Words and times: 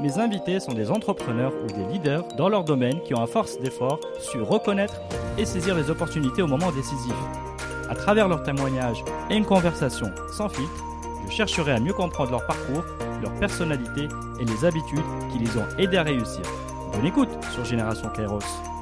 Mes 0.00 0.18
invités 0.18 0.58
sont 0.58 0.72
des 0.72 0.90
entrepreneurs 0.90 1.52
ou 1.62 1.66
des 1.66 1.92
leaders 1.92 2.24
dans 2.36 2.48
leur 2.48 2.64
domaine 2.64 3.00
qui 3.02 3.14
ont 3.14 3.22
à 3.22 3.26
force 3.26 3.58
d'effort 3.60 4.00
su 4.18 4.42
reconnaître 4.42 5.00
et 5.38 5.44
saisir 5.44 5.76
les 5.76 5.88
opportunités 5.88 6.42
au 6.42 6.48
moment 6.48 6.72
décisif. 6.72 7.14
À 7.88 7.94
travers 7.94 8.28
leurs 8.28 8.42
témoignages 8.42 9.04
et 9.30 9.36
une 9.36 9.44
conversation 9.44 10.10
sans 10.32 10.48
filtre, 10.48 10.84
je 11.26 11.32
chercherai 11.32 11.72
à 11.72 11.80
mieux 11.80 11.92
comprendre 11.92 12.32
leur 12.32 12.46
parcours, 12.46 12.84
leur 13.22 13.32
personnalité 13.34 14.08
et 14.40 14.44
les 14.44 14.64
habitudes 14.64 14.98
qui 15.32 15.38
les 15.38 15.56
ont 15.56 15.78
aidés 15.78 15.98
à 15.98 16.02
réussir. 16.02 16.42
Bonne 16.92 17.06
écoute 17.06 17.30
sur 17.52 17.64
Génération 17.64 18.08
Kairos. 18.08 18.73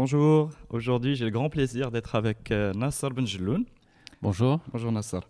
Bonjour, 0.00 0.50
aujourd'hui 0.70 1.16
j'ai 1.16 1.24
le 1.24 1.32
grand 1.32 1.50
plaisir 1.50 1.90
d'être 1.90 2.14
avec 2.14 2.52
euh, 2.52 2.72
Nassar 2.72 3.10
Benjeloun. 3.10 3.64
Bonjour. 4.22 4.60
Bonjour 4.70 4.92
Nassar. 4.92 5.28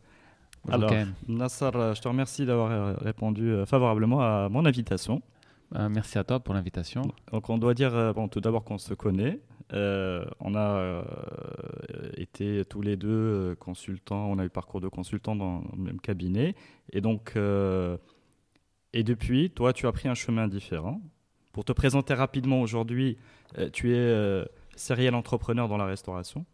Bonjour 0.66 0.91
Alors. 0.91 1.06
Nassar, 1.27 1.74
euh, 1.74 1.94
je 1.94 2.02
te 2.02 2.06
remercie 2.06 2.44
d'avoir 2.44 2.70
euh, 2.70 2.92
répondu 3.00 3.50
euh, 3.50 3.64
favorablement 3.64 4.20
à 4.20 4.50
mon 4.50 4.66
invitation. 4.66 5.22
Merci 5.72 6.19
à 6.19 6.25
toi 6.25 6.38
pour 6.38 6.52
l'invitation. 6.52 7.00
Donc 7.33 7.48
on 7.48 7.56
doit 7.56 7.72
dire 7.72 8.12
bon, 8.12 8.28
tout 8.28 8.42
d'abord 8.42 8.62
qu'on 8.62 8.77
se 8.77 8.92
connaît. 8.92 9.41
On 9.72 10.55
a 10.55 11.03
été 12.19 12.62
tous 12.69 12.82
les 12.82 12.97
deux 12.97 13.56
consultants, 13.58 14.27
on 14.27 14.38
a 14.38 14.44
eu 14.44 14.50
parcours 14.50 14.82
de 14.82 14.88
consultants 14.88 15.34
dans 15.34 15.62
le 15.78 15.82
même 15.82 16.00
cabinet. 16.00 16.55
Et 16.92 17.00
donc, 17.00 17.36
et 18.92 19.03
depuis, 19.03 19.50
toi, 19.50 19.72
tu 19.72 19.86
as 19.86 19.92
pris 19.92 20.08
un 20.08 20.14
chemin 20.14 20.47
différent. 20.47 21.00
Pour 21.53 21.64
te 21.64 21.72
présenter 21.72 22.12
rapidement 22.12 22.60
aujourd'hui, 22.60 23.16
tu 23.72 23.94
es 23.94 24.44
serial 24.79 25.15
entrepreneur 25.15 25.69
dans 25.69 25.77
la 25.77 25.87
restauration. 25.87 26.45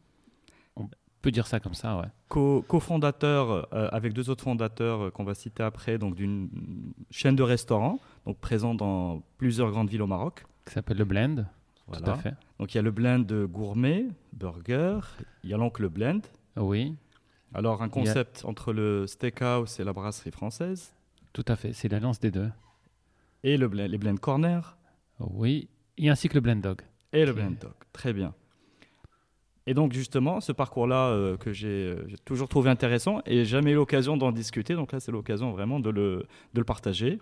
On 0.76 0.88
peut 1.22 1.30
dire 1.30 1.46
ça 1.46 1.60
comme 1.60 1.74
ça, 1.74 1.96
ouais. 1.98 2.08
Co- 2.28 2.62
cofondateur 2.62 3.68
euh, 3.72 3.88
avec 3.92 4.12
deux 4.12 4.28
autres 4.30 4.44
fondateurs 4.44 5.04
euh, 5.06 5.10
qu'on 5.10 5.24
va 5.24 5.34
citer 5.34 5.62
après, 5.62 5.96
donc 5.98 6.14
d'une 6.14 6.48
chaîne 7.10 7.36
de 7.36 7.42
restaurants, 7.42 7.98
donc 8.26 8.38
présent 8.38 8.74
dans 8.74 9.22
plusieurs 9.38 9.70
grandes 9.70 9.88
villes 9.88 10.02
au 10.02 10.06
Maroc. 10.06 10.44
Qui 10.66 10.74
s'appelle 10.74 10.98
le 10.98 11.04
Blend. 11.04 11.36
Tout 11.36 11.44
Voilà. 11.86 12.12
à 12.12 12.16
fait. 12.16 12.34
Donc 12.58 12.72
il 12.74 12.76
y 12.76 12.80
a 12.80 12.82
le 12.82 12.90
blend 12.90 13.20
gourmet, 13.46 14.06
burger, 14.32 15.00
il 15.42 15.50
y 15.50 15.54
a 15.54 15.56
l'oncle 15.58 15.86
blend. 15.90 16.20
Oui, 16.56 16.94
Alors 17.52 17.82
un 17.82 17.86
a- 17.86 17.88
concept 17.90 18.42
entre 18.46 18.72
le 18.72 19.06
steakhouse 19.06 19.78
et 19.80 19.84
la 19.84 19.92
brasserie 19.92 20.30
française. 20.30 20.94
tout 21.34 21.44
à 21.46 21.56
fait. 21.56 21.72
C'est 21.74 21.88
l'alliance 21.88 22.20
des 22.20 22.30
deux. 22.30 22.50
Et 23.42 23.56
le 23.58 23.68
blend, 23.68 23.86
les 23.86 23.98
blend 23.98 24.16
corner 24.16 24.78
Oui, 25.20 25.68
et 25.98 26.08
ainsi 26.08 26.28
que 26.30 26.34
le 26.34 26.40
Blend 26.40 26.56
Dog. 26.62 26.80
et 27.12 27.26
le 27.26 27.32
blend 27.34 27.50
dog. 27.60 27.72
Très 27.94 28.12
bien. 28.12 28.34
Et 29.66 29.72
donc 29.72 29.94
justement, 29.94 30.40
ce 30.42 30.52
parcours-là 30.52 31.06
euh, 31.08 31.38
que 31.38 31.52
j'ai 31.54 31.68
euh, 31.68 32.04
j'ai 32.08 32.18
toujours 32.18 32.48
trouvé 32.50 32.68
intéressant 32.68 33.20
et 33.24 33.46
jamais 33.46 33.70
eu 33.70 33.76
l'occasion 33.76 34.18
d'en 34.18 34.30
discuter. 34.30 34.74
Donc 34.74 34.92
là, 34.92 35.00
c'est 35.00 35.10
l'occasion 35.12 35.52
vraiment 35.52 35.80
de 35.80 35.88
le, 35.88 36.26
de 36.52 36.60
le 36.60 36.64
partager. 36.64 37.18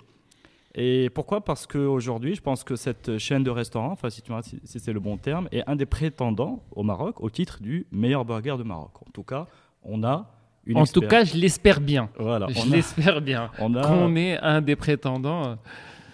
Et 0.75 1.09
pourquoi? 1.15 1.45
Parce 1.45 1.67
qu'aujourd'hui, 1.69 2.35
je 2.35 2.41
pense 2.41 2.65
que 2.65 2.75
cette 2.75 3.19
chaîne 3.19 3.45
de 3.45 3.51
restaurants, 3.51 3.93
enfin 3.93 4.11
si, 4.11 4.23
si, 4.43 4.59
si 4.65 4.81
c'est 4.81 4.93
le 4.93 4.99
bon 4.99 5.19
terme, 5.19 5.47
est 5.53 5.63
un 5.69 5.77
des 5.77 5.87
prétendants 5.87 6.65
au 6.75 6.83
Maroc 6.83 7.21
au 7.21 7.31
titre 7.31 7.61
du 7.63 7.87
meilleur 7.93 8.25
burger 8.25 8.57
de 8.59 8.65
Maroc. 8.65 8.91
En 9.07 9.11
tout 9.13 9.23
cas, 9.23 9.47
on 9.85 10.03
a 10.03 10.29
une 10.67 10.79
En 10.79 10.87
tout 10.87 11.01
cas, 11.03 11.25
je 11.25 11.37
l'espère 11.37 11.81
bien. 11.81 12.09
voilà, 12.19 12.47
je 12.51 12.61
a, 12.61 12.65
l'espère 12.75 13.21
bien. 13.21 13.51
on 13.61 13.75
a- 13.77 13.83
Qu'on 13.87 14.17
est 14.17 14.39
un 14.39 14.61
des 14.63 14.75
prétendants, 14.75 15.47
euh, 15.47 15.55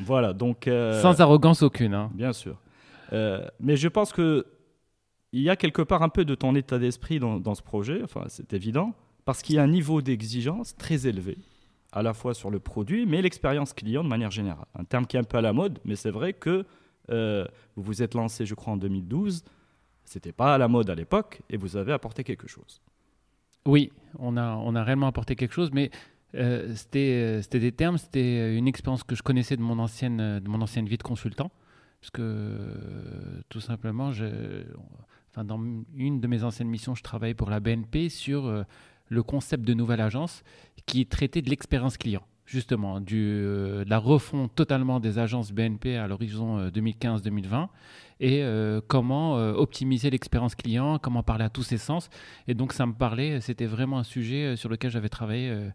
voilà, 0.00 0.32
donc 0.34 0.66
euh, 0.68 1.00
sans 1.00 1.20
arrogance 1.20 1.62
aucune. 1.62 1.94
hein. 1.94 2.10
Bien 2.12 2.32
sûr. 2.32 2.56
Euh, 3.12 3.46
mais 3.60 3.76
je 3.76 3.88
pense 3.88 4.12
que 4.12 4.46
il 5.32 5.42
y 5.42 5.50
a 5.50 5.56
quelque 5.56 5.82
part 5.82 6.02
un 6.02 6.08
peu 6.08 6.24
de 6.24 6.34
ton 6.34 6.54
état 6.54 6.78
d'esprit 6.78 7.18
dans, 7.18 7.54
ce 7.54 7.62
projet, 7.62 8.00
enfin 8.02 8.24
c'est 8.28 8.54
évident, 8.54 8.94
parce 9.24 9.42
qu'il 9.42 9.56
y 9.56 9.58
a 9.58 9.62
un 9.62 9.68
niveau 9.68 10.00
d'exigence 10.00 10.74
très 10.76 11.06
élevé, 11.06 11.36
à 11.92 12.02
la 12.02 12.14
fois 12.14 12.32
sur 12.32 12.50
le 12.50 12.58
produit, 12.60 13.04
mais 13.04 13.20
l'expérience 13.20 13.74
client 13.74 14.02
de 14.02 14.08
manière 14.08 14.30
générale. 14.30 14.66
Un 14.74 14.84
terme 14.84 15.06
qui 15.06 15.16
est 15.16 15.20
un 15.20 15.24
peu 15.24 15.36
à 15.36 15.42
la 15.42 15.52
mode, 15.52 15.80
mais 15.84 15.96
c'est 15.96 16.10
vrai 16.10 16.32
que 16.32 16.64
euh, 17.10 17.44
vous 17.76 17.82
vous 17.82 18.02
êtes 18.02 18.14
lancé, 18.14 18.46
je 18.46 18.54
crois, 18.54 18.72
en 18.72 18.78
2012. 18.78 19.44
C'était 20.04 20.32
pas 20.32 20.54
à 20.54 20.58
la 20.58 20.68
mode 20.68 20.88
à 20.88 20.94
l'époque, 20.94 21.42
et 21.50 21.58
vous 21.58 21.76
avez 21.76 21.92
apporté 21.92 22.24
quelque 22.24 22.48
chose. 22.48 22.80
Oui, 23.66 23.92
on 24.18 24.38
a, 24.38 24.54
on 24.54 24.74
a 24.74 24.82
réellement 24.82 25.08
apporté 25.08 25.36
quelque 25.36 25.52
chose, 25.52 25.70
mais 25.74 25.90
euh, 26.34 26.74
c'était 26.74 27.58
des 27.58 27.72
termes, 27.72 27.98
c'était 27.98 28.56
une 28.56 28.66
expérience 28.66 29.02
que 29.02 29.14
je 29.14 29.22
connaissais 29.22 29.58
de 29.58 29.62
mon 29.62 29.78
ancienne, 29.78 30.40
de 30.40 30.48
mon 30.48 30.62
ancienne 30.62 30.86
vie 30.86 30.96
de 30.96 31.02
consultant. 31.02 31.50
Parce 32.08 32.22
que 32.22 32.22
euh, 32.22 33.42
tout 33.50 33.60
simplement, 33.60 34.12
je, 34.12 34.24
enfin, 35.30 35.44
dans 35.44 35.60
une 35.94 36.20
de 36.20 36.26
mes 36.26 36.42
anciennes 36.42 36.68
missions, 36.68 36.94
je 36.94 37.02
travaillais 37.02 37.34
pour 37.34 37.50
la 37.50 37.60
BNP 37.60 38.08
sur 38.08 38.46
euh, 38.46 38.62
le 39.08 39.22
concept 39.22 39.62
de 39.62 39.74
nouvelle 39.74 40.00
agence 40.00 40.42
qui 40.86 41.04
traitait 41.04 41.42
de 41.42 41.50
l'expérience 41.50 41.98
client, 41.98 42.22
justement, 42.46 42.96
euh, 42.96 43.84
de 43.84 43.90
la 43.90 43.98
refonte 43.98 44.54
totalement 44.54 45.00
des 45.00 45.18
agences 45.18 45.52
BNP 45.52 45.98
à 45.98 46.08
l'horizon 46.08 46.58
euh, 46.58 46.70
2015-2020 46.70 47.68
et 48.20 48.42
euh, 48.42 48.80
comment 48.86 49.36
euh, 49.36 49.52
optimiser 49.52 50.08
l'expérience 50.08 50.54
client, 50.54 50.98
comment 50.98 51.22
parler 51.22 51.44
à 51.44 51.50
tous 51.50 51.62
ses 51.62 51.76
sens. 51.76 52.08
Et 52.46 52.54
donc 52.54 52.72
ça 52.72 52.86
me 52.86 52.94
parlait, 52.94 53.42
c'était 53.42 53.66
vraiment 53.66 53.98
un 53.98 54.04
sujet 54.04 54.44
euh, 54.44 54.56
sur 54.56 54.70
lequel 54.70 54.90
j'avais 54.90 55.10
travaillé 55.10 55.50
euh, 55.50 55.68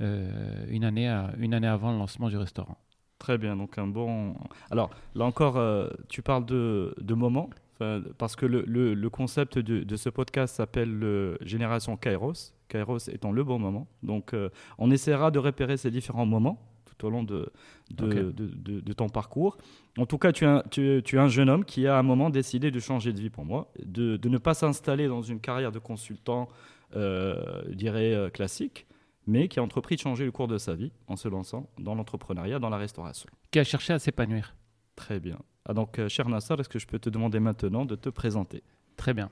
euh, 0.00 0.64
une, 0.70 0.84
année 0.84 1.08
une 1.36 1.52
année 1.52 1.68
avant 1.68 1.92
le 1.92 1.98
lancement 1.98 2.30
du 2.30 2.38
restaurant. 2.38 2.78
Très 3.18 3.38
bien, 3.38 3.56
donc 3.56 3.78
un 3.78 3.86
bon. 3.86 4.34
Alors 4.70 4.90
là 5.14 5.24
encore, 5.24 5.56
euh, 5.56 5.88
tu 6.08 6.20
parles 6.20 6.44
de, 6.44 6.94
de 7.00 7.14
moment, 7.14 7.48
enfin, 7.74 8.02
parce 8.18 8.36
que 8.36 8.44
le, 8.44 8.64
le- 8.66 8.92
le 8.94 9.10
concept 9.10 9.58
de, 9.58 9.82
de 9.82 9.96
ce 9.96 10.08
podcast 10.10 10.56
s'appelle 10.56 10.90
le 10.98 11.38
Génération 11.40 11.96
Kairos, 11.96 12.52
Kairos 12.68 12.98
étant 13.08 13.32
le 13.32 13.42
bon 13.44 13.58
moment. 13.58 13.86
Donc 14.02 14.34
euh, 14.34 14.50
on 14.78 14.90
essaiera 14.90 15.30
de 15.30 15.38
repérer 15.38 15.76
ces 15.76 15.90
différents 15.90 16.26
moments 16.26 16.60
tout 16.84 17.06
au 17.06 17.10
long 17.10 17.22
de, 17.22 17.50
de, 17.90 18.80
de- 18.80 18.92
ton 18.92 19.08
parcours. 19.08 19.56
En 19.96 20.06
tout 20.06 20.18
cas, 20.18 20.32
tu 20.32 20.44
es, 20.44 20.48
un, 20.48 20.62
tu, 20.70 21.00
tu 21.04 21.16
es 21.16 21.18
un 21.18 21.28
jeune 21.28 21.48
homme 21.48 21.64
qui 21.64 21.86
a 21.86 21.96
à 21.96 21.98
un 22.00 22.02
moment 22.02 22.30
décidé 22.30 22.70
de 22.70 22.78
changer 22.80 23.12
de 23.12 23.20
vie 23.20 23.30
pour 23.30 23.44
moi, 23.44 23.72
de, 23.84 24.16
de 24.16 24.28
ne 24.28 24.38
pas 24.38 24.54
s'installer 24.54 25.08
dans 25.08 25.22
une 25.22 25.40
carrière 25.40 25.72
de 25.72 25.78
consultant, 25.78 26.48
euh, 26.94 27.62
je 27.68 27.74
dirais, 27.74 28.30
classique, 28.34 28.86
mais 29.26 29.48
qui 29.48 29.58
a 29.58 29.62
entrepris 29.62 29.96
de 29.96 30.00
changer 30.00 30.24
le 30.24 30.32
cours 30.32 30.48
de 30.48 30.58
sa 30.58 30.74
vie 30.74 30.92
en 31.08 31.16
se 31.16 31.28
lançant 31.28 31.68
dans 31.78 31.94
l'entrepreneuriat, 31.94 32.58
dans 32.58 32.70
la 32.70 32.76
restauration. 32.76 33.28
Qui 33.50 33.58
a 33.58 33.64
cherché 33.64 33.92
à 33.92 33.98
s'épanouir. 33.98 34.54
Très 34.96 35.20
bien. 35.20 35.38
Ah, 35.66 35.74
donc, 35.74 35.98
euh, 35.98 36.08
cher 36.08 36.28
Nassar, 36.28 36.60
est-ce 36.60 36.68
que 36.68 36.78
je 36.78 36.86
peux 36.86 36.98
te 36.98 37.08
demander 37.10 37.40
maintenant 37.40 37.84
de 37.84 37.96
te 37.96 38.08
présenter? 38.10 38.62
Très 38.96 39.14
bien. 39.14 39.30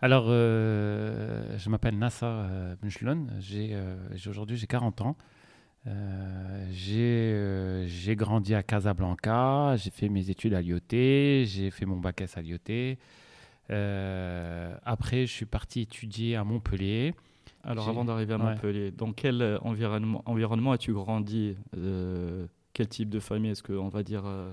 Alors, 0.00 0.26
euh, 0.28 1.56
je 1.58 1.68
m'appelle 1.70 1.98
Nassar 1.98 2.48
Bencheloun. 2.82 3.32
J'ai 3.40 3.70
euh, 3.74 3.96
j'ai- 4.14 4.30
aujourd'hui 4.30 4.56
j'ai 4.56 4.66
40 4.66 5.00
ans. 5.02 5.16
Euh, 5.86 6.66
j'ai 7.86 8.16
grandi 8.16 8.54
à 8.54 8.62
Casablanca. 8.62 9.76
J'ai 9.76 9.90
fait 9.90 10.08
mes 10.08 10.30
études 10.30 10.54
à 10.54 10.60
l'IOT. 10.60 10.80
J'ai 11.44 11.70
fait 11.70 11.84
mon 11.86 11.96
bac 11.98 12.20
S 12.20 12.36
à 12.36 12.42
l'IOT. 12.42 12.96
Après, 14.84 15.26
je 15.26 15.32
suis 15.32 15.46
parti 15.46 15.80
étudier 15.82 16.36
à 16.36 16.44
Montpellier. 16.44 17.14
Alors, 17.66 17.88
avant 17.88 18.04
d'arriver 18.04 18.34
à 18.34 18.36
ouais. 18.38 18.44
Montpellier, 18.44 18.90
dans 18.92 19.12
quel 19.12 19.42
euh, 19.42 19.58
environnement, 19.62 20.22
environnement 20.26 20.72
as-tu 20.72 20.92
grandi 20.92 21.56
Euh, 21.76 22.46
Quel 22.72 22.88
type 22.88 23.10
de 23.10 23.18
famille? 23.20 23.50
Est-ce 23.50 23.62
qu'on 23.62 23.88
va 23.88 24.02
dire 24.02 24.22
euh, 24.24 24.52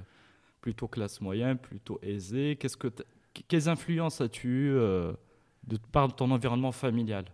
plutôt 0.62 0.88
classe 0.88 1.22
moyenne, 1.22 1.58
plutôt 1.58 2.00
aisée? 2.02 2.58
Qu'est-ce 2.60 2.78
que 2.78 2.88
Quelles 3.48 3.70
influences 3.70 4.20
as-tu 4.22 4.72
euh, 4.72 5.14
de 5.68 5.78
par 5.92 6.16
ton 6.16 6.32
environnement 6.32 6.72
familial? 6.72 7.26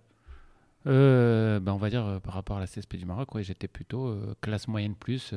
Euh, 0.88 1.60
ben, 1.60 1.74
on 1.74 1.78
va 1.78 1.90
dire 1.90 2.06
euh, 2.06 2.20
par 2.20 2.34
rapport 2.34 2.58
à 2.58 2.60
la 2.62 2.66
CSP 2.68 2.96
du 2.96 3.06
Maroc, 3.06 3.34
ouais, 3.36 3.44
j'étais 3.44 3.68
plutôt 3.68 4.08
euh, 4.08 4.34
classe 4.42 4.68
moyenne 4.68 4.96
plus 4.96 5.34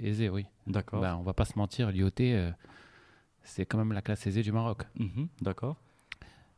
aisée, 0.00 0.28
oui. 0.28 0.46
D'accord. 0.66 1.00
Ben, 1.00 1.16
on 1.16 1.22
va 1.22 1.32
pas 1.34 1.44
se 1.46 1.58
mentir, 1.58 1.90
l'IOT, 1.90 2.10
c'est 3.42 3.66
quand 3.66 3.78
même 3.78 3.92
la 3.92 4.02
classe 4.02 4.26
aisée 4.26 4.42
du 4.42 4.52
Maroc. 4.52 4.82
Mhm, 4.98 5.28
D'accord. 5.42 5.76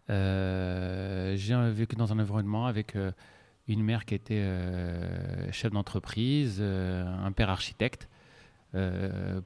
Euh, 0.09 1.35
j'ai 1.37 1.55
vécu 1.71 1.97
dans 1.97 2.13
un 2.13 2.19
environnement 2.19 2.67
avec 2.67 2.95
euh, 2.97 3.11
une 3.69 3.83
mère 3.83 4.05
qui 4.05 4.15
était 4.15 4.35
euh, 4.39 5.51
chef 5.53 5.73
d'entreprise, 5.73 6.61
un 6.63 7.33
père 7.33 7.51
architecte, 7.51 8.09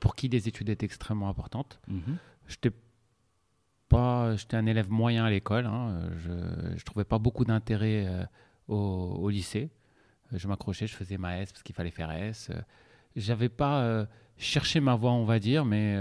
pour 0.01 0.17
qui 0.17 0.29
les 0.29 0.49
études 0.49 0.69
étaient 0.69 0.87
extrêmement 0.87 1.29
importantes. 1.29 1.81
Mhm. 1.89 2.17
J'étais 2.49 2.73
pas, 3.89 4.35
j'étais 4.37 4.57
un 4.57 4.67
élève 4.67 4.91
moyen 4.91 5.25
à 5.25 5.31
l'école. 5.31 5.67
hein. 5.67 6.01
Je, 6.19 6.77
je 6.77 6.85
trouvais 6.85 7.05
pas 7.05 7.19
beaucoup 7.19 7.45
d'intérêt 7.45 8.07
euh, 8.07 8.25
au, 8.69 8.75
au 8.77 9.31
lycée. 9.31 9.71
Je 10.33 10.47
m'accrochais, 10.49 10.87
je 10.87 10.95
faisais 10.95 11.17
ma 11.17 11.39
S 11.41 11.53
parce 11.53 11.63
qu'il 11.63 11.75
fallait 11.75 11.91
faire 11.91 12.11
S. 12.11 12.51
J'avais 13.17 13.49
pas, 13.49 13.83
euh, 13.83 14.07
cherchais 14.37 14.81
ma 14.81 14.95
voie, 14.95 15.13
on 15.13 15.25
va 15.25 15.39
dire, 15.39 15.65
mais 15.65 15.97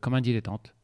comme 0.00 0.14
un 0.14 0.20
dilettante. 0.20 0.74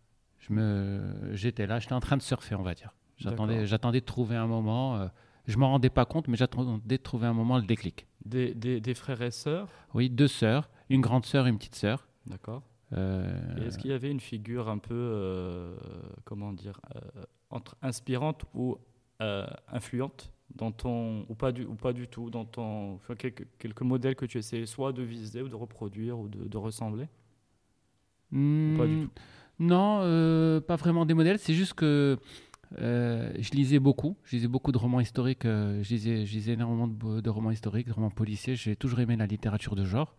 Je 0.46 0.52
me, 0.52 1.30
j'étais 1.32 1.66
là, 1.66 1.78
j'étais 1.78 1.94
en 1.94 2.00
train 2.00 2.16
de 2.16 2.22
surfer, 2.22 2.54
on 2.54 2.62
va 2.62 2.74
dire. 2.74 2.94
J'attendais, 3.16 3.66
j'attendais 3.66 4.00
de 4.00 4.04
trouver 4.04 4.36
un 4.36 4.46
moment. 4.46 5.08
je 5.46 5.56
m'en 5.56 5.70
rendais 5.70 5.90
pas 5.90 6.04
compte, 6.04 6.28
mais 6.28 6.36
j'attendais 6.36 6.98
de 6.98 7.02
trouver 7.02 7.26
un 7.26 7.32
moment 7.32 7.56
le 7.56 7.64
déclic. 7.64 8.06
Des, 8.24 8.54
des, 8.54 8.94
frères 8.94 9.22
et 9.22 9.30
sœurs? 9.30 9.68
Oui, 9.94 10.10
deux 10.10 10.28
sœurs, 10.28 10.68
une 10.90 11.00
grande 11.00 11.24
sœur 11.24 11.46
et 11.46 11.50
une 11.50 11.56
petite 11.56 11.76
sœur. 11.76 12.08
D'accord. 12.26 12.62
Est-ce 12.92 13.78
qu'il 13.78 13.90
y 13.90 13.94
avait 13.94 14.10
une 14.10 14.20
figure 14.20 14.68
un 14.68 14.78
peu, 14.78 15.76
comment 16.24 16.52
dire, 16.52 16.80
entre 17.50 17.76
inspirante 17.80 18.44
ou 18.54 18.76
influente 19.20 20.32
dans 20.54 20.72
ton, 20.72 21.24
ou, 21.28 21.34
pas 21.34 21.52
du, 21.52 21.64
ou 21.64 21.74
pas 21.74 21.92
du 21.92 22.06
tout, 22.06 22.30
dans 22.30 22.44
ton, 22.44 22.98
quelques, 23.18 23.46
quelques 23.58 23.82
modèles 23.82 24.14
que 24.14 24.26
tu 24.26 24.38
essayes 24.38 24.66
soit 24.66 24.92
de 24.92 25.02
viser 25.02 25.42
ou 25.42 25.48
de 25.48 25.54
reproduire 25.54 26.18
ou 26.18 26.28
de, 26.28 26.56
ressembler? 26.56 27.06
Pas 28.30 28.36
du 28.36 28.38
hmm, 28.38 29.08
tout? 29.08 29.20
Non, 29.58 30.00
euh, 30.02 30.60
pas 30.60 30.76
vraiment 30.76 31.06
des 31.06 31.14
modèles, 31.14 31.38
c'est 31.38 31.54
juste 31.54 31.74
que 31.74 32.18
euh, 32.80 33.32
je 33.38 33.50
lisais 33.52 33.78
beaucoup, 33.78 34.16
je 34.24 34.36
lisais 34.36 34.48
beaucoup 34.48 34.72
de 34.72 34.78
romans 34.78 34.98
historiques, 34.98 35.44
euh, 35.44 35.80
je, 35.82 35.94
lisais, 35.94 36.52
énormément 36.52 36.88
de, 36.88 37.30
romans 37.30 37.52
historiques, 37.52 37.86
de 37.86 37.92
romans 37.92 38.10
policiers, 38.10 38.56
j'ai 38.56 38.74
toujours 38.74 38.98
aimé 39.00 39.16
la 39.16 39.26
littérature 39.26 39.76
de 39.76 39.84
genre. 39.84 40.16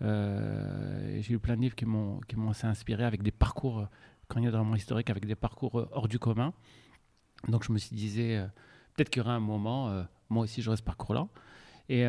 j'ai 0.00 1.32
eu 1.32 1.38
plein 1.40 1.56
de 1.56 1.62
livres 1.62 1.74
qui 1.74 1.86
m'ont 1.86 2.20
assez 2.50 2.68
inspiré 2.68 3.04
avec 3.04 3.22
des 3.22 3.32
parcours, 3.32 3.88
quand 4.28 4.38
il 4.38 4.44
y 4.44 4.48
a 4.48 4.52
des 4.52 4.56
romans 4.56 4.76
historiques, 4.76 5.10
avec 5.10 5.26
des 5.26 5.34
parcours 5.34 5.88
hors 5.92 6.06
du 6.06 6.20
commun. 6.20 6.52
Donc 7.48 7.64
je 7.64 7.72
me 7.72 7.78
suis 7.78 7.96
disais, 7.96 8.46
peut-être 8.94 9.10
qu'il 9.10 9.22
y 9.22 9.24
aura 9.24 9.34
un 9.34 9.40
moment, 9.40 10.04
moi 10.30 10.44
aussi 10.44 10.62
j'aurai 10.62 10.76
ce 10.76 10.82
parcours-là. 10.84 11.26
Et 11.88 12.06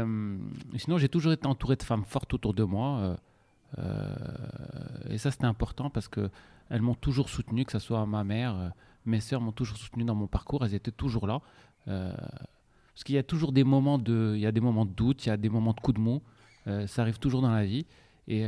sinon, 0.75 0.97
j'ai 0.99 1.09
toujours 1.09 1.31
été 1.31 1.47
entouré 1.47 1.77
de 1.77 1.83
femmes 1.83 2.05
fortes 2.05 2.31
autour 2.35 2.53
de 2.53 2.63
moi. 2.63 3.17
Et 5.09 5.17
ça, 5.17 5.31
c'était 5.31 5.45
important 5.45 5.89
parce 5.89 6.07
qu'elles 6.69 6.81
m'ont 6.81 6.95
toujours 6.95 7.29
soutenu, 7.29 7.65
que 7.65 7.71
ce 7.71 7.79
soit 7.79 8.05
ma 8.05 8.23
mère, 8.23 8.73
mes 9.05 9.19
sœurs 9.19 9.41
m'ont 9.41 9.51
toujours 9.51 9.77
soutenu 9.77 10.03
dans 10.03 10.15
mon 10.15 10.27
parcours. 10.27 10.63
Elles 10.65 10.75
étaient 10.75 10.91
toujours 10.91 11.27
là. 11.27 11.41
parce 11.85 13.03
qu'il 13.03 13.15
y 13.15 13.17
a 13.17 13.23
toujours 13.23 13.51
des 13.51 13.63
moments 13.63 13.97
de, 13.97 14.33
il 14.35 14.41
y 14.41 14.45
a 14.45 14.51
des 14.51 14.61
moments 14.61 14.85
de 14.85 14.93
doute, 14.93 15.25
il 15.25 15.29
y 15.29 15.31
a 15.31 15.37
des 15.37 15.49
moments 15.49 15.73
de 15.73 15.79
coup 15.79 15.93
de 15.93 15.99
mou. 15.99 16.21
ça 16.87 17.01
arrive 17.01 17.19
toujours 17.19 17.41
dans 17.41 17.51
la 17.51 17.65
vie. 17.65 17.85
Et, 18.27 18.45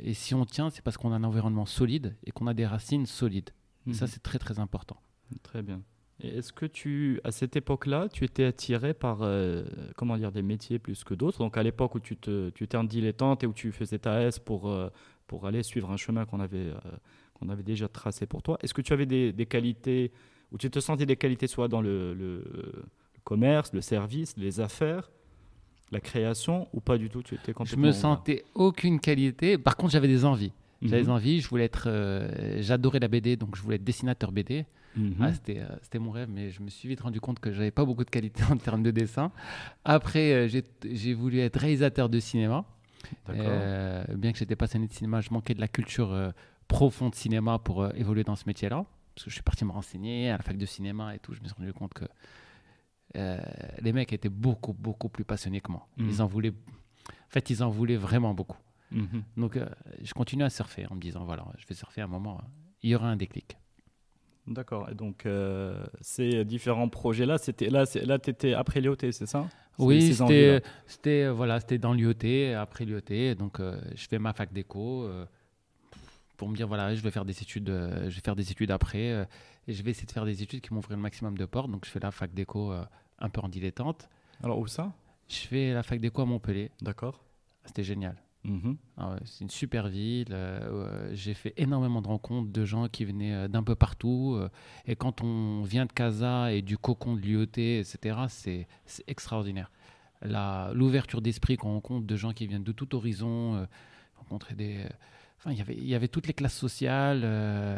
et 0.00 0.14
si 0.14 0.34
on 0.34 0.44
tient, 0.44 0.70
c'est 0.70 0.82
parce 0.82 0.96
qu'on 0.96 1.12
a 1.12 1.16
un 1.16 1.24
environnement 1.24 1.66
solide 1.66 2.16
et 2.24 2.30
qu'on 2.30 2.46
a 2.46 2.54
des 2.54 2.66
racines 2.66 3.06
solides. 3.06 3.50
Et 3.88 3.94
ça, 3.94 4.06
mhm. 4.06 4.10
c'est 4.12 4.22
très 4.22 4.38
très 4.38 4.58
important. 4.58 4.96
Très 5.42 5.62
bien. 5.62 5.82
Est-ce 6.20 6.52
que 6.52 6.64
tu, 6.64 7.20
à 7.24 7.30
cette 7.30 7.56
époque-là, 7.56 8.08
tu 8.10 8.24
étais 8.24 8.44
attiré 8.44 8.94
par, 8.94 9.18
euh, 9.20 9.64
comment 9.96 10.16
dire, 10.16 10.32
des 10.32 10.42
métiers 10.42 10.78
plus 10.78 11.04
que 11.04 11.12
d'autres? 11.12 11.38
Donc 11.38 11.58
à 11.58 11.62
l'époque 11.62 11.94
où 11.94 12.00
tu, 12.00 12.16
te, 12.16 12.50
tu 12.50 12.64
étais 12.64 12.78
en 12.78 12.84
dilettante 12.84 13.44
et 13.44 13.46
où 13.46 13.52
tu 13.52 13.70
faisais 13.70 13.98
ta 13.98 14.22
S 14.22 14.38
pour, 14.38 14.70
euh, 14.70 14.88
pour 15.26 15.46
aller 15.46 15.62
suivre 15.62 15.90
un 15.90 15.96
chemin 15.96 16.24
qu'on 16.24 16.40
avait, 16.40 16.58
euh, 16.58 16.74
qu'on 17.34 17.48
avait 17.48 17.62
déjà 17.62 17.88
tracé 17.88 18.26
pour 18.26 18.42
toi, 18.42 18.58
est-ce 18.62 18.74
que 18.74 18.82
tu 18.82 18.92
avais 18.92 19.06
des, 19.06 19.32
des, 19.32 19.46
qualités, 19.46 20.12
ou 20.52 20.58
tu 20.58 20.70
te 20.70 20.80
sentais 20.80 21.06
des 21.06 21.16
qualités 21.16 21.46
soit 21.46 21.68
dans 21.68 21.80
le, 21.80 22.14
le, 22.14 22.44
commerce, 23.24 23.72
le 23.72 23.80
service, 23.80 24.36
les 24.36 24.60
affaires, 24.60 25.10
la 25.90 26.00
création, 26.00 26.68
ou 26.72 26.80
pas 26.80 26.96
du 26.98 27.10
tout? 27.10 27.22
Tu 27.22 27.34
étais 27.34 27.52
complètement... 27.52 27.82
Je 27.82 27.86
me 27.88 27.92
sentais 27.92 28.44
aucune 28.54 29.00
qualité, 29.00 29.58
par 29.58 29.76
contre 29.76 29.92
j'avais 29.92 30.08
des 30.08 30.24
envies. 30.24 30.52
J'avais 30.82 31.02
des 31.02 31.08
mhm. 31.08 31.14
envies, 31.14 31.40
je 31.40 31.48
voulais 31.48 31.64
être, 31.64 31.88
j'adorais 32.60 33.00
la 33.00 33.08
BD, 33.08 33.36
donc 33.36 33.56
je 33.56 33.62
voulais 33.62 33.76
être 33.76 33.84
dessinateur 33.84 34.30
BD. 34.30 34.66
Mhm. 34.96 35.14
Ah, 35.20 35.30
euh, 35.48 35.76
c'était 35.82 35.98
mon 35.98 36.10
rêve, 36.10 36.28
mais 36.30 36.50
je 36.50 36.62
me 36.62 36.70
suis 36.70 36.88
vite 36.88 37.00
rendu 37.00 37.20
compte 37.20 37.38
que 37.38 37.52
j'avais 37.52 37.70
pas 37.70 37.84
beaucoup 37.84 38.04
de 38.04 38.10
qualité 38.10 38.42
en 38.50 38.56
termes 38.56 38.82
de 38.82 38.90
dessin. 38.90 39.30
Après, 39.84 40.32
euh, 40.32 40.62
j'ai 40.84 41.14
voulu 41.14 41.40
être 41.40 41.58
réalisateur 41.58 42.08
de 42.08 42.18
cinéma. 42.18 42.64
Euh, 43.28 44.04
bien 44.16 44.32
que 44.32 44.38
j'étais 44.38 44.56
passionné 44.56 44.86
de 44.86 44.92
cinéma, 44.92 45.20
je 45.20 45.30
manquais 45.30 45.54
de 45.54 45.60
la 45.60 45.68
culture 45.68 46.32
profonde 46.68 47.12
de 47.12 47.16
cinéma 47.16 47.58
pour 47.58 47.86
évoluer 47.94 48.24
dans 48.24 48.36
ce 48.36 48.44
métier-là. 48.46 48.84
Parce 49.14 49.24
que 49.24 49.30
je 49.30 49.34
suis 49.34 49.42
parti 49.42 49.64
me 49.64 49.72
renseigner 49.72 50.30
à 50.30 50.36
la 50.36 50.42
fac 50.42 50.56
de 50.56 50.66
cinéma 50.66 51.14
et 51.14 51.18
tout. 51.18 51.32
Je 51.32 51.40
me 51.40 51.46
suis 51.46 51.54
rendu 51.56 51.72
compte 51.72 51.94
que 51.94 52.04
les 53.14 53.92
mecs 53.92 54.12
étaient 54.12 54.28
beaucoup, 54.28 54.72
beaucoup 54.72 55.08
plus 55.08 55.24
passionnés 55.24 55.60
que 55.60 55.72
moi. 55.72 55.88
Mhm. 55.96 56.08
Ils 56.08 56.22
en 56.22 56.26
voulaient. 56.26 56.50
En 56.50 57.30
fait, 57.30 57.50
ils 57.50 57.62
en 57.62 57.70
voulaient 57.70 57.96
vraiment 57.96 58.34
beaucoup. 58.34 58.58
Mhm. 58.90 59.22
Donc, 59.36 59.58
je 60.02 60.12
continue 60.14 60.44
à 60.44 60.50
surfer 60.50 60.86
en 60.90 60.94
me 60.94 61.00
disant 61.00 61.24
voilà, 61.24 61.46
je 61.58 61.66
vais 61.66 61.74
surfer 61.74 62.02
à 62.02 62.04
un 62.04 62.08
moment, 62.08 62.40
il 62.82 62.90
y 62.90 62.94
aura 62.94 63.08
un 63.08 63.16
déclic. 63.16 63.56
D'accord. 64.46 64.88
Et 64.90 64.94
donc, 64.94 65.26
euh, 65.26 65.84
ces 66.00 66.44
différents 66.44 66.88
projets-là, 66.88 67.38
c'était 67.38 67.68
là, 67.68 67.84
là 68.04 68.18
tu 68.18 68.30
étais 68.30 68.54
après 68.54 68.80
l'IoT, 68.80 68.96
c'est 69.00 69.26
ça? 69.26 69.48
Oui, 69.78 70.14
c'était, 70.14 70.62
c'était, 70.86 71.24
euh, 71.24 71.32
voilà, 71.32 71.60
c'était 71.60 71.78
dans 71.78 71.92
l'IoT, 71.92 72.54
après 72.56 72.84
l'IoT. 72.84 73.34
Donc, 73.34 73.60
euh, 73.60 73.78
je 73.94 74.06
fais 74.06 74.18
ma 74.18 74.32
fac 74.32 74.52
d'éco 74.52 75.08
pour 76.36 76.48
me 76.48 76.56
dire, 76.56 76.68
voilà, 76.68 76.94
je 76.94 77.00
vais 77.00 77.10
faire 77.10 77.24
des 77.24 77.42
études, 77.42 77.68
je 77.68 78.14
vais 78.14 78.20
faire 78.22 78.36
des 78.36 78.50
études 78.50 78.70
après. 78.70 79.26
et 79.68 79.72
je 79.72 79.82
vais 79.82 79.90
essayer 79.90 80.06
de 80.06 80.12
faire 80.12 80.24
des 80.24 80.42
études 80.42 80.60
qui 80.60 80.72
m'ouvrent 80.72 80.90
le 80.90 80.96
maximum 80.96 81.36
de 81.36 81.44
portes. 81.44 81.70
Donc, 81.70 81.84
je 81.84 81.90
fais 81.90 82.00
la 82.00 82.10
fac 82.10 82.32
d'éco 82.32 82.72
un 83.18 83.28
peu 83.28 83.40
en 83.40 83.48
dilettante. 83.48 84.08
Alors, 84.42 84.58
où 84.58 84.66
ça? 84.66 84.92
Je 85.28 85.38
fais 85.38 85.72
la 85.72 85.82
fac 85.82 85.98
d'éco 85.98 86.22
à 86.22 86.24
Montpellier. 86.24 86.70
D'accord. 86.80 87.24
C'était 87.64 87.82
génial. 87.82 88.16
Mhm. 88.46 88.76
Ah 88.96 89.16
c'est 89.24 89.44
une 89.44 89.50
super 89.50 89.88
ville. 89.88 90.28
Euh, 90.30 91.10
j'ai 91.12 91.34
fait 91.34 91.52
énormément 91.56 92.00
de 92.00 92.06
rencontres 92.06 92.50
de 92.50 92.64
gens 92.64 92.88
qui 92.88 93.04
venaient 93.04 93.34
euh, 93.34 93.48
d'un 93.48 93.62
peu 93.62 93.74
partout. 93.74 94.36
Euh, 94.36 94.48
et 94.86 94.96
quand 94.96 95.22
on 95.22 95.62
vient 95.62 95.86
de 95.86 95.92
Casa 95.92 96.52
et 96.52 96.62
du 96.62 96.78
cocon 96.78 97.14
de 97.16 97.20
l'IoT, 97.20 97.58
etc., 97.58 98.18
c'est 98.28 98.66
extraordinaire. 99.06 99.70
L'ouverture 100.22 101.20
d'esprit 101.20 101.56
qu'on 101.56 101.72
rencontre 101.72 102.06
de 102.06 102.16
gens 102.16 102.32
qui 102.32 102.46
viennent 102.46 102.64
de 102.64 102.72
tout 102.72 102.94
horizon, 102.94 103.66
rencontrer 104.16 104.54
des. 104.54 104.78
Enfin, 105.38 105.52
y 105.52 105.62
il 105.68 105.86
y 105.86 105.94
avait 105.94 106.08
toutes 106.08 106.26
les 106.26 106.32
classes 106.32 106.56
sociales. 106.56 107.18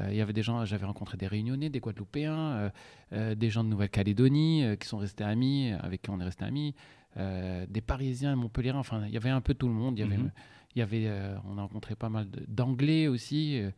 il 0.09 0.17
y 0.17 0.21
avait 0.21 0.32
des 0.32 0.44
gens, 0.44 0.64
j'avais 0.64 0.87
rencontré 0.87 1.17
des 1.17 1.26
Réunionnais, 1.26 1.69
des 1.69 1.81
Guadeloupéens, 1.81 2.71
des 3.12 3.50
gens 3.50 3.64
de 3.64 3.69
Nouvelle-Calédonie 3.69 4.64
qui 4.79 4.87
sont 4.87 4.99
restés 4.99 5.25
amis, 5.25 5.73
avec 5.81 6.03
qui 6.03 6.11
on 6.11 6.21
est 6.21 6.25
restés 6.25 6.44
amis, 6.44 6.75
des 7.17 7.81
Parisiens, 7.85 8.37
Montpellier. 8.37 8.71
Enfin, 8.71 9.03
il 9.06 9.12
y 9.12 9.17
avait 9.17 9.31
un 9.31 9.41
peu 9.41 9.53
tout 9.55 9.67
le 9.67 9.75
monde. 9.75 9.99
Il 9.99 10.03
y 10.03 10.05
avait 10.05 10.17
mhm. 10.17 10.31
Il 10.75 10.81
y 10.81 10.82
avait, 10.82 11.06
euh, 11.06 11.37
on 11.49 11.59
a 11.59 11.62
rencontré 11.62 11.94
pas 11.94 12.09
mal 12.09 12.26
d'anglais 12.47 13.09
aussi, 13.09 13.61
euh, 13.61 13.70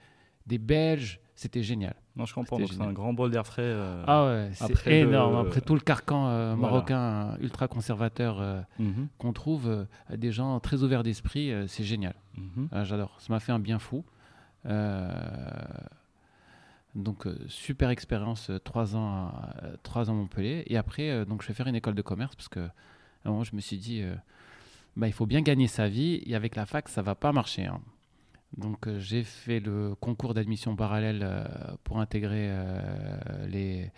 des 0.47 0.59
belges. 0.59 1.21
C'était 1.35 1.63
génial. 1.63 1.95
Non, 2.17 2.27
je 2.27 2.35
comprends. 2.35 2.59
C'est 2.67 2.83
un 2.83 2.93
grand 2.93 3.15
bol 3.15 3.31
d'air 3.31 3.47
frais. 3.47 3.63
Euh, 3.63 4.05
ah 4.07 4.27
ouais, 4.27 4.51
c'est 4.53 5.01
énorme. 5.01 5.37
Après 5.37 5.63
tout 5.63 5.75
le 5.75 5.81
carcan 5.81 6.55
marocain 6.57 7.39
ultra 7.41 7.67
conservateur 7.67 8.67
mhm. 8.79 9.09
qu'on 9.17 9.33
trouve, 9.33 9.87
des 10.15 10.33
gens 10.33 10.61
très 10.61 10.83
ouverts 10.83 11.03
d'esprit, 11.03 11.51
c'est 11.67 11.85
génial. 11.85 12.15
Mhm. 12.37 12.69
Ah, 12.73 12.85
j'adore. 12.85 13.17
Ça 13.21 13.33
m'a 13.33 13.41
fait 13.41 13.53
un 13.53 13.59
bien 13.59 13.79
fou. 13.79 14.05
donc 16.95 17.27
super 17.49 17.89
expérience, 17.89 18.51
trois 18.63 18.95
ans, 18.95 19.33
trois 19.83 20.11
ans 20.11 20.13
à 20.13 20.17
Montpellier. 20.17 20.65
Et 20.67 20.77
après, 20.77 21.25
donc 21.25 21.41
je 21.41 21.49
vais 21.49 21.55
faire 21.55 21.69
une 21.69 21.77
école 21.77 21.95
de 21.95 22.03
commerce 22.03 22.37
parce 22.37 22.49
que 22.49 22.61
à 22.61 23.29
un 23.29 23.31
moment 23.31 23.45
je 23.45 23.57
me 23.57 23.63
suis 23.63 23.79
dit 23.79 24.05
bah, 24.97 25.07
il 25.07 25.13
faut 25.13 25.27
bien 25.27 25.43
gagner 25.43 25.69
sa 25.69 25.89
vie 25.89 26.23
et 26.27 26.35
avec 26.35 26.57
la 26.57 26.67
fac, 26.67 26.89
ça 26.89 27.03
va 27.03 27.15
pas 27.15 27.33
marcher. 27.33 27.67
Hein. 27.67 27.81
Donc 28.57 28.87
euh, 28.87 28.99
j'ai 28.99 29.23
fait 29.23 29.61
le 29.61 29.95
concours 29.95 30.35
d'admission 30.35 30.75
parallèle 30.77 31.21
euh, 31.23 31.45
pour 31.85 32.01
intégrer 32.01 32.49
euh, 32.51 33.47
les... 33.47 33.91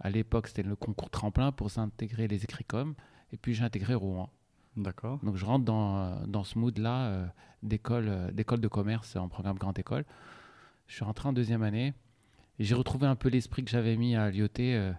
À 0.00 0.10
l'époque, 0.10 0.46
c'était 0.46 0.62
le 0.62 0.76
concours 0.76 1.10
tremplin 1.10 1.50
pour 1.50 1.70
s'intégrer 1.70 2.28
les 2.28 2.44
écricoms. 2.44 2.94
Et 3.32 3.36
puis 3.36 3.54
j'ai 3.54 3.64
intégré 3.64 3.94
Rouen. 3.94 4.30
D'accord. 4.76 5.18
Donc 5.24 5.36
je 5.36 5.44
rentre 5.44 5.64
dans, 5.64 6.24
dans 6.26 6.44
ce 6.44 6.56
mood-là 6.56 7.32
d'école, 7.64 8.30
d'école 8.32 8.60
de 8.60 8.68
commerce 8.68 9.16
en 9.16 9.28
programme 9.28 9.58
grande 9.58 9.76
école. 9.76 10.04
Je 10.86 10.94
suis 10.94 11.04
rentré 11.04 11.28
en 11.28 11.32
deuxième 11.32 11.64
année 11.64 11.94
j'ai 12.58 12.74
retrouvé 12.74 13.06
un 13.06 13.16
peu 13.16 13.28
l'esprit 13.28 13.64
que 13.64 13.70
j'avais 13.70 13.96
mis 13.96 14.16
à 14.16 14.30
l'IOT, 14.30 14.48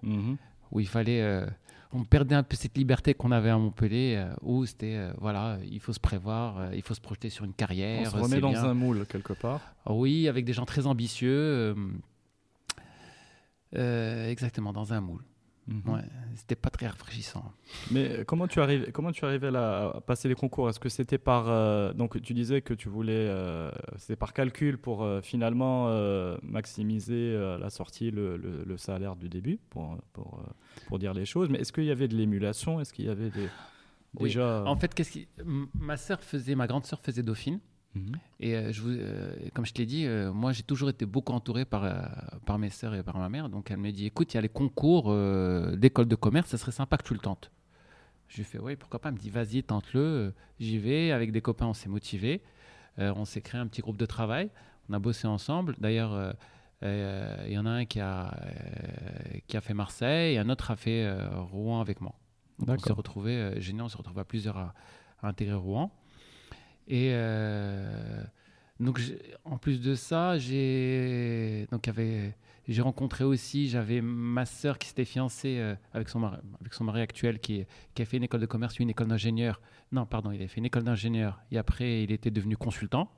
mhm. 0.01 0.37
où 0.71 0.79
il 0.79 0.87
fallait 0.87 1.45
on 1.91 2.03
perdait 2.03 2.35
un 2.35 2.43
peu 2.43 2.55
cette 2.55 2.77
liberté 2.77 3.13
qu'on 3.13 3.31
avait 3.31 3.49
à 3.49 3.57
Montpellier, 3.57 4.15
euh, 4.17 4.33
où 4.41 4.65
c'était, 4.65 4.95
euh, 4.95 5.11
voilà, 5.17 5.57
il 5.69 5.79
faut 5.79 5.93
se 5.93 5.99
prévoir, 5.99 6.59
euh, 6.59 6.69
il 6.75 6.81
faut 6.83 6.93
se 6.93 7.01
projeter 7.01 7.29
sur 7.29 7.45
une 7.45 7.53
carrière. 7.53 8.01
On 8.01 8.05
se 8.11 8.23
remet 8.23 8.39
dans 8.39 8.55
un 8.55 8.73
moule 8.73 9.05
quelque 9.07 9.33
part. 9.33 9.61
Oui, 9.87 10.27
avec 10.27 10.45
des 10.45 10.53
gens 10.53 10.65
très 10.65 10.85
ambitieux. 10.85 11.75
exactement, 13.73 14.73
dans 14.73 14.93
un 14.93 15.01
moule. 15.01 15.23
Mhm. 15.69 15.93
Ouais, 15.93 16.01
c'était 16.35 16.55
pas 16.55 16.71
très 16.71 16.87
rafraîchissant. 16.87 17.53
Mais 17.91 18.25
comment 18.25 18.47
tu 18.47 18.59
arrives, 18.59 18.91
comment 18.91 19.11
tu 19.11 19.23
arrivais 19.23 19.51
là, 19.51 19.93
à 19.95 20.01
passer 20.01 20.27
les 20.27 20.33
concours? 20.33 20.67
Est-ce 20.67 20.79
que 20.79 20.89
c'était 20.89 21.19
par 21.19 21.47
euh, 21.47 21.93
donc 21.93 22.19
tu 22.21 22.33
disais 22.33 22.61
que 22.61 22.73
tu 22.73 22.89
voulais, 22.89 23.13
euh, 23.13 23.69
c'était 23.97 24.15
par 24.15 24.33
calcul 24.33 24.79
pour 24.79 25.03
euh, 25.03 25.21
finalement 25.21 25.89
maximiser 26.41 27.37
la 27.59 27.69
sortie, 27.69 28.09
le, 28.09 28.37
le, 28.37 28.77
salaire 28.77 29.15
du 29.15 29.29
début, 29.29 29.59
pour 29.69 29.97
pour, 30.13 30.41
pour 30.87 30.97
dire 30.97 31.13
les 31.13 31.25
choses. 31.25 31.49
Mais 31.49 31.59
est-ce 31.59 31.71
qu'il 31.71 31.85
y 31.85 31.91
avait 31.91 32.07
de 32.07 32.15
l'émulation? 32.15 32.79
Est-ce 32.79 32.91
qu'il 32.91 33.05
y 33.05 33.09
avait 33.09 33.29
des 33.29 33.47
déjà 34.19 34.63
En 34.65 34.75
fait, 34.75 34.93
qu'est-ce 34.93 35.11
qui... 35.11 35.27
ma 35.75 35.97
sœur 35.97 36.21
faisait, 36.21 36.55
ma 36.55 36.65
grande 36.65 36.85
sœur 36.85 36.99
faisait 36.99 37.21
Dauphine. 37.21 37.59
Mhm. 37.95 38.11
Et 38.39 38.55
euh, 38.55 38.71
je 38.71 38.81
vous, 38.81 38.91
euh, 38.91 39.33
comme 39.53 39.65
je 39.65 39.73
te 39.73 39.79
l'ai 39.79 39.85
dit, 39.85 40.05
euh, 40.05 40.31
moi 40.31 40.51
j'ai 40.51 40.63
toujours 40.63 40.89
été 40.89 41.05
beaucoup 41.05 41.33
entouré 41.33 41.65
par, 41.65 41.83
par 42.45 42.59
mes 42.59 42.69
sœurs 42.69 42.93
et 42.95 43.03
par 43.03 43.17
ma 43.17 43.29
mère. 43.29 43.49
Donc 43.49 43.71
elle 43.71 43.77
m'a 43.77 43.91
dit 43.91 44.05
écoute, 44.05 44.33
il 44.33 44.37
y 44.37 44.37
a 44.37 44.41
les 44.41 44.49
concours 44.49 45.13
d'école 45.75 46.07
de 46.07 46.15
commerce, 46.15 46.49
ça 46.49 46.57
serait 46.57 46.71
sympa 46.71 46.97
que 46.97 47.03
tu 47.03 47.13
le 47.13 47.19
tentes. 47.19 47.51
Je 48.27 48.35
lui 48.35 48.41
ai 48.41 48.45
fait 48.45 48.59
oui, 48.59 48.75
pourquoi 48.75 48.99
pas? 48.99 49.09
Elle 49.09 49.15
me 49.15 49.19
dit 49.19 49.31
vas-y, 49.31 49.63
tente-le. 49.63 50.33
J'y 50.59 50.77
vais. 50.77 51.11
Avec 51.11 51.31
des 51.31 51.41
copains, 51.41 51.65
on 51.65 51.73
s'est 51.73 51.89
motivé. 51.89 52.43
on 52.97 53.25
s'est 53.25 53.41
créé 53.41 53.59
un 53.59 53.65
petit 53.65 53.81
groupe 53.81 53.97
de 53.97 54.05
travail. 54.05 54.51
On 54.87 54.93
a 54.93 54.99
bossé 54.99 55.27
ensemble. 55.27 55.75
D'ailleurs, 55.79 56.35
il 56.83 57.51
y 57.51 57.57
en 57.57 57.65
a 57.65 57.71
un 57.71 57.85
qui 57.85 57.99
a, 57.99 58.31
qui 59.47 59.57
a 59.57 59.61
fait 59.61 59.73
Marseille 59.73 60.35
et 60.35 60.37
un 60.37 60.47
autre 60.49 60.69
a 60.69 60.75
fait 60.75 61.11
Rouen 61.31 61.81
avec 61.81 62.01
moi. 62.01 62.13
Donc 62.59 62.77
on 62.81 62.83
s'est 62.83 62.93
retrouvé, 62.93 63.59
génial, 63.59 63.85
on 63.85 63.89
s'est 63.89 63.97
retrouvé 63.97 64.21
à 64.21 64.25
plusieurs 64.25 64.57
à, 64.57 64.75
à 65.23 65.29
intégrer 65.29 65.55
Rouen. 65.55 65.91
Et 66.89 67.13
donc, 68.79 68.99
en 69.45 69.57
plus 69.57 69.79
de 69.81 69.95
ça, 69.95 70.37
j'ai 70.37 71.67
donc 71.71 71.87
avait 71.87 72.33
j'ai 72.69 72.83
rencontré 72.83 73.23
aussi, 73.23 73.67
j'avais 73.67 73.99
ma 73.99 74.45
sœur 74.45 74.77
qui 74.77 74.87
s'était 74.87 75.03
fiancée 75.03 75.57
euh, 75.57 75.75
avec, 75.91 76.07
son 76.07 76.19
mari, 76.19 76.37
avec 76.61 76.75
son 76.75 76.83
mari 76.83 77.01
actuel 77.01 77.39
qui, 77.39 77.65
qui 77.95 78.01
a 78.03 78.05
fait 78.05 78.17
une 78.17 78.23
école 78.23 78.41
de 78.41 78.45
commerce, 78.45 78.77
une 78.77 78.91
école 78.91 79.07
d'ingénieur. 79.07 79.59
Non, 79.91 80.05
pardon, 80.05 80.31
il 80.31 80.41
a 80.43 80.47
fait 80.47 80.59
une 80.59 80.67
école 80.67 80.83
d'ingénieur 80.83 81.41
et 81.51 81.57
après 81.57 82.03
il 82.03 82.11
était 82.11 82.29
devenu 82.29 82.55
consultant. 82.55 83.11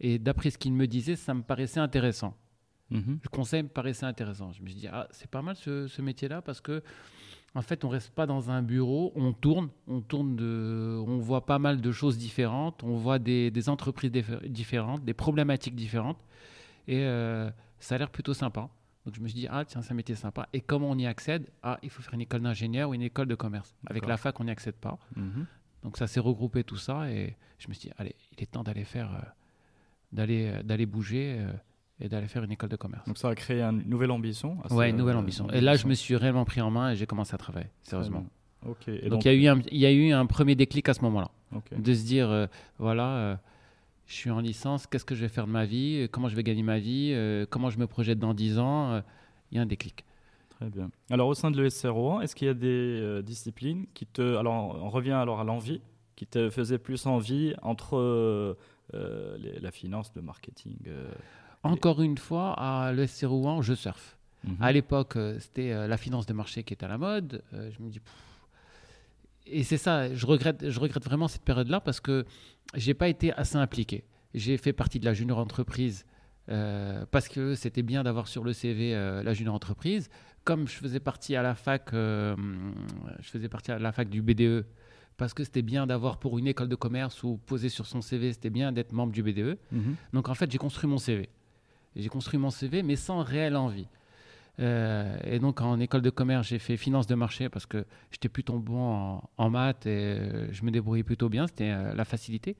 Et 0.00 0.18
d'après 0.18 0.48
ce 0.48 0.56
qu'il 0.56 0.72
me 0.72 0.86
disait, 0.86 1.16
ça 1.16 1.34
me 1.34 1.42
paraissait 1.42 1.80
intéressant. 1.80 2.34
Mhm. 2.88 3.20
Le 3.22 3.28
conseil 3.28 3.62
me 3.62 3.68
paraissait 3.68 4.06
intéressant. 4.06 4.52
Je 4.52 4.62
me 4.62 4.68
suis 4.68 4.76
dit, 4.76 4.88
ah, 4.90 5.06
c'est 5.10 5.30
pas 5.30 5.42
mal 5.42 5.54
ce, 5.54 5.86
ce 5.86 6.00
métier-là 6.00 6.40
parce 6.40 6.62
que 6.62 6.82
en 7.54 7.62
fait, 7.62 7.84
on 7.84 7.88
reste 7.88 8.10
pas 8.14 8.26
dans 8.26 8.50
un 8.50 8.62
bureau, 8.62 9.12
on 9.14 9.32
tourne, 9.32 9.68
on 9.86 10.00
tourne 10.00 10.36
de, 10.36 11.02
on 11.06 11.18
voit 11.18 11.44
pas 11.44 11.58
mal 11.58 11.80
de 11.80 11.92
choses 11.92 12.16
différentes, 12.16 12.82
on 12.82 12.96
voit 12.96 13.18
des, 13.18 13.50
des 13.50 13.68
entreprises 13.68 14.10
différentes, 14.10 15.04
des 15.04 15.12
problématiques 15.12 15.74
différentes, 15.74 16.18
et 16.88 17.00
euh, 17.00 17.50
ça 17.78 17.96
a 17.96 17.98
l'air 17.98 18.10
plutôt 18.10 18.32
sympa. 18.32 18.70
Donc 19.04 19.14
je 19.16 19.20
me 19.20 19.28
suis 19.28 19.34
dit, 19.34 19.48
ah 19.50 19.64
tiens, 19.66 19.82
ça 19.82 19.94
m'était 19.94 20.14
sympa. 20.14 20.48
Et 20.52 20.60
comment 20.60 20.88
on 20.88 20.96
y 20.96 21.06
accède? 21.06 21.50
Ah, 21.62 21.78
il 21.82 21.90
faut 21.90 22.02
faire 22.02 22.14
une 22.14 22.20
école 22.20 22.40
d'ingénieur 22.40 22.90
ou 22.90 22.94
une 22.94 23.02
école 23.02 23.26
de 23.26 23.34
commerce. 23.34 23.74
Avec 23.86 24.06
la 24.06 24.16
fac, 24.16 24.38
on 24.38 24.44
n'y 24.44 24.50
accède 24.50 24.76
pas. 24.76 24.98
Mhm. 25.16 25.46
Donc 25.82 25.96
ça 25.98 26.06
s'est 26.06 26.20
regroupé 26.20 26.64
tout 26.64 26.76
ça, 26.76 27.10
et 27.10 27.36
je 27.58 27.68
me 27.68 27.74
suis 27.74 27.88
dit, 27.88 27.94
allez, 27.98 28.14
il 28.36 28.42
est 28.42 28.46
temps 28.46 28.62
d'aller 28.62 28.84
faire, 28.84 29.12
euh, 29.12 29.28
d'aller, 30.12 30.52
euh, 30.54 30.62
d'aller 30.62 30.86
bouger 30.86 31.44
et 32.00 32.08
d'aller 32.08 32.26
faire 32.26 32.42
une 32.42 32.52
école 32.52 32.68
de 32.68 32.76
commerce. 32.76 33.06
Donc 33.06 33.18
ça 33.18 33.28
a 33.28 33.34
créé 33.34 33.62
une 33.62 33.88
nouvelle 33.88 34.10
ambition 34.10 34.58
Oui, 34.70 34.90
une 34.90 34.96
nouvelle 34.96 35.16
ambition. 35.16 35.48
Et 35.50 35.60
là, 35.60 35.76
je 35.76 35.86
me 35.86 35.94
suis 35.94 36.16
réellement 36.16 36.44
pris 36.44 36.60
en 36.60 36.70
main 36.70 36.90
et 36.90 36.96
j'ai 36.96 37.06
commencé 37.06 37.34
à 37.34 37.38
travailler, 37.38 37.68
sérieusement. 37.82 38.26
donc, 38.64 38.76
il, 38.86 39.24
y 39.24 39.28
a 39.28 39.32
eu 39.32 39.46
un, 39.46 39.60
il 39.70 39.78
y 39.78 39.86
a 39.86 39.92
eu 39.92 40.12
un 40.12 40.26
premier 40.26 40.54
déclic 40.54 40.88
à 40.88 40.94
ce 40.94 41.02
moment-là. 41.02 41.30
De 41.76 41.94
se 41.94 42.04
dire, 42.04 42.30
euh, 42.30 42.46
voilà, 42.78 43.16
euh, 43.16 43.36
je 44.06 44.14
suis 44.14 44.30
en 44.30 44.40
licence, 44.40 44.86
qu'est-ce 44.86 45.04
que 45.04 45.14
je 45.14 45.20
vais 45.20 45.28
faire 45.28 45.46
de 45.46 45.52
ma 45.52 45.64
vie 45.64 46.08
Comment 46.10 46.28
je 46.28 46.36
vais 46.36 46.42
gagner 46.42 46.62
ma 46.62 46.78
vie 46.78 47.12
euh, 47.12 47.46
Comment 47.48 47.70
je 47.70 47.78
me 47.78 47.86
projette 47.86 48.18
dans 48.18 48.34
10 48.34 48.58
ans 48.58 49.02
Il 49.50 49.56
y 49.56 49.58
a 49.58 49.62
un 49.62 49.66
déclic. 49.66 50.04
Très 50.50 50.70
bien. 50.70 50.90
Alors, 51.10 51.28
au 51.28 51.34
sein 51.34 51.50
de 51.50 51.60
l'ESCRO, 51.60 52.20
est-ce 52.20 52.34
qu'il 52.34 52.46
y 52.46 52.50
a 52.50 52.54
des 52.54 53.22
disciplines 53.22 53.86
qui 53.94 54.06
te... 54.06 54.36
Alors, 54.36 54.82
on 54.82 54.88
revient 54.88 55.12
alors 55.12 55.40
à 55.40 55.44
l'envie, 55.44 55.80
qui 56.16 56.26
te 56.26 56.50
faisait 56.50 56.78
plus 56.78 57.06
envie 57.06 57.54
entre 57.62 58.56
la 58.92 59.70
finance, 59.70 60.12
le 60.16 60.22
marketing 60.22 60.76
encore 61.62 62.02
une 62.02 62.18
fois, 62.18 62.52
à 62.54 62.92
l'ESC 62.92 63.24
Rouen, 63.24 63.62
je 63.62 63.74
surfe. 63.74 64.16
Mhm. 64.44 64.56
À 64.60 64.72
l'époque, 64.72 65.16
euh, 65.16 65.38
c'était 65.38 65.72
euh, 65.72 65.86
la 65.86 65.96
finance 65.96 66.26
de 66.26 66.32
marché 66.32 66.64
qui 66.64 66.74
était 66.74 66.84
à 66.84 66.88
la 66.88 66.98
mode. 66.98 67.42
Euh, 67.54 67.70
je 67.70 67.82
me 67.82 67.88
dis, 67.88 68.00
et 69.46 69.62
c'est 69.62 69.76
ça, 69.76 70.12
je 70.14 70.26
regrette, 70.26 70.68
je 70.68 70.80
regrette 70.80 71.04
vraiment 71.04 71.28
cette 71.28 71.42
période-là 71.42 71.80
parce 71.80 72.00
que 72.00 72.24
j'ai 72.74 72.94
pas 72.94 73.08
été 73.08 73.32
assez 73.32 73.56
impliqué. 73.56 74.04
J'ai 74.34 74.56
fait 74.56 74.72
partie 74.72 74.98
de 74.98 75.04
la 75.04 75.14
junior 75.14 75.38
entreprise 75.38 76.04
parce 77.10 77.28
que 77.28 77.54
c'était 77.54 77.82
bien 77.82 78.02
d'avoir 78.02 78.28
sur 78.28 78.44
le 78.44 78.52
CV 78.52 78.92
la 78.94 79.34
junior 79.34 79.54
entreprise. 79.54 80.10
Comme 80.44 80.68
je 80.68 80.74
faisais 80.74 81.00
partie 81.00 81.34
à 81.34 81.42
la 81.42 81.54
fac, 81.54 81.90
je 81.92 82.34
faisais 83.22 83.48
partie 83.48 83.72
à 83.72 83.78
la 83.78 83.92
fac 83.92 84.08
du 84.08 84.22
BDE 84.22 84.64
parce 85.16 85.34
que 85.34 85.44
c'était 85.44 85.62
bien 85.62 85.86
d'avoir 85.86 86.18
pour 86.18 86.38
une 86.38 86.46
école 86.46 86.68
de 86.68 86.74
commerce 86.74 87.22
ou 87.22 87.36
poser 87.36 87.68
sur 87.68 87.86
son 87.86 88.00
CV, 88.00 88.32
c'était 88.32 88.50
bien 88.50 88.72
d'être 88.72 88.92
membre 88.92 89.12
du 89.12 89.22
BDE. 89.22 89.58
Mhm. 89.70 89.96
Donc 90.12 90.28
en 90.28 90.34
fait, 90.34 90.50
j'ai 90.50 90.58
construit 90.58 90.88
mon 90.88 90.98
CV. 90.98 91.28
J'ai 91.96 92.08
construit 92.08 92.38
mon 92.38 92.50
CV, 92.50 92.82
mais 92.82 92.96
sans 92.96 93.22
réelle 93.22 93.56
envie. 93.56 93.86
Euh, 94.60 95.16
et 95.24 95.38
donc 95.38 95.60
en 95.60 95.80
école 95.80 96.02
de 96.02 96.10
commerce, 96.10 96.48
j'ai 96.48 96.58
fait 96.58 96.76
finance 96.76 97.06
de 97.06 97.14
marché 97.14 97.48
parce 97.48 97.66
que 97.66 97.84
j'étais 98.10 98.28
plutôt 98.28 98.58
bon 98.58 99.20
en, 99.36 99.50
maths 99.50 99.86
et 99.86 100.18
euh, 100.18 100.52
je 100.52 100.62
me 100.64 100.70
débrouillais 100.70 101.02
plutôt 101.02 101.28
bien, 101.28 101.46
c'était 101.46 101.70
euh, 101.70 101.94
la 101.94 102.04
facilité. 102.04 102.56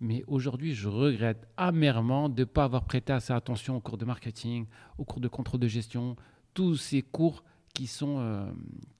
Mais 0.00 0.24
aujourd'hui, 0.26 0.74
je 0.74 0.88
regrette 0.88 1.46
amèrement 1.56 2.28
de 2.28 2.40
ne 2.40 2.44
pas 2.44 2.64
avoir 2.64 2.84
prêté 2.84 3.12
assez 3.12 3.32
attention 3.32 3.76
aux 3.76 3.80
cours 3.80 3.96
de 3.96 4.04
marketing, 4.04 4.66
aux 4.98 5.04
cours 5.04 5.20
de 5.20 5.28
contrôle 5.28 5.60
de 5.60 5.68
gestion, 5.68 6.16
tous 6.52 6.76
ces 6.76 7.02
cours 7.02 7.42
qui 7.72 7.86
sont, 7.86 8.46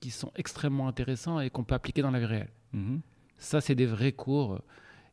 qui 0.00 0.10
sont 0.10 0.32
extrêmement 0.36 0.88
intéressants 0.88 1.40
et 1.40 1.50
qu'on 1.50 1.64
peut 1.64 1.74
appliquer 1.74 2.00
dans 2.00 2.10
la 2.10 2.18
vie 2.18 2.26
réelle. 2.26 2.50
Mhm. 2.72 3.00
Ça, 3.38 3.60
c'est 3.60 3.74
des 3.74 3.84
vrais 3.84 4.12
cours. 4.12 4.60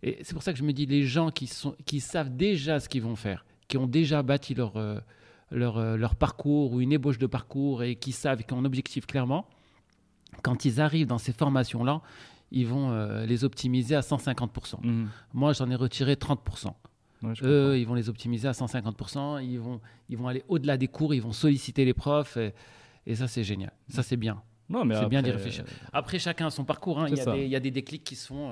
Et 0.03 0.19
c'est 0.23 0.33
pour 0.33 0.43
ça 0.43 0.53
que 0.53 0.59
je 0.59 0.63
me 0.63 0.71
dis, 0.71 0.85
les 0.85 1.03
gens 1.03 1.31
qui, 1.31 1.47
sont, 1.47 1.75
qui 1.85 1.99
savent 1.99 2.33
déjà 2.33 2.79
ce 2.79 2.87
qu'ils 2.87 3.01
vont 3.01 3.17
faire, 3.17 3.45
qui 3.67 3.77
ont 3.77 3.87
déjà 3.87 4.23
bâti 4.23 4.53
leur, 4.53 4.77
euh, 4.77 4.99
leur, 5.51 5.77
euh, 5.77 5.97
leur, 5.97 6.15
parcours 6.15 6.73
ou 6.73 6.81
une 6.81 6.91
ébauche 6.91 7.17
de 7.17 7.27
parcours 7.27 7.83
et 7.83 7.95
qui 7.95 8.11
savent, 8.11 8.43
qui 8.43 8.53
ont 8.53 8.59
un 8.59 8.65
objectif 8.65 9.05
clairement, 9.05 9.47
quand 10.41 10.65
ils 10.65 10.81
arrivent 10.81 11.07
dans 11.07 11.17
ces 11.17 11.33
formations-là, 11.33 12.01
ils 12.51 12.67
vont 12.67 12.91
euh, 12.91 13.25
les 13.25 13.43
optimiser 13.43 13.95
à 13.95 14.01
150%. 14.01 14.85
Mmh. 14.85 15.07
Moi, 15.33 15.53
j'en 15.53 15.69
ai 15.69 15.75
retiré 15.75 16.15
30%. 16.15 16.73
Eux, 17.41 17.79
ils 17.79 17.87
vont 17.87 17.93
les 17.93 18.09
optimiser 18.09 18.47
à 18.47 18.51
150%. 18.51 19.43
Ils 19.43 19.59
vont, 19.59 19.79
ils 20.09 20.17
vont 20.17 20.27
aller 20.27 20.43
au-delà 20.49 20.77
des 20.77 20.89
cours, 20.89 21.13
ils 21.13 21.21
vont 21.21 21.31
solliciter 21.31 21.85
les 21.85 21.93
profs. 21.93 22.35
Et, 22.35 22.53
et 23.05 23.15
ça, 23.15 23.27
c'est 23.27 23.43
génial. 23.43 23.71
Ça, 23.87 24.03
c'est 24.03 24.17
bien. 24.17 24.41
Non, 24.69 24.85
mais 24.85 24.95
c'est 24.95 25.07
bien 25.07 25.21
d'y 25.21 25.31
réfléchir. 25.31 25.65
Après, 25.91 26.19
chacun 26.19 26.47
a 26.47 26.49
son 26.49 26.65
parcours. 26.65 26.99
Hein. 26.99 27.07
Il, 27.09 27.17
y 27.17 27.21
a 27.21 27.25
des, 27.25 27.43
il, 27.43 27.49
y 27.49 27.55
a 27.55 27.59
des, 27.59 27.71
déclics 27.71 28.03
qui 28.03 28.15
sont 28.15 28.51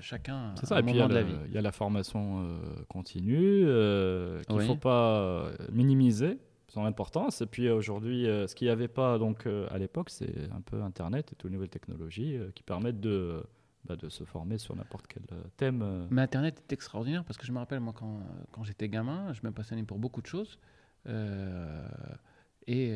chacun 0.00 0.54
C'est 0.58 0.66
ça, 0.66 0.80
et 0.80 0.82
puis 0.82 1.00
a 1.00 1.08
de 1.08 1.14
la 1.14 1.22
vie. 1.22 1.36
il 1.46 1.52
y 1.52 1.58
a 1.58 1.62
la 1.62 1.72
formation 1.72 2.42
euh, 2.42 2.58
continue 2.88 3.64
euh, 3.66 4.42
qu'il 4.44 4.56
ne 4.56 4.62
faut 4.62 4.76
pas 4.76 5.18
euh, 5.18 5.56
minimiser 5.72 6.38
son 6.68 6.84
importance. 6.84 7.40
Et 7.40 7.46
puis 7.46 7.70
aujourd'hui, 7.70 8.24
ce 8.24 8.54
qu'il 8.54 8.66
n'y 8.66 8.72
avait 8.72 8.88
pas 8.88 9.18
donc, 9.18 9.46
à 9.46 9.78
l'époque, 9.78 10.10
c'est 10.10 10.50
un 10.52 10.60
peu 10.60 10.82
Internet 10.82 11.32
et 11.32 11.36
toutes 11.36 11.50
les 11.50 11.54
nouvelles 11.54 11.70
technologies 11.70 12.36
qui 12.56 12.64
permettent 12.64 13.00
de, 13.00 13.44
bah, 13.84 13.94
de 13.94 14.08
se 14.08 14.24
former 14.24 14.58
sur 14.58 14.74
n'importe 14.74 15.06
quel 15.06 15.22
thème. 15.56 16.08
Mais 16.10 16.22
Internet 16.22 16.58
est 16.58 16.72
extraordinaire 16.72 17.24
parce 17.24 17.38
que 17.38 17.46
je 17.46 17.52
me 17.52 17.58
rappelle, 17.58 17.78
moi, 17.78 17.94
quand, 17.96 18.20
quand 18.50 18.64
j'étais 18.64 18.88
gamin, 18.88 19.32
je 19.34 19.40
me 19.44 19.52
passionnais 19.52 19.84
pour 19.84 19.98
beaucoup 19.98 20.20
de 20.20 20.26
choses. 20.26 20.58
Et 22.66 22.94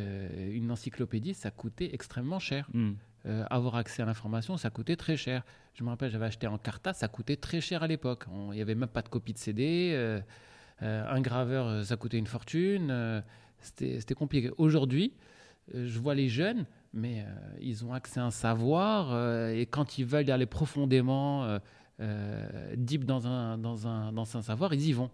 une 0.53 0.71
encyclopédie, 0.71 1.35
ça 1.35 1.51
coûtait 1.51 1.91
extrêmement 1.93 2.39
cher. 2.39 2.69
Hmm. 2.73 2.93
Euh, 3.27 3.45
avoir 3.51 3.77
accès 3.77 4.03
à 4.03 4.07
l'information, 4.07 4.57
ça 4.57 4.71
coûtait 4.71 4.97
très 4.97 5.17
cher. 5.17 5.45
Je 5.75 5.83
me 5.83 5.89
rappelle, 5.89 6.11
j'avais 6.11 6.27
acheté 6.27 6.47
en 6.47 6.57
carta, 6.57 6.93
ça 6.93 7.09
coûtait 7.09 7.37
très 7.37 7.61
cher 7.61 7.83
à 7.83 7.87
l'époque. 7.87 8.25
Il 8.51 8.55
n'y 8.55 8.63
avait 8.63 8.75
même 8.75 8.89
pas 8.89 9.03
de 9.03 9.09
copie 9.09 9.33
de 9.33 9.39
CD. 9.39 9.93
Euh, 9.93 10.21
euh, 10.83 11.05
un 11.09 11.21
graveur, 11.21 11.85
ça 11.85 11.97
coûtait 11.97 12.19
une 12.19 12.27
fortune. 12.27 13.23
C'était 13.61 14.15
compliqué. 14.15 14.51
Aujourd'hui, 14.57 15.13
je 15.75 15.99
vois 15.99 16.15
les 16.15 16.29
jeunes, 16.29 16.65
mais 16.95 17.27
ils 17.61 17.85
ont 17.85 17.93
accès 17.93 18.21
à 18.21 18.25
un 18.25 18.31
savoir 18.31 19.51
et 19.51 19.67
quand 19.67 19.99
ils 19.99 20.07
veulent 20.07 20.31
aller 20.31 20.47
profondément, 20.47 21.59
deep 22.77 23.05
dans 23.05 23.27
un, 23.27 23.59
dans, 23.59 23.89
un, 23.89 24.13
dans 24.13 24.37
un 24.37 24.43
savoir, 24.43 24.73
ils 24.73 24.87
y 24.87 24.93
vont. 24.93 25.11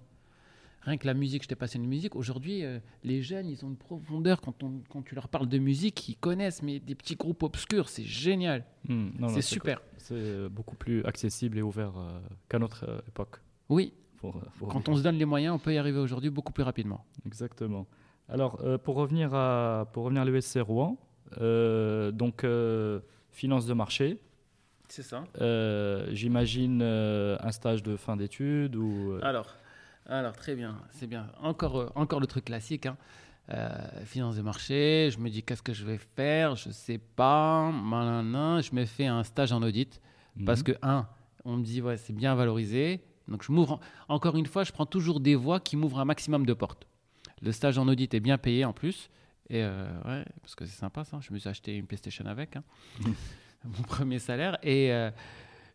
Rien 0.85 0.99
que 0.99 1.07
la 1.07 1.15
musique, 1.15 1.45
je 1.45 1.49
t'ai 1.49 1.55
passé 1.55 1.79
une 1.79 1.87
musique. 1.87 2.15
Aujourd'hui, 2.15 2.63
euh, 2.63 2.79
les 3.05 3.23
jeunes, 3.23 3.49
ils 3.49 3.65
ont 3.65 3.69
une 3.69 3.77
profondeur. 3.77 4.43
Quand, 4.43 4.63
on, 4.63 4.83
quand 4.91 5.03
tu 5.03 5.15
leur 5.15 5.29
parles 5.29 5.49
de 5.49 5.59
musique, 5.59 6.09
ils 6.11 6.17
connaissent, 6.17 6.63
mais 6.63 6.79
des 6.79 6.95
petits 6.95 7.17
groupes 7.17 7.43
obscurs, 7.43 7.89
c'est 7.89 8.05
génial. 8.05 8.65
Hmm, 8.89 9.09
c'est 9.29 9.41
super. 9.41 9.81
C'est 9.97 10.15
euh, 10.15 10.49
beaucoup 10.51 10.77
plus 10.77 11.03
accessible 11.05 11.59
et 11.59 11.63
ouvert 11.63 11.97
euh, 11.97 12.21
qu'à 12.51 12.59
notre 12.59 13.03
époque. 13.09 13.41
Oui. 13.71 13.95
quand 14.21 14.89
on 14.89 14.97
se 14.97 15.03
donne 15.03 15.17
les 15.17 15.25
moyens, 15.25 15.55
on 15.55 15.59
peut 15.59 15.73
y 15.73 15.79
arriver 15.79 15.99
aujourd'hui 15.99 16.29
beaucoup 16.29 16.53
plus 16.53 16.65
rapidement. 16.65 17.07
Exactement. 17.25 17.87
Alors, 18.29 18.61
pour 18.83 18.97
revenir 18.97 19.35
à, 19.35 19.89
pour 19.93 20.05
revenir 20.05 20.23
à 20.23 20.25
l'ESC 20.25 20.59
Rouen, 20.61 20.99
donc 21.39 22.47
finance 23.31 23.67
de 23.67 23.75
marché, 23.75 24.19
c'est 24.89 25.03
ça. 25.03 25.25
J'imagine 26.13 26.83
un 26.83 27.51
stage 27.53 27.83
de 27.83 27.97
fin 27.97 28.17
d'études 28.17 28.77
ou. 28.77 29.19
Alors, 29.23 29.47
alors, 30.07 30.35
très 30.35 30.55
bien, 30.55 30.77
c'est 30.91 31.07
bien. 31.07 31.29
Encore, 31.41 31.77
euh, 31.79 31.93
encore 31.95 32.21
le 32.21 32.27
truc 32.27 32.47
classique. 32.47 32.87
Hein. 32.87 32.97
Euh, 33.51 33.71
finance 34.05 34.37
de 34.37 34.43
marché, 34.43 35.11
je 35.13 35.19
me 35.19 35.29
dis 35.29 35.43
qu'est-ce 35.43 35.63
que 35.63 35.75
je 35.75 35.85
vais 35.85 35.99
faire, 36.17 36.57
je 36.57 36.71
sais 36.71 36.99
pas, 36.99 37.71
malin, 37.71 38.63
je 38.63 38.75
me 38.75 38.87
fais 38.87 39.05
un 39.07 39.23
stage 39.23 39.53
en 39.53 39.63
audit 39.63 40.01
mhm. 40.37 40.47
parce 40.47 40.63
que 40.63 40.73
un, 40.81 41.07
on 41.45 41.59
me 41.59 41.63
dit 41.63 41.83
ouais 41.83 41.99
c'est 41.99 42.15
bien 42.15 42.35
valorisé, 42.35 43.05
donc 43.29 43.43
je 43.43 43.53
m'ouvre. 43.53 43.81
Encore 44.09 44.37
une 44.37 44.47
fois, 44.47 44.65
je 44.65 44.73
prends 44.73 44.87
toujours 44.87 45.21
des 45.21 45.35
voies 45.35 45.61
qui 45.61 45.77
m'ouvrent 45.77 46.01
un 46.01 46.07
maximum 46.07 46.47
de 46.47 46.55
portes. 46.55 46.87
Le 47.43 47.53
stage 47.53 47.77
en 47.77 47.87
audit 47.87 48.15
est 48.15 48.21
bien 48.21 48.39
payé 48.39 48.65
en 48.65 48.73
plus, 48.73 49.11
et 49.51 49.63
euh, 49.63 49.93
ouais, 50.07 50.25
parce 50.41 50.55
que 50.55 50.65
c'est 50.65 50.79
sympa 50.79 51.05
ça. 51.05 51.21
Je 51.21 51.31
me 51.31 51.39
suis 51.39 51.49
acheté 51.49 51.77
une 51.77 51.87
PlayStation 51.87 52.25
avec, 52.25 52.57
hein. 52.57 52.65
mhm. 53.01 53.15
mon 53.65 53.83
premier 53.83 54.19
salaire, 54.21 54.57
et 54.63 54.91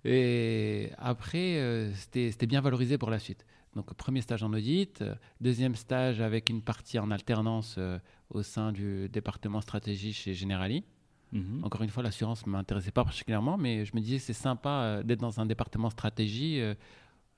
et 0.06 0.92
après 0.98 1.92
c'était 1.94 2.48
bien 2.48 2.62
valorisé 2.62 2.98
pour 2.98 3.12
la 3.12 3.20
suite. 3.20 3.46
Donc 3.76 3.94
premier 3.94 4.22
stage 4.22 4.42
en 4.44 4.52
audit, 4.54 5.02
euh, 5.02 5.16
deuxième 5.42 5.76
stage 5.76 6.22
avec 6.22 6.50
une 6.50 6.62
partie 6.62 6.98
en 7.00 7.12
alternance 7.12 7.76
euh, 7.78 8.00
au 8.30 8.42
sein 8.42 8.72
du 8.72 9.08
département 9.10 9.62
stratégie 9.62 10.12
chez 10.14 10.34
Generali. 10.34 10.84
Mhm. 11.32 11.64
Encore 11.64 11.84
une 11.84 11.90
fois, 11.90 12.02
l'assurance 12.02 12.46
ne 12.48 12.52
m'intéressait 12.52 12.92
pas 12.92 13.04
particulièrement, 13.04 13.58
mais 13.58 13.86
je 13.86 13.96
me 13.96 14.02
disais 14.02 14.18
c'est 14.18 14.34
sympa 14.34 14.70
euh, 14.70 15.04
d'être 15.04 15.20
dans 15.20 15.40
un 15.40 15.46
département 15.46 15.92
stratégie 15.92 16.60
euh, 16.60 16.74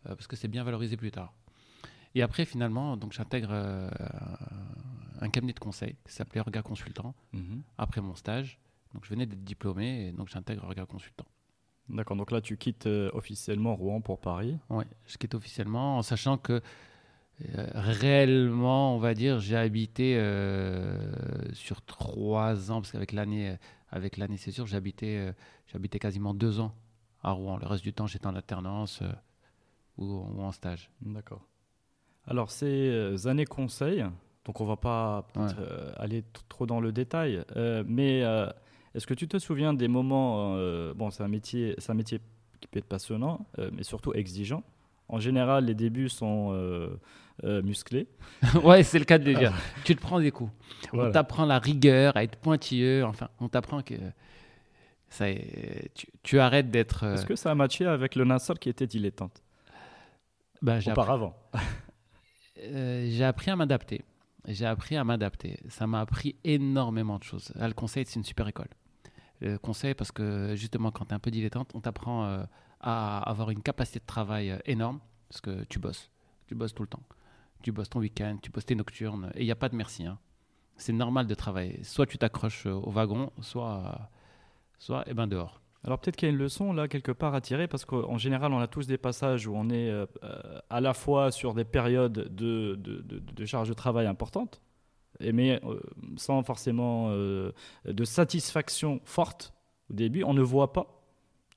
parce 0.04 0.28
que 0.28 0.36
c'est 0.38 0.48
bien 0.48 0.64
valorisé 0.64 0.96
plus 0.96 1.12
tard. 1.12 1.34
Et 2.16 2.22
après, 2.22 2.46
finalement, 2.46 2.98
donc 2.98 3.12
j'intègre 3.14 3.52
un 5.22 5.30
cabinet 5.30 5.54
de 5.54 5.60
conseil 5.60 5.96
qui 6.06 6.14
s'appelait 6.14 6.42
Regard 6.42 6.64
Consultant 6.64 7.14
Mhm. 7.34 7.62
après 7.78 8.02
mon 8.02 8.16
stage. 8.16 8.58
Donc 8.94 9.06
je 9.06 9.10
venais 9.10 9.26
d'être 9.26 9.44
diplômé 9.44 10.08
et 10.08 10.12
donc 10.12 10.28
j'intègre 10.30 10.66
Regard 10.68 10.88
Consultant. 10.88 11.26
D'accord, 11.92 12.16
donc 12.18 12.32
là 12.32 12.42
tu 12.42 12.58
quittes 12.58 12.88
euh, 12.88 13.10
officiellement 13.14 13.76
Rouen 13.76 14.02
pour 14.02 14.20
Paris. 14.20 14.58
Ouais, 14.70 14.86
je 15.08 15.18
quitte 15.18 15.36
officiellement 15.36 15.98
en 15.98 16.02
sachant 16.02 16.38
que 16.38 16.62
euh, 17.56 17.68
réellement, 17.74 18.96
on 18.96 19.00
va 19.00 19.14
dire, 19.14 19.40
j'ai 19.40 19.58
habité 19.58 20.16
euh, 20.18 21.52
sur 21.54 21.82
trois 21.82 22.72
ans 22.72 22.82
parce 22.82 22.92
qu'avec 22.92 23.12
l'année, 23.12 23.58
avec 23.90 24.18
l'année, 24.18 24.38
c'est 24.38 24.52
sûr, 24.52 24.68
j'ai 24.68 24.78
habité, 24.78 25.18
euh, 25.20 25.32
j'ai 25.68 25.76
habité 25.76 26.00
quasiment 26.00 26.34
deux 26.34 26.60
ans 26.60 26.74
à 27.24 27.32
Rouen. 27.32 27.58
Le 27.58 27.68
reste 27.68 27.84
du 27.84 27.94
temps, 27.94 28.08
j'étais 28.08 28.28
en 28.28 28.36
alternance 28.36 29.02
ou, 29.98 30.06
ou 30.06 30.42
en 30.42 30.52
stage. 30.52 30.90
D'accord. 31.02 31.42
Alors 32.28 32.52
ces 32.52 33.28
années 33.28 33.46
conseil, 33.46 34.06
donc 34.46 34.62
on 34.62 34.66
va 34.66 34.78
pas 34.78 35.26
Ouais. 35.36 35.50
aller 35.98 36.24
trop 36.48 36.66
dans 36.68 36.80
le 36.80 36.92
détail, 36.92 37.44
mais 37.86 38.24
est-ce 38.96 39.08
que 39.08 39.14
tu 39.14 39.28
te 39.28 39.38
souviens 39.38 39.74
des 39.74 39.88
moments, 39.88 40.56
euh, 40.56 40.94
bon 40.94 41.12
c'est 41.12 41.24
un 41.24 41.28
métier, 41.28 41.76
c'est 41.78 41.92
un 41.92 41.96
métier 41.96 42.20
qui 42.60 42.68
peut 42.68 42.80
être 42.80 42.86
passionnant, 42.86 43.48
euh, 43.60 43.70
mais 43.74 43.84
surtout 43.84 44.14
exigeant. 44.14 44.64
En 45.08 45.20
général, 45.20 45.66
les 45.66 45.76
débuts 45.76 46.10
sont 46.10 46.52
euh, 46.54 47.62
musclés. 47.64 48.08
ouais, 48.64 48.84
c'est 48.84 49.00
le 49.00 49.06
cas 49.06 49.18
de 49.18 49.26
le 49.26 49.34
dire. 49.38 49.54
tu 49.84 49.96
te 49.96 50.02
prends 50.02 50.20
des 50.20 50.32
coups. 50.32 50.52
Voilà. 50.94 51.10
On 51.10 51.12
t'apprend 51.12 51.46
la 51.46 51.60
rigueur, 51.60 52.16
à 52.16 52.24
être 52.24 52.38
pointilleux. 52.38 53.04
Enfin, 53.04 53.30
on 53.40 53.50
t'apprend 53.50 53.82
que 53.82 53.96
ça, 55.10 55.26
tu, 55.94 56.08
tu 56.24 56.40
arrêtes 56.40 56.72
d'être. 56.72 57.04
Est-ce 57.04 57.26
que 57.26 57.36
ça 57.36 57.52
a 57.52 57.56
matché 57.56 57.86
avec 57.86 58.16
le 58.16 58.24
Nassau 58.24 58.54
qui 58.54 58.70
était 58.70 58.88
dilettante? 58.88 59.42
J'ai 60.64 60.72
appris- 60.72 60.92
auparavant 60.92 61.36
j'ai 62.56 63.24
appris 63.24 63.52
à 63.52 63.56
m'adapter. 63.56 64.04
J'ai 64.48 64.66
appris 64.66 64.96
à 64.96 65.04
m'adapter. 65.04 65.60
Ça 65.70 65.88
m'a 65.88 66.02
appris 66.02 66.36
énormément 66.44 67.18
de 67.18 67.24
choses. 67.24 67.52
Le 67.60 67.74
conseil, 67.74 68.06
c'est 68.06 68.20
une 68.20 68.24
super 68.24 68.48
école. 68.48 68.70
Conseil, 69.62 69.94
parce 69.94 70.12
que 70.12 70.56
justement, 70.56 70.92
quand 70.92 71.06
tu 71.06 71.12
es 71.12 71.14
un 71.14 71.20
peu 71.20 71.32
dilettante, 71.32 71.72
on 71.74 71.82
t'apprend 71.82 72.26
euh, 72.26 72.44
à 72.80 73.20
avoir 73.30 73.50
une 73.50 73.62
capacité 73.62 74.00
de 74.00 74.06
travail 74.06 74.52
euh, 74.52 74.60
énorme, 74.66 75.00
parce 75.30 75.42
que 75.42 75.64
tu 75.66 75.80
bosses. 75.80 76.10
Tu 76.48 76.56
bosses 76.56 76.74
tout 76.74 76.84
le 76.84 76.90
temps. 76.90 77.04
Tu 77.64 77.72
bosses 77.72 77.90
ton 77.90 78.00
week-end, 78.00 78.38
tu 78.42 78.52
bosses 78.52 78.66
tes 78.66 78.76
nocturnes, 78.76 79.32
et 79.36 79.42
il 79.42 79.46
n'y 79.46 79.52
a 79.52 79.56
pas 79.56 79.70
de 79.70 79.76
merci. 79.76 80.06
hein. 80.06 80.18
C'est 80.78 80.94
normal 80.94 81.28
de 81.28 81.36
travailler. 81.36 81.84
Soit 81.84 82.06
tu 82.08 82.18
t'accroches 82.18 82.66
euh, 82.66 82.74
au 82.74 82.92
wagon, 82.92 83.32
soit, 83.42 83.84
euh, 83.86 84.04
soit 84.80 85.04
eh 85.08 85.14
ben, 85.14 85.28
dehors. 85.28 85.62
Alors 85.84 86.00
peut-être 86.00 86.16
qu'il 86.16 86.28
y 86.28 86.32
a 86.32 86.34
une 86.34 86.40
leçon 86.40 86.74
là 86.74 86.88
quelque 86.88 87.12
part 87.12 87.34
à 87.34 87.42
tirer 87.42 87.68
parce 87.68 87.86
qu'en 87.86 88.18
général 88.20 88.54
on 88.54 88.60
a 88.60 88.68
tous 88.68 88.86
des 88.86 89.00
passages 89.00 89.48
où 89.48 89.56
on 89.56 89.70
est 89.70 89.90
euh, 89.90 90.06
euh, 90.24 90.60
à 90.70 90.80
la 90.80 90.94
fois 90.94 91.32
sur 91.32 91.56
des 91.56 91.66
périodes 91.66 92.14
de, 92.14 92.76
de, 92.76 93.46
charge 93.46 93.70
de 93.70 93.74
travail 93.74 94.06
importantes, 94.06 94.62
et 94.71 94.71
mais 95.34 95.60
euh, 95.63 95.80
sans 96.18 96.44
forcément 96.44 97.08
euh, 97.10 97.51
de 97.86 98.04
satisfaction 98.06 99.00
forte 99.04 99.54
au 99.90 99.94
début. 99.94 100.24
On 100.24 100.34
ne 100.34 100.42
voit 100.42 100.74
pas 100.74 100.88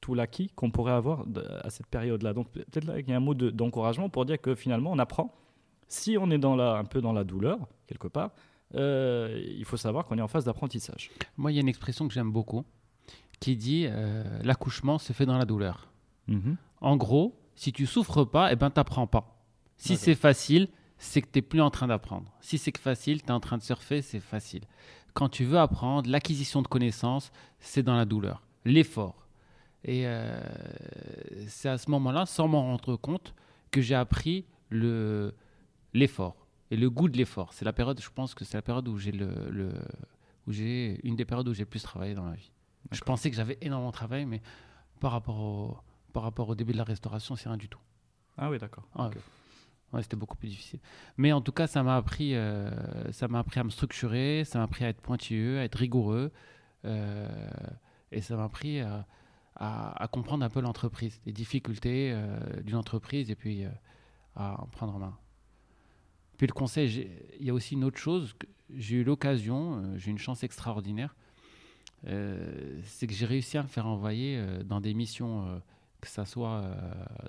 tout 0.00 0.14
l'acquis 0.14 0.48
qu'on 0.54 0.70
pourrait 0.70 0.92
avoir 0.92 1.24
à 1.62 1.70
cette 1.70 1.86
période-là. 1.86 2.34
Donc 2.34 2.50
peut-être 2.50 2.84
là 2.84 3.00
qu'il 3.00 3.10
y 3.10 3.14
a 3.14 3.16
un 3.16 3.20
mot 3.20 3.34
de- 3.34 3.50
d'encouragement 3.50 4.08
pour 4.10 4.24
dire 4.26 4.40
que 4.40 4.54
finalement 4.54 4.92
on 4.92 4.98
apprend. 4.98 5.34
Si 5.88 6.16
on 6.18 6.30
est 6.30 6.38
dans 6.38 6.56
la, 6.56 6.74
un 6.76 6.84
peu 6.84 7.00
dans 7.00 7.12
la 7.12 7.24
douleur 7.24 7.58
quelque 7.86 8.08
part, 8.08 8.30
euh, 8.74 9.40
il 9.56 9.64
faut 9.64 9.76
savoir 9.76 10.04
qu'on 10.04 10.18
est 10.18 10.22
en 10.22 10.28
phase 10.28 10.44
d'apprentissage. 10.44 11.10
Moi, 11.36 11.52
il 11.52 11.54
y 11.54 11.58
a 11.58 11.60
une 11.60 11.68
expression 11.68 12.08
que 12.08 12.14
j'aime 12.14 12.32
beaucoup 12.32 12.64
qui 13.40 13.56
dit 13.56 13.86
euh, 13.88 14.24
l'accouchement 14.42 14.98
se 14.98 15.12
fait 15.12 15.26
dans 15.26 15.38
la 15.38 15.44
douleur. 15.44 15.88
En 16.80 16.96
gros, 16.96 17.38
si 17.54 17.72
tu 17.72 17.86
souffres 17.86 18.24
pas, 18.24 18.50
eh 18.52 18.56
ben 18.56 18.70
t'apprends 18.70 19.06
pas. 19.06 19.44
Si 19.76 19.96
c'est 19.96 20.14
facile, 20.14 20.68
c'est 20.98 21.22
que 21.22 21.28
tu 21.30 21.38
n'es 21.38 21.42
plus 21.42 21.60
en 21.60 21.70
train 21.70 21.86
d'apprendre. 21.86 22.30
Si 22.40 22.58
c'est 22.58 22.72
que 22.72 22.80
facile, 22.80 23.20
tu 23.22 23.28
es 23.28 23.32
en 23.32 23.40
train 23.40 23.58
de 23.58 23.62
surfer, 23.62 24.02
c'est 24.02 24.20
facile. 24.20 24.62
Quand 25.12 25.28
tu 25.28 25.44
veux 25.44 25.58
apprendre, 25.58 26.10
l'acquisition 26.10 26.62
de 26.62 26.68
connaissances, 26.68 27.30
c'est 27.60 27.82
dans 27.82 27.96
la 27.96 28.04
douleur, 28.04 28.42
l'effort. 28.64 29.26
Et 29.84 30.06
euh, 30.06 30.40
c'est 31.46 31.68
à 31.68 31.78
ce 31.78 31.90
moment-là, 31.90 32.26
sans 32.26 32.48
m'en 32.48 32.62
rendre 32.62 32.96
compte, 32.96 33.34
que 33.70 33.80
j'ai 33.80 33.94
appris 33.94 34.46
le 34.70 35.34
l'effort 35.92 36.46
et 36.70 36.76
le 36.76 36.90
goût 36.90 37.08
de 37.08 37.16
l'effort. 37.16 37.52
C'est 37.52 37.64
la 37.64 37.72
période, 37.72 38.00
je 38.00 38.08
pense 38.10 38.34
que 38.34 38.44
c'est 38.44 38.56
la 38.56 38.62
période 38.62 38.88
où 38.88 38.98
j'ai 38.98 39.12
le, 39.12 39.30
le- 39.50 39.72
où 40.46 40.52
j'ai 40.52 40.98
une 41.06 41.14
des 41.16 41.24
périodes 41.24 41.46
où 41.48 41.54
j'ai 41.54 41.62
le 41.64 41.68
plus 41.68 41.82
travaillé 41.82 42.14
dans 42.14 42.22
ma 42.24 42.34
vie. 42.34 42.50
Je 42.90 43.00
pensais 43.02 43.30
que 43.30 43.36
j'avais 43.36 43.58
énormément 43.60 43.92
travaillé, 43.92 44.24
mais 44.24 44.42
par 45.00 45.12
rapport 45.12 45.38
au 45.38 45.76
par 46.12 46.22
rapport 46.22 46.48
au 46.48 46.54
début 46.54 46.72
de 46.72 46.78
la 46.78 46.84
restauration, 46.84 47.34
c'est 47.36 47.48
rien 47.48 47.58
du 47.58 47.68
tout. 47.68 47.78
Ah 48.38 48.48
oui, 48.50 48.58
d'accord. 48.58 48.84
Ok. 48.96 49.16
C'était 50.02 50.16
beaucoup 50.16 50.36
plus 50.36 50.48
difficile. 50.48 50.80
Mais 51.16 51.32
en 51.32 51.40
tout 51.40 51.52
cas, 51.52 51.66
ça 51.66 51.82
m'a 51.82 51.96
appris, 51.96 52.34
euh, 52.34 52.70
ça 53.12 53.28
m'a 53.28 53.38
appris 53.38 53.60
à 53.60 53.64
me 53.64 53.70
structurer, 53.70 54.44
ça 54.44 54.58
m'a 54.58 54.64
appris 54.64 54.84
à 54.84 54.88
être 54.88 55.00
pointilleux, 55.00 55.58
à 55.58 55.64
être 55.64 55.76
rigoureux, 55.76 56.32
euh, 56.84 57.28
et 58.12 58.20
ça 58.20 58.36
m'a 58.36 58.44
appris 58.44 58.80
à, 58.80 59.06
comprendre 60.10 60.44
un 60.44 60.50
peu 60.50 60.60
l'entreprise, 60.60 61.20
les 61.26 61.32
difficultés 61.32 62.12
euh, 62.12 62.62
d'une 62.62 62.76
entreprise, 62.76 63.30
et 63.30 63.34
puis 63.34 63.64
à 64.36 64.60
en 64.60 64.66
prendre 64.66 64.94
en 64.96 64.98
main. 64.98 65.18
Puis 66.36 66.46
le 66.46 66.52
conseil, 66.52 67.08
il 67.38 67.46
y 67.46 67.50
a 67.50 67.54
aussi 67.54 67.74
une 67.74 67.84
autre 67.84 67.98
chose. 67.98 68.34
J'ai 68.70 68.96
eu 68.96 69.04
l'occasion, 69.04 69.96
j'ai 69.96 70.08
eu 70.08 70.10
une 70.10 70.18
chance 70.18 70.42
extraordinaire, 70.42 71.14
c'est 72.04 73.06
que 73.06 73.12
j'ai 73.12 73.26
réussi 73.26 73.56
à 73.56 73.62
me 73.62 73.68
faire 73.68 73.86
envoyer 73.86 74.42
dans 74.64 74.80
des 74.80 74.92
missions, 74.94 75.62
que 76.00 76.08
ça 76.08 76.24
soit 76.26 76.64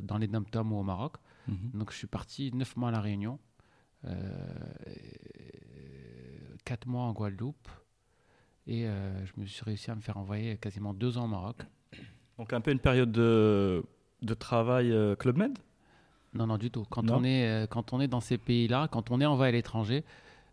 dans 0.01 0.17
les 0.17 0.27
dom 0.27 0.73
ou 0.73 0.79
au 0.79 0.83
Maroc. 0.83 1.17
Mhm. 1.47 1.71
Donc 1.73 1.91
je 1.91 1.97
suis 1.97 2.07
parti 2.07 2.51
neuf 2.53 2.75
mois 2.75 2.89
à 2.89 2.91
La 2.91 3.01
Réunion, 3.01 3.39
euh, 4.05 4.15
quatre 6.63 6.87
mois 6.87 7.03
en 7.03 7.13
Guadeloupe, 7.13 7.69
et 8.67 8.87
euh, 8.87 9.25
je 9.25 9.33
me 9.39 9.45
suis 9.45 9.63
réussi 9.63 9.91
à 9.91 9.95
me 9.95 10.01
faire 10.01 10.17
envoyer 10.17 10.57
quasiment 10.57 10.93
deux 10.93 11.17
ans 11.17 11.25
au 11.25 11.27
Maroc. 11.27 11.57
Donc 12.37 12.51
un 12.53 12.61
peu 12.61 12.71
une 12.71 12.79
période 12.79 13.11
de, 13.11 13.83
de 14.21 14.33
travail 14.33 14.91
euh, 14.91 15.15
Club 15.15 15.37
Med? 15.37 15.57
Non, 16.33 16.47
non, 16.47 16.57
du 16.57 16.69
tout. 16.69 16.83
Quand, 16.89 17.03
Non 17.03 17.17
on 17.19 17.23
est, 17.23 17.67
quand 17.69 17.93
on 17.93 18.01
est 18.01 18.09
dans 18.09 18.19
ces 18.19 18.37
pays-là, 18.37 18.89
quand 18.91 19.09
on 19.09 19.21
est 19.21 19.25
envoyé 19.25 19.49
à 19.49 19.51
l'étranger, 19.53 20.03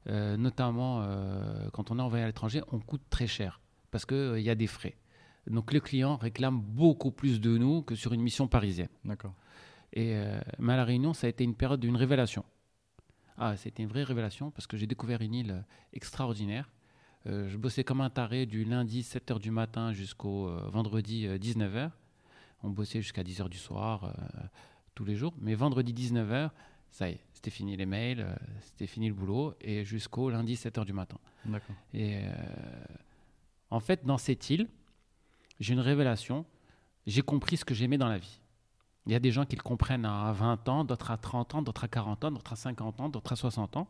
euh, 0.08 0.36
notamment 0.36 1.02
euh, 1.02 1.68
quand 1.72 1.90
on 1.90 1.98
est 1.98 2.02
envoyé 2.02 2.22
à 2.22 2.26
l'étranger, 2.26 2.62
on 2.70 2.78
coûte 2.78 3.02
très 3.10 3.26
cher 3.26 3.60
parce 3.90 4.06
qu'il 4.06 4.40
y 4.40 4.50
a 4.50 4.54
des 4.54 4.68
frais. 4.68 4.96
Donc 5.48 5.72
le 5.72 5.80
client 5.80 6.16
réclame 6.16 6.60
beaucoup 6.60 7.10
plus 7.10 7.40
de 7.40 7.58
nous 7.58 7.82
que 7.82 7.96
sur 7.96 8.12
une 8.12 8.22
mission 8.22 8.46
parisienne. 8.46 8.88
D'accord. 9.04 9.34
Et 9.92 10.16
euh, 10.16 10.40
mais 10.58 10.72
à 10.72 10.76
La 10.76 10.84
Réunion, 10.84 11.12
ça 11.12 11.26
a 11.26 11.30
été 11.30 11.44
une 11.44 11.54
période 11.54 11.80
d'une 11.80 11.96
révélation. 11.96 12.44
Ah, 13.38 13.56
c'était 13.56 13.82
une 13.82 13.88
vraie 13.88 14.04
révélation 14.04 14.50
parce 14.50 14.66
que 14.66 14.76
j'ai 14.76 14.86
découvert 14.86 15.20
une 15.22 15.34
île 15.34 15.50
euh, 15.50 15.62
extraordinaire. 15.92 16.70
Euh, 17.26 17.48
je 17.48 17.56
bossais 17.56 17.84
comme 17.84 18.00
un 18.00 18.10
taré 18.10 18.46
du 18.46 18.64
lundi 18.64 19.02
7h 19.02 19.38
du 19.38 19.50
matin 19.50 19.92
jusqu'au 19.92 20.48
euh, 20.48 20.68
vendredi 20.68 21.26
19h. 21.26 21.90
On 22.62 22.70
bossait 22.70 23.00
jusqu'à 23.00 23.22
10h 23.22 23.48
du 23.48 23.58
soir 23.58 24.14
tous 24.94 25.04
les 25.04 25.16
jours. 25.16 25.34
Mais 25.40 25.56
vendredi 25.56 25.92
19h, 25.92 26.50
ça 26.90 27.08
y 27.08 27.14
est, 27.14 27.20
c'était 27.32 27.50
fini 27.50 27.76
les 27.76 27.86
mails, 27.86 28.24
c'était 28.60 28.86
fini 28.86 29.08
le 29.08 29.14
boulot 29.14 29.54
et 29.60 29.84
jusqu'au 29.84 30.30
lundi 30.30 30.54
7h 30.54 30.84
du 30.84 30.92
matin. 30.92 31.18
D'accord. 31.44 31.74
Et 31.92 32.20
en 33.70 33.80
fait, 33.80 34.04
dans 34.04 34.16
cette 34.16 34.48
île, 34.48 34.68
j'ai 35.58 35.72
une 35.72 35.80
révélation. 35.80 36.46
J'ai 37.04 37.22
compris 37.22 37.56
ce 37.56 37.64
que 37.64 37.74
j'aimais 37.74 37.98
dans 37.98 38.08
la 38.08 38.18
vie. 38.18 38.40
Il 39.06 39.12
y 39.12 39.14
a 39.14 39.18
des 39.18 39.32
gens 39.32 39.44
qui 39.44 39.56
le 39.56 39.62
comprennent 39.62 40.04
à 40.04 40.30
20 40.32 40.68
ans, 40.68 40.84
d'autres 40.84 41.10
à 41.10 41.16
30 41.16 41.54
ans, 41.56 41.62
d'autres 41.62 41.84
à 41.84 41.88
40 41.88 42.24
ans, 42.24 42.30
d'autres 42.30 42.52
à 42.52 42.56
50 42.56 43.00
ans, 43.00 43.08
d'autres 43.08 43.32
à 43.32 43.36
60 43.36 43.76
ans. 43.76 43.88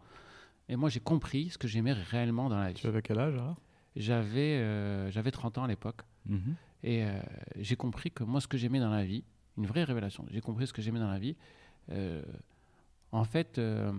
Et 0.68 0.76
moi, 0.76 0.88
j'ai 0.88 1.00
compris 1.00 1.50
ce 1.50 1.58
que 1.58 1.68
j'aimais 1.68 1.92
réellement 1.92 2.48
dans 2.48 2.56
la 2.58 2.68
vie. 2.68 2.80
Tu 2.80 2.86
avais 2.86 3.02
quel 3.02 3.18
âge 3.18 3.34
alors? 3.34 3.56
J'avais 3.94 4.56
euh, 4.58 5.10
j'avais 5.10 5.30
30 5.30 5.58
ans 5.58 5.64
à 5.64 5.68
l'époque. 5.68 6.00
Et 6.82 7.04
euh, 7.04 7.20
j'ai 7.58 7.76
compris 7.76 8.10
que 8.10 8.24
moi, 8.24 8.40
ce 8.40 8.48
que 8.48 8.56
j'aimais 8.56 8.80
dans 8.80 8.90
la 8.90 9.04
vie, 9.04 9.22
une 9.58 9.66
vraie 9.66 9.84
révélation, 9.84 10.24
j'ai 10.30 10.40
compris 10.40 10.66
ce 10.66 10.72
que 10.72 10.80
j'aimais 10.82 10.98
dans 11.00 11.10
la 11.10 11.18
vie. 11.18 11.36
euh, 11.90 12.22
en 13.14 13.24
fait, 13.24 13.58
euh, 13.58 13.92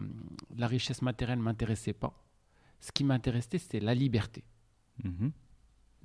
la 0.58 0.66
richesse 0.68 1.04
matérielle 1.04 1.38
ne 1.38 1.44
m'intéressait 1.44 1.94
pas. 1.94 2.20
Ce 2.80 2.92
qui 2.92 3.04
m'intéressait, 3.04 3.60
c'était 3.60 3.80
la 3.80 3.94
liberté 3.94 4.44
Mhm. 5.04 5.32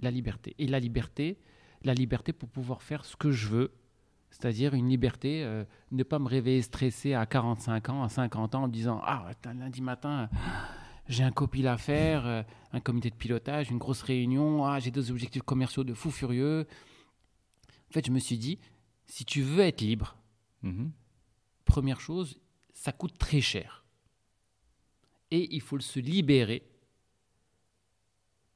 la 0.00 0.10
liberté. 0.10 0.54
Et 0.58 0.66
la 0.66 0.78
liberté, 0.78 1.38
la 1.82 1.94
liberté 1.94 2.32
pour 2.34 2.48
pouvoir 2.50 2.82
faire 2.82 3.04
ce 3.06 3.16
que 3.16 3.30
je 3.30 3.48
veux, 3.48 3.72
c'est-à-dire 4.30 4.74
une 4.74 4.88
liberté, 4.88 5.42
euh, 5.44 5.64
ne 5.90 6.02
pas 6.02 6.18
me 6.18 6.28
réveiller 6.28 6.62
stressé 6.62 7.14
à 7.14 7.26
45 7.26 7.88
ans, 7.88 8.02
à 8.02 8.08
50 8.08 8.54
ans, 8.54 8.62
en 8.64 8.66
me 8.68 8.72
disant 8.72 9.00
Ah, 9.04 9.26
putain, 9.30 9.54
lundi 9.54 9.80
matin, 9.82 10.28
j'ai 11.08 11.24
un 11.24 11.30
copil 11.32 11.66
à 11.66 11.76
faire, 11.78 12.26
euh, 12.26 12.42
un 12.72 12.80
comité 12.80 13.10
de 13.10 13.14
pilotage, 13.16 13.70
une 13.70 13.78
grosse 13.78 14.02
réunion, 14.02 14.64
ah, 14.66 14.78
j'ai 14.78 14.90
des 14.90 15.10
objectifs 15.10 15.42
commerciaux 15.42 15.84
de 15.84 15.94
fou 15.94 16.10
furieux. 16.10 16.66
En 17.90 17.92
fait, 17.92 18.06
je 18.06 18.10
me 18.12 18.18
suis 18.18 18.38
dit 18.38 18.58
Si 19.06 19.24
tu 19.24 19.40
veux 19.42 19.60
être 19.64 19.80
libre, 19.80 20.16
Mhm. 20.62 20.90
première 21.64 22.00
chose, 22.00 22.38
ça 22.74 22.92
coûte 22.92 23.16
très 23.18 23.40
cher. 23.40 23.84
Et 25.30 25.54
il 25.54 25.60
faut 25.60 25.78
se 25.80 26.00
libérer 26.00 26.62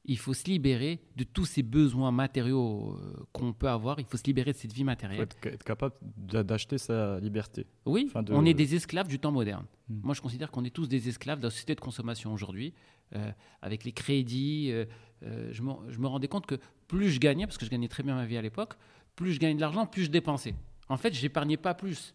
il 0.05 0.17
faut 0.17 0.33
se 0.33 0.43
libérer 0.45 0.99
de 1.15 1.23
tous 1.23 1.45
ces 1.45 1.63
besoins 1.63 2.11
matériaux 2.11 2.97
euh, 2.99 3.25
qu'on 3.31 3.53
peut 3.53 3.69
avoir. 3.69 3.99
Il 3.99 4.05
faut 4.05 4.17
se 4.17 4.23
libérer 4.25 4.51
de 4.51 4.57
cette 4.57 4.73
vie 4.73 4.81
Il 4.81 4.83
faut 4.83 4.85
matérielle. 4.85 5.21
être, 5.21 5.63
capable 5.63 5.95
d'a- 6.17 6.43
d'acheter 6.43 6.77
sa 6.77 7.19
liberté. 7.19 7.65
Oui, 7.85 8.05
Enfin, 8.09 8.21
de- 8.23 8.33
on 8.33 8.43
est 8.45 8.53
des 8.53 8.75
esclaves 8.75 9.07
du 9.07 9.19
temps 9.19 9.31
moderne. 9.31 9.65
Hmm. 9.89 10.01
Moi, 10.03 10.13
je 10.13 10.21
considère 10.21 10.51
qu'on 10.51 10.65
est 10.65 10.69
tous 10.75 10.87
des 10.89 11.07
esclaves 11.07 11.39
de 11.39 11.45
la 11.45 11.49
société 11.51 11.73
de 11.75 11.79
consommation 11.79 12.33
aujourd'hui, 12.33 12.73
euh, 13.15 13.31
avec 13.61 13.83
les 13.85 13.93
crédits. 13.93 14.69
euh, 14.71 14.85
euh, 15.23 15.49
je, 15.53 15.61
me, 15.61 15.71
je 15.89 15.97
me 15.99 16.07
rendais 16.07 16.27
compte 16.27 16.45
que 16.45 16.55
plus 16.89 17.09
je 17.09 17.19
gagnais, 17.19 17.45
parce 17.45 17.57
que 17.57 17.65
je 17.65 17.71
gagnais 17.71 17.87
très 17.87 18.03
bien 18.03 18.15
ma 18.15 18.25
vie 18.25 18.35
à 18.37 18.41
l'époque, 18.41 18.73
plus 19.15 19.31
je 19.31 19.39
gagnais 19.39 19.55
de 19.55 19.61
l'argent, 19.61 19.85
plus 19.85 20.03
je 20.03 20.11
dépensais. 20.11 20.53
En 20.89 20.97
fait, 20.97 21.13
j'épargnais 21.13 21.55
pas 21.57 21.73
plus. 21.73 22.13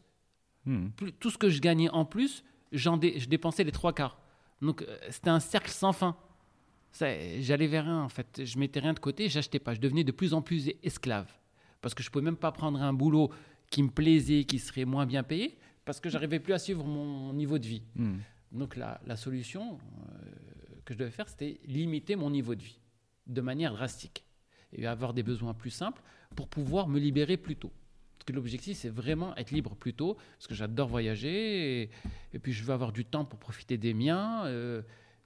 Hmm. 0.66 0.88
Plus- 0.90 1.12
Tout 1.14 1.30
ce 1.30 1.38
que 1.38 1.48
je 1.48 1.60
gagnais 1.62 1.88
en 1.88 2.04
plus, 2.04 2.44
dé- 2.70 3.18
je 3.18 3.28
dépensais 3.28 3.64
les 3.64 3.72
trois 3.72 3.94
quarts. 3.94 4.20
Donc, 4.60 4.84
c'était 5.08 5.30
un 5.30 5.40
cercle 5.40 5.70
sans 5.70 5.92
fin. 5.94 6.16
J'allais 6.92 7.66
vers 7.66 7.84
rien, 7.84 8.02
en 8.02 8.08
fait. 8.08 8.44
Je 8.44 8.58
mettais 8.58 8.80
rien 8.80 8.94
de 8.94 8.98
côté, 8.98 9.28
j'achetais 9.28 9.58
pas. 9.58 9.74
Je 9.74 9.80
devenais 9.80 10.04
de 10.04 10.12
plus 10.12 10.34
en 10.34 10.42
plus 10.42 10.70
esclave. 10.82 11.30
Parce 11.80 11.94
que 11.94 12.02
je 12.02 12.10
pouvais 12.10 12.24
même 12.24 12.36
pas 12.36 12.52
prendre 12.52 12.82
un 12.82 12.92
boulot 12.92 13.30
qui 13.70 13.82
me 13.82 13.90
plaisait, 13.90 14.44
qui 14.44 14.58
serait 14.58 14.84
moins 14.84 15.06
bien 15.06 15.22
payé, 15.22 15.58
parce 15.84 16.00
que 16.00 16.08
j'arrivais 16.08 16.40
plus 16.40 16.54
à 16.54 16.58
suivre 16.58 16.84
mon 16.84 17.32
niveau 17.32 17.58
de 17.58 17.66
vie. 17.66 17.82
Hmm. 17.94 18.18
Donc 18.50 18.76
la, 18.76 19.00
la 19.06 19.16
solution 19.16 19.78
euh, 19.78 20.80
que 20.84 20.94
je 20.94 20.98
devais 20.98 21.10
faire, 21.10 21.28
c'était 21.28 21.60
limiter 21.66 22.16
mon 22.16 22.30
niveau 22.30 22.54
de 22.54 22.62
vie 22.62 22.80
de 23.26 23.40
manière 23.40 23.74
drastique 23.74 24.24
et 24.72 24.86
avoir 24.86 25.12
des 25.14 25.22
besoins 25.22 25.54
plus 25.54 25.70
simples 25.70 26.02
pour 26.34 26.48
pouvoir 26.48 26.88
me 26.88 26.98
libérer 26.98 27.36
plus 27.36 27.56
tôt. 27.56 27.72
Parce 28.18 28.26
que 28.26 28.32
l'objectif, 28.32 28.76
c'est 28.76 28.88
vraiment 28.88 29.36
être 29.36 29.50
libre 29.50 29.76
plus 29.76 29.94
tôt, 29.94 30.14
parce 30.14 30.46
que 30.46 30.54
j'adore 30.54 30.88
voyager 30.88 31.82
et, 31.82 31.90
et 32.32 32.38
puis 32.38 32.52
je 32.52 32.64
veux 32.64 32.72
avoir 32.72 32.92
du 32.92 33.04
temps 33.04 33.24
pour 33.24 33.38
profiter 33.38 33.76
des 33.76 33.94
miens, 33.94 34.46
euh, 34.46 34.82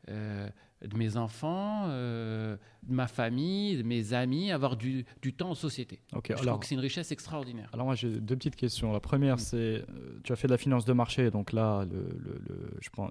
euh, 0.09 0.49
de 0.85 0.97
mes 0.97 1.17
enfants, 1.17 1.85
euh, 1.87 2.57
de 2.83 2.93
ma 2.93 3.07
famille, 3.07 3.77
de 3.77 3.83
mes 3.85 4.15
amis, 4.15 4.51
avoir 4.51 4.77
du, 4.77 5.05
du 5.23 5.33
temps 5.33 5.51
en 5.51 5.55
société. 5.55 6.01
Je 6.13 6.33
alors, 6.33 6.45
trouve 6.45 6.59
que 6.61 6.67
c'est 6.67 6.75
une 6.75 6.81
richesse 6.81 7.13
extraordinaire. 7.13 7.69
alors 7.73 7.87
moi 7.87 7.95
j'ai 7.95 8.19
deux 8.21 8.35
petites 8.37 8.57
questions. 8.57 8.93
La 8.93 8.99
première, 9.01 9.37
Mm. 9.37 9.39
c'est 9.39 9.57
euh, 9.57 10.21
tu 10.25 10.33
as 10.33 10.37
fait 10.37 10.49
de 10.49 10.53
la 10.53 10.59
finance 10.59 10.85
de 10.85 10.93
marché, 10.93 11.31
donc 11.31 11.53
là, 11.53 11.85
le, 11.85 12.09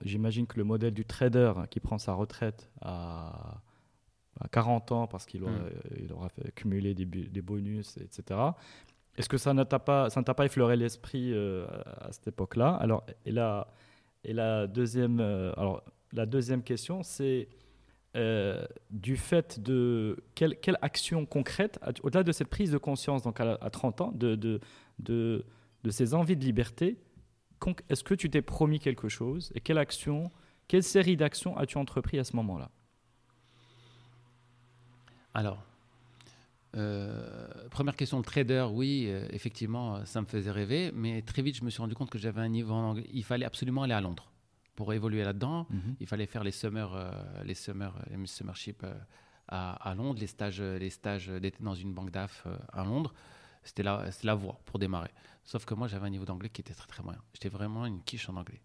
j'imagine 0.04 0.48
que 0.48 0.58
le 0.58 0.64
modèle 0.66 0.94
du 0.94 1.06
trader 1.06 1.54
qui 1.70 1.80
prend 1.80 1.98
sa 1.98 2.14
retraite 2.14 2.70
à, 2.82 3.62
à 4.42 4.48
40 4.50 4.92
ans 4.92 5.08
parce 5.08 5.26
qu'il 5.26 5.44
aura, 5.44 5.52
Mm. 6.26 6.30
fait 6.30 6.52
cumuler 6.54 6.94
des, 6.94 7.42
bonus, 7.42 7.98
etc. 7.98 8.40
Est-ce 9.18 9.30
que 9.30 9.38
ça 9.38 9.54
ne 9.54 9.64
t'a 9.64 9.80
pas, 9.80 10.10
ça 10.10 10.20
ne 10.20 10.26
t'a 10.26 10.34
pas 10.34 10.46
effleuré 10.46 10.76
l'esprit 10.76 11.32
euh, 11.34 11.66
à, 11.68 12.08
à 12.08 12.12
cette 12.12 12.28
époque-là? 12.28 12.76
Alors, 12.76 13.06
et 13.26 13.32
la, 13.32 13.68
et 14.26 14.34
la 14.34 14.68
deuxième, 14.68 15.20
euh, 15.20 15.52
alors 15.58 15.84
la 16.14 16.26
deuxième 16.26 16.64
question, 16.64 17.04
c'est 17.04 17.48
euh, 18.18 18.66
du 18.90 19.16
fait 19.16 19.62
de 19.62 20.22
quelle, 20.36 20.78
action 20.82 21.26
concrète, 21.26 21.80
au-delà 22.04 22.24
de 22.24 22.32
cette 22.32 22.50
prise 22.50 22.72
de 22.72 22.78
conscience, 22.78 23.24
donc 23.24 23.40
à, 23.40 23.58
à 23.62 23.70
30 23.70 24.02
ans, 24.02 24.12
de, 24.12 24.36
de, 24.36 24.60
de, 25.00 25.90
ces 25.90 26.14
envies 26.14 26.36
de 26.36 26.44
liberté, 26.44 26.98
est-ce 27.90 28.04
que 28.04 28.14
tu 28.14 28.30
t'es 28.30 28.42
promis 28.42 28.80
quelque 28.80 29.08
chose 29.08 29.52
et 29.56 29.62
quelle 29.62 29.78
action, 29.78 30.30
quelle 30.68 30.84
série 30.84 31.16
d'actions 31.16 31.56
as-tu 31.58 31.78
entrepris 31.78 32.20
à 32.20 32.24
ce 32.24 32.36
moment-là? 32.36 32.70
Alors, 35.34 35.64
euh, 36.76 37.48
première 37.70 37.96
question, 37.96 38.18
le 38.18 38.24
trader, 38.24 38.68
oui, 38.72 39.06
euh, 39.08 39.26
effectivement, 39.32 40.06
ça 40.06 40.20
me 40.20 40.26
faisait 40.26 40.52
rêver, 40.52 40.92
mais 40.94 41.22
très 41.22 41.42
vite, 41.42 41.56
je 41.56 41.64
me 41.64 41.70
suis 41.70 41.82
rendu 41.82 41.96
compte 41.96 42.10
que 42.10 42.18
j'avais 42.18 42.42
un 42.42 42.50
niveau 42.50 42.74
en 42.74 42.90
anglais. 42.90 43.08
Il 43.14 43.24
fallait 43.24 43.46
absolument 43.46 43.84
aller 43.84 43.94
à 43.94 44.02
Londres 44.02 44.31
pour 44.82 44.94
évoluer 44.94 45.24
là-dedans. 45.24 45.68
Il 46.00 46.08
fallait 46.08 46.26
faire 46.26 46.44
les 46.44 46.50
summers, 46.52 46.92
euh, 46.96 47.12
les 47.44 47.54
summers, 47.54 47.94
les 48.10 48.26
summerships 48.26 48.84
euh, 48.84 48.96
à, 49.48 49.74
à 49.74 49.94
Londres, 49.94 50.20
les 50.20 50.26
stages, 50.26 50.60
euh, 50.60 50.80
les 50.80 50.90
stages 50.90 51.28
d'été 51.28 51.60
dans 51.62 51.76
une 51.76 51.94
banque 51.94 52.10
d'AF 52.10 52.48
euh, 52.48 52.58
à 52.74 52.84
Londres. 52.84 53.14
C'était 53.64 53.84
la, 53.84 54.06
la 54.24 54.34
voie 54.34 54.60
pour 54.66 54.80
démarrer. 54.80 55.12
Sauf 55.44 55.66
que 55.66 55.76
moi, 55.76 55.88
j'avais 55.88 56.08
un 56.08 56.10
niveau 56.10 56.26
d'anglais 56.26 56.50
qui 56.50 56.62
était 56.62 56.74
très 56.74 56.88
très 56.88 57.04
moyen. 57.04 57.22
J'étais 57.34 57.50
vraiment 57.50 57.86
une 57.86 58.02
quiche 58.02 58.28
en 58.28 58.36
anglais. 58.38 58.60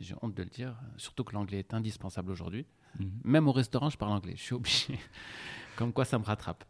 J'ai 0.00 0.14
honte 0.22 0.34
de 0.34 0.42
le 0.42 0.48
dire, 0.48 0.74
surtout 0.96 1.22
que 1.22 1.34
l'anglais 1.34 1.58
est 1.58 1.74
indispensable 1.74 2.30
aujourd'hui. 2.30 2.64
Mhm. 2.98 3.10
Même 3.24 3.46
au 3.46 3.52
restaurant, 3.52 3.90
je 3.90 3.98
parle 3.98 4.12
anglais. 4.12 4.36
Je 4.36 4.42
suis 4.42 4.54
obligé. 4.54 4.98
Comme 5.76 5.92
quoi, 5.92 6.06
ça 6.06 6.18
me 6.18 6.24
rattrape. 6.24 6.64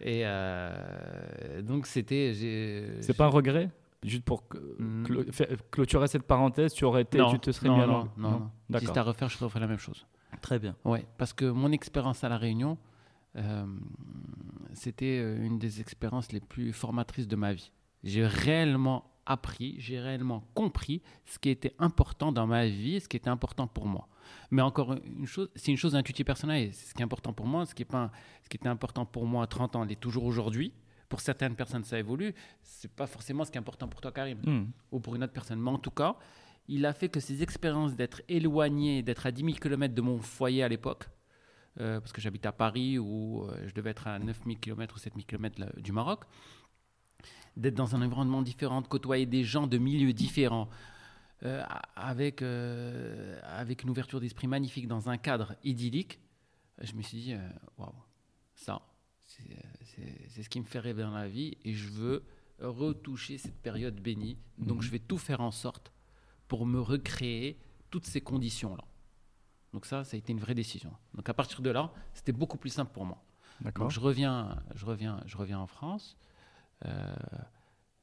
Et 0.00 0.22
euh, 0.24 1.60
donc, 1.60 1.86
c'était. 1.86 2.32
C'est 3.02 3.14
pas 3.14 3.26
un 3.26 3.28
regret? 3.28 3.68
Juste 4.04 4.24
pour 4.24 4.44
Mm. 4.78 5.04
faire- 5.32 5.48
clôturer 5.72 6.06
cette 6.06 6.22
parenthèse, 6.22 6.72
tu 6.72 6.84
aurais 6.84 7.02
été, 7.02 7.18
non, 7.18 7.30
tu 7.32 7.38
te 7.40 7.50
serais 7.50 7.68
non, 7.68 7.76
mis 7.76 7.82
à 7.82 7.86
non, 7.86 7.92
Londres 7.92 8.12
non, 8.16 8.30
non. 8.68 8.78
Si 8.78 8.86
c'était 8.86 8.98
à 8.98 9.02
refaire, 9.02 9.28
je 9.28 9.38
referais 9.44 9.60
la 9.60 9.66
même 9.66 9.78
chose. 9.78 10.06
Très 10.40 10.58
bien. 10.58 10.76
Ouais, 10.84 11.04
parce 11.16 11.32
que 11.32 11.44
mon 11.46 11.72
expérience 11.72 12.22
à 12.22 12.28
La 12.28 12.36
Réunion, 12.38 12.78
euh, 13.36 13.66
c'était 14.72 15.18
euh, 15.20 15.44
une 15.44 15.58
des 15.58 15.80
expériences 15.80 16.30
les 16.32 16.40
plus 16.40 16.72
formatrices 16.72 17.26
de 17.28 17.36
ma 17.36 17.52
vie. 17.52 17.72
J'ai 18.04 18.26
réellement 18.26 19.10
appris, 19.26 19.74
j'ai 19.78 19.98
réellement 20.00 20.42
compris 20.54 21.02
ce 21.26 21.38
qui 21.38 21.50
était 21.50 21.74
important 21.78 22.30
dans 22.32 22.46
ma 22.46 22.66
vie, 22.66 23.00
ce 23.00 23.08
qui 23.08 23.16
était 23.16 23.28
important 23.28 23.66
pour 23.66 23.86
moi. 23.86 24.08
Mais 24.50 24.62
encore 24.62 24.94
une 25.04 25.26
chose, 25.26 25.50
c'est 25.56 25.70
une 25.70 25.76
chose 25.76 25.94
intuitive 25.96 26.24
personnelle. 26.24 26.72
ce 26.72 26.94
qui 26.94 27.00
est 27.00 27.04
important 27.04 27.32
pour 27.32 27.46
moi, 27.46 27.66
ce 27.66 27.74
qui, 27.74 27.82
est 27.82 27.86
pas, 27.86 28.10
ce 28.44 28.48
qui 28.48 28.56
était 28.58 28.68
important 28.68 29.04
pour 29.04 29.26
moi 29.26 29.42
à 29.44 29.46
30 29.46 29.76
ans 29.76 29.84
l'est 29.84 29.98
toujours 30.00 30.24
aujourd'hui. 30.24 30.72
Pour 31.08 31.20
certaines 31.20 31.54
personnes, 31.56 31.84
ça 31.84 31.98
évolue. 31.98 32.34
C'est 32.62 32.90
pas 32.92 33.06
forcément 33.06 33.44
ce 33.44 33.50
qui 33.50 33.56
est 33.56 33.60
important 33.60 33.88
pour 33.88 34.00
toi, 34.00 34.12
Karim 34.12 34.38
Mm. 34.44 34.70
ou 34.92 35.00
pour 35.00 35.14
une 35.16 35.24
autre 35.24 35.32
personne. 35.32 35.60
Mais 35.60 35.70
en 35.70 35.78
tout 35.78 35.90
cas, 35.90 36.16
il 36.68 36.84
a 36.84 36.92
fait 36.92 37.08
que 37.08 37.18
ces 37.20 37.42
expériences 37.42 37.96
d'être 37.96 38.20
éloigné, 38.28 39.02
d'être 39.02 39.24
à 39.26 39.30
10 39.32 39.42
000 39.42 39.56
km 39.56 39.94
de 39.94 40.02
mon 40.02 40.18
foyer 40.18 40.62
à 40.62 40.68
l'époque, 40.68 41.06
euh, 41.80 41.98
parce 42.00 42.12
que 42.12 42.20
j'habite 42.20 42.44
à 42.44 42.52
Paris 42.52 42.98
où 42.98 43.44
euh, 43.44 43.66
je 43.68 43.72
devais 43.74 43.90
être 43.90 44.06
à 44.06 44.18
9 44.18 44.38
000 44.44 44.56
km 44.60 44.96
ou 44.96 44.98
7 44.98 45.14
000 45.14 45.24
km 45.26 45.58
là- 45.60 45.72
du 45.78 45.92
Maroc, 45.92 46.24
d'être 47.56 47.74
dans 47.74 47.94
un 47.96 48.02
environnement 48.02 48.42
différent, 48.42 48.82
de 48.82 48.86
côtoyer 48.88 49.24
des 49.26 49.44
gens 49.44 49.66
de 49.66 49.78
milieux 49.78 50.12
différents, 50.12 50.68
euh, 51.44 51.64
avec, 51.96 52.42
avec 52.42 53.82
une 53.82 53.90
ouverture 53.90 54.20
d'esprit 54.20 54.46
magnifique 54.46 54.86
dans 54.88 55.08
un 55.08 55.16
cadre 55.16 55.54
idyllique, 55.64 56.20
je 56.82 56.92
me 56.94 57.02
suis 57.02 57.18
dit, 57.18 57.34
waouh, 57.78 57.92
ça, 58.54 58.80
c'est 60.34 60.42
ce 60.42 60.48
qui 60.48 60.60
me 60.60 60.64
fait 60.64 60.78
rêver 60.78 61.02
dans 61.02 61.10
la 61.10 61.28
vie 61.28 61.56
et 61.64 61.74
je 61.74 61.88
veux 61.88 62.24
retoucher 62.60 63.38
cette 63.38 63.60
période 63.60 64.00
bénie. 64.00 64.36
Donc 64.58 64.76
Mhm. 64.78 64.82
je 64.82 64.90
vais 64.90 64.98
tout 64.98 65.18
faire 65.18 65.40
en 65.40 65.50
sorte 65.50 65.92
pour 66.48 66.66
me 66.66 66.80
recréer 66.80 67.58
toutes 67.90 68.06
ces 68.06 68.20
conditions-là. 68.20 68.84
Donc 69.72 69.86
ça, 69.86 70.04
ça 70.04 70.16
a 70.16 70.18
été 70.18 70.32
une 70.32 70.40
vraie 70.40 70.54
décision. 70.54 70.92
Donc 71.14 71.28
à 71.28 71.34
partir 71.34 71.60
de 71.62 71.70
là, 71.70 71.92
c'était 72.14 72.32
beaucoup 72.32 72.56
plus 72.58 72.70
simple 72.70 72.92
pour 72.92 73.04
moi. 73.04 73.22
Donc 73.80 73.90
je 73.90 74.00
reviens, 74.00 74.56
je 74.74 74.84
reviens, 74.86 75.20
je 75.26 75.36
reviens 75.36 75.58
en 75.58 75.66
France. 75.66 76.16
Euh, 76.84 77.14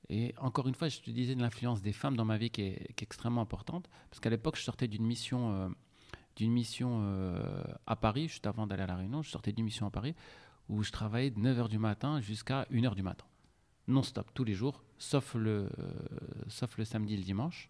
et 0.10 0.34
encore 0.38 0.68
une 0.68 0.76
fois, 0.76 0.90
je 0.90 1.00
te 1.00 1.10
disais 1.10 1.34
de 1.36 1.42
l'influence 1.42 1.82
des 1.82 1.94
femmes 1.94 2.16
dans 2.16 2.26
ma 2.26 2.38
vie 2.38 2.50
qui 2.50 2.62
est, 2.62 2.94
qui 2.94 3.04
est 3.04 3.08
extrêmement 3.08 3.42
importante. 3.42 3.90
Parce 4.10 4.20
qu'à 4.20 4.30
l'époque, 4.30 4.58
je 4.58 4.62
sortais 4.64 4.88
d'une 4.88 5.06
mission, 5.06 5.52
euh, 5.54 5.70
d'une 6.36 6.52
mission 6.52 7.00
euh, 7.02 7.64
à 7.88 7.96
Paris, 7.96 8.28
juste 8.28 8.46
avant 8.46 8.68
d'aller 8.68 8.84
à 8.84 8.88
La 8.88 8.96
Réunion, 8.98 9.22
je 9.22 9.30
sortais 9.30 9.52
d'une 9.54 9.66
mission 9.66 9.88
à 9.88 9.92
Paris 9.92 10.14
où 10.70 10.84
je 10.84 10.92
travaillais 10.92 11.32
de 11.32 11.40
9h 11.40 11.70
du 11.70 11.78
matin 11.78 12.22
jusqu'à 12.22 12.64
1h 12.72 12.96
du 12.96 13.04
matin. 13.04 13.26
Non-stop, 13.88 14.32
tous 14.34 14.44
les 14.44 14.54
jours, 14.54 14.84
sauf 14.98 15.36
le, 15.36 15.70
euh, 15.80 15.92
sauf 16.48 16.78
le 16.78 16.86
samedi 16.86 17.14
et 17.14 17.18
le 17.18 17.24
dimanche. 17.24 17.70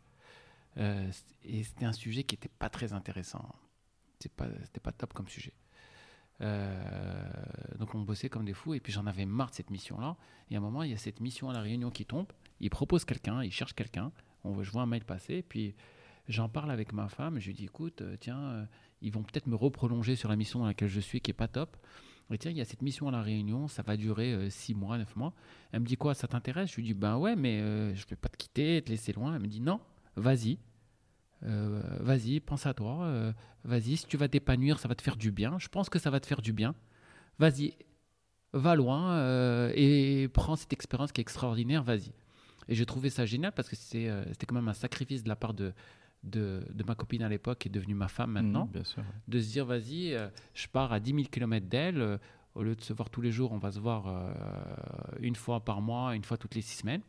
Euh, 0.77 1.09
et 1.43 1.63
c'était 1.63 1.85
un 1.85 1.93
sujet 1.93 2.23
qui 2.23 2.35
n'était 2.35 2.49
pas 2.49 2.69
très 2.69 2.93
intéressant. 2.93 3.53
C'était 4.19 4.33
pas, 4.33 4.47
pas 4.81 4.91
top 4.91 5.13
comme 5.13 5.27
sujet. 5.27 5.53
Euh, 6.41 7.23
donc 7.79 7.95
on 7.95 8.01
bossait 8.01 8.27
comme 8.27 8.43
des 8.43 8.53
fous 8.53 8.73
et 8.73 8.81
puis 8.81 8.91
j'en 8.91 9.05
avais 9.05 9.25
marre 9.25 9.49
de 9.49 9.55
cette 9.55 9.69
mission-là. 9.69 10.15
Et 10.49 10.55
à 10.55 10.59
un 10.59 10.61
moment, 10.61 10.83
il 10.83 10.91
y 10.91 10.93
a 10.93 10.97
cette 10.97 11.19
mission 11.19 11.49
à 11.49 11.53
la 11.53 11.61
Réunion 11.61 11.91
qui 11.91 12.05
tombe. 12.05 12.27
Il 12.61 12.69
propose 12.69 13.03
quelqu'un, 13.03 13.43
il 13.43 13.51
cherche 13.51 13.73
quelqu'un. 13.73 14.11
Je 14.45 14.71
vois 14.71 14.83
un 14.83 14.85
mail 14.85 15.03
passer, 15.03 15.41
puis 15.41 15.75
j'en 16.29 16.47
parle 16.47 16.71
avec 16.71 16.93
ma 16.93 17.09
femme. 17.09 17.39
Je 17.39 17.47
lui 17.47 17.53
dis, 17.55 17.65
écoute, 17.65 18.03
tiens, 18.19 18.67
ils 19.01 19.11
vont 19.11 19.23
peut-être 19.23 19.47
me 19.47 19.55
reprolonger 19.55 20.15
sur 20.15 20.29
la 20.29 20.35
mission 20.35 20.59
dans 20.59 20.67
laquelle 20.67 20.87
je 20.87 20.99
suis, 20.99 21.19
qui 21.19 21.31
est 21.31 21.35
pas 21.35 21.47
top. 21.47 21.75
Tiens, 22.39 22.51
il 22.51 22.57
y 22.57 22.61
a 22.61 22.65
cette 22.65 22.81
mission 22.81 23.07
à 23.07 23.11
la 23.11 23.21
Réunion, 23.21 23.67
ça 23.67 23.83
va 23.83 23.95
durer 23.97 24.33
euh, 24.33 24.49
six 24.49 24.73
mois, 24.73 24.97
neuf 24.97 25.15
mois. 25.15 25.33
Elle 25.71 25.81
me 25.81 25.85
dit 25.85 25.95
quoi, 25.95 26.13
ça 26.15 26.27
t'intéresse? 26.27 26.71
Je 26.71 26.77
lui 26.77 26.83
dis, 26.83 26.93
ben 26.93 27.17
ouais, 27.17 27.35
mais 27.35 27.61
euh, 27.61 27.93
je 27.93 28.05
vais 28.07 28.15
pas 28.15 28.29
te 28.29 28.37
quitter, 28.37 28.81
te 28.81 28.89
laisser 28.89 29.13
loin. 29.13 29.35
Elle 29.35 29.41
me 29.41 29.47
dit, 29.47 29.61
non, 29.61 29.79
vas-y. 30.15 30.57
Euh, 31.43 31.81
vas-y, 31.99 32.39
pense 32.39 32.65
à 32.65 32.73
toi. 32.73 33.03
euh, 33.03 33.31
vas-y, 33.63 33.97
si 33.97 34.07
tu 34.07 34.17
vas 34.17 34.27
t'épanouir, 34.27 34.79
ça 34.79 34.87
va 34.87 34.95
te 34.95 35.03
faire 35.03 35.17
du 35.17 35.31
bien. 35.31 35.59
Je 35.59 35.67
pense 35.67 35.89
que 35.89 35.99
ça 35.99 36.09
va 36.09 36.19
te 36.19 36.25
faire 36.25 36.41
du 36.41 36.53
bien. 36.53 36.73
Vas-y, 37.37 37.75
va 38.53 38.75
loin 38.75 39.11
euh, 39.17 39.71
et 39.75 40.27
prends 40.29 40.55
cette 40.55 40.73
expérience 40.73 41.11
qui 41.11 41.21
est 41.21 41.23
extraordinaire, 41.23 41.83
vas-y. 41.83 42.11
Et 42.67 42.73
j'ai 42.73 42.85
trouvé 42.85 43.09
ça 43.09 43.25
génial 43.25 43.51
parce 43.51 43.69
que 43.69 43.75
euh, 43.95 44.25
c'était 44.29 44.45
quand 44.47 44.55
même 44.55 44.67
un 44.67 44.73
sacrifice 44.73 45.23
de 45.23 45.29
la 45.29 45.35
part 45.35 45.53
de, 45.53 45.73
de, 46.25 46.65
de 46.73 46.83
ma 46.83 46.95
copine 46.95 47.21
à 47.23 47.29
l'époque 47.29 47.59
qui 47.59 47.67
est 47.67 47.71
devenue 47.71 47.93
ma 47.95 48.07
femme 48.07 48.31
maintenant 48.31 48.65
Mm, 48.65 48.71
bien 48.71 48.83
sûr. 48.83 49.03
ouais. 49.03 49.09
de 49.27 49.39
se 49.39 49.51
dire 49.51 49.65
vas-y, 49.65 50.13
euh, 50.13 50.27
je 50.53 50.67
pars 50.67 50.91
à 50.91 50.99
10 50.99 51.11
000 51.13 51.23
km 51.31 51.67
d'elle, 51.67 52.01
euh, 52.01 52.17
au 52.55 52.63
lieu 52.63 52.75
de 52.75 52.81
se 52.81 52.93
voir 52.93 53.09
tous 53.09 53.21
les 53.21 53.31
jours, 53.31 53.51
on 53.51 53.57
va 53.57 53.71
se 53.71 53.79
voir 53.79 54.07
euh, 54.07 54.33
une 55.19 55.35
fois 55.35 55.59
par 55.63 55.81
mois, 55.81 56.15
une 56.15 56.23
fois 56.23 56.37
toutes 56.37 56.55
les 56.55 56.61
six 56.61 56.77
semaines, 56.79 57.01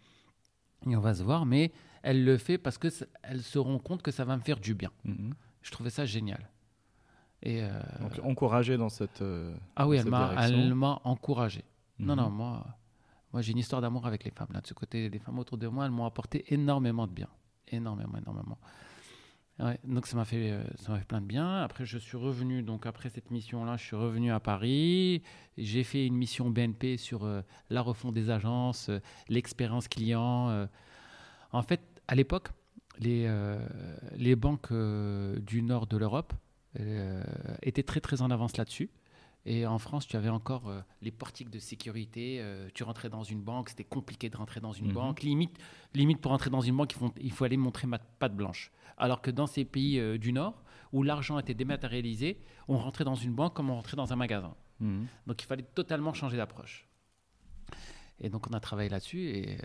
et 0.88 0.96
on 0.96 1.00
va 1.00 1.14
se 1.14 1.22
voir, 1.22 1.46
mais 1.46 1.72
elle 2.02 2.24
le 2.24 2.36
fait 2.36 2.58
parce 2.58 2.78
que 2.78 2.88
elle 3.22 3.42
se 3.42 3.58
rend 3.58 3.78
compte 3.78 4.02
que 4.02 4.10
ça 4.10 4.24
va 4.24 4.36
me 4.36 4.42
faire 4.42 4.60
du 4.60 4.74
bien. 4.74 4.90
Mhm. 5.04 5.32
Je 5.62 5.70
trouvais 5.70 5.90
ça 5.90 6.04
génial. 6.04 6.48
Et, 7.42 7.62
Donc 8.00 8.18
encouragé 8.24 8.76
dans 8.76 8.88
cette. 8.88 9.22
ah 9.76 9.86
oui, 9.86 9.98
elle 9.98 10.08
m'a, 10.08 11.00
encouragé. 11.04 11.64
Non, 11.98 12.16
non, 12.16 12.30
moi, 12.30 12.66
moi 13.32 13.42
j'ai 13.42 13.52
une 13.52 13.58
histoire 13.58 13.82
d'amour 13.82 14.06
avec 14.06 14.24
les 14.24 14.30
femmes. 14.30 14.48
Là, 14.52 14.60
de 14.60 14.66
ce 14.66 14.74
côté, 14.74 15.08
les 15.08 15.18
femmes 15.18 15.38
autour 15.38 15.58
de 15.58 15.66
moi, 15.68 15.84
elles 15.84 15.90
m'ont 15.90 16.06
apporté 16.06 16.44
énormément 16.52 17.06
de 17.06 17.12
bien. 17.12 17.28
Énormément, 17.68 18.16
énormément. 18.18 18.58
Donc 19.58 20.06
ça 20.06 20.16
m'a 20.16 20.26
fait, 20.26 20.50
euh, 20.50 20.62
ça 20.76 20.92
m'a 20.92 20.98
fait 20.98 21.06
plein 21.06 21.20
de 21.20 21.26
bien. 21.26 21.62
Après, 21.62 21.86
je 21.86 21.96
suis 21.96 22.18
revenu, 22.18 22.62
donc 22.62 22.84
après 22.84 23.08
cette 23.08 23.30
mission-là, 23.30 23.76
je 23.78 23.84
suis 23.84 23.96
revenu 23.96 24.30
à 24.30 24.38
Paris. 24.38 25.22
J'ai 25.56 25.82
fait 25.82 26.06
une 26.06 26.14
mission 26.14 26.50
BNP 26.50 26.98
sur 26.98 27.24
euh, 27.24 27.40
la 27.70 27.80
refonte 27.80 28.12
des 28.14 28.28
agences, 28.28 28.90
euh, 28.90 29.00
l'expérience 29.28 29.88
client. 29.88 30.68
En 31.52 31.62
fait, 31.62 31.80
à 32.06 32.14
l'époque, 32.14 32.48
les, 32.98 33.28
les 34.16 34.36
banques 34.36 34.72
du 34.72 35.62
nord 35.62 35.86
de 35.86 35.96
l'Europe 35.96 36.32
étaient 37.62 37.82
très 37.82 38.00
très 38.00 38.20
en 38.22 38.30
avance 38.30 38.56
là-dessus. 38.56 38.90
Et 39.48 39.64
en 39.64 39.78
France, 39.78 40.08
tu 40.08 40.16
avais 40.16 40.28
encore 40.28 40.68
euh, 40.68 40.80
les 41.02 41.12
portiques 41.12 41.50
de 41.50 41.60
sécurité. 41.60 42.38
euh, 42.40 42.68
tu 42.74 42.82
rentrais 42.82 43.08
dans 43.08 43.22
une 43.22 43.40
banque, 43.42 43.68
c'était 43.68 43.84
compliqué 43.84 44.28
de 44.28 44.36
rentrer 44.36 44.58
dans 44.60 44.72
une 44.72 44.88
Mhm. 44.88 44.92
banque. 44.92 45.22
Limite, 45.22 45.56
limite 45.94 46.20
pour 46.20 46.32
rentrer 46.32 46.50
dans 46.50 46.60
une 46.60 46.76
banque, 46.76 46.92
il 46.92 46.98
faut, 46.98 47.14
il 47.20 47.30
faut 47.32 47.44
aller 47.44 47.56
montrer 47.56 47.86
ma 47.86 47.98
patte 48.00 48.34
blanche. 48.34 48.72
Alors 48.98 49.22
que 49.22 49.30
dans 49.30 49.46
ces 49.46 49.64
pays 49.64 50.00
euh, 50.00 50.18
du 50.18 50.32
Nord, 50.32 50.64
où 50.92 51.04
l'argent 51.04 51.38
était 51.38 51.54
dématérialisé, 51.54 52.40
on 52.66 52.76
rentrait 52.76 53.04
dans 53.04 53.14
une 53.14 53.34
banque 53.34 53.54
comme 53.54 53.70
on 53.70 53.76
rentrait 53.76 53.96
dans 53.96 54.12
un 54.12 54.16
magasin. 54.16 54.54
Mhm. 54.80 55.06
Donc 55.28 55.40
il 55.42 55.46
fallait 55.46 55.62
totalement 55.62 56.12
changer 56.12 56.36
d'approche. 56.36 56.88
Et 58.18 58.28
donc 58.30 58.50
on 58.50 58.52
a 58.54 58.60
travaillé 58.60 58.88
là-dessus 58.88 59.28
et 59.28 59.58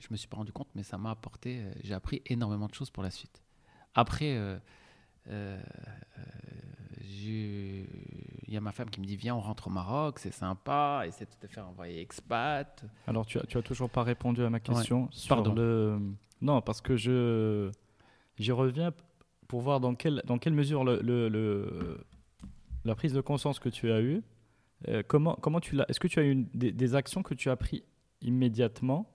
je 0.00 0.08
me 0.10 0.16
suis 0.16 0.26
pas 0.28 0.36
rendu 0.36 0.52
compte, 0.52 0.68
mais 0.74 0.82
ça 0.82 0.98
m'a 0.98 1.10
apporté, 1.12 1.64
j'ai 1.84 1.94
appris 1.94 2.20
énormément 2.26 2.66
de 2.66 2.74
choses 2.74 2.90
pour 2.90 3.02
la 3.02 3.10
suite. 3.10 3.42
Après, 3.94 4.36
euh, 4.36 4.58
euh, 5.28 5.62
euh, 6.18 6.22
il 7.04 7.86
y 8.52 8.56
a 8.56 8.60
ma 8.60 8.72
femme 8.72 8.90
qui 8.90 9.00
me 9.00 9.06
dit 9.06 9.16
viens 9.16 9.34
on 9.34 9.40
rentre 9.40 9.68
au 9.68 9.70
Maroc, 9.70 10.18
c'est 10.18 10.32
sympa, 10.32 11.04
essaie 11.06 11.24
de 11.26 11.30
te 11.40 11.46
faire 11.46 11.66
envoyer 11.68 12.00
expat. 12.00 12.84
Alors, 13.06 13.26
tu 13.26 13.38
as, 13.38 13.42
tu 13.46 13.58
as 13.58 13.62
toujours 13.62 13.90
pas 13.90 14.02
répondu 14.02 14.42
à 14.44 14.50
ma 14.50 14.60
question 14.60 15.08
sur 15.10 15.36
Pardon. 15.36 15.54
le. 15.54 15.98
Non, 16.40 16.60
parce 16.60 16.80
que 16.80 16.96
je 16.96 17.70
j'y 18.38 18.52
reviens 18.52 18.92
pour 19.48 19.60
voir 19.60 19.80
dans 19.80 19.94
quelle 19.94 20.22
dans 20.26 20.38
quelle 20.38 20.54
mesure 20.54 20.84
le, 20.84 21.00
le- 21.02 21.28
le- 21.28 22.04
la 22.84 22.94
prise 22.94 23.12
de 23.12 23.20
conscience 23.20 23.58
que 23.60 23.68
tu 23.68 23.92
as 23.92 24.00
eue, 24.00 24.22
euh, 24.88 25.02
comment 25.06 25.36
comment 25.40 25.60
tu 25.60 25.74
l'as. 25.76 25.86
Est-ce 25.88 26.00
que 26.00 26.08
tu 26.08 26.18
as 26.18 26.22
eu 26.22 26.30
une- 26.32 26.48
des, 26.54 26.72
des 26.72 26.94
actions 26.94 27.22
que 27.22 27.34
tu 27.34 27.48
as 27.50 27.56
pris 27.56 27.84
immédiatement 28.22 29.08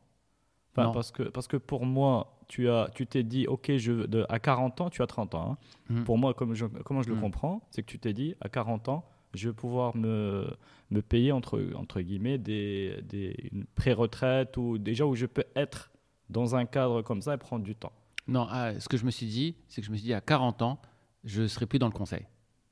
Enfin, 0.86 0.94
parce 0.94 1.12
que 1.12 1.24
parce 1.24 1.48
que 1.48 1.58
pour 1.58 1.86
moi, 1.86 2.38
tu 2.48 2.70
as 2.70 2.90
tu 2.94 3.06
t'es 3.08 3.24
dit 3.24 3.48
ok 3.48 3.76
je 3.78 4.06
de, 4.06 4.26
à 4.30 4.40
40 4.40 4.82
ans, 4.82 4.90
tu 4.90 5.02
as 5.02 5.08
30 5.08 5.36
ans. 5.36 5.52
hein. 5.52 5.58
Mhm. 5.90 6.04
Pour 6.04 6.18
moi, 6.18 6.34
comme 6.34 6.54
je, 6.54 6.66
comment 6.66 7.02
je 7.02 7.10
le 7.10 7.16
Mhm. 7.16 7.22
comprends, 7.22 7.62
c'est 7.72 7.82
que 7.84 7.88
tu 7.88 8.00
t'es 8.00 8.13
dit 8.13 8.36
à 8.42 8.50
40 8.50 8.88
ans, 8.90 9.06
je 9.34 9.50
vais 9.50 9.56
pouvoir 9.56 9.96
me, 9.96 10.48
me 10.92 11.02
payer 11.02 11.32
entre, 11.32 11.62
entre 11.76 12.02
guillemets 12.02 12.38
des, 12.38 13.02
des, 13.04 13.50
une 13.52 13.66
pré-retraite 13.66 14.58
ou 14.58 14.78
déjà 14.78 15.06
où 15.06 15.16
je 15.16 15.26
peux 15.26 15.44
être 15.56 15.92
dans 16.30 16.56
un 16.56 16.66
cadre 16.66 17.02
comme 17.02 17.22
ça 17.22 17.34
et 17.34 17.38
prendre 17.38 17.63
du 17.63 17.76
temps. 17.76 17.92
Non, 18.28 18.46
ah, 18.50 18.78
ce 18.80 18.90
que 18.90 18.98
je 18.98 19.06
me 19.06 19.12
suis 19.12 19.28
dit, 19.28 19.56
c'est 19.68 19.82
que 19.82 19.88
je 19.88 19.92
me 19.92 19.96
suis 19.98 20.06
dit 20.06 20.13
à 20.13 20.22
40 20.22 20.62
ans, 20.62 20.80
je 21.24 21.48
serai 21.48 21.66
plus 21.66 21.80
dans 21.80 21.88
le 21.88 21.94
conseil. 21.94 22.26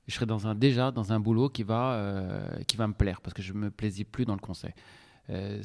Je 0.07 0.13
serai 0.13 0.25
dans 0.25 0.45
un, 0.47 0.53
déjà 0.53 0.91
dans 0.91 1.13
un 1.13 1.19
boulot 1.19 1.49
qui 1.49 1.63
va, 1.63 1.93
euh, 1.93 2.63
qui 2.67 2.77
va 2.77 2.87
me 2.87 2.93
plaire 2.93 3.21
parce 3.21 3.33
que 3.33 3.41
je 3.41 3.53
me 3.53 3.71
plaisais 3.71 4.03
plus 4.03 4.25
dans 4.25 4.35
le 4.35 4.39
conseil. 4.39 4.71
Euh, 5.31 5.61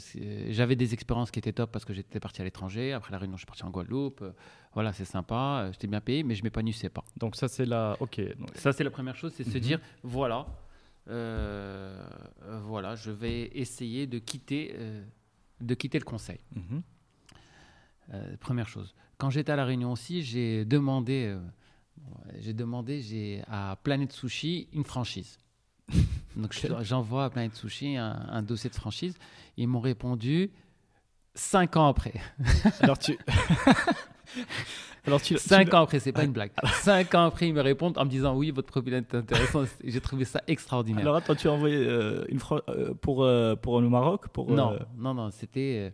J'avais 0.49 0.75
des 0.77 0.95
expériences 0.95 1.31
qui 1.31 1.39
étaient 1.39 1.53
top 1.53 1.71
parce 1.71 1.85
que 1.85 1.93
j'étais 1.93 2.19
parti 2.21 2.41
à 2.41 2.45
l'étranger. 2.45 2.93
Après 2.95 3.13
la 3.13 3.19
Réunion, 3.19 3.37
je 3.37 3.41
suis 3.41 3.47
parti 3.47 3.63
en 3.65 3.71
Guadeloupe. 3.71 4.23
Euh, 4.23 4.33
voilà, 4.73 4.93
c'est 4.93 5.05
sympa. 5.05 5.65
euh, 5.67 5.73
J'étais 5.73 5.87
bien 5.87 6.01
payé, 6.01 6.23
mais 6.23 6.35
je 6.35 6.43
m'épanouissais 6.43 6.89
pas. 6.89 7.05
Donc 7.19 7.37
ça 7.37 7.47
c'est 7.49 7.67
la 7.67 7.97
ok. 8.01 8.21
donc- 8.39 8.51
Ça, 8.57 8.73
c'est 8.73 8.85
la 8.85 8.91
première 8.91 9.17
chose, 9.17 9.33
c'est 9.37 9.45
se 9.45 9.51
Mhm. 9.59 9.61
dire 9.61 9.81
voilà, 10.03 10.47
euh, 11.09 12.03
voilà, 12.63 12.95
je 12.95 13.11
vais 13.11 13.51
essayer 13.55 14.07
de 14.07 14.19
quitter, 14.19 14.75
euh, 14.79 15.05
de 15.61 15.75
quitter 15.75 15.99
le 15.99 16.05
conseil. 16.05 16.39
Mhm. 16.55 16.83
Première 18.41 18.67
chose. 18.69 18.93
Quand 19.19 19.31
j'étais 19.31 19.53
à 19.53 19.57
la 19.57 19.65
Réunion 19.65 19.93
aussi, 19.93 20.23
j'ai 20.23 20.65
demandé, 20.65 21.37
j'ai 22.41 22.53
demandé, 22.55 23.01
j'ai 23.03 23.43
à 23.47 23.79
Planet 23.85 24.11
Sushi 24.11 24.69
une 24.73 24.83
franchise. 24.85 25.39
Donc 26.37 26.53
je- 26.53 26.83
j'envoie 26.83 27.27
à 27.27 27.31
Planet 27.31 27.55
Sushi 27.55 27.97
un, 27.97 28.27
un 28.31 28.43
dossier 28.43 28.69
de 28.71 28.75
franchise. 28.75 29.17
Ils 29.57 29.67
m'ont 29.69 29.81
répondu 29.81 30.51
cinq 31.35 31.77
ans 31.77 31.89
après. 31.89 32.15
Alors 32.81 32.99
tu 32.99 33.17
alors 35.07 35.21
tu, 35.21 35.35
tu- 35.35 35.41
Cinq 35.41 35.73
ans 35.75 35.83
après, 35.83 35.99
c'est 35.99 36.13
pas 36.13 36.25
une 36.25 36.33
blague. 36.33 36.53
Cinq 36.83 37.15
ans 37.15 37.25
après, 37.25 37.49
ils 37.49 37.55
me 37.55 37.63
répondent 37.63 37.97
en 37.99 38.05
me 38.05 38.11
disant 38.11 38.37
oui, 38.37 38.51
votre 38.51 38.69
profil 38.69 38.95
est 38.95 39.15
intéressant. 39.15 39.65
J'ai 39.83 40.01
trouvé 40.01 40.25
ça 40.25 40.41
extraordinaire. 40.47 41.03
alors 41.03 41.17
attends 41.17 41.35
tu 41.35 41.49
as 41.49 41.53
envoyé 41.53 41.77
euh, 41.77 42.25
une 42.29 42.39
fra- 42.39 42.63
euh, 42.69 42.95
pour 42.95 43.25
euh, 43.25 43.57
pour 43.57 43.81
le 43.81 43.89
Maroc 43.89 44.29
pour 44.29 44.51
Non, 44.51 44.73
euh, 44.75 44.79
non, 44.97 45.15
non, 45.15 45.31
c'était. 45.31 45.93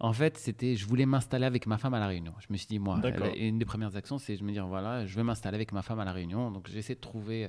En 0.00 0.12
fait, 0.12 0.36
c'était. 0.36 0.76
Je 0.76 0.86
voulais 0.86 1.06
m'installer 1.06 1.46
avec 1.46 1.66
ma 1.66 1.78
femme 1.78 1.94
à 1.94 1.98
La 2.00 2.06
Réunion. 2.08 2.34
Je 2.40 2.46
me 2.52 2.56
suis 2.58 2.66
dit, 2.66 2.78
moi, 2.78 2.98
la- 3.20 3.36
une 3.36 3.58
des 3.58 3.64
premières 3.64 3.96
actions, 3.96 4.18
c'est 4.18 4.36
de 4.36 4.42
me 4.44 4.52
dire, 4.52 4.66
voilà, 4.66 5.06
je 5.06 5.16
vais 5.16 5.22
m'installer 5.22 5.54
avec 5.54 5.72
ma 5.72 5.82
femme 5.82 6.00
à 6.00 6.04
La 6.04 6.12
Réunion. 6.12 6.50
Donc, 6.50 6.68
j'essaie 6.68 6.94
de 6.96 7.00
trouver. 7.00 7.48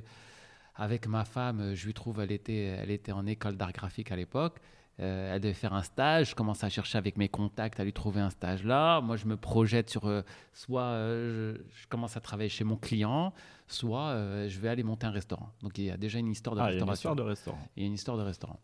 Avec 0.78 1.08
ma 1.08 1.24
femme, 1.26 1.74
je 1.74 1.86
lui 1.86 1.94
trouve, 1.94 2.20
elle 2.20 2.32
était, 2.34 2.66
elle 2.82 2.92
était 2.92 3.14
en 3.14 3.26
école 3.26 3.56
d'art 3.56 3.72
graphique 3.72 4.12
à 4.12 4.16
l'époque. 4.18 4.58
Euh, 5.02 5.34
elle 5.36 5.42
devait 5.42 5.54
faire 5.54 5.74
un 5.74 5.84
stage. 5.84 6.30
Je 6.30 6.36
commence 6.36 6.64
à 6.64 6.70
chercher 6.70 6.98
avec 6.98 7.18
mes 7.18 7.28
contacts 7.28 7.80
à 7.82 7.84
lui 7.84 7.92
trouver 7.92 8.22
un 8.22 8.30
stage 8.30 8.64
là. 8.64 9.02
Moi, 9.02 9.18
je 9.18 9.26
me 9.26 9.36
projette 9.36 9.90
sur 9.90 10.06
euh, 10.08 10.22
soit 10.54 10.84
euh, 10.84 11.56
je, 11.74 11.82
je 11.82 11.88
commence 11.88 12.16
à 12.16 12.22
travailler 12.22 12.48
chez 12.50 12.64
mon 12.64 12.78
client, 12.78 13.34
soit 13.68 14.08
euh, 14.12 14.48
je 14.48 14.58
vais 14.62 14.70
aller 14.70 14.84
monter 14.84 15.06
un 15.06 15.12
restaurant. 15.12 15.52
Donc, 15.62 15.78
il 15.78 15.84
y 15.86 15.92
a 15.92 15.98
déjà 15.98 16.18
une 16.20 16.32
histoire 16.32 16.56
de 16.56 16.62
ah, 16.62 16.72
il 16.72 16.76
y 16.76 16.80
a 16.80 16.84
une 16.84 16.90
restauration 16.90 17.10
histoire 17.12 17.16
de 17.18 17.22
restaurant. 17.30 17.68
il 17.76 17.82
y 17.82 17.86
a 17.86 17.88
une 17.88 17.94
histoire 17.94 18.18
de 18.18 18.24
restaurant. 18.24 18.60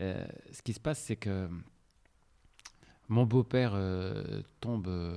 Euh, 0.00 0.26
ce 0.50 0.62
qui 0.62 0.72
se 0.72 0.80
passe, 0.80 0.98
c'est 0.98 1.16
que 1.16 1.48
mon 3.08 3.24
beau-père 3.24 3.72
euh, 3.74 4.42
tombe 4.60 4.88
euh, 4.88 5.16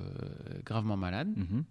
gravement 0.64 0.96
malade 0.96 1.28
Mhm. 1.36 1.64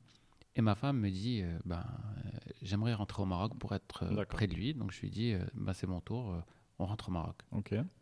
et 0.57 0.61
ma 0.61 0.75
femme 0.75 0.99
me 0.99 1.09
dit 1.09 1.41
euh, 1.43 1.57
ben, 1.65 1.77
euh, 2.25 2.29
J'aimerais 2.61 2.93
rentrer 2.93 3.21
au 3.23 3.25
Maroc 3.25 3.57
pour 3.57 3.73
être 3.73 4.03
euh, 4.03 4.25
près 4.25 4.47
de 4.47 4.53
lui. 4.53 4.73
Donc 4.73 4.91
je 4.91 4.99
lui 4.99 5.09
dis 5.09 5.31
euh, 5.33 5.39
Ben, 5.53 5.71
C'est 5.73 5.87
mon 5.87 6.01
tour, 6.01 6.33
euh, 6.33 6.41
on 6.79 6.85
rentre 6.85 7.09
au 7.09 7.11
Maroc. 7.11 7.35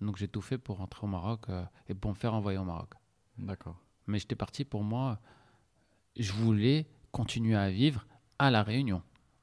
Donc 0.01 0.17
j'ai 0.17 0.27
tout 0.27 0.41
fait 0.41 0.57
pour 0.57 0.77
rentrer 0.77 1.05
au 1.05 1.09
Maroc 1.09 1.41
euh, 1.49 1.63
et 1.89 1.93
pour 1.93 2.11
me 2.11 2.15
faire 2.15 2.33
envoyer 2.33 2.57
au 2.59 2.63
Maroc. 2.63 2.91
d'accord. 3.37 3.75
Mais 4.07 4.19
j'étais 4.19 4.35
parti 4.35 4.63
pour 4.63 4.83
moi, 4.83 5.19
je 6.17 6.31
voulais 6.31 6.85
continuer 7.11 7.55
à 7.55 7.69
vivre 7.69 8.05
à 8.39 8.49
La 8.51 8.63
Réunion. 8.63 9.01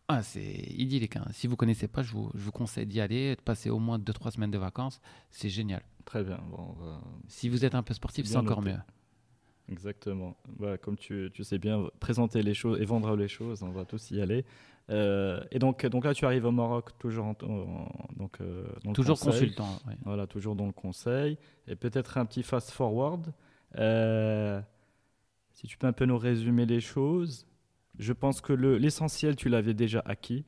Ah, 0.09 0.23
c'est 0.23 0.43
idyllique. 0.71 1.17
hein. 1.17 1.25
Si 1.33 1.47
vous 1.47 1.57
connaissez 1.57 1.89
pas, 1.89 2.03
je 2.03 2.13
vous, 2.13 2.31
je 2.35 2.41
vous 2.41 2.53
conseille 2.53 2.87
d'y 2.87 3.01
aller, 3.01 3.37
de 3.37 3.41
passer 3.41 3.71
au 3.71 3.79
moins 3.79 3.99
2-3 3.99 4.31
semaines 4.33 4.51
de 4.51 4.59
vacances. 4.59 5.01
C'est 5.31 5.49
génial. 5.49 5.83
Très 6.05 6.23
bien. 6.23 6.39
Bon, 6.51 6.75
on 6.79 6.83
va- 6.85 7.01
Si 7.29 7.49
vous 7.49 7.65
êtes 7.65 7.75
un 7.75 7.83
peu 7.83 7.95
sportif, 7.95 8.27
C'est 8.27 8.37
encore 8.37 8.61
noté. 8.63 8.77
mieux. 8.77 8.83
Exactement. 9.71 10.37
Voilà, 10.59 10.77
comme 10.79 10.97
tu, 10.97 11.31
tu 11.33 11.43
sais 11.43 11.59
bien 11.59 11.87
présenter 12.01 12.43
les 12.43 12.53
choses 12.55 12.79
et 12.81 12.85
vendre 12.85 13.17
les 13.17 13.29
choses, 13.29 13.63
on 13.63 13.71
va 13.71 13.85
tous 13.87 14.11
y 14.11 14.21
aller. 14.21 14.45
Euh, 14.91 15.43
et 15.51 15.59
donc, 15.59 15.85
donc 15.87 16.05
là, 16.05 16.13
tu 16.15 16.25
arrives 16.27 16.45
au 16.45 16.51
Maroc 16.53 16.91
toujours 16.99 17.25
en, 17.27 17.37
en- 17.43 17.89
donc, 18.17 18.41
euh, 18.41 18.67
dans 18.85 18.93
Toujours 18.93 19.19
consultant. 19.19 19.69
ouais. 19.87 19.95
Voilà, 20.05 20.27
toujours 20.27 20.55
dans 20.57 20.67
le 20.67 20.73
conseil. 20.73 21.39
Et 21.69 21.75
peut-être 21.77 22.19
un 22.19 22.27
petit 22.27 22.43
fast 22.43 22.71
forward. 22.71 23.33
Euh, 23.79 24.61
si 25.53 25.67
tu 25.67 25.79
peux 25.79 25.87
un 25.87 25.93
peu 25.93 26.05
nous 26.05 26.19
résumer 26.19 26.67
les 26.67 26.81
choses. 26.81 27.47
Je 27.99 28.13
pense 28.13 28.41
que 28.41 28.53
le- 28.53 28.77
l'essentiel, 28.77 29.37
tu 29.37 29.49
l'avais 29.49 29.75
déjà 29.75 30.03
acquis. 30.05 30.45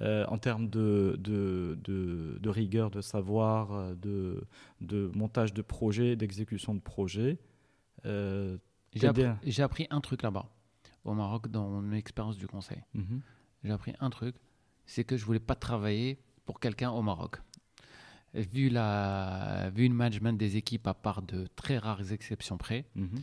en 0.00 0.38
termes 0.38 0.70
de, 0.70 1.16
de, 1.18 1.78
de, 1.84 2.38
de 2.40 2.48
rigueur, 2.48 2.90
de 2.90 3.02
savoir, 3.02 3.94
de, 3.96 4.46
de 4.80 5.10
montage 5.14 5.52
de 5.52 5.60
projet, 5.60 6.16
d'exécution 6.16 6.74
de 6.74 6.80
projet. 6.80 7.36
Appris, 9.08 9.22
j'ai 9.44 9.62
appris 9.62 9.86
un 9.90 10.00
truc 10.00 10.22
là-bas, 10.22 10.48
au 11.04 11.14
Maroc, 11.14 11.48
dans 11.48 11.68
mon 11.68 11.92
expérience 11.92 12.36
du 12.36 12.46
conseil. 12.46 12.82
mhm. 12.94 13.20
J'ai 13.64 13.70
appris 13.72 13.92
un 14.00 14.10
truc, 14.10 14.36
c'est 14.86 15.04
que 15.04 15.16
je 15.16 15.24
voulais 15.24 15.38
pas 15.40 15.54
travailler 15.54 16.18
pour 16.46 16.60
quelqu'un 16.60 16.90
au 16.90 17.02
Maroc. 17.02 17.36
Vu, 18.32 18.68
la, 18.68 19.70
vu 19.74 19.88
le 19.88 19.94
management 19.94 20.34
des 20.38 20.56
équipes, 20.56 20.86
à 20.86 20.94
part 20.94 21.20
de 21.22 21.46
très 21.56 21.78
rares 21.78 22.12
exceptions 22.12 22.56
près, 22.56 22.84
Mhm. 22.94 23.20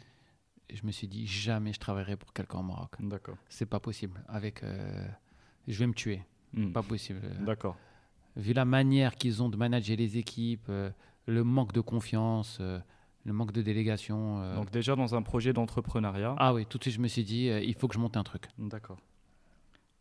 je 0.73 0.85
me 0.85 0.91
suis 0.91 1.07
dit 1.07 1.25
jamais 1.25 1.71
je 1.73 1.79
travaillerai 1.79 2.17
pour 2.17 2.33
quelqu'un 2.33 2.59
au 2.59 2.63
Maroc. 2.63 2.91
D'accord. 2.99 3.37
C'est 3.47 3.65
pas 3.65 3.79
possible. 3.79 4.21
Avec, 4.27 4.63
euh, 4.63 5.07
je 5.67 5.79
vais 5.79 5.87
me 5.87 5.93
tuer. 5.93 6.21
Mhm. 6.53 6.73
Pas 6.73 6.83
possible. 6.83 7.21
D'accord. 7.45 7.77
Vu 8.35 8.53
la 8.53 8.65
manière 8.65 9.15
qu'ils 9.15 9.41
ont 9.41 9.49
de 9.49 9.55
manager 9.57 9.95
les 9.97 10.17
équipes, 10.17 10.67
euh, 10.69 10.91
le 11.25 11.43
manque 11.43 11.71
de 11.73 11.81
confiance, 11.81 12.57
euh, 12.59 12.79
le 13.27 13.33
manque 13.33 13.51
de 13.51 13.61
délégation. 13.61 14.41
euh, 14.41 14.55
Donc 14.55 14.71
déjà 14.71 14.95
dans 14.95 15.13
un 15.13 15.21
projet 15.21 15.51
d'entrepreneuriat. 15.53 16.35
Ah 16.39 16.53
oui, 16.53 16.65
tout 16.65 16.77
de 16.77 16.83
suite 16.83 16.95
je 16.95 17.01
me 17.01 17.07
suis 17.09 17.23
dit, 17.25 17.49
euh, 17.49 17.59
il 17.61 17.75
faut 17.75 17.87
que 17.87 17.93
je 17.93 17.99
monte 17.99 18.17
un 18.17 18.23
truc. 18.23 18.45
D'accord. 18.57 18.97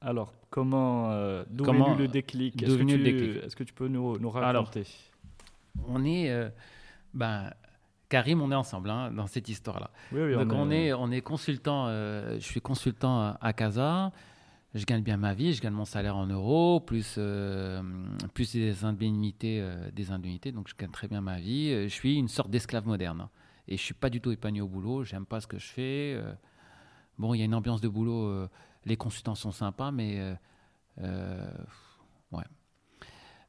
Alors, 0.01 0.33
comment, 0.51 1.11
euh, 1.11 1.45
d'où 1.51 1.65
est 1.65 1.73
venu 1.73 1.97
le 1.97 2.07
déclic? 2.09 2.57
D'où 2.57 2.65
Est-ce 2.67 2.75
est 2.75 2.77
que, 2.77 2.81
venu 2.83 2.93
tu, 2.93 2.99
le 2.99 3.05
déclic? 3.05 3.45
est-ce 3.45 3.57
que 3.57 3.65
tu 3.65 3.73
peux 3.75 3.89
nous, 3.89 4.17
nous 4.19 4.31
Alors, 4.37 4.65
raconter? 4.65 4.87
On 5.89 6.05
est, 6.05 6.31
euh, 6.31 6.49
ben, 7.15 7.51
Karim, 8.09 8.41
on 8.41 8.53
est 8.53 8.55
ensemble 8.55 8.91
hein, 8.91 9.11
dans 9.11 9.27
cette 9.27 9.49
histoire-là. 9.49 9.91
Oui, 10.12 10.21
oui, 10.23 10.33
Donc 10.35 10.53
on 10.53 10.71
est, 10.71 10.93
on 10.93 11.11
est 11.11 11.23
consultant, 11.23 11.87
euh, 11.89 12.35
je 12.39 12.45
suis 12.45 12.61
consultant 12.61 13.37
à 13.41 13.53
Casa. 13.53 14.12
Je 14.77 14.85
gagne 14.85 15.03
bien 15.03 15.17
ma 15.17 15.35
vie, 15.35 15.55
je 15.55 15.62
gagne 15.62 15.73
mon 15.73 15.85
salaire 15.85 16.17
en 16.17 16.27
euros, 16.27 16.81
plus, 16.81 17.15
euh, 17.19 17.83
plus 18.35 18.53
des 18.53 18.85
indemnités, 18.85 19.61
euh, 19.61 19.91
des 19.91 20.11
indemnités, 20.11 20.53
donc 20.53 20.69
je 20.69 20.75
gagne 20.77 20.91
très 20.91 21.09
bien 21.09 21.21
ma 21.21 21.41
vie. 21.41 21.71
Euh, 21.73 21.89
Je 21.89 21.95
suis 21.95 22.17
une 22.17 22.29
sorte 22.29 22.51
d'esclave 22.51 22.87
moderne. 22.87 23.23
hein. 23.23 23.31
Et 23.69 23.77
je 23.77 23.83
suis 23.83 23.95
pas 23.95 24.11
du 24.11 24.21
tout 24.21 24.31
épanoui 24.31 24.61
au 24.61 24.69
boulot, 24.69 25.03
j'aime 25.03 25.27
pas 25.27 25.41
ce 25.41 25.47
que 25.47 25.59
je 25.59 25.67
fais. 25.67 26.21
bon, 27.19 27.35
il 27.35 27.39
y 27.39 27.43
a 27.43 27.47
une 27.47 27.55
ambiance 27.55 27.81
de 27.81 27.89
boulot, 27.89 28.49
les 28.85 28.97
consultants 28.97 29.35
sont 29.35 29.51
sympas, 29.51 29.91
mais 29.91 30.37
ouais. 31.01 32.45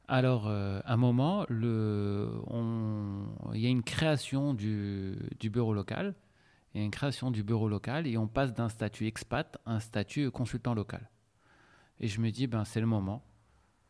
Alors, 0.08 0.48
à 0.48 0.92
un 0.92 0.96
moment, 0.96 1.46
il 1.50 3.60
y 3.60 3.66
a 3.66 3.68
une 3.68 3.84
création 3.84 4.54
du, 4.54 5.14
du 5.38 5.50
bureau 5.50 5.72
local. 5.72 6.16
A 6.74 6.80
une 6.80 6.90
création 6.90 7.30
du 7.30 7.42
bureau 7.42 7.68
local 7.68 8.06
et 8.06 8.16
on 8.18 8.28
passe 8.28 8.52
d'un 8.54 8.68
statut 8.68 9.06
expat 9.06 9.58
à 9.66 9.74
un 9.74 9.80
statut 9.80 10.30
consultant 10.30 10.74
local. 10.74 11.08
Et 12.00 12.08
je 12.08 12.20
me 12.20 12.30
dis, 12.30 12.46
ben, 12.46 12.64
c'est 12.64 12.80
le 12.80 12.86
moment. 12.86 13.24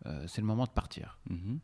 Euh, 0.06 0.26
c'est 0.26 0.40
le 0.40 0.46
moment 0.46 0.64
de 0.64 0.70
partir. 0.70 1.18
Mhm. 1.28 1.58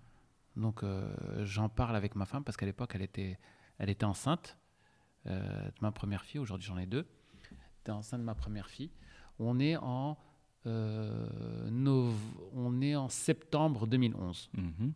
Donc, 0.57 0.83
euh, 0.83 1.45
j'en 1.45 1.69
parle 1.69 1.97
avec 1.97 2.15
ma 2.17 2.27
femme 2.27 2.45
parce 2.45 2.57
qu'à 2.57 2.67
l'époque, 2.67 2.93
elle 2.95 3.03
était, 3.03 3.39
elle 3.79 3.91
était 3.91 4.05
enceinte 4.05 4.57
euh, 5.27 5.41
de 5.67 5.75
ma 5.81 5.91
première 5.93 6.25
fille. 6.25 6.39
Aujourd'hui, 6.41 6.67
j'en 6.67 6.79
ai 6.79 6.87
deux. 6.87 7.07
Elle 7.51 7.57
était 7.81 7.93
enceinte 7.93 8.21
de 8.21 8.25
ma 8.25 8.35
première 8.35 8.69
fille. 8.69 8.91
On 9.39 9.59
est 9.59 9.77
en, 9.77 10.17
nov- 11.71 12.15
on 12.55 12.81
est 12.81 12.97
en 12.97 13.09
septembre 13.09 13.87
2011. 13.87 14.51
Mhm. 14.55 14.93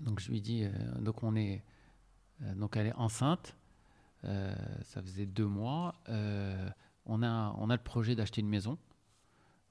Donc 0.00 0.20
je 0.20 0.30
lui 0.30 0.40
dis, 0.40 0.64
donc 1.00 1.22
on 1.22 1.36
est, 1.36 1.62
donc 2.56 2.76
elle 2.76 2.88
est 2.88 2.94
enceinte, 2.94 3.56
ça 4.24 5.02
faisait 5.02 5.26
deux 5.26 5.46
mois. 5.46 5.94
on 7.06 7.22
a, 7.22 7.54
on 7.58 7.70
a 7.70 7.76
le 7.76 7.82
projet 7.82 8.14
d'acheter 8.16 8.40
une 8.40 8.48
maison 8.48 8.78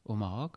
au 0.05 0.15
Maroc 0.15 0.53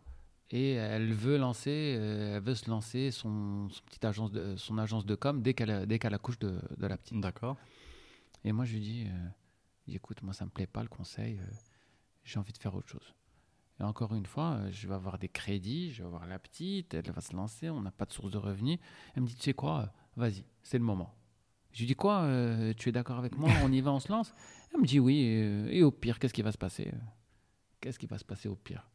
et 0.55 0.75
elle 0.75 1.12
veut 1.12 1.37
lancer, 1.37 1.97
euh, 1.99 2.37
elle 2.37 2.43
veut 2.43 2.55
se 2.55 2.71
lancer 2.71 3.11
son, 3.11 3.69
son 3.71 3.83
petite 3.83 4.05
agence 4.05 4.31
de, 4.31 4.55
son 4.57 4.79
agence 4.79 5.05
de 5.05 5.17
com 5.17 5.43
dès 5.43 5.53
qu'elle, 5.53 5.85
dès 5.87 5.99
qu'elle 5.99 6.14
accouche 6.14 6.38
de, 6.38 6.61
de 6.77 6.87
la 6.87 6.97
petite. 6.97 7.21
D'accord. 7.21 7.57
Et 8.45 8.53
moi 8.53 8.64
je 8.64 8.75
lui 8.75 8.81
dis, 8.81 9.07
euh, 9.09 9.29
écoute, 9.88 10.23
moi 10.23 10.33
ça 10.33 10.45
me 10.45 10.51
plaît 10.51 10.69
pas 10.69 10.83
le 10.83 10.88
conseil, 10.88 11.38
euh, 11.38 11.47
j'ai 12.23 12.38
envie 12.38 12.53
de 12.53 12.59
faire 12.59 12.73
autre 12.73 12.88
chose. 12.88 13.14
Et 13.81 13.83
encore 13.83 14.14
une 14.14 14.27
fois, 14.27 14.53
euh, 14.53 14.71
je 14.71 14.87
vais 14.87 14.95
avoir 14.95 15.19
des 15.19 15.29
crédits, 15.29 15.90
je 15.90 16.03
vais 16.03 16.07
avoir 16.07 16.25
la 16.29 16.38
petite, 16.38 16.95
elle 16.95 17.11
va 17.11 17.21
se 17.21 17.35
lancer, 17.35 17.69
on 17.69 17.81
n'a 17.81 17.90
pas 17.90 18.05
de 18.05 18.12
source 18.12 18.31
de 18.31 18.38
revenus. 18.38 18.79
Elle 19.17 19.23
me 19.23 19.27
dit, 19.27 19.35
tu 19.35 19.43
sais 19.43 19.55
quoi, 19.55 19.93
vas-y, 20.14 20.45
c'est 20.62 20.79
le 20.79 20.85
moment. 20.85 21.12
Je 21.73 21.81
lui 21.81 21.87
dis, 21.87 21.97
quoi, 21.97 22.29
tu 22.77 22.90
es 22.90 22.93
d'accord 22.93 23.19
avec 23.19 23.37
moi, 23.37 23.51
on 23.64 23.73
y 23.73 23.81
va, 23.81 23.90
on 23.90 23.99
se 23.99 24.12
lance? 24.12 24.33
Elle 24.73 24.81
me 24.81 24.87
dit, 24.87 25.01
oui, 25.01 25.23
et 25.69 25.83
au 25.83 25.90
pire, 25.90 26.21
qu'est-ce 26.21 26.33
qui 26.33 26.43
va 26.43 26.53
se 26.53 26.59
passer? 26.59 26.93
Qu'est-ce 27.81 27.99
qui 27.99 28.07
va 28.07 28.17
se 28.17 28.25
passer 28.25 28.49
au 28.49 28.55
pire? 28.55 28.88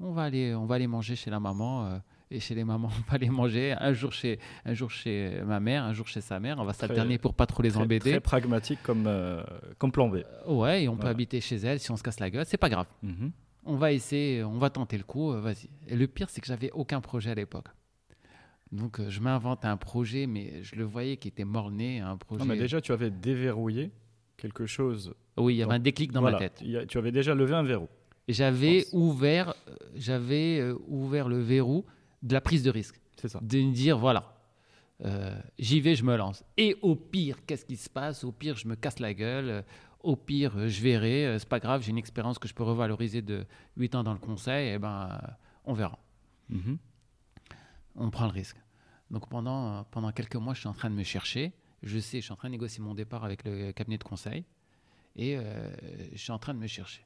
On 0.00 0.12
va, 0.12 0.22
aller, 0.24 0.54
on 0.54 0.66
va 0.66 0.74
aller 0.76 0.86
manger 0.86 1.16
chez 1.16 1.30
la 1.30 1.40
maman, 1.40 1.86
euh, 1.86 1.98
et 2.30 2.40
chez 2.40 2.54
les 2.54 2.64
mamans, 2.64 2.88
on 2.98 3.10
va 3.10 3.14
aller 3.14 3.28
manger 3.30 3.72
un 3.78 3.92
jour 3.92 4.12
chez, 4.12 4.38
un 4.64 4.74
jour 4.74 4.90
chez 4.90 5.40
ma 5.46 5.60
mère, 5.60 5.84
un 5.84 5.92
jour 5.92 6.08
chez 6.08 6.20
sa 6.20 6.40
mère, 6.40 6.58
on 6.58 6.64
va 6.64 6.72
s'alterner 6.72 7.18
pour 7.18 7.34
pas 7.34 7.46
trop 7.46 7.62
les 7.62 7.70
Très, 7.70 7.80
embêter. 7.80 8.10
très 8.10 8.20
pragmatique 8.20 8.80
comme, 8.82 9.06
euh, 9.06 9.42
comme 9.78 9.92
plan 9.92 10.08
B. 10.08 10.18
Ouais, 10.46 10.84
et 10.84 10.88
on 10.88 10.96
peut 10.96 11.06
habiter 11.08 11.40
chez 11.40 11.56
elle 11.56 11.78
si 11.80 11.90
on 11.90 11.96
se 11.96 12.02
casse 12.02 12.20
la 12.20 12.30
gueule, 12.30 12.44
c'est 12.46 12.56
pas 12.58 12.68
grave. 12.70 12.86
Mhm. 13.02 13.30
On 13.66 13.76
va 13.76 13.92
essayer, 13.92 14.44
on 14.44 14.58
va 14.58 14.68
tenter 14.68 14.98
le 14.98 15.04
coup, 15.04 15.32
euh, 15.32 15.40
vas-y. 15.40 15.68
Et 15.88 15.96
le 15.96 16.06
pire, 16.06 16.28
c'est 16.28 16.40
que 16.42 16.46
j'avais 16.46 16.70
aucun 16.72 17.00
projet 17.00 17.30
à 17.30 17.34
l'époque. 17.34 17.68
Donc 18.72 18.98
euh, 19.00 19.08
je 19.08 19.20
m'invente 19.20 19.64
un 19.64 19.76
projet, 19.76 20.26
mais 20.26 20.62
je 20.62 20.74
le 20.76 20.84
voyais 20.84 21.16
qui 21.16 21.28
était 21.28 21.44
mort-né, 21.44 22.00
un 22.00 22.16
projet. 22.16 22.40
Non, 22.40 22.46
mais 22.46 22.58
déjà, 22.58 22.80
tu 22.80 22.92
avais 22.92 23.10
déverrouillé 23.10 23.90
quelque 24.36 24.66
chose. 24.66 25.14
oui, 25.36 25.54
il 25.54 25.56
y 25.58 25.62
avait 25.62 25.74
un 25.74 25.78
déclic 25.78 26.12
dans 26.12 26.20
Voilà. 26.20 26.38
ma 26.38 26.48
tête. 26.48 26.62
A- 26.76 26.84
tu 26.86 26.98
avais 26.98 27.12
déjà 27.12 27.34
levé 27.34 27.54
un 27.54 27.62
verrou. 27.62 27.88
J'avais 28.28 28.86
ouvert, 28.92 29.54
euh, 29.68 29.76
j'avais 29.94 30.58
euh, 30.60 30.78
ouvert 30.86 31.28
le 31.28 31.40
verrou 31.40 31.84
de 32.22 32.32
la 32.32 32.40
prise 32.40 32.62
de 32.62 32.70
risque, 32.70 32.98
C'est 33.16 33.28
ça. 33.28 33.38
de 33.42 33.58
me 33.58 33.72
dire 33.72 33.98
voilà, 33.98 34.34
euh, 35.04 35.38
j'y 35.58 35.80
vais, 35.80 35.94
je 35.94 36.04
me 36.04 36.16
lance. 36.16 36.42
Et 36.56 36.76
au 36.82 36.96
pire, 36.96 37.44
qu'est-ce 37.44 37.64
qui 37.66 37.76
se 37.76 37.90
passe? 37.90 38.24
Au 38.24 38.32
pire, 38.32 38.56
je 38.56 38.66
me 38.66 38.76
casse 38.76 38.98
la 38.98 39.12
gueule. 39.12 39.64
Au 40.02 40.16
pire, 40.16 40.68
je 40.68 40.82
verrai. 40.82 41.36
C'est 41.38 41.48
pas 41.48 41.60
grave, 41.60 41.82
j'ai 41.82 41.90
une 41.90 41.98
expérience 41.98 42.38
que 42.38 42.48
je 42.48 42.54
peux 42.54 42.62
revaloriser 42.62 43.20
de 43.22 43.46
8 43.76 43.94
ans 43.94 44.04
dans 44.04 44.12
le 44.12 44.18
conseil. 44.18 44.70
Et 44.74 44.78
ben, 44.78 45.08
euh, 45.10 45.26
on 45.64 45.72
verra. 45.74 45.98
Mhm. 46.50 46.78
on 47.96 48.10
prend 48.10 48.26
le 48.26 48.32
risque. 48.32 48.56
Donc 49.10 49.28
pendant, 49.28 49.84
pendant 49.84 50.12
quelques 50.12 50.36
mois, 50.36 50.52
je 50.54 50.60
suis 50.60 50.68
en 50.68 50.74
train 50.74 50.90
de 50.90 50.94
me 50.94 51.02
chercher. 51.04 51.52
Je 51.82 51.98
sais, 51.98 52.18
je 52.20 52.24
suis 52.24 52.32
en 52.32 52.36
train 52.36 52.48
de 52.48 52.52
négocier 52.52 52.82
mon 52.82 52.94
départ 52.94 53.24
avec 53.24 53.44
le 53.44 53.72
cabinet 53.72 53.98
de 53.98 54.04
conseil. 54.04 54.44
Et 55.16 55.36
euh, 55.36 55.70
je 56.12 56.18
suis 56.18 56.32
en 56.32 56.38
train 56.38 56.54
de 56.54 56.58
me 56.58 56.66
chercher. 56.66 57.04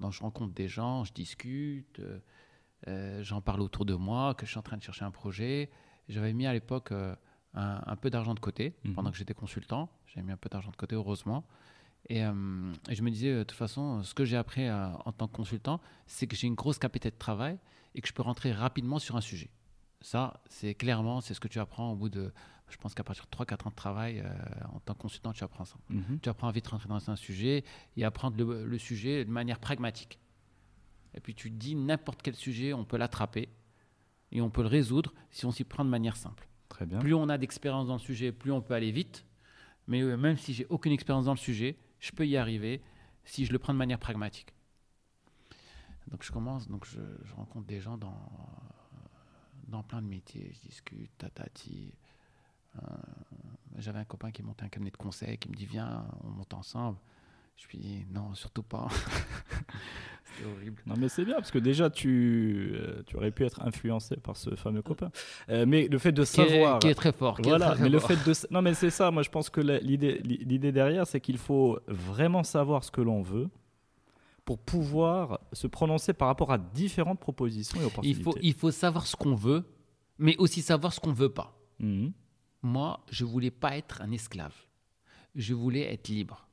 Donc 0.00 0.12
je 0.12 0.20
rencontre 0.20 0.54
des 0.54 0.68
gens, 0.68 1.04
je 1.04 1.12
discute, 1.12 2.00
euh, 2.00 2.18
euh, 2.88 3.22
j'en 3.22 3.40
parle 3.40 3.60
autour 3.60 3.84
de 3.84 3.94
moi, 3.94 4.34
que 4.34 4.46
je 4.46 4.50
suis 4.50 4.58
en 4.58 4.62
train 4.62 4.76
de 4.76 4.82
chercher 4.82 5.04
un 5.04 5.10
projet. 5.10 5.70
J'avais 6.08 6.32
mis 6.32 6.46
à 6.46 6.52
l'époque 6.52 6.92
euh, 6.92 7.14
un, 7.54 7.82
un 7.86 7.96
peu 7.96 8.10
d'argent 8.10 8.34
de 8.34 8.40
côté 8.40 8.74
Mhm. 8.84 8.94
pendant 8.94 9.10
que 9.10 9.16
j'étais 9.16 9.34
consultant. 9.34 9.90
J'avais 10.06 10.26
mis 10.26 10.32
un 10.32 10.36
peu 10.36 10.48
d'argent 10.48 10.70
de 10.70 10.76
côté, 10.76 10.94
heureusement. 10.96 11.44
Et, 12.08 12.24
euh, 12.24 12.72
et 12.88 12.94
je 12.94 13.02
me 13.02 13.10
disais, 13.10 13.34
de 13.34 13.42
toute 13.42 13.56
façon, 13.58 14.02
ce 14.02 14.14
que 14.14 14.24
j'ai 14.24 14.36
appris 14.38 14.68
en 14.70 15.12
tant 15.12 15.28
que 15.28 15.36
consultant, 15.36 15.80
c'est 16.06 16.26
que 16.26 16.34
j'ai 16.34 16.46
une 16.46 16.54
grosse 16.54 16.78
capacité 16.78 17.10
de 17.10 17.18
travail 17.18 17.58
et 17.94 18.00
que 18.00 18.08
je 18.08 18.14
peux 18.14 18.22
rentrer 18.22 18.52
rapidement 18.52 18.98
sur 18.98 19.16
un 19.16 19.20
sujet. 19.20 19.50
Ça, 20.00 20.40
c'est 20.48 20.74
clairement, 20.74 21.20
c'est 21.20 21.34
ce 21.34 21.40
que 21.40 21.48
tu 21.48 21.58
apprends 21.60 21.92
au 21.92 21.96
bout 21.96 22.08
de, 22.08 22.32
je 22.70 22.76
pense 22.76 22.94
qu'à 22.94 23.04
partir 23.04 23.26
de 23.26 23.30
3-4 23.30 23.66
ans 23.66 23.70
de 23.70 23.74
travail, 23.74 24.20
euh, 24.20 24.30
en 24.72 24.80
tant 24.80 24.94
que 24.94 25.00
consultant, 25.00 25.32
tu 25.32 25.44
apprends 25.44 25.64
ça. 25.64 25.76
Mhm. 25.88 26.20
Tu 26.22 26.28
apprends 26.28 26.48
à 26.48 26.52
vite 26.52 26.66
rentrer 26.68 26.88
dans 26.88 27.10
un 27.10 27.16
sujet 27.16 27.64
et 27.96 28.04
apprendre 28.04 28.36
le, 28.36 28.64
le 28.66 28.78
sujet 28.78 29.24
de 29.24 29.30
manière 29.30 29.58
pragmatique. 29.58 30.18
Et 31.14 31.20
puis 31.20 31.34
tu 31.34 31.50
te 31.50 31.56
dis, 31.56 31.74
n'importe 31.74 32.22
quel 32.22 32.34
sujet, 32.34 32.72
on 32.72 32.84
peut 32.84 32.96
l'attraper 32.96 33.48
et 34.32 34.40
on 34.40 34.50
peut 34.50 34.62
le 34.62 34.68
résoudre 34.68 35.12
si 35.30 35.44
on 35.44 35.50
s'y 35.50 35.64
prend 35.64 35.84
de 35.84 35.90
manière 35.90 36.16
simple. 36.16 36.48
Très 36.68 36.86
bien. 36.86 36.98
Plus 37.00 37.14
on 37.14 37.28
a 37.28 37.36
d'expérience 37.36 37.88
dans 37.88 37.94
le 37.94 38.00
sujet, 38.00 38.32
plus 38.32 38.52
on 38.52 38.60
peut 38.60 38.74
aller 38.74 38.92
vite. 38.92 39.26
Mais 39.88 40.02
euh, 40.02 40.16
même 40.16 40.36
si 40.36 40.54
j'ai 40.54 40.66
aucune 40.68 40.92
expérience 40.92 41.24
dans 41.24 41.34
le 41.34 41.38
sujet, 41.38 41.76
je 41.98 42.12
peux 42.12 42.26
y 42.26 42.36
arriver 42.36 42.80
si 43.24 43.44
je 43.44 43.52
le 43.52 43.58
prends 43.58 43.72
de 43.72 43.78
manière 43.78 43.98
pragmatique. 43.98 44.54
Donc 46.06 46.22
je 46.22 46.32
commence, 46.32 46.68
donc 46.68 46.86
je, 46.86 47.00
je 47.24 47.34
rencontre 47.34 47.66
des 47.66 47.80
gens 47.80 47.98
dans, 47.98 48.16
dans 49.68 49.82
plein 49.82 50.02
de 50.02 50.06
métiers, 50.06 50.52
je 50.54 50.68
discute, 50.68 51.10
tatati. 51.18 51.94
Euh, 52.76 52.80
J'avais 53.78 53.98
un 53.98 54.04
copain 54.04 54.30
qui 54.30 54.42
montait 54.42 54.64
un 54.64 54.68
cabinet 54.68 54.90
de 54.90 54.96
conseil, 54.96 55.38
qui 55.38 55.48
me 55.48 55.54
dit 55.54 55.66
viens, 55.66 56.04
on 56.24 56.28
monte 56.30 56.52
ensemble. 56.54 56.98
Je 57.56 57.66
lui 57.68 57.78
dis 57.78 58.06
non, 58.12 58.34
surtout 58.34 58.62
pas. 58.62 58.88
C'était 60.24 60.48
horrible. 60.50 60.82
Non, 60.86 60.94
mais 60.96 61.08
c'est 61.08 61.24
bien 61.24 61.34
parce 61.34 61.50
que 61.50 61.58
déjà, 61.58 61.90
tu, 61.90 62.72
euh, 62.74 63.02
tu 63.06 63.16
aurais 63.16 63.30
pu 63.32 63.44
être 63.44 63.60
influencé 63.62 64.16
par 64.16 64.36
ce 64.36 64.54
fameux 64.54 64.80
copain. 64.82 65.10
Euh, 65.48 65.66
mais 65.66 65.88
le 65.88 65.98
fait 65.98 66.12
de 66.12 66.24
Qui 66.24 66.40
est, 66.40 66.48
savoir. 66.48 66.78
qui 66.78 66.88
est 66.88 66.94
très 66.94 67.12
fort. 67.12 67.36
qui 67.36 67.42
est 67.42 67.50
Voilà, 67.50 67.72
très 67.72 67.82
mais 67.82 67.88
le 67.88 67.98
fait 67.98 68.16
de. 68.16 68.32
Non, 68.52 68.62
mais 68.62 68.74
c'est 68.74 68.90
ça, 68.90 69.10
moi 69.10 69.22
je 69.22 69.30
pense 69.30 69.50
que 69.50 69.60
l'idée 69.60 70.18
l'idée 70.24 70.72
derrière, 70.72 71.06
c'est 71.06 71.20
qu'il 71.20 71.38
faut 71.38 71.78
vraiment 71.88 72.44
savoir 72.44 72.84
ce 72.84 72.90
que 72.90 73.00
l'on 73.00 73.22
veut 73.22 73.48
pour 74.44 74.58
pouvoir 74.58 75.40
se 75.52 75.66
prononcer 75.66 76.12
par 76.12 76.28
rapport 76.28 76.52
à 76.52 76.58
différentes 76.58 77.20
propositions 77.20 77.78
et 77.78 77.82
il 77.82 77.86
opportunités. 77.86 78.22
faut, 78.22 78.34
il 78.40 78.54
faut 78.54 78.70
savoir 78.70 79.06
ce 79.06 79.16
qu'on 79.16 79.34
veut, 79.34 79.64
mais 80.18 80.36
aussi 80.38 80.62
savoir 80.62 80.92
ce 80.92 81.00
qu'on 81.00 81.12
veut 81.12 81.28
pas. 81.32 81.58
Mhm. 81.78 82.12
Moi, 82.62 83.00
je 83.10 83.24
voulais 83.24 83.50
pas 83.50 83.76
être 83.76 84.02
un 84.02 84.10
esclave. 84.10 84.54
Je 85.34 85.54
voulais 85.54 85.92
être 85.92 86.08
libre. 86.08 86.46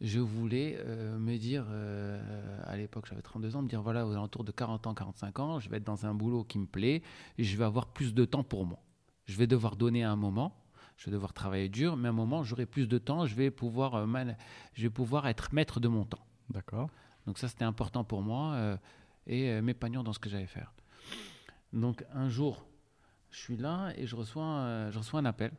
Je 0.00 0.18
voulais 0.18 0.76
euh, 0.80 1.18
me 1.18 1.38
dire, 1.38 1.64
euh, 1.70 2.60
à 2.64 2.76
l'époque 2.76 3.06
j'avais 3.08 3.22
32 3.22 3.56
ans, 3.56 3.62
me 3.62 3.68
dire 3.68 3.80
voilà, 3.80 4.06
aux 4.06 4.12
alentours 4.12 4.44
de 4.44 4.52
40 4.52 4.86
ans, 4.86 4.94
45 4.94 5.38
ans, 5.38 5.60
je 5.60 5.70
vais 5.70 5.76
être 5.76 5.84
dans 5.84 6.04
un 6.04 6.14
boulot 6.14 6.44
qui 6.44 6.58
me 6.58 6.66
plaît 6.66 7.02
et 7.38 7.44
je 7.44 7.56
vais 7.56 7.64
avoir 7.64 7.86
plus 7.86 8.12
de 8.12 8.24
temps 8.24 8.42
pour 8.42 8.66
moi. 8.66 8.80
Je 9.24 9.36
vais 9.36 9.46
devoir 9.46 9.76
donner 9.76 10.04
à 10.04 10.10
un 10.10 10.16
moment, 10.16 10.60
je 10.96 11.06
vais 11.06 11.12
devoir 11.12 11.32
travailler 11.32 11.68
dur, 11.68 11.96
mais 11.96 12.08
à 12.08 12.10
un 12.10 12.14
moment 12.14 12.42
j'aurai 12.42 12.66
plus 12.66 12.88
de 12.88 12.98
temps, 12.98 13.24
je 13.24 13.34
vais 13.34 13.50
pouvoir, 13.50 13.94
euh, 13.94 14.24
je 14.74 14.82
vais 14.82 14.90
pouvoir 14.90 15.26
être 15.28 15.54
maître 15.54 15.80
de 15.80 15.88
mon 15.88 16.04
temps. 16.04 16.26
D'accord. 16.50 16.90
Donc 17.26 17.38
ça, 17.38 17.48
c'était 17.48 17.64
important 17.64 18.04
pour 18.04 18.20
moi 18.20 18.76
et 19.26 19.58
m'épanouir 19.62 20.04
dans 20.04 20.12
ce 20.12 20.18
que 20.18 20.28
j'allais 20.28 20.46
faire. 20.46 20.74
Donc 21.72 22.04
un 22.12 22.28
jour, 22.28 22.66
je 23.34 23.40
suis 23.40 23.56
là 23.56 23.92
et 23.96 24.06
je 24.06 24.14
reçois, 24.16 24.44
euh, 24.44 24.90
je 24.92 24.98
reçois 24.98 25.20
un 25.20 25.24
appel 25.24 25.52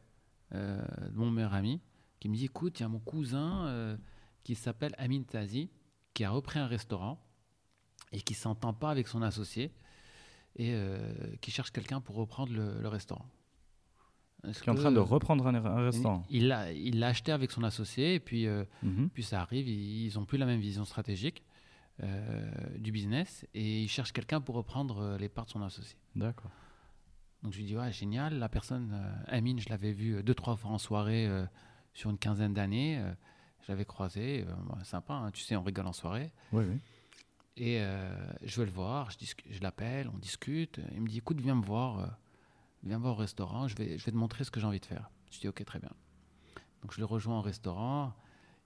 euh, 0.54 0.82
de 1.10 1.16
mon 1.18 1.30
meilleur 1.30 1.54
ami 1.54 1.82
qui 2.20 2.30
me 2.30 2.36
dit, 2.36 2.46
écoute, 2.46 2.80
il 2.80 2.84
y 2.84 2.86
a 2.86 2.90
mon 2.90 3.00
cousin 3.00 3.68
euh, 3.68 3.98
qui 4.44 4.56
s'appelle 4.56 4.96
Amin 4.98 5.24
Tazi, 5.24 5.70
qui 6.14 6.24
a 6.24 6.30
repris 6.30 6.60
un 6.60 6.68
restaurant 6.68 7.20
et 8.12 8.22
qui 8.22 8.34
s'entend 8.34 8.74
pas 8.74 8.90
avec 8.92 9.08
son 9.08 9.22
associé 9.22 9.72
et 10.58 10.74
qui 11.42 11.52
cherche 11.52 11.72
quelqu'un 11.72 12.00
pour 12.00 12.16
reprendre 12.16 12.54
le, 12.54 12.80
le 12.80 12.88
restaurant. 12.88 13.26
Est-ce 14.48 14.64
Qui 14.64 14.70
est 14.70 14.72
en 14.72 14.76
train 14.76 14.92
de 14.92 15.00
reprendre 15.00 15.46
un, 15.48 15.56
un 15.56 15.84
restaurant. 15.84 16.24
Il 16.30 16.48
l'a 16.48 16.72
il 16.72 17.00
l'a 17.00 17.08
acheté 17.08 17.34
avec 17.34 17.52
son 17.52 17.64
associé 17.64 18.14
et 18.16 18.20
puis 18.22 18.48
Mhm. 18.84 19.10
puis 19.14 19.24
ça 19.24 19.42
arrive, 19.42 19.68
ils 19.68 20.14
n'ont 20.16 20.24
plus 20.24 20.38
la 20.38 20.46
même 20.46 20.62
vision 20.62 20.86
stratégique 20.86 21.44
euh, 22.04 22.50
du 22.78 22.94
business 22.94 23.46
et 23.54 23.84
ils 23.84 23.90
cherchent 23.90 24.14
quelqu'un 24.14 24.40
pour 24.40 24.56
reprendre 24.56 25.18
les 25.20 25.28
parts 25.28 25.46
de 25.46 25.50
son 25.52 25.62
associé. 25.62 25.98
D'accord. 26.16 26.52
Donc 27.46 27.54
je 27.54 27.60
lui 27.60 27.66
dis, 27.66 27.78
ouais, 27.78 27.92
génial, 27.92 28.40
la 28.40 28.50
personne, 28.50 28.92
euh, 28.92 29.14
Amine, 29.38 29.60
je 29.60 29.70
l'avais 29.70 29.92
vu 29.94 30.16
euh, 30.16 30.24
deux, 30.24 30.34
trois 30.34 30.56
fois 30.56 30.72
en 30.72 30.80
soirée 30.80 31.28
euh, 31.28 31.46
sur 31.94 32.10
une 32.10 32.18
quinzaine 32.18 32.56
d'années. 32.56 32.98
euh, 32.98 33.14
je 33.62 33.72
l'avais 33.72 33.86
croisé, 33.86 34.44
sympa, 34.84 35.14
hein, 35.14 35.30
tu 35.32 35.44
sais, 35.44 35.56
on 35.56 35.62
rigole 35.62 35.86
en 35.86 35.94
soirée. 35.94 36.32
Oui, 36.52 36.64
oui. 36.68 36.80
Et 37.58 37.80
je 38.44 38.60
vais 38.60 38.66
le 38.66 38.72
voir, 38.72 39.10
je, 39.12 39.18
je 39.50 39.60
l'appelle, 39.62 40.10
on 40.14 40.18
discute. 40.18 40.80
Il 40.94 41.02
me 41.02 41.08
dit 41.08 41.20
écoute, 41.20 41.40
viens 41.40 41.56
me 41.56 41.64
voir, 41.64 42.18
viens 42.84 42.98
me 42.98 43.04
voir 43.04 43.14
au 43.14 43.18
restaurant, 43.18 43.68
je 43.68 43.76
vais, 43.76 43.98
je 43.98 44.06
vais 44.06 44.12
te 44.12 44.18
montrer 44.18 44.44
ce 44.44 44.52
que 44.52 44.60
j'ai 44.60 44.66
envie 44.68 44.80
de 44.80 44.86
faire. 44.86 45.10
Je 45.32 45.40
dis 45.40 45.48
ok, 45.48 45.64
très 45.66 45.80
bien. 45.80 45.90
Donc 46.82 46.94
je 46.94 47.00
le 47.00 47.06
rejoins 47.06 47.40
au 47.40 47.42
restaurant. 47.42 48.14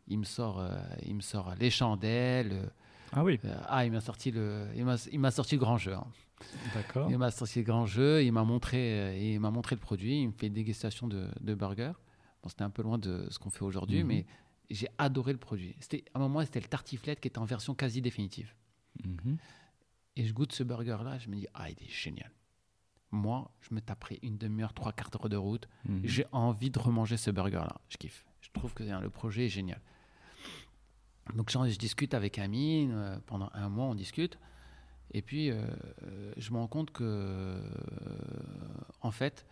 Il 0.07 0.19
me 0.19 0.25
sort, 0.25 0.65
il 1.05 1.15
me 1.15 1.21
sort 1.21 1.53
les 1.59 1.69
chandelles. 1.69 2.69
Ah 3.13 3.23
oui, 3.23 3.39
ah, 3.67 3.85
il 3.85 3.91
m'a 3.93 4.01
sorti 4.01 4.31
le, 4.31 4.67
il 4.75 5.19
m'a 5.19 5.31
sorti 5.31 5.55
le 5.55 5.59
grand 5.61 5.77
jeu. 5.77 5.93
hein. 5.93 6.07
D'accord. 6.73 7.09
Il 7.11 7.17
m'a 7.17 7.31
sorti 7.31 7.59
le 7.59 7.65
grand 7.65 7.85
jeu. 7.85 8.23
Il 8.23 8.31
m'a 8.31 8.43
montré, 8.43 8.99
euh, 8.99 9.17
il 9.17 9.39
m'a 9.39 9.51
montré 9.51 9.75
le 9.75 9.81
produit. 9.81 10.21
Il 10.21 10.27
me 10.27 10.33
fait 10.33 10.47
une 10.47 10.53
dégustation 10.53 11.07
de, 11.07 11.27
de 11.41 11.53
burger. 11.55 11.91
Bon, 12.43 12.49
c'était 12.49 12.63
un 12.63 12.69
peu 12.69 12.81
loin 12.83 12.97
de 12.97 13.27
ce 13.29 13.39
qu'on 13.39 13.49
fait 13.49 13.63
aujourd'hui, 13.65 14.01
Mhm. 14.03 14.07
mais 14.07 14.25
j'ai 14.69 14.87
adoré 14.97 15.31
le 15.33 15.39
produit. 15.39 15.75
C'était 15.79 16.05
à 16.13 16.17
un 16.17 16.21
moment, 16.21 16.41
c'était 16.43 16.59
le 16.61 16.67
tartiflette 16.67 17.19
qui 17.19 17.27
était 17.27 17.39
en 17.39 17.45
version 17.45 17.75
quasi 17.75 18.01
définitive. 18.01 18.53
Mhm. 19.03 19.37
Et 20.15 20.25
je 20.25 20.33
goûte 20.33 20.51
ce 20.53 20.63
burger-là, 20.63 21.17
je 21.19 21.29
me 21.29 21.35
dis, 21.35 21.47
ah, 21.53 21.69
il 21.69 21.81
est 21.83 21.89
génial. 21.89 22.31
Moi, 23.11 23.49
je 23.61 23.73
me 23.73 23.81
taperai 23.81 24.19
une 24.21 24.37
demi-heure, 24.37 24.73
trois 24.73 24.91
quarts 24.93 25.09
d'heure 25.09 25.29
de 25.29 25.35
route. 25.37 25.67
Mhm. 25.85 26.01
J'ai 26.03 26.25
envie 26.31 26.69
de 26.69 26.77
remanger 26.79 27.17
ce 27.17 27.31
burger-là. 27.31 27.75
Je 27.89 27.97
kiffe. 27.97 28.25
Je 28.41 28.49
trouve 28.53 28.73
que 28.73 28.83
hein, 28.83 29.01
le 29.01 29.09
projet 29.09 29.45
est 29.45 29.49
génial. 29.49 29.81
Donc, 31.35 31.49
j'en- 31.49 31.67
je 31.67 31.77
discute 31.77 32.13
avec 32.13 32.39
Amine. 32.39 32.91
euh, 32.93 33.17
pendant 33.25 33.49
un 33.53 33.69
mois, 33.69 33.85
on 33.85 33.95
discute. 33.95 34.39
Et 35.11 35.21
puis, 35.21 35.49
euh, 35.51 35.61
je 36.37 36.51
me 36.51 36.57
rends 36.57 36.67
compte 36.67 36.91
que, 36.91 37.03
euh, 37.03 37.61
en 39.01 39.11
fait, 39.11 39.45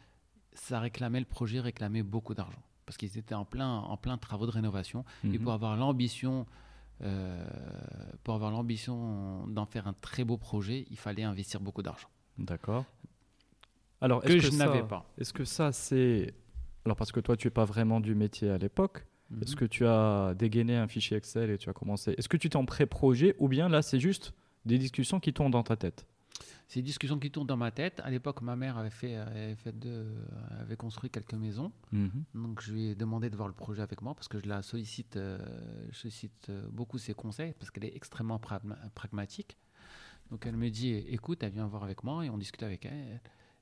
ça 0.53 0.79
réclamait, 0.79 1.19
le 1.19 1.25
projet 1.25 1.59
réclamait 1.59 2.03
beaucoup 2.03 2.33
d'argent. 2.33 2.61
Parce 2.85 2.97
qu'ils 2.97 3.17
étaient 3.17 3.35
en 3.35 3.45
plein, 3.45 3.79
en 3.79 3.97
plein 3.97 4.17
travaux 4.17 4.45
de 4.45 4.51
rénovation. 4.51 5.03
Et 5.23 5.27
Mhm. 5.27 5.39
pour 5.39 5.51
avoir 5.53 5.75
l'ambition, 5.75 6.45
euh, 7.01 7.45
pour 8.23 8.33
avoir 8.35 8.51
l'ambition 8.51 9.45
d'en 9.47 9.65
faire 9.65 9.87
un 9.87 9.93
très 9.93 10.23
beau 10.23 10.37
projet, 10.37 10.85
il 10.89 10.97
fallait 10.97 11.23
investir 11.23 11.59
beaucoup 11.59 11.81
d'argent. 11.81 12.07
D'accord. 12.37 12.85
Alors, 13.99 14.21
Que 14.21 14.27
est-ce 14.33 14.45
je 14.45 14.51
que 14.51 14.55
n'avais 14.55 14.83
pas. 14.83 15.05
Est-ce 15.17 15.33
que 15.33 15.43
ça, 15.43 15.71
c'est. 15.71 16.33
Alors, 16.85 16.95
parce 16.95 17.11
que 17.11 17.19
toi, 17.19 17.35
tu 17.35 17.47
n'es 17.47 17.51
pas 17.51 17.65
vraiment 17.65 17.99
du 17.99 18.15
métier 18.15 18.49
à 18.49 18.57
l'époque, 18.57 19.05
est-ce 19.41 19.53
Mhm. 19.53 19.57
que 19.57 19.65
tu 19.65 19.85
as 19.85 20.33
dégainé 20.35 20.77
un 20.77 20.87
fichier 20.87 21.17
Excel 21.17 21.49
et 21.49 21.57
tu 21.57 21.69
as 21.69 21.73
commencé 21.73 22.13
Est-ce 22.17 22.29
que 22.29 22.37
tu 22.37 22.49
t'es 22.49 22.55
en 22.57 22.65
pré-projet 22.65 23.35
ou 23.39 23.47
bien 23.49 23.67
là, 23.67 23.81
c'est 23.81 23.99
juste 23.99 24.33
des 24.67 24.77
discussions 24.77 25.19
qui 25.19 25.33
tournent 25.33 25.51
dans 25.51 25.63
ta 25.63 25.75
tête 25.75 26.05
C'est 26.67 26.79
une 26.81 26.85
discussion 26.85 27.17
qui 27.17 27.31
tourne 27.31 27.47
dans 27.47 27.57
ma 27.57 27.71
tête. 27.71 27.99
À 28.03 28.09
l'époque, 28.11 28.41
ma 28.41 28.55
mère 28.55 28.77
avait, 28.77 28.89
fait, 28.89 29.15
avait, 29.15 29.55
fait 29.55 29.77
de- 29.79 30.13
avait 30.59 30.75
construit 30.75 31.09
quelques 31.09 31.33
maisons. 31.33 31.71
Donc, 32.35 32.61
je 32.61 32.71
lui 32.73 32.87
ai 32.89 32.95
demandé 32.95 33.29
de 33.29 33.35
voir 33.35 33.47
le 33.47 33.53
projet 33.55 33.81
avec 33.81 34.01
moi 34.01 34.13
parce 34.13 34.27
que 34.27 34.39
je 34.39 34.47
la 34.47 34.61
sollicite, 34.61 35.15
euh, 35.17 35.39
je 35.91 35.97
sollicite 35.97 36.49
euh, 36.49 36.67
beaucoup 36.71 36.97
ses 36.97 37.13
conseils 37.13 37.53
parce 37.57 37.71
qu'elle 37.71 37.85
est 37.85 37.95
extrêmement 37.95 38.37
pragma- 38.37 38.77
pragmatique. 38.93 39.57
Donc, 40.29 40.45
elle 40.45 40.57
me 40.57 40.69
dit 40.69 40.89
écoute, 40.93 41.41
elle 41.43 41.53
vient 41.53 41.67
voir 41.67 41.83
avec 41.83 42.03
moi 42.03 42.25
et 42.25 42.29
on 42.29 42.37
discute 42.37 42.61
avec 42.63 42.85
elle. 42.85 43.21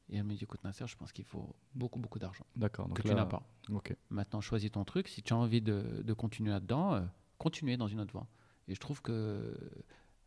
Et 0.10 0.18
elle 0.18 0.24
me 0.24 0.34
dit 0.36 0.44
écoute, 0.44 0.64
Nasser, 0.64 0.86
je 0.88 0.96
pense 0.98 1.12
qu'il 1.12 1.26
faut 1.26 1.56
beaucoup, 1.74 2.00
beaucoup 2.00 2.20
d'argent 2.20 2.46
D'accord. 2.56 2.86
que 2.86 2.90
donc 2.90 3.02
tu 3.04 3.08
là- 3.08 3.16
n'as 3.16 3.26
pas. 3.26 3.42
Ok. 3.72 3.96
Maintenant, 4.10 4.42
choisis 4.42 4.72
ton 4.72 4.84
truc. 4.84 5.08
Si 5.08 5.22
tu 5.24 5.34
as 5.34 5.38
envie 5.38 5.62
de, 5.62 6.02
de 6.04 6.14
continuer 6.14 6.52
là-dedans, 6.52 6.94
euh, 6.96 7.02
continuer 7.38 7.76
dans 7.78 7.88
une 7.88 8.00
autre 8.00 8.12
voie. 8.12 8.28
Et 8.68 8.74
je 8.76 8.80
trouve 8.80 9.02
que 9.02 9.56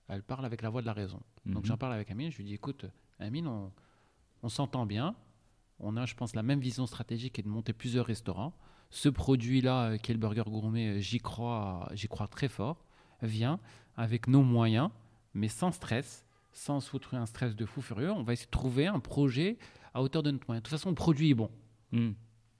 elle 0.08 0.22
parle 0.22 0.44
avec 0.46 0.62
la 0.62 0.70
voix 0.70 0.80
de 0.80 0.86
la 0.86 0.92
raison. 0.92 1.20
Donc 1.46 1.62
Mhm. 1.62 1.66
j'en 1.66 1.76
parle 1.76 1.92
avec 1.94 2.10
Amine. 2.10 2.30
Je 2.30 2.38
lui 2.38 2.44
dis 2.44 2.54
écoute, 2.54 2.86
Amine, 3.18 3.46
on, 3.46 3.72
on 4.42 4.48
s'entend 4.48 4.86
bien. 4.86 5.14
On 5.80 5.96
a, 5.96 6.06
je 6.06 6.14
pense, 6.14 6.34
la 6.34 6.42
même 6.42 6.60
vision 6.60 6.86
stratégique 6.86 7.38
et 7.38 7.42
de 7.42 7.48
monter 7.48 7.72
plusieurs 7.72 8.06
restaurants. 8.06 8.52
Ce 8.90 9.08
produit-là, 9.08 9.90
euh, 9.90 9.96
qui 9.98 10.10
est 10.10 10.14
le 10.14 10.20
burger 10.20 10.42
gourmet, 10.46 10.96
euh, 10.96 11.00
j'y 11.00 11.18
crois, 11.18 11.88
j'y 11.92 12.08
crois 12.08 12.26
très 12.26 12.48
fort. 12.48 12.84
Viens 13.22 13.60
avec 13.96 14.26
nos 14.28 14.42
moyens, 14.42 14.90
mais 15.34 15.48
sans 15.48 15.70
stress, 15.72 16.24
sans 16.52 16.80
se 16.80 16.88
foutre 16.88 17.14
un 17.14 17.26
stress 17.26 17.54
de 17.54 17.66
fou 17.66 17.80
furieux. 17.82 18.10
On 18.10 18.22
va 18.22 18.32
essayer 18.32 18.46
de 18.46 18.50
trouver 18.50 18.86
un 18.86 18.98
projet 19.00 19.58
à 19.94 20.02
hauteur 20.02 20.22
de 20.22 20.30
notre 20.30 20.46
moyen. 20.48 20.60
De 20.60 20.64
toute 20.64 20.70
façon, 20.72 20.88
le 20.88 20.94
produit 20.94 21.30
est 21.30 21.34
bon. 21.34 21.50
Mhm. 21.92 22.14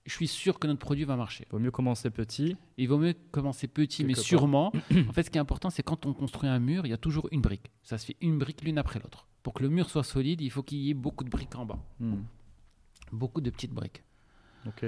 Je 0.09 0.15
suis 0.15 0.27
sûr 0.27 0.57
que 0.57 0.65
notre 0.65 0.79
produit 0.79 1.03
va 1.03 1.15
marcher. 1.15 1.45
Vaut 1.51 1.59
mieux 1.59 1.69
commencer 1.69 2.09
petit. 2.09 2.57
Il 2.77 2.89
vaut 2.89 2.97
mieux 2.97 3.13
commencer 3.29 3.67
petit, 3.67 4.03
mais 4.03 4.15
sûrement. 4.15 4.73
en 5.07 5.13
fait, 5.13 5.21
ce 5.21 5.29
qui 5.29 5.37
est 5.37 5.41
important, 5.41 5.69
c'est 5.69 5.83
quand 5.83 6.07
on 6.07 6.13
construit 6.15 6.49
un 6.49 6.57
mur, 6.57 6.87
il 6.87 6.89
y 6.89 6.93
a 6.93 6.97
toujours 6.97 7.29
une 7.31 7.41
brique. 7.41 7.69
Ça 7.83 7.99
se 7.99 8.07
fait 8.07 8.15
une 8.19 8.39
brique 8.39 8.63
l'une 8.63 8.79
après 8.79 8.99
l'autre. 8.99 9.27
Pour 9.43 9.53
que 9.53 9.61
le 9.61 9.69
mur 9.69 9.87
soit 9.87 10.03
solide, 10.03 10.41
il 10.41 10.49
faut 10.49 10.63
qu'il 10.63 10.79
y 10.79 10.89
ait 10.89 10.95
beaucoup 10.95 11.23
de 11.23 11.29
briques 11.29 11.55
en 11.55 11.63
bas. 11.63 11.77
Mhm. 11.99 12.25
Beaucoup 13.11 13.39
de 13.39 13.51
petites 13.51 13.71
briques. 13.71 14.03
Ok. 14.65 14.83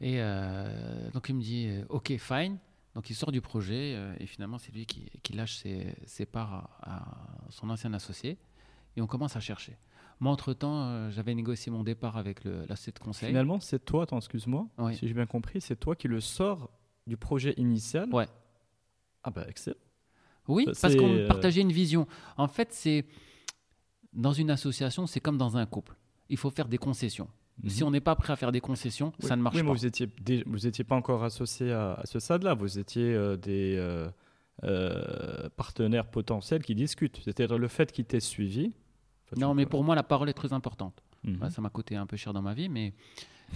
Et 0.00 0.20
euh, 0.20 1.08
donc, 1.12 1.28
il 1.28 1.36
me 1.36 1.40
dit 1.40 1.68
euh, 1.68 1.84
OK, 1.88 2.12
fine. 2.18 2.58
Donc, 2.96 3.08
il 3.10 3.14
sort 3.14 3.30
du 3.30 3.40
projet 3.40 3.94
euh, 3.94 4.16
et 4.18 4.26
finalement, 4.26 4.58
c'est 4.58 4.74
lui 4.74 4.86
qui, 4.86 5.08
qui 5.22 5.34
lâche 5.34 5.54
ses, 5.54 5.94
ses 6.04 6.26
parts 6.26 6.68
à, 6.82 6.96
à 6.96 7.50
son 7.50 7.70
ancien 7.70 7.94
associé. 7.94 8.38
Et 8.96 9.00
on 9.00 9.06
commence 9.06 9.36
à 9.36 9.40
chercher. 9.40 9.76
Moi, 10.20 10.32
entre-temps, 10.32 10.80
euh, 10.82 11.10
j'avais 11.10 11.34
négocié 11.34 11.70
mon 11.72 11.82
départ 11.82 12.16
avec 12.16 12.44
le, 12.44 12.64
la 12.68 12.74
de 12.76 12.98
conseil. 12.98 13.28
Finalement, 13.28 13.60
c'est 13.60 13.84
toi, 13.84 14.04
attends, 14.04 14.18
excuse-moi, 14.18 14.66
Oui. 14.78 14.96
si 14.96 15.08
j'ai 15.08 15.14
bien 15.14 15.26
compris, 15.26 15.60
c'est 15.60 15.76
toi 15.76 15.96
qui 15.96 16.08
le 16.08 16.20
sors 16.20 16.70
du 17.06 17.16
projet 17.16 17.54
initial. 17.56 18.08
Ouais. 18.12 18.28
Ah 19.22 19.30
bah 19.30 19.44
excellent. 19.48 19.76
Oui, 20.48 20.66
parce 20.80 20.94
qu'on 20.96 21.10
euh, 21.14 21.26
partageait 21.26 21.62
une 21.62 21.72
vision. 21.72 22.06
En 22.36 22.48
fait, 22.48 22.68
c'est 22.72 23.06
dans 24.12 24.32
une 24.32 24.50
association, 24.50 25.06
c'est 25.06 25.20
comme 25.20 25.38
dans 25.38 25.56
un 25.56 25.66
couple. 25.66 25.96
Il 26.28 26.36
faut 26.36 26.50
faire 26.50 26.68
des 26.68 26.78
concessions. 26.78 27.28
Si 27.68 27.84
on 27.84 27.90
n'est 27.90 28.00
pas 28.00 28.16
prêt 28.16 28.32
à 28.32 28.36
faire 28.36 28.50
des 28.52 28.60
concessions, 28.60 29.12
Oui, 29.22 29.28
ça 29.28 29.36
ne 29.36 29.42
marche 29.42 29.54
oui, 29.56 29.62
mais 29.62 29.68
pas. 29.68 29.74
vous 29.74 29.86
étiez 29.86 30.08
dé- 30.20 30.42
vous 30.46 30.66
étiez 30.66 30.82
pas 30.84 30.96
encore 30.96 31.22
associé 31.22 31.70
à, 31.72 31.94
à 31.94 32.04
ce 32.06 32.18
stade-là. 32.18 32.54
Vous 32.54 32.78
étiez 32.80 33.14
euh, 33.14 33.36
des 33.36 33.76
euh, 33.78 34.08
euh, 34.64 35.48
partenaires 35.56 36.06
potentiels 36.10 36.62
qui 36.64 36.74
discutent. 36.74 37.20
C'est-à-dire 37.24 37.56
le 37.58 37.68
fait 37.68 37.92
qu'ils 37.92 38.06
t'aient 38.06 38.18
suivi. 38.20 38.74
Non, 39.36 39.54
mais 39.54 39.66
pour 39.66 39.82
moi, 39.84 39.94
la 39.94 40.02
parole 40.02 40.28
est 40.28 40.34
très 40.34 40.52
importante. 40.52 41.02
Mhm. 41.24 41.50
Ça 41.50 41.60
m'a 41.62 41.70
coûté 41.70 41.96
un 41.96 42.06
peu 42.06 42.16
cher 42.16 42.32
dans 42.32 42.42
ma 42.42 42.54
vie, 42.54 42.68
mais 42.68 42.92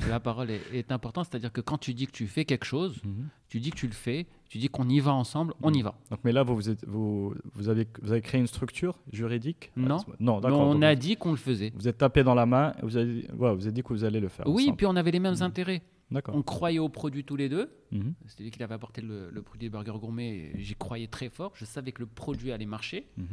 la 0.09 0.21
parole 0.21 0.51
est, 0.51 0.61
est 0.73 0.93
importante. 0.93 1.27
C'est-à-dire 1.31 1.53
que 1.53 1.61
quand 1.61 1.79
tu 1.79 1.93
dis 1.95 2.07
que 2.07 2.13
tu 2.13 2.27
fais 2.27 2.45
quelque 2.45 2.65
chose, 2.65 3.01
Mhm. 3.05 3.29
tu 3.49 3.61
dis 3.61 3.71
que 3.71 3.77
tu 3.77 3.87
le 3.87 3.93
fais, 3.93 4.27
tu 4.49 4.59
dis 4.59 4.69
qu'on 4.69 4.89
y 4.89 5.01
va 5.01 5.13
ensemble, 5.13 5.53
on 5.63 5.73
y 5.73 5.83
va. 5.83 5.95
Donc, 6.11 6.21
mais 6.25 6.33
là, 6.33 6.43
vous, 6.43 6.55
vous, 6.55 6.71
êtes- 6.71 6.87
vous, 6.87 7.35
vous 7.55 7.69
avez, 7.69 7.87
vous 8.03 8.13
avez 8.13 8.21
créé 8.23 8.41
une 8.41 8.47
structure 8.47 8.99
juridique? 9.13 9.71
Non. 9.77 9.99
Non, 10.21 10.37
Mais 10.37 10.43
d'accord. 10.43 10.61
on 10.69 10.81
a 10.83 10.95
dit 10.95 11.17
qu'on 11.17 11.31
le 11.33 11.37
faisait. 11.37 11.73
Vous 11.75 11.89
êtes 11.89 11.99
tapé 11.99 12.23
dans 12.23 12.35
la 12.35 12.47
main. 12.47 12.75
Vous 12.83 12.97
avez, 12.97 13.27
ouais, 13.33 13.55
vous 13.55 13.63
avez 13.67 13.73
dit 13.73 13.83
que 13.83 13.89
vous 13.89 14.05
allez 14.05 14.21
le 14.21 14.29
faire. 14.29 14.47
Oui, 14.49 14.63
ensemble. 14.65 14.77
puis 14.77 14.87
on 14.87 14.97
avait 14.97 15.11
les 15.11 15.21
mêmes 15.21 15.35
Mhm. 15.35 15.43
intérêts. 15.43 15.83
On 16.29 16.41
croyait 16.43 16.79
au 16.79 16.89
produit 16.89 17.23
tous 17.23 17.37
les 17.37 17.51
deux. 17.51 17.71
Mhm. 17.93 18.15
C'est 18.27 18.41
lui 18.43 18.51
qui 18.51 18.63
avait 18.63 18.73
apporté 18.75 19.03
le, 19.03 19.29
le 19.31 19.43
produit 19.43 19.69
Burger 19.69 19.93
Gourmet. 20.01 20.53
et 20.55 20.63
J'y 20.63 20.75
croyais 20.75 21.07
très 21.07 21.29
fort. 21.29 21.53
Je 21.55 21.67
savais 21.67 21.93
que 21.93 22.01
le 22.01 22.07
produit 22.07 22.51
allait 22.51 22.65
marcher. 22.65 23.07
Mhm. 23.19 23.27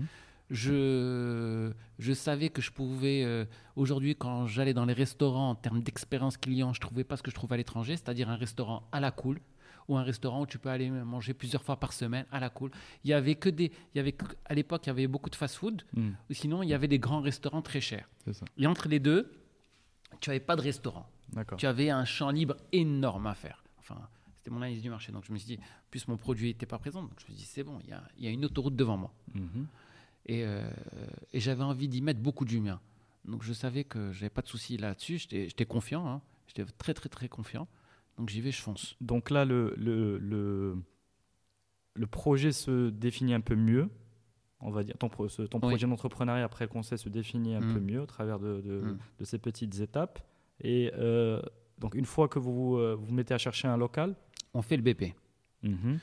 Je, 0.50 1.72
je 2.00 2.14
savais 2.14 2.50
que 2.50 2.62
je 2.62 2.72
pouvais, 2.72 3.24
euh, 3.24 3.46
aujourd'hui, 3.76 4.16
quand 4.16 4.46
j'allais 4.48 4.74
dans 4.74 4.86
les 4.86 4.94
restaurants, 4.94 5.50
en 5.52 5.56
termes 5.56 5.82
d'expérience 5.82 6.38
client, 6.38 6.74
je 6.74 6.80
trouvais 6.82 7.04
pas 7.04 7.18
ce 7.18 7.24
que 7.24 7.32
je 7.32 7.36
trouve 7.36 7.52
à 7.54 7.58
l'étranger, 7.58 7.98
c'est-à-dire 7.98 8.30
un 8.30 8.36
restaurant 8.36 8.88
à 8.92 9.00
la 9.00 9.12
cool 9.12 9.40
ou 9.88 9.98
un 9.98 10.04
restaurant 10.04 10.42
où 10.42 10.46
tu 10.48 10.58
peux 10.58 10.70
aller 10.70 10.90
manger 10.90 11.34
plusieurs 11.36 11.64
fois 11.64 11.80
par 11.80 11.94
semaine 11.94 12.26
à 12.32 12.40
la 12.40 12.50
cool. 12.50 12.72
Il 13.04 13.10
y 13.10 13.14
avait 13.14 13.36
que 13.36 13.50
des, 13.50 13.66
il 13.94 13.98
y 13.98 14.00
avait 14.00 14.14
que- 14.14 14.36
à 14.46 14.54
l'époque, 14.56 14.86
il 14.86 14.90
y 14.90 14.92
avait 14.92 15.08
beaucoup 15.08 15.30
de 15.30 15.36
fast-food, 15.36 15.84
ou 16.30 16.34
sinon 16.34 16.64
il 16.64 16.70
y 16.70 16.74
avait 16.74 16.88
des 16.88 17.00
grands 17.00 17.22
restaurants 17.22 17.62
très 17.62 17.82
chers. 17.82 18.10
Ça. 18.32 18.46
Et 18.58 18.66
entre 18.68 18.88
les 18.88 19.00
deux, 19.00 19.32
tu 20.22 20.30
avais 20.32 20.40
pas 20.40 20.56
de 20.56 20.62
restaurant. 20.62 21.08
Tu 21.58 21.66
avais 21.68 21.90
un 21.90 22.06
champ 22.06 22.30
libre 22.32 22.56
énorme 22.72 23.28
à 23.28 23.36
faire. 23.36 23.64
Enfin, 23.80 24.00
c'était 24.38 24.50
mon 24.50 24.58
analyse 24.58 24.82
du 24.82 24.90
marché. 24.90 25.12
Donc 25.12 25.24
je 25.26 25.32
me 25.34 25.38
suis 25.38 25.56
dit, 25.56 25.60
plus 25.92 26.08
mon 26.08 26.18
produit 26.18 26.48
n'était 26.48 26.66
pas 26.66 26.80
présent, 26.80 27.02
donc 27.04 27.12
je 27.20 27.26
me 27.26 27.28
suis 27.30 27.34
dit, 27.36 27.46
c'est 27.46 27.64
bon, 27.64 27.80
il 27.84 27.90
y 27.90 27.94
a, 27.94 28.04
il 28.18 28.24
y 28.24 28.28
a 28.28 28.32
une 28.32 28.46
autoroute 28.46 28.76
devant 28.76 28.98
moi. 28.98 29.14
Mhm. 29.36 29.68
Et, 30.28 30.44
euh, 30.46 30.68
et 31.34 31.40
j'avais 31.40 31.64
envie 31.64 31.88
d'y 31.88 32.02
mettre 32.02 32.20
beaucoup 32.20 32.46
du 32.46 32.60
mien. 32.60 32.80
Donc 33.26 33.44
je 33.44 33.54
savais 33.54 33.84
que 33.84 34.12
j'avais 34.12 34.30
pas 34.30 34.42
de 34.42 34.48
souci 34.48 34.78
là-dessus. 34.78 35.18
J'étais 35.30 35.66
confiant. 35.66 36.08
hein. 36.08 36.22
J'étais 36.48 36.66
très, 36.78 36.94
très, 36.94 37.10
très 37.10 37.28
confiant. 37.30 37.68
Donc 38.18 38.30
j'y 38.30 38.42
vais, 38.42 38.52
je 38.52 38.62
fonce. 38.62 38.96
Donc 39.02 39.30
là, 39.30 39.46
le, 39.46 39.74
le, 39.78 40.18
le, 40.20 40.78
le 41.96 42.08
projet 42.08 42.52
se 42.52 42.90
définit 42.90 43.34
un 43.34 43.42
peu 43.42 43.56
mieux. 43.56 43.90
On 44.62 44.72
va 44.72 44.84
dire, 44.84 44.98
ton, 44.98 45.10
pro- 45.10 45.28
ce- 45.28 45.44
ton 45.44 45.58
Oui. 45.60 45.70
projet 45.70 45.86
d'entrepreneuriat 45.88 46.44
après 46.46 46.66
le 46.66 46.70
conseil 46.70 46.98
se 46.98 47.10
définit 47.10 47.56
un 47.56 47.62
Mm. 47.62 47.74
peu 47.74 47.80
mieux 47.80 48.02
au 48.02 48.06
travers 48.06 48.40
de, 48.40 48.62
de, 48.62 48.80
Mm. 48.82 48.98
de 49.20 49.26
ces 49.26 49.38
petites 49.38 49.80
étapes. 49.80 50.20
Et 50.62 50.92
euh, 50.96 51.42
donc, 51.78 51.94
une 51.94 52.06
fois 52.06 52.28
que 52.30 52.40
vous 52.40 52.78
euh, 52.78 52.96
vous 52.96 53.14
mettez 53.14 53.34
à 53.34 53.38
chercher 53.38 53.68
un 53.68 53.78
local, 53.78 54.16
On 54.54 54.62
fait 54.62 54.78
le 54.78 54.84
BP. 54.84 55.14
Mhm. 55.64 56.00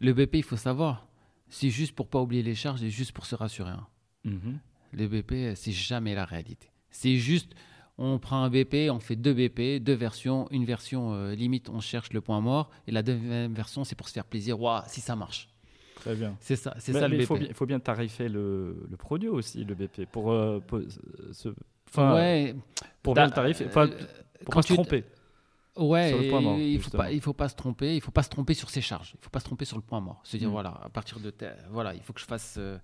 Le 0.00 0.12
BP, 0.14 0.36
il 0.36 0.42
faut 0.42 0.56
savoir, 0.56 1.06
c'est 1.52 1.70
juste 1.70 1.94
pour 1.94 2.08
pas 2.08 2.20
oublier 2.20 2.42
les 2.42 2.54
charges 2.54 2.82
et 2.82 2.90
juste 2.90 3.12
pour 3.12 3.26
se 3.26 3.34
rassurer. 3.34 3.70
hein. 3.70 3.86
Mhm. 4.24 4.58
Le 4.92 5.06
BP, 5.08 5.54
c'est 5.56 5.72
jamais 5.72 6.14
la 6.14 6.24
réalité. 6.24 6.68
C'est 6.90 7.16
juste, 7.16 7.52
on 7.98 8.18
prend 8.18 8.42
un 8.42 8.50
BP, 8.50 8.90
on 8.90 9.00
fait 9.00 9.16
deux 9.16 9.32
BP, 9.34 9.82
deux 9.82 9.94
versions. 9.94 10.48
Une 10.50 10.64
version, 10.64 11.14
euh, 11.14 11.34
limite, 11.34 11.68
on 11.70 11.80
cherche 11.80 12.12
le 12.12 12.20
point 12.20 12.40
mort. 12.40 12.70
Et 12.86 12.92
la 12.92 13.02
deuxième 13.02 13.54
version, 13.54 13.84
c'est 13.84 13.94
pour 13.94 14.08
se 14.08 14.12
faire 14.14 14.24
plaisir. 14.26 14.60
Waouh, 14.60 14.82
si 14.88 15.00
ça 15.00 15.16
marche. 15.16 15.48
très 15.96 16.14
bien. 16.14 16.36
C'est 16.40 16.56
ça, 16.56 16.74
c'est 16.78 16.92
ça 16.92 17.08
le 17.08 17.16
il 17.16 17.20
BP. 17.20 17.26
faut, 17.26 17.36
il 17.38 17.54
faut 17.54 17.66
bien 17.66 17.80
tarifer 17.80 18.28
le, 18.28 18.86
le 18.90 18.96
produit 18.96 19.28
aussi, 19.28 19.64
le 19.64 19.74
BP, 19.74 20.06
pour, 20.10 20.30
euh, 20.32 20.60
pour, 20.60 20.80
ouais, 21.98 22.54
pour 23.02 23.14
bien 23.14 23.26
le 23.26 23.30
tarifer, 23.32 23.66
euh, 23.66 23.70
pour 23.70 23.80
quand 24.46 24.52
pas 24.58 24.62
se 24.62 24.66
tu- 24.68 24.74
tromper. 24.74 25.04
Ouais, 25.76 26.08
Sur 26.10 26.18
le 26.18 26.28
point 26.28 26.40
et 26.40 26.44
mort, 26.44 26.58
il 26.58 26.76
faut 26.78 26.82
justement. 26.84 27.02
pas, 27.04 27.12
il 27.12 27.20
faut 27.22 27.32
pas 27.32 27.48
se 27.48 27.54
tromper, 27.56 27.96
il 27.96 28.00
faut 28.02 28.10
pas 28.10 28.22
se 28.22 28.28
tromper 28.28 28.52
sur 28.54 28.68
ses 28.68 28.82
charges, 28.82 29.14
il 29.18 29.24
faut 29.24 29.30
pas 29.30 29.40
se 29.40 29.46
tromper 29.46 29.64
sur 29.64 29.76
le 29.78 29.82
point 29.82 30.00
mort. 30.00 30.20
Se 30.24 30.36
dire 30.36 30.48
Mm. 30.48 30.52
voilà, 30.52 30.70
à 30.82 30.88
partir 30.90 31.18
de 31.18 31.32
voilà, 31.70 31.94
il 31.94 32.02
faut 32.02 32.12
que 32.12 32.20
je 32.20 32.26
fasse, 32.26 32.56
euh, 32.58 32.78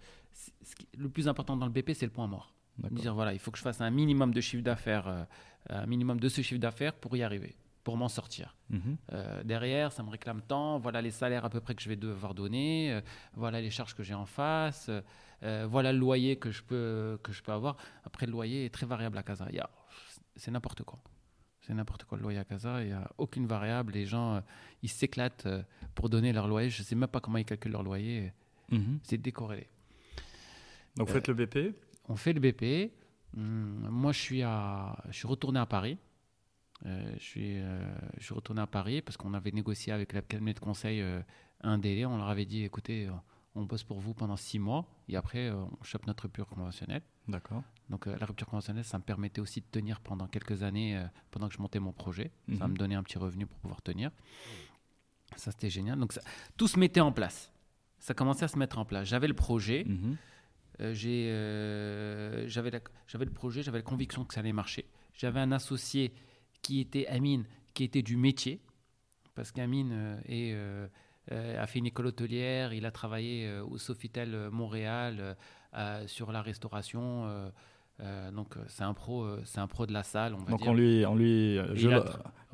qui- 0.76 0.88
le 0.96 1.08
plus 1.10 1.28
important 1.28 1.56
dans 1.56 1.66
le 1.66 1.72
BP, 1.72 1.92
c'est 1.94 2.06
le 2.06 2.12
point 2.12 2.26
mort. 2.26 2.54
Dire 2.90 3.12
voilà, 3.14 3.32
il 3.34 3.38
faut 3.40 3.50
que 3.50 3.58
je 3.58 3.62
fasse 3.62 3.80
un 3.80 3.90
minimum 3.90 4.32
de 4.32 4.40
chiffre 4.40 4.62
d'affaires, 4.62 5.06
euh, 5.08 5.24
un 5.68 5.84
minimum 5.86 6.18
de 6.20 6.28
ce 6.28 6.40
chiffre 6.42 6.60
d'affaires 6.60 6.94
pour 6.94 7.14
y 7.16 7.22
arriver, 7.22 7.56
pour 7.84 7.96
m'en 7.98 8.08
sortir. 8.08 8.56
Mhm. 8.70 8.96
Euh, 9.12 9.42
derrière, 9.42 9.90
ça 9.92 10.02
me 10.02 10.08
réclame 10.10 10.40
tant. 10.42 10.78
Voilà 10.78 11.02
les 11.02 11.10
salaires 11.10 11.44
à 11.44 11.50
peu 11.50 11.60
près 11.60 11.74
que 11.74 11.82
je 11.82 11.88
vais 11.90 11.96
devoir 11.96 12.34
donner. 12.34 13.02
voilà 13.34 13.60
les 13.60 13.70
charges 13.70 13.94
que 13.94 14.02
j'ai 14.02 14.14
en 14.14 14.26
face. 14.26 14.90
voilà 15.42 15.92
le 15.92 15.98
loyer 15.98 16.36
que 16.36 16.50
je 16.50 16.62
peux 16.62 17.18
que 17.22 17.32
je 17.32 17.42
peux 17.42 17.52
avoir. 17.52 17.76
Après, 18.04 18.24
le 18.26 18.32
loyer 18.32 18.64
est 18.64 18.70
très 18.70 18.86
variable 18.86 19.18
à 19.18 19.22
Casa. 19.22 19.46
C'est 20.36 20.50
n'importe 20.52 20.84
quoi. 20.84 21.00
C'est 21.68 21.74
n'importe 21.74 22.04
quoi 22.04 22.16
le 22.16 22.22
loyer 22.22 22.38
à 22.38 22.44
Casa. 22.44 22.82
Il 22.82 22.86
n'y 22.86 22.92
a 22.94 23.10
aucune 23.18 23.46
variable. 23.46 23.92
Les 23.92 24.06
gens, 24.06 24.36
euh, 24.36 24.40
ils 24.82 24.88
s'éclatent 24.88 25.44
euh, 25.44 25.62
pour 25.94 26.08
donner 26.08 26.32
leur 26.32 26.48
loyer. 26.48 26.70
Je 26.70 26.80
ne 26.80 26.86
sais 26.86 26.94
même 26.94 27.08
pas 27.08 27.20
comment 27.20 27.36
ils 27.36 27.44
calculent 27.44 27.72
leur 27.72 27.82
loyer. 27.82 28.32
Mhm. 28.70 29.00
C'est 29.02 29.18
décorrélé. 29.18 29.68
Donc, 30.96 31.08
vous 31.08 31.12
faites 31.14 31.28
le 31.28 31.34
BP. 31.34 31.76
On 32.08 32.16
fait 32.16 32.32
le 32.32 32.40
BP. 32.40 32.90
Hum, 33.36 33.86
moi, 33.90 34.12
je 34.12 34.18
suis, 34.18 34.42
à, 34.42 34.96
je 35.10 35.16
suis 35.18 35.28
retourné 35.28 35.60
à 35.60 35.66
Paris. 35.66 35.98
Euh, 36.86 37.12
je, 37.18 37.22
suis, 37.22 37.58
euh, 37.58 37.84
je 38.18 38.24
suis 38.24 38.34
retourné 38.34 38.62
à 38.62 38.66
Paris 38.66 39.02
parce 39.02 39.16
qu'on 39.16 39.34
avait 39.34 39.50
négocié 39.50 39.92
avec 39.92 40.14
la 40.14 40.22
cabinet 40.22 40.54
de 40.54 40.60
conseil 40.60 41.02
euh, 41.02 41.20
un 41.60 41.76
délai. 41.76 42.06
On 42.06 42.16
leur 42.16 42.28
avait 42.28 42.46
dit 42.46 42.64
écoutez, 42.64 43.06
euh, 43.06 43.12
on 43.54 43.64
bosse 43.64 43.82
pour 43.84 43.98
vous 44.00 44.14
pendant 44.14 44.36
six 44.36 44.58
mois 44.58 44.86
et 45.08 45.16
après, 45.16 45.48
euh, 45.48 45.56
on 45.80 45.82
chope 45.82 46.06
notre 46.06 46.24
rupture 46.24 46.46
conventionnelle. 46.46 47.02
D'accord. 47.26 47.62
Donc, 47.90 48.06
euh, 48.06 48.16
la 48.18 48.26
rupture 48.26 48.46
conventionnelle, 48.46 48.84
ça 48.84 48.98
me 48.98 49.02
permettait 49.02 49.40
aussi 49.40 49.60
de 49.60 49.66
tenir 49.70 50.00
pendant 50.00 50.26
quelques 50.28 50.62
années, 50.62 50.96
euh, 50.96 51.04
pendant 51.30 51.48
que 51.48 51.54
je 51.54 51.60
montais 51.60 51.80
mon 51.80 51.92
projet. 51.92 52.30
Ça 52.58 52.66
Mhm. 52.66 52.72
me 52.72 52.78
donnait 52.78 52.94
un 52.94 53.02
petit 53.02 53.18
revenu 53.18 53.46
pour 53.46 53.58
pouvoir 53.58 53.82
tenir. 53.82 54.10
Ça, 55.36 55.50
c'était 55.50 55.70
génial. 55.70 55.98
Donc, 55.98 56.12
ça- 56.12 56.22
tout 56.56 56.68
se 56.68 56.78
mettait 56.78 57.00
en 57.00 57.12
place. 57.12 57.52
Ça 57.98 58.14
commençait 58.14 58.44
à 58.44 58.48
se 58.48 58.58
mettre 58.58 58.78
en 58.78 58.84
place. 58.84 59.08
J'avais 59.08 59.28
le 59.28 59.34
projet. 59.34 59.84
Mhm. 59.86 60.16
J'ai, 60.92 61.24
j'avais, 62.46 62.70
le 62.70 63.30
projet, 63.32 63.62
j'avais 63.64 63.78
la 63.78 63.82
conviction 63.82 64.24
que 64.24 64.32
ça 64.34 64.40
allait 64.40 64.52
marcher. 64.52 64.86
J'avais 65.12 65.40
un 65.40 65.50
associé 65.52 66.12
qui 66.62 66.80
était 66.80 67.06
Amine, 67.08 67.44
qui 67.74 67.82
était 67.84 68.02
du 68.02 68.16
métier, 68.16 68.60
parce 69.34 69.50
qu'Amine 69.50 70.20
est, 70.26 70.54
a 71.30 71.66
fait 71.66 71.78
une 71.78 71.86
école 71.86 72.06
hôtelière, 72.06 72.72
il 72.72 72.86
a 72.86 72.90
travaillé 72.90 73.46
euh, 73.46 73.62
au 73.64 73.76
Sofitel 73.78 74.34
euh, 74.34 74.50
Montréal 74.50 75.16
euh, 75.20 75.34
euh, 75.74 76.06
sur 76.06 76.32
la 76.32 76.40
restauration. 76.42 77.26
euh, 77.26 77.50
euh, 78.00 78.30
donc 78.30 78.56
euh, 78.56 78.60
c'est 78.68 78.84
un 78.84 78.94
pro, 78.94 79.24
euh, 79.24 79.42
c'est 79.44 79.58
un 79.58 79.66
pro 79.66 79.84
de 79.84 79.92
la 79.92 80.04
salle, 80.04 80.32
on 80.34 80.38
va 80.38 80.50
Donc, 80.52 80.62
dire. 80.62 80.70
on 80.70 80.74
lui, 80.74 81.04
on 81.04 81.16
lui, 81.16 81.58
euh, 81.58 81.74
je, 81.74 81.88
ouais. 81.88 82.00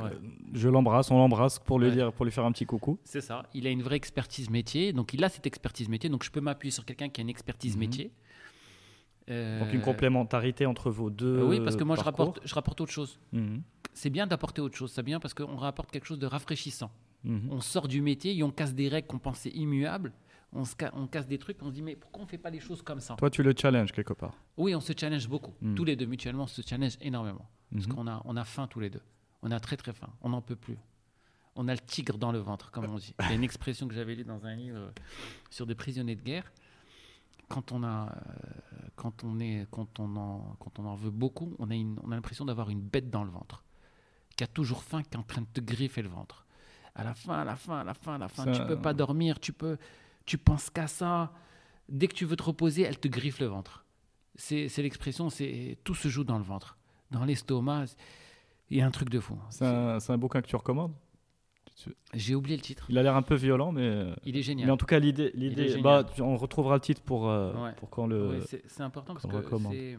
euh, 0.01 0.71
l'embrasse, 0.71 1.11
on 1.11 1.19
l'embrasse 1.19 1.59
pour 1.59 1.79
lui 1.79 1.89
Ouais. 1.89 1.93
dire, 1.95 2.13
pour 2.13 2.25
lui 2.25 2.33
faire 2.33 2.47
un 2.47 2.53
petit 2.53 2.65
coucou. 2.65 2.99
C'est 3.05 3.21
ça. 3.21 3.45
Il 3.53 3.67
a 3.67 3.71
une 3.71 3.83
vraie 3.83 3.97
expertise 3.97 4.49
métier. 4.49 4.93
Donc, 4.95 5.13
il 5.13 5.23
a 5.23 5.29
cette 5.29 5.47
expertise 5.47 5.89
métier. 5.91 6.09
Donc, 6.09 6.25
je 6.25 6.31
peux 6.31 6.41
m'appuyer 6.41 6.71
sur 6.73 6.85
quelqu'un 6.87 7.11
qui 7.11 7.21
a 7.21 7.23
une 7.23 7.29
expertise 7.29 7.75
Mhm. 7.75 7.81
métier. 7.81 8.05
Donc, 9.29 9.73
une 9.73 9.81
Euh, 9.81 9.85
complémentarité 9.85 10.67
entre 10.67 10.91
vos 10.91 11.09
deux. 11.11 11.43
oui, 11.43 11.61
parce 11.61 11.77
que 11.77 11.85
moi, 11.85 11.97
je 11.97 12.03
rapporte, 12.03 12.41
je 12.45 12.55
rapporte 12.55 12.81
autre 12.81 12.93
chose. 12.93 13.19
Mhm. 13.33 13.63
c'est 13.97 14.11
bien 14.11 14.27
d'apporter 14.27 14.61
autre 14.61 14.77
chose. 14.77 14.91
C'est 14.93 15.05
bien 15.05 15.21
parce 15.21 15.35
qu'on 15.35 15.55
rapporte 15.57 15.91
quelque 15.93 16.07
chose 16.07 16.19
de 16.19 16.27
rafraîchissant. 16.27 16.91
Mhm. 17.25 17.49
On 17.51 17.61
sort 17.61 17.89
du 17.89 18.01
métier 18.03 18.37
et 18.37 18.43
on 18.43 18.51
casse 18.51 18.75
des 18.75 18.89
règles 18.89 19.09
qu'on 19.09 19.19
pensait 19.19 19.51
immuables. 19.51 20.13
On, 20.53 20.65
se 20.65 20.75
ca- 20.79 20.93
on 20.95 21.07
casse 21.09 21.27
des 21.27 21.39
trucs, 21.39 21.61
on 21.63 21.69
se 21.69 21.73
dit 21.73 21.83
mais 21.83 21.97
pourquoi 21.97 22.23
on 22.23 22.27
fait 22.27 22.39
pas 22.39 22.51
les 22.51 22.61
choses 22.61 22.81
comme 22.83 23.01
ça? 23.01 23.17
Toi, 23.17 23.31
tu 23.31 23.43
le 23.43 23.55
challenges 23.61 23.91
quelque 23.93 24.13
part. 24.13 24.35
Oui, 24.57 24.75
on 24.75 24.81
se 24.81 24.93
challenge 24.99 25.29
beaucoup. 25.29 25.53
Mm. 25.61 25.75
Tous 25.75 25.85
les 25.85 25.97
deux 25.97 26.07
mutuellement, 26.07 26.45
on 26.45 26.47
se 26.47 26.63
challenge 26.63 26.97
énormément. 27.01 27.49
Parce 27.73 27.87
Mhm. 27.89 27.95
qu'on 27.95 28.07
a, 28.07 28.23
on 28.25 28.37
a 28.37 28.45
faim 28.45 28.69
tous 28.69 28.79
les 28.81 28.91
deux. 28.91 29.03
On 29.43 29.51
a 29.51 29.59
très 29.59 29.77
très 29.77 29.93
faim. 29.93 30.11
On 30.21 30.29
n'en 30.29 30.43
peut 30.43 30.55
plus. 30.57 30.79
On 31.57 31.67
a 31.69 31.73
le 31.73 31.81
tigre 31.81 32.19
dans 32.19 32.31
le 32.33 32.39
ventre, 32.39 32.71
comme 32.71 32.85
on 32.87 32.97
dit. 32.99 33.15
Il 33.21 33.27
y 33.27 33.33
a 33.33 33.35
une 33.35 33.43
expression 33.45 33.89
que 33.89 33.95
j'avais 33.95 34.15
lue 34.15 34.25
dans 34.25 34.45
un 34.47 34.55
livre 34.55 34.93
sur 35.51 35.67
des 35.67 35.75
prisonniers 35.75 36.17
de 36.17 36.23
guerre. 36.23 36.53
Quand 37.49 37.73
on, 37.73 37.83
a, 37.83 38.11
euh, 38.13 38.89
quand, 38.97 39.23
on 39.25 39.39
est, 39.41 39.67
quand, 39.71 39.99
on 40.01 40.17
en, 40.17 40.57
quand 40.59 40.79
on 40.79 40.87
en 40.87 40.95
veut 40.95 41.11
beaucoup, 41.11 41.55
on 41.59 41.71
a, 41.71 41.75
une- 41.75 41.99
on 42.03 42.11
a 42.11 42.15
l'impression 42.15 42.45
d'avoir 42.45 42.71
une 42.71 42.81
bête 42.81 43.11
dans 43.11 43.23
le 43.23 43.31
ventre, 43.31 43.63
qui 44.37 44.43
a 44.45 44.47
toujours 44.47 44.83
faim, 44.83 45.03
qui 45.03 45.11
est 45.13 45.17
en 45.17 45.23
train 45.23 45.43
de 45.43 45.47
te 45.53 45.61
griffer 45.61 46.03
le 46.03 46.09
ventre. 46.09 46.44
À 46.95 47.03
la 47.05 47.15
fin, 47.15 47.41
à 47.41 47.45
la 47.45 47.57
fin, 47.57 47.79
à 47.81 47.85
la 47.85 47.95
fin, 47.95 48.15
à 48.15 48.19
la 48.19 48.29
fin, 48.29 48.45
Ça- 48.45 48.53
tu 48.53 48.65
peux 48.67 48.79
pas 48.81 48.95
dormir, 48.95 49.41
tu 49.41 49.53
peux, 49.53 49.77
tu 50.27 50.39
penses 50.39 50.71
qu'à 50.71 50.87
ça. 50.87 51.33
Dès 51.89 52.07
que 52.09 52.15
tu 52.15 52.25
veux 52.25 52.37
te 52.37 52.43
reposer, 52.45 52.83
elle 52.83 52.99
te 52.99 53.09
griffe 53.09 53.41
le 53.41 53.47
ventre. 53.47 53.85
C'est 54.37 54.69
l'expression, 54.79 55.29
c'est 55.31 55.79
tout 55.85 55.95
se 55.95 56.09
joue 56.09 56.25
dans 56.25 56.39
le 56.39 56.45
ventre, 56.45 56.77
dans 57.11 57.25
l'estomac. 57.25 57.85
Il 58.71 58.79
y 58.79 58.81
a 58.81 58.87
un 58.87 58.91
truc 58.91 59.11
de 59.11 59.21
fou. 59.21 59.39
C'est 59.51 59.65
un, 59.67 60.19
bouquin 60.19 60.41
que 60.41 60.47
tu 60.49 60.57
recommandes 60.57 60.95
J'ai 62.15 62.35
oublié 62.35 62.57
le 62.57 62.63
titre. 62.63 62.87
Il 62.89 62.97
a 62.99 63.03
l'air 63.03 63.17
un 63.17 63.23
peu 63.23 63.35
violent, 63.35 63.73
mais. 63.73 63.83
euh, 63.83 64.15
Il 64.25 64.37
est 64.37 64.43
génial. 64.43 64.67
Mais 64.67 64.73
en 64.73 64.77
tout 64.77 64.87
cas, 64.87 64.99
l'idée, 64.99 65.33
bah, 65.83 66.07
on 66.21 66.37
retrouvera 66.37 66.75
le 66.77 66.81
titre 66.81 67.03
pour, 67.03 67.29
euh, 67.29 67.53
Ouais. 67.55 67.73
pour 67.77 67.91
quand 67.91 68.07
le. 68.07 68.39
Ouais, 68.39 68.61
c'est 68.67 68.81
important 68.83 69.15
parce 69.15 69.27
que 69.27 69.97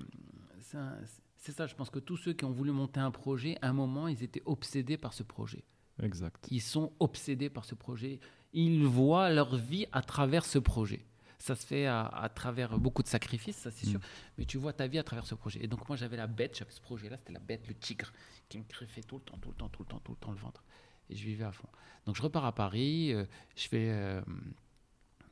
c'est 1.38 1.52
ça. 1.52 1.68
Je 1.68 1.76
pense 1.76 1.90
que 1.90 2.00
tous 2.00 2.18
ceux 2.18 2.34
qui 2.34 2.46
ont 2.46 2.52
voulu 2.52 2.72
monter 2.72 3.00
un 3.00 3.12
projet, 3.12 3.58
à 3.62 3.70
un 3.70 3.74
moment, 3.74 4.08
ils 4.08 4.24
étaient 4.24 4.42
obsédés 4.46 4.98
par 4.98 5.14
ce 5.14 5.24
projet. 5.24 5.64
Exact. 6.02 6.48
Ils 6.52 6.62
sont 6.62 6.92
obsédés 7.00 7.50
par 7.50 7.66
ce 7.66 7.76
projet. 7.76 8.20
Ils 8.54 8.86
voient 8.86 9.30
leur 9.30 9.56
vie 9.56 9.86
à 9.92 10.02
travers 10.02 10.46
ce 10.46 10.60
projet. 10.60 11.06
Ça 11.40 11.56
se 11.56 11.66
fait 11.66 11.86
à, 11.86 12.06
à 12.08 12.30
travers 12.30 12.78
beaucoup 12.80 13.04
de 13.04 13.08
sacrifices, 13.08 13.58
ça 13.58 13.72
c'est 13.72 13.86
Mm. 13.88 13.92
sûr. 13.92 14.00
Mais 14.38 14.46
tu 14.46 14.58
vois 14.58 14.74
ta 14.74 14.88
vie 14.88 14.98
à 15.00 15.04
travers 15.04 15.26
ce 15.28 15.36
projet. 15.36 15.64
Et 15.64 15.68
donc 15.68 15.88
moi 15.88 15.96
j'avais 15.98 16.18
la 16.18 16.28
bête, 16.28 16.58
j'avais 16.58 16.72
ce 16.72 16.82
projet-là, 16.82 17.18
c'était 17.18 17.34
la 17.34 17.40
bête, 17.40 17.68
le 17.68 17.74
tigre, 17.76 18.12
qui 18.50 18.58
me 18.58 18.64
griffait 18.68 19.04
tout 19.04 19.16
le 19.18 19.22
temps, 19.22 19.38
tout 19.42 19.50
le 19.50 19.56
temps, 19.56 19.70
tout 19.70 19.84
le 19.84 19.88
temps, 19.88 20.00
tout 20.04 20.12
le 20.14 20.18
temps 20.18 20.32
le 20.32 20.38
ventre. 20.38 20.64
Et 21.10 21.16
je 21.16 21.24
vivais 21.24 21.44
à 21.44 21.52
fond. 21.52 21.68
Donc 22.06 22.16
je 22.16 22.22
repars 22.22 22.46
à 22.46 22.54
Paris, 22.56 23.14
euh, 23.14 23.26
je 23.56 23.68
fais, 23.68 23.90
euh, 23.92 24.22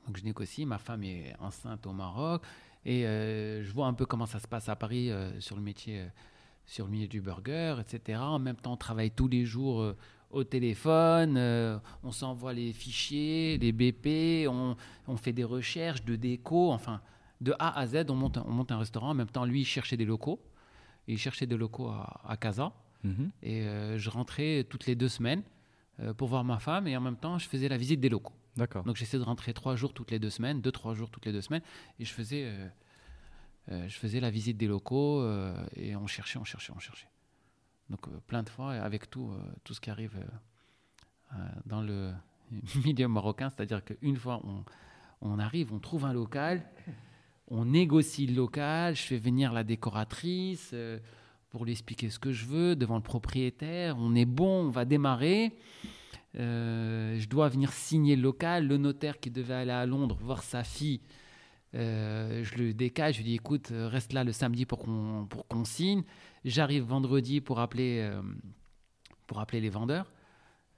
donc 0.06 0.18
je 0.18 0.24
négocie. 0.24 0.66
Ma 0.66 0.78
femme 0.78 1.04
est 1.04 1.34
enceinte 1.40 1.88
au 1.88 1.94
Maroc 1.94 2.44
et 2.86 3.08
euh, 3.08 3.64
je 3.64 3.72
vois 3.72 3.88
un 3.88 3.94
peu 3.94 4.06
comment 4.06 4.26
ça 4.28 4.40
se 4.40 4.48
passe 4.48 4.70
à 4.70 4.76
Paris 4.76 5.10
sur 5.40 5.56
le 5.56 5.62
métier, 5.62 6.06
sur 6.66 6.86
le 6.86 6.92
milieu 6.92 7.08
du 7.08 7.22
burger, 7.22 7.78
etc. 7.80 8.20
En 8.20 8.40
même 8.40 8.58
temps, 8.58 8.74
on 8.74 8.78
travaille 8.78 9.12
tous 9.12 9.28
les 9.30 9.46
jours 9.46 9.96
au 10.34 10.44
téléphone, 10.44 11.36
euh, 11.38 11.78
on 12.04 12.12
s'envoie 12.12 12.54
les 12.54 12.74
fichiers, 12.74 13.58
les 13.60 13.72
BP, 13.72 14.48
on, 14.50 14.76
on 15.08 15.16
fait 15.18 15.34
des 15.34 15.44
recherches 15.44 16.04
de 16.04 16.16
déco, 16.16 16.72
enfin 16.72 17.02
de 17.42 17.54
A 17.60 17.78
à 17.80 17.86
Z, 17.88 18.06
on 18.10 18.16
monte, 18.16 18.38
un- 18.38 18.46
on 18.48 18.52
monte 18.52 18.72
un 18.72 18.78
restaurant. 18.78 19.10
En 19.10 19.14
même 19.14 19.28
temps, 19.30 19.46
lui, 19.46 19.62
il 19.62 19.66
cherchait 19.66 19.98
des 19.98 20.06
locaux. 20.06 20.40
Il 21.08 21.18
cherchait 21.18 21.46
des 21.46 21.58
locaux 21.58 21.90
à, 21.90 22.22
à 22.26 22.38
Casa. 22.38 22.72
Mhm. 23.04 23.32
Et 23.42 23.62
euh, 23.64 23.98
je 23.98 24.10
rentrais 24.10 24.66
toutes 24.70 24.86
les 24.86 24.96
deux 24.96 25.10
semaines 25.10 25.44
euh, 26.00 26.14
pour 26.14 26.30
voir 26.30 26.44
ma 26.46 26.60
femme 26.60 26.88
et 26.88 26.96
en 26.96 27.02
même 27.02 27.18
temps, 27.18 27.38
je 27.38 27.48
faisais 27.50 27.68
la 27.68 27.78
visite 27.78 28.00
des 28.00 28.10
locaux. 28.10 28.34
D'accord. 28.56 28.84
Donc 28.86 28.96
j'essayais 28.96 29.20
de 29.20 29.26
rentrer 29.26 29.54
trois 29.54 29.76
jours 29.76 29.94
toutes 29.94 30.12
les 30.12 30.20
deux 30.20 30.30
semaines, 30.30 30.62
deux, 30.62 30.72
trois 30.72 30.94
jours 30.94 31.10
toutes 31.10 31.26
les 31.26 31.32
deux 31.34 31.42
semaines, 31.42 31.64
et 32.00 32.06
je 32.06 32.14
faisais, 32.14 32.50
je 33.68 33.96
faisais 33.98 34.20
la 34.20 34.30
visite 34.30 34.58
des 34.58 34.68
locaux 34.68 35.26
et 35.76 35.96
on 35.96 36.06
cherchait, 36.08 36.38
on 36.38 36.44
cherchait, 36.44 36.72
on 36.76 36.80
cherchait. 36.80 37.08
Donc 37.90 38.08
euh, 38.08 38.12
plein 38.28 38.44
de 38.44 38.50
fois, 38.50 38.74
avec 38.74 39.10
tout, 39.10 39.30
euh, 39.32 39.42
tout 39.64 39.74
ce 39.74 39.82
qui 39.82 39.90
arrive 39.90 40.16
euh, 41.34 41.38
dans 41.66 41.82
le 41.82 42.12
milieu 42.86 43.08
marocain, 43.08 43.50
c'est-à-dire 43.50 43.84
qu'une 43.84 44.18
fois 44.18 44.42
on, 44.44 44.64
on 45.22 45.40
arrive, 45.40 45.74
on 45.74 45.80
trouve 45.80 46.06
un 46.06 46.14
local, 46.14 46.64
on 47.50 47.66
négocie 47.66 48.28
le 48.28 48.36
local, 48.36 48.96
je 48.96 49.02
fais 49.04 49.18
venir 49.18 49.52
la 49.54 49.64
décoratrice 49.64 50.74
pour 51.50 51.66
lui 51.66 51.74
expliquer 51.74 52.10
ce 52.10 52.18
que 52.18 52.32
je 52.32 52.46
veux 52.46 52.76
devant 52.76 52.96
le 52.96 53.04
propriétaire, 53.04 53.96
on 54.00 54.16
est 54.16 54.26
bon, 54.26 54.66
on 54.66 54.70
va 54.70 54.86
démarrer. 54.86 55.54
Je 56.36 57.28
dois 57.28 57.48
venir 57.50 57.72
signer 57.72 58.16
le 58.16 58.24
local. 58.24 58.66
Le 58.66 58.78
notaire 58.78 59.20
qui 59.20 59.30
devait 59.30 59.54
aller 59.54 59.72
à 59.72 59.86
Londres 59.86 60.18
voir 60.20 60.42
sa 60.42 60.64
fille, 60.64 61.02
je 61.74 62.58
le 62.58 62.74
décale. 62.74 63.14
Je 63.14 63.20
lui 63.20 63.26
dis 63.26 63.36
écoute, 63.36 63.72
reste 63.72 64.14
là 64.14 64.24
le 64.24 64.32
samedi 64.32 64.66
pour 64.66 64.80
qu'on 64.80 65.28
pour 65.30 65.48
qu'on 65.48 65.64
signe. 65.64 66.04
J'arrive 66.46 66.84
vendredi 66.84 67.42
pour 67.42 67.60
appeler, 67.60 68.00
euh, 68.02 68.22
pour 69.28 69.40
appeler 69.40 69.62
les 69.62 69.70
vendeurs, 69.70 70.12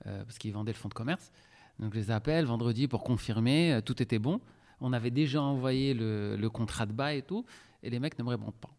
euh, 0.06 0.24
parce 0.24 0.38
qu'ils 0.38 0.52
vendaient 0.52 0.72
le 0.72 0.78
fonds 0.78 0.88
de 0.88 0.94
commerce. 0.94 1.32
Donc 1.78 1.92
je 1.94 1.98
les 1.98 2.10
appelle 2.10 2.44
vendredi 2.44 2.88
pour 2.88 3.02
confirmer. 3.02 3.74
euh, 3.74 3.80
tout 3.80 4.00
était 4.02 4.18
bon. 4.18 4.40
On 4.80 4.92
avait 4.92 5.10
déjà 5.10 5.42
envoyé 5.42 5.94
le, 5.94 6.48
contrat 6.48 6.86
de 6.86 6.92
bail 6.92 7.18
et 7.18 7.22
tout. 7.22 7.44
Et 7.82 7.90
les 7.90 7.98
mecs 7.98 8.18
ne 8.18 8.24
me 8.24 8.30
répondent 8.30 8.54
pas. 8.54 8.70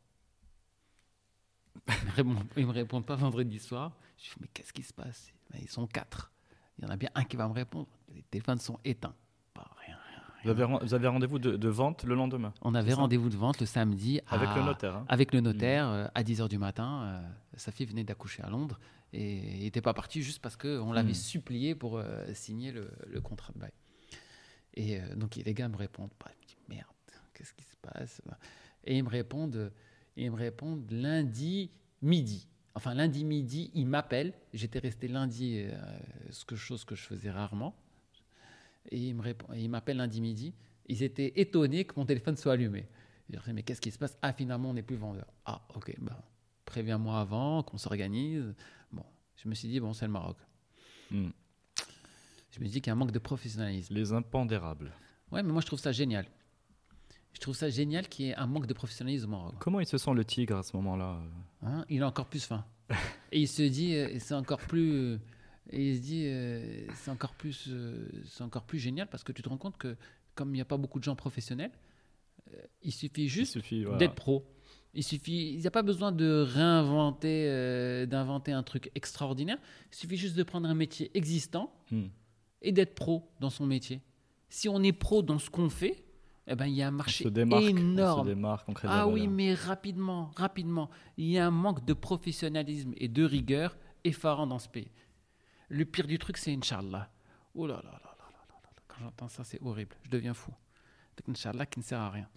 Ils 1.88 2.06
me 2.06 2.12
répondent, 2.12 2.44
ils 2.58 2.68
me 2.68 2.72
répondent 2.72 3.06
pas 3.06 3.16
vendredi 3.16 3.60
soir. 3.60 3.92
Je 4.18 4.24
dis 4.24 4.36
mais 4.42 4.48
qu'est-ce 4.54 4.74
qui 4.74 4.84
se 4.84 4.94
passe? 4.94 5.32
Ils 5.60 5.70
sont 5.70 5.88
quatre. 5.88 6.32
Il 6.78 6.86
y 6.86 6.88
en 6.88 6.92
a 6.92 6.98
bien 6.98 7.10
un 7.16 7.24
qui 7.24 7.38
va 7.38 7.48
me 7.48 7.54
répondre. 7.54 7.88
Les 8.14 8.24
téléphones 8.24 8.60
sont 8.60 8.80
éteints. 8.84 9.16
Pas 9.54 9.70
rien, 9.86 9.98
rien, 10.10 10.20
rien. 10.20 10.27
Vous 10.44 10.50
avez, 10.52 10.64
ren- 10.64 10.80
vous 10.82 10.94
avez 10.94 11.08
rendez-vous 11.08 11.40
de, 11.40 11.56
de 11.58 11.68
vente 11.70 12.04
le 12.04 12.16
lendemain 12.16 12.54
On 12.62 12.76
avait 12.76 12.94
rendez-vous 12.94 13.30
de 13.30 13.36
vente 13.36 13.60
le 13.60 13.66
samedi 13.66 14.22
avec 14.28 14.50
le 14.56 14.62
notaire. 14.64 14.96
hein 14.96 15.06
Avec 15.10 15.34
le 15.34 15.40
notaire 15.42 15.88
euh, 15.90 16.08
à 16.14 16.24
10h 16.24 16.48
du 16.48 16.58
matin. 16.58 17.04
euh, 17.24 17.28
sa 17.58 17.72
fille 17.72 17.86
venait 17.88 18.04
d'accoucher 18.04 18.44
à 18.44 18.50
Londres 18.50 18.80
et 19.14 19.60
n'était 19.60 19.82
pas 19.82 19.94
parti 19.94 20.22
juste 20.22 20.40
parce 20.42 20.56
qu'on 20.56 20.92
l'avait 20.92 21.12
Hmm. 21.12 21.16
supplié 21.16 21.76
pour 21.76 21.98
euh, 21.98 22.26
signer 22.34 22.72
le, 22.72 22.90
le 23.08 23.20
contrat 23.22 23.52
de 23.54 23.60
bail. 23.60 23.72
Et 24.76 25.00
euh, 25.02 25.16
donc 25.16 25.36
les 25.36 25.54
gars 25.54 25.68
me 25.70 25.76
répondent. 25.78 26.12
Je 26.24 26.30
me 26.32 26.48
dis 26.48 26.58
merde, 26.70 26.88
qu'est-ce 27.34 27.54
qui 27.54 27.64
se 27.66 27.76
passe? 27.82 28.22
Et 28.86 28.98
ils 28.98 29.04
me 29.04 29.10
répondent, 29.10 29.72
ils 30.16 30.30
me 30.32 30.36
répondent 30.38 30.86
lundi 30.92 31.72
midi. 32.02 32.48
Enfin 32.76 32.94
lundi 32.94 33.26
midi, 33.26 33.72
ils 33.74 33.88
m'appellent. 33.88 34.34
J'étais 34.54 34.80
resté 34.80 35.08
lundi, 35.08 35.64
euh, 35.66 35.76
ce 36.30 36.46
que, 36.46 36.56
chose 36.56 36.86
que 36.86 36.94
je 36.96 37.02
faisais 37.04 37.32
rarement. 37.32 37.76
Et 38.90 38.98
ils 38.98 39.14
me 39.16 39.22
répond- 39.22 39.54
ils 39.54 39.70
m'appellent 39.70 39.98
lundi 39.98 40.22
midi 40.22 40.54
Ils 40.90 41.04
étaient 41.04 41.34
étonnés 41.36 41.84
que 41.86 41.94
mon 41.98 42.06
téléphone 42.06 42.38
soit 42.38 42.54
allumé. 42.54 42.88
J'ai 43.30 43.38
dit, 43.38 43.54
mais 43.54 43.64
qu'est-ce 43.64 43.82
qui 43.82 43.92
se 43.92 43.98
passe? 43.98 44.18
Ah, 44.22 44.32
finalement, 44.32 44.70
on 44.70 44.74
n'est 44.74 44.84
plus 44.84 44.96
vendeur. 44.96 45.26
Ah, 45.46 45.62
ok, 45.76 45.94
ben, 46.00 46.16
préviens-moi 46.64 47.20
avant, 47.20 47.62
qu'on 47.64 47.78
s'organise. 47.78 48.56
Bon, 48.92 49.04
je 49.36 49.50
me 49.50 49.54
suis 49.54 49.68
dit, 49.68 49.82
bon, 49.82 49.92
c'est 49.94 50.06
le 50.06 50.12
Maroc. 50.12 50.38
Hmm. 51.12 51.30
Je 52.52 52.60
me 52.62 52.66
dis 52.66 52.82
qu'il 52.82 52.88
y 52.88 52.90
a 52.90 52.94
un 52.94 52.96
manque 52.96 53.12
de 53.12 53.20
professionnalisme. 53.20 53.94
Les 53.94 54.14
impondérables. 54.14 54.94
Ouais, 55.32 55.44
mais 55.44 55.52
moi, 55.52 55.62
je 55.62 55.68
trouve 55.68 55.80
ça 55.80 55.92
génial. 55.92 56.26
Je 57.34 57.40
trouve 57.40 57.56
ça 57.56 57.70
génial 57.70 58.08
qu'il 58.08 58.26
y 58.26 58.30
ait 58.30 58.36
un 58.36 58.48
manque 58.48 58.66
de 58.66 58.74
professionnalisme 58.74 59.26
au 59.28 59.38
Maroc. 59.38 59.56
Comment 59.60 59.80
il 59.80 59.86
se 59.86 59.98
sent 59.98 60.14
le 60.14 60.26
tigre 60.26 60.58
à 60.58 60.64
ce 60.64 60.76
moment-là? 60.78 61.20
Hein, 61.62 61.86
il 61.90 62.02
a 62.02 62.08
encore 62.08 62.28
plus 62.28 62.44
faim. 62.46 62.66
et 63.32 63.42
il 63.42 63.48
se 63.48 63.62
dit, 63.62 63.94
euh, 63.96 64.18
c'est 64.20 64.34
encore 64.34 64.60
plus. 64.60 65.20
Et 65.72 65.90
il 65.92 65.98
se 65.98 66.02
dit, 66.02 66.24
euh, 66.28 66.86
c'est 66.96 67.12
encore 67.12 67.34
plus, 67.36 67.66
euh, 67.70 68.08
c'est 68.26 68.44
encore 68.44 68.64
plus 68.66 68.80
génial 68.80 69.08
parce 69.10 69.24
que 69.24 69.32
tu 69.32 69.42
te 69.42 69.50
rends 69.50 69.58
compte 69.58 69.78
que 69.78 69.96
comme 70.36 70.50
il 70.50 70.54
n'y 70.58 70.62
a 70.62 70.66
pas 70.66 70.78
beaucoup 70.78 71.00
de 71.00 71.04
gens 71.04 71.16
professionnels, 71.16 71.72
euh, 72.54 72.58
il 72.84 72.92
suffit 72.92 73.24
Il 73.24 73.30
juste 73.30 73.54
suffit. 73.54 73.84
voilà. 73.84 73.98
d'être 73.98 74.16
pro. 74.16 74.46
Il 74.94 75.04
suffit, 75.04 75.54
il 75.54 75.60
n'y 75.60 75.68
a 75.68 75.72
pas 75.72 75.84
besoin 75.84 76.12
de 76.12 76.42
réinventer, 76.48 78.06
d'inventer 78.08 78.52
un 78.52 78.64
truc 78.64 78.92
extraordinaire. 78.96 79.58
Il 79.92 79.96
suffit 79.96 80.18
juste 80.18 80.36
de 80.36 80.44
prendre 80.44 80.68
un 80.70 80.74
métier 80.76 81.12
existant 81.14 81.74
Hmm. 81.92 82.08
et 82.62 82.72
d'être 82.74 82.96
pro 82.96 83.30
dans 83.40 83.50
son 83.50 83.66
métier. 83.66 84.02
Si 84.50 84.68
on 84.70 84.82
est 84.84 84.92
pro 84.94 85.22
dans 85.22 85.40
ce 85.40 85.50
qu'on 85.50 85.70
fait, 85.70 86.04
eh 86.48 86.56
ben 86.56 86.66
il 86.66 86.74
y 86.76 86.82
a 86.82 86.88
un 86.88 86.94
On 86.94 86.98
marché 86.98 87.24
se 87.26 87.30
démarque. 87.30 87.64
On 87.64 87.66
se 87.66 87.70
énorme. 87.72 88.28
démarque, 88.28 88.70
on 88.70 88.74
crée 88.74 88.88
de 88.88 88.94
la 88.94 89.02
Ah 89.02 89.08
oui, 89.08 89.28
mais 89.28 89.54
rapidement, 89.54 90.32
rapidement. 90.36 90.90
Il 91.18 91.26
y 91.28 91.38
a 91.38 91.46
un 91.48 91.52
manque 91.52 91.86
de 91.86 91.94
professionnalisme 91.94 92.94
et 92.98 93.08
de 93.08 93.24
rigueur 93.24 93.78
effarant 94.04 94.48
dans 94.48 94.60
ce 94.60 94.68
pays. 94.70 94.90
Le 95.70 95.86
pire 95.86 96.08
du 96.08 96.18
truc, 96.18 96.38
c'est 96.38 96.54
Inch'Allah. 96.54 97.10
Oh 97.56 97.68
là 97.68 97.76
là 97.76 97.82
là 97.84 97.92
là 97.92 98.16
là 98.30 98.46
là. 98.64 98.70
Quand 98.88 98.98
j'entends 99.02 99.28
ça, 99.28 99.44
c'est 99.44 99.62
horrible. 99.62 99.96
Je 100.04 100.10
deviens 100.10 100.34
fou. 100.34 100.54
C'est 101.16 101.28
Inch'Allah 101.30 101.66
qui 101.66 101.80
ne 101.80 101.84
sert 101.84 102.00
à 102.00 102.10
rien. 102.10 102.28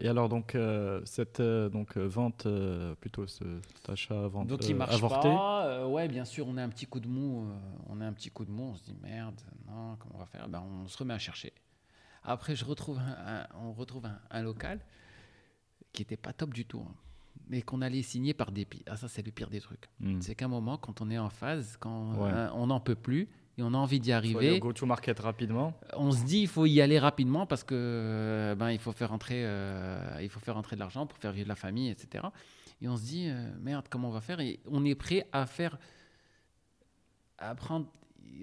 Et 0.00 0.06
alors 0.08 0.28
donc 0.28 0.54
euh, 0.54 1.00
cette 1.04 1.40
euh, 1.40 1.68
donc 1.68 1.96
euh, 1.96 2.06
vente 2.06 2.44
plutôt 2.44 2.94
plutôt 3.00 3.26
ce, 3.26 3.60
cet 3.74 3.88
achat 3.90 4.28
vente 4.28 4.46
Donc 4.46 4.64
il 4.68 4.76
marche 4.76 4.94
avorté. 4.94 5.28
pas. 5.28 5.88
ouais, 5.88 6.06
bien 6.06 6.24
sûr, 6.24 6.46
on 6.46 6.56
a 6.56 6.62
un 6.62 6.68
petit 6.68 6.86
coup 6.86 7.00
de 7.00 7.08
mou. 7.08 7.50
on 7.88 8.00
a 8.00 8.06
un 8.06 8.12
petit 8.12 8.30
coup 8.30 8.44
de 8.44 8.50
mou. 8.50 8.70
On 8.70 8.74
se 8.76 8.84
dit 8.84 8.94
merde, 9.02 9.40
non, 9.66 9.96
comment 9.96 10.14
on 10.14 10.18
va 10.18 10.26
faire? 10.26 10.48
Ben, 10.48 10.60
On 10.60 10.86
se 10.86 10.96
remet 10.98 11.14
à 11.14 11.18
chercher. 11.18 11.52
Après, 12.22 12.54
je 12.54 12.64
retrouve 12.64 12.98
un- 13.00 13.40
un- 13.42 13.46
on 13.60 13.72
retrouve 13.72 14.06
un, 14.06 14.20
un 14.30 14.42
local 14.42 14.80
qui 15.92 16.02
était 16.02 16.16
pas 16.16 16.32
top 16.32 16.52
du 16.54 16.64
tout, 16.64 16.84
hein, 16.88 16.94
mais 17.48 17.62
qu'on 17.62 17.80
allait 17.82 18.02
signer 18.02 18.34
par 18.34 18.52
dépit. 18.52 18.82
Ah, 18.86 18.96
ça, 18.96 19.08
c'est 19.08 19.24
le 19.24 19.32
pire 19.32 19.48
des 19.50 19.60
trucs. 19.60 19.88
Hmm. 20.00 20.20
C'est 20.20 20.34
qu'à 20.34 20.44
un 20.44 20.48
moment, 20.48 20.76
quand 20.76 21.00
on 21.00 21.10
est 21.10 21.18
en 21.18 21.30
phase, 21.30 21.76
quand 21.80 22.14
Ouais. 22.22 22.30
euh, 22.32 22.48
on 22.54 22.66
n'en 22.68 22.80
peut 22.80 22.94
plus 22.94 23.28
et 23.56 23.62
on 23.62 23.74
a 23.74 23.76
envie 23.76 23.98
d'y 24.00 24.10
Faut 24.10 24.16
arriver, 24.16 24.60
go 24.60 24.72
to 24.72 24.86
market 24.86 25.18
rapidement. 25.18 25.72
on 25.96 26.12
se 26.12 26.24
dit 26.24 26.40
il 26.42 26.46
faut 26.48 26.66
y 26.66 26.80
aller 26.80 26.98
rapidement 26.98 27.44
parce 27.46 27.64
que 27.64 27.74
euh, 27.74 28.54
ben 28.54 28.70
il 28.70 28.78
faut 28.78 28.92
faire 28.92 29.12
entrer 29.12 29.44
euh, 29.44 30.18
il 30.22 30.28
faut 30.28 30.38
faire 30.40 30.56
entrer 30.56 30.76
de 30.76 30.80
l'argent 30.80 31.06
pour 31.06 31.18
faire 31.18 31.32
vivre 31.32 31.48
la 31.48 31.56
famille 31.56 31.88
etc 31.88 32.24
et 32.80 32.86
on 32.86 32.96
se 32.96 33.02
dit 33.04 33.26
euh, 33.28 33.50
merde 33.60 33.86
comment 33.90 34.10
on 34.10 34.12
va 34.12 34.20
faire? 34.20 34.38
Et 34.38 34.60
on 34.66 34.84
est 34.84 34.94
prêt 34.94 35.26
à 35.32 35.44
faire 35.46 35.76
à 37.38 37.54
prendre 37.54 37.86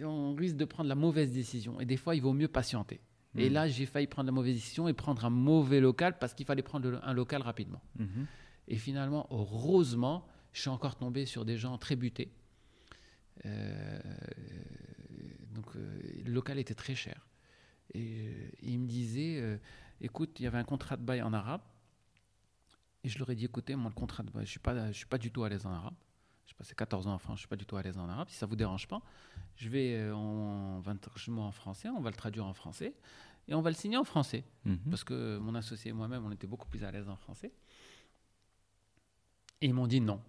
on 0.04 0.36
risque 0.36 0.58
de 0.58 0.66
prendre 0.66 0.90
la 0.90 0.96
mauvaise 0.96 1.32
décision 1.32 1.80
et 1.80 1.86
des 1.86 1.96
fois 1.98 2.16
il 2.16 2.22
vaut 2.22 2.34
mieux 2.34 2.48
patienter 2.50 3.00
et 3.38 3.48
Mhm. 3.48 3.54
là 3.54 3.68
j'ai 3.70 3.86
failli 3.86 4.08
prendre 4.08 4.26
la 4.28 4.32
mauvaise 4.34 4.56
décision 4.56 4.88
et 4.90 4.94
prendre 4.94 5.24
un 5.24 5.30
mauvais 5.30 5.80
local 5.80 6.18
parce 6.20 6.34
qu'il 6.34 6.46
fallait 6.46 6.62
prendre 6.62 7.00
un 7.04 7.14
local 7.14 7.42
rapidement 7.42 7.82
Mhm. 8.00 8.26
Et 8.68 8.78
finalement, 8.78 9.28
heureusement, 9.32 10.28
je 10.54 10.62
suis 10.62 10.70
encore 10.70 10.96
tombé 10.96 11.26
sur 11.26 11.46
des 11.46 11.58
gens 11.58 11.78
très 11.78 11.96
butés. 11.96 12.32
Euh, 13.46 14.00
donc, 15.54 15.76
euh, 15.76 16.02
le 16.26 16.32
local 16.32 16.58
était 16.60 16.74
très 16.76 16.96
cher. 16.96 17.28
Et, 17.94 18.28
euh, 18.28 18.50
il 18.62 18.80
me 18.80 18.88
disait, 18.88 19.40
euh, 19.42 19.58
écoute, 20.02 20.40
il 20.40 20.44
y 20.44 20.48
avait 20.48 20.58
un 20.58 20.64
contrat 20.64 20.98
de 20.98 21.04
bail 21.04 21.22
en 21.22 21.34
arabe. 21.34 21.62
Et 23.04 23.10
je 23.10 23.20
leur 23.20 23.30
ai 23.30 23.36
dit, 23.36 23.46
écoutez, 23.46 23.76
moi, 23.76 23.90
le 23.90 23.96
contrat 24.00 24.24
de 24.24 24.32
bail, 24.32 24.46
je 24.46 24.50
ne 24.50 24.52
suis, 24.52 24.60
pas- 24.60 24.88
je 24.92 24.98
suis 24.98 25.06
pas 25.06 25.18
du 25.18 25.32
tout 25.32 25.44
à 25.44 25.50
l'aise 25.50 25.66
en 25.66 25.72
arabe. 25.72 25.94
J'ai 26.48 26.54
passé 26.56 26.74
14 26.76 27.08
ans 27.08 27.14
en 27.14 27.18
France, 27.18 27.38
je 27.38 27.40
ne 27.40 27.40
suis 27.42 27.48
pas 27.48 27.56
du 27.56 27.66
tout 27.66 27.76
à 27.76 27.82
l'aise 27.82 27.98
en 27.98 28.08
arabe. 28.08 28.30
Si 28.30 28.36
ça 28.38 28.46
ne 28.46 28.50
vous 28.50 28.56
dérange 28.56 28.88
pas, 28.88 29.02
je 29.56 29.68
vais, 29.70 30.10
va 30.10 30.94
le 30.94 31.00
traduire 31.00 31.40
en 31.40 31.52
français, 31.52 31.90
on 31.90 32.02
va 32.02 32.10
le 32.12 32.16
traduire 32.16 32.46
en 32.46 32.54
français, 32.54 32.94
et 33.48 33.54
on 33.56 33.62
va 33.62 33.70
le 33.72 33.76
signer 33.76 33.98
en 33.98 34.04
français. 34.04 34.44
Mhm. 34.64 34.78
Parce 34.90 35.04
que 35.04 35.38
mon 35.38 35.56
associé 35.56 35.90
et 35.90 35.94
moi-même, 35.94 36.24
on 36.26 36.32
était 36.32 36.48
beaucoup 36.48 36.68
plus 36.68 36.84
à 36.84 36.92
l'aise 36.92 37.10
en 37.10 37.16
français. 37.16 37.52
Et 39.62 39.68
ils 39.68 39.74
m'ont 39.74 39.88
dit 39.88 40.02
non. 40.02 40.22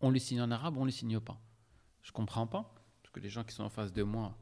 On 0.00 0.10
le 0.10 0.18
signe 0.18 0.40
en 0.40 0.50
arabe, 0.50 0.76
on 0.76 0.80
ne 0.80 0.86
le 0.86 0.90
signe 0.92 1.20
pas. 1.20 1.38
Je 2.02 2.12
comprends 2.12 2.46
pas, 2.46 2.74
parce 3.02 3.12
que 3.12 3.20
les 3.20 3.28
gens 3.30 3.44
qui 3.44 3.54
sont 3.54 3.62
en 3.64 3.70
face 3.70 3.92
de 3.92 4.02
moi 4.02 4.36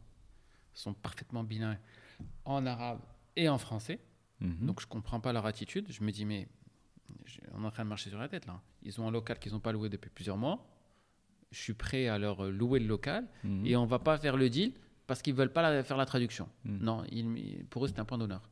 sont 0.75 0.95
parfaitement 0.95 1.45
bilingues 1.45 1.79
en 2.45 2.65
arabe 2.67 3.01
et 3.37 3.49
en 3.49 3.59
français. 3.59 4.01
Mhm. 4.41 4.67
Donc 4.67 4.81
je 4.81 4.87
comprends 4.87 5.21
pas 5.21 5.33
leur 5.33 5.47
attitude. 5.47 5.87
Je 5.91 6.03
me 6.03 6.11
dis, 6.11 6.25
mais 6.25 6.49
on 7.53 7.63
est 7.63 7.67
en 7.67 7.71
train 7.71 7.85
de 7.85 7.89
marcher 7.89 8.11
sur 8.11 8.19
la 8.19 8.29
tête 8.29 8.47
là. 8.47 8.61
Ils 8.83 9.01
ont 9.01 9.07
un 9.07 9.11
local 9.11 9.39
qu'ils 9.39 9.53
n'ont 9.53 9.61
pas 9.61 9.73
loué 9.73 9.89
depuis 9.89 10.11
plusieurs 10.11 10.37
mois. 10.37 10.67
Je 11.51 11.59
suis 11.61 11.75
prêt 11.75 12.09
à 12.09 12.19
leur 12.19 12.51
louer 12.51 12.81
le 12.81 12.87
local 12.87 13.29
Mhm. 13.45 13.67
et 13.67 13.77
on 13.77 13.85
va 13.87 13.99
pas 13.99 14.19
faire 14.19 14.37
le 14.37 14.49
deal 14.49 14.73
parce 15.07 15.21
qu'ils 15.23 15.35
veulent 15.35 15.53
pas 15.53 15.63
la- 15.63 15.85
faire 15.85 15.97
la 15.99 16.07
traduction. 16.07 16.49
Mhm. 16.65 16.79
Non, 16.79 17.05
ils- 17.11 17.65
pour 17.67 17.85
eux, 17.85 17.89
c'est 17.89 17.99
un 17.99 18.05
point 18.05 18.19
d'honneur. 18.19 18.49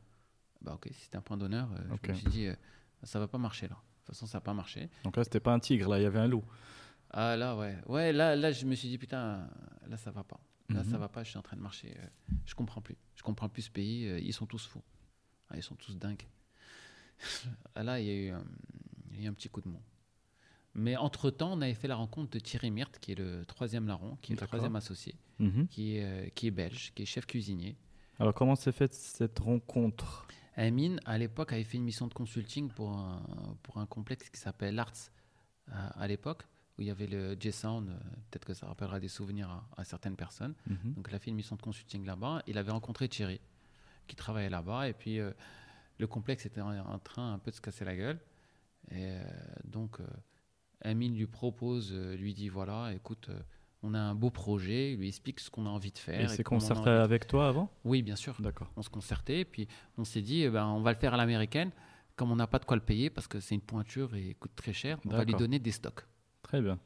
Bah 0.61 0.75
ok, 0.75 0.89
si 0.93 1.05
c'est 1.07 1.17
un 1.17 1.23
point 1.23 1.39
d'honneur, 1.39 1.69
euh, 1.73 1.97
je 2.05 2.09
me 2.11 2.15
suis 2.17 2.29
dit, 2.29 2.47
euh, 2.47 2.55
ça 3.03 3.19
va 3.19 3.27
pas 3.27 3.39
marcher 3.39 3.67
là. 3.67 3.77
De 4.11 4.15
toute 4.15 4.19
façon, 4.19 4.27
ça 4.27 4.39
va 4.39 4.43
pas 4.43 4.55
marcher. 4.55 4.89
Donc 5.05 5.17
là, 5.17 5.23
c'était 5.23 5.39
pas 5.39 5.53
un 5.53 5.61
tigre, 5.61 5.89
là, 5.89 6.01
il 6.01 6.03
y 6.03 6.07
avait 6.07 6.19
un 6.19 6.27
loup. 6.27 6.43
Ah 7.11 7.37
là, 7.37 7.57
ouais. 7.57 7.77
Ouais, 7.87 8.13
là, 8.13 8.35
là, 8.35 8.51
je 8.51 8.67
me 8.67 8.75
suis 8.75 8.89
dit, 8.89 8.99
putain, 8.99 9.49
là, 9.89 9.97
ça 9.97 10.11
va 10.11 10.25
pas. 10.25 10.41
Là, 10.69 10.83
Mhm. 10.83 10.91
ça 10.91 10.99
va 10.99 11.09
pas, 11.09 11.23
je 11.23 11.29
suis 11.31 11.39
en 11.39 11.43
train 11.43 11.57
de 11.57 11.63
marcher. 11.63 11.95
euh, 11.97 12.07
je 12.45 12.55
comprends 12.57 12.81
plus. 12.81 12.97
Je 13.15 13.23
comprends 13.23 13.49
plus 13.49 13.63
ce 13.63 13.71
pays. 13.71 14.07
euh, 14.09 14.19
ils 14.19 14.33
sont 14.33 14.47
tous 14.47 14.67
fous. 14.67 14.83
Ah, 15.49 15.57
ils 15.57 15.63
sont 15.63 15.77
tous 15.77 15.97
dingues. 15.97 16.27
Ah, 17.75 17.83
là, 17.85 18.01
il 18.01 18.07
y, 18.07 18.11
a 18.11 18.15
eu, 18.15 18.31
un- 18.31 18.45
il 19.13 19.19
y 19.19 19.23
a 19.23 19.25
eu 19.27 19.29
un 19.29 19.33
petit 19.35 19.49
coup 19.49 19.61
de 19.61 19.69
mou. 19.69 19.81
Mais 20.75 20.97
entre-temps, 20.97 21.53
on 21.53 21.61
avait 21.61 21.75
fait 21.75 21.89
la 21.89 21.97
rencontre 21.97 22.31
de 22.31 22.39
Thierry 22.41 22.71
Myrte, 22.71 22.99
qui 23.01 23.13
est 23.13 23.17
le 23.17 23.45
troisième 23.47 23.87
larron, 23.87 24.17
qui 24.23 24.33
est 24.33 24.41
le 24.41 24.47
troisième 24.47 24.75
associé, 24.77 25.15
Mhm. 25.39 25.67
qui 25.69 25.97
est, 25.97 26.05
euh, 26.05 26.29
qui 26.35 26.47
est 26.49 26.51
belge, 26.53 26.93
qui 26.95 27.03
est 27.03 27.07
chef 27.07 27.27
cuisinier. 27.27 27.77
Alors 28.19 28.35
comment 28.35 28.55
s'est 28.57 28.73
faite 28.73 28.93
cette 28.93 29.39
rencontre? 29.39 30.27
Amine, 30.57 31.01
à 31.05 31.17
l'époque, 31.19 31.53
avait 31.53 31.65
fait 31.65 31.77
une 31.79 31.85
mission 31.85 32.07
de 32.07 32.15
consulting 32.15 32.71
pour 32.71 32.91
un, 32.91 33.23
pour 33.63 33.79
un 33.79 33.87
complexe 33.87 34.29
qui 34.29 34.39
s'appelle 34.41 34.79
Arts 34.79 35.11
à, 35.71 35.89
à 36.01 36.07
l'époque, 36.07 36.43
où 36.79 36.83
il 36.83 36.89
y 36.89 36.91
avait 36.91 37.07
le 37.07 37.37
J-Sound. 37.39 37.89
euh, 37.89 37.95
Peut-être 38.31 38.45
que 38.45 38.55
ça 38.55 38.67
rappellera 38.67 38.99
des 39.01 39.09
souvenirs 39.09 39.49
à, 39.51 39.69
à 39.79 39.85
certaines 39.85 40.17
personnes. 40.17 40.55
Mhm. 40.67 40.95
Donc, 40.95 41.07
il 41.09 41.15
a 41.15 41.19
fait 41.19 41.31
une 41.31 41.37
mission 41.37 41.57
de 41.57 41.63
consulting 41.63 42.05
là-bas. 42.05 42.43
Il 42.47 42.59
avait 42.59 42.73
rencontré 42.73 43.09
Thierry, 43.09 43.41
qui 44.07 44.17
travaillait 44.17 44.51
là-bas. 44.51 44.89
Et 44.89 44.93
puis, 44.93 45.19
euh, 45.21 45.33
le 45.99 46.07
complexe 46.07 46.47
était 46.47 46.61
en, 46.61 46.77
en 46.79 46.99
train 46.99 47.33
un 47.35 47.39
peu 47.39 47.51
de 47.51 47.57
se 47.57 47.61
casser 47.61 47.85
la 47.85 47.97
gueule. 47.97 48.19
Et 48.91 49.07
euh, 49.13 49.23
donc, 49.65 50.01
euh, 50.01 50.07
Amine 50.83 51.15
lui 51.17 51.27
propose, 51.27 51.93
lui 51.95 52.35
dit 52.35 52.49
voilà, 52.49 52.93
écoute, 52.95 53.31
on 53.83 53.95
a 53.95 53.99
un 53.99 54.15
beau 54.15 54.31
projet. 54.31 54.93
Il 54.93 54.99
lui 54.99 55.09
explique 55.09 55.41
ce 55.41 55.51
qu'on 55.51 55.67
a 55.67 55.69
envie 55.71 55.91
de 55.93 55.99
faire. 55.99 56.21
Et 56.21 56.27
on 56.27 56.41
a 56.41 56.43
concerté 56.43 56.91
avec 56.91 57.27
toi 57.27 57.49
avant? 57.49 57.71
Oui, 57.85 58.03
bien 58.03 58.17
sûr 58.17 58.37
D'accord. 58.41 58.69
on 58.77 58.83
se 58.83 58.91
concertait, 58.91 59.45
puis 59.45 59.69
on 59.99 60.05
s'est 60.05 60.23
dit, 60.23 60.43
eh 60.43 60.51
ben, 60.51 60.67
on 60.67 60.81
va 60.81 60.93
le 60.93 60.99
faire 60.99 61.15
à 61.15 61.17
l'américaine, 61.17 61.71
comme 62.17 62.31
on 62.31 62.37
n'a 62.37 62.47
pas 62.47 62.59
de 62.59 62.65
quoi 62.65 62.77
le 62.77 62.83
payer, 62.83 63.11
parce 63.11 63.27
que 63.27 63.41
c'est 63.41 63.55
une 63.55 63.61
pointure 63.63 64.15
et 64.15 64.35
coûte 64.39 64.53
très 64.55 64.73
cher, 64.73 64.99
on 65.07 65.11
va 65.11 65.25
lui 65.25 65.35
donner 65.35 65.59
des 65.59 65.73
stocks. 65.73 66.05
Très 66.43 66.61
bien. 66.61 66.79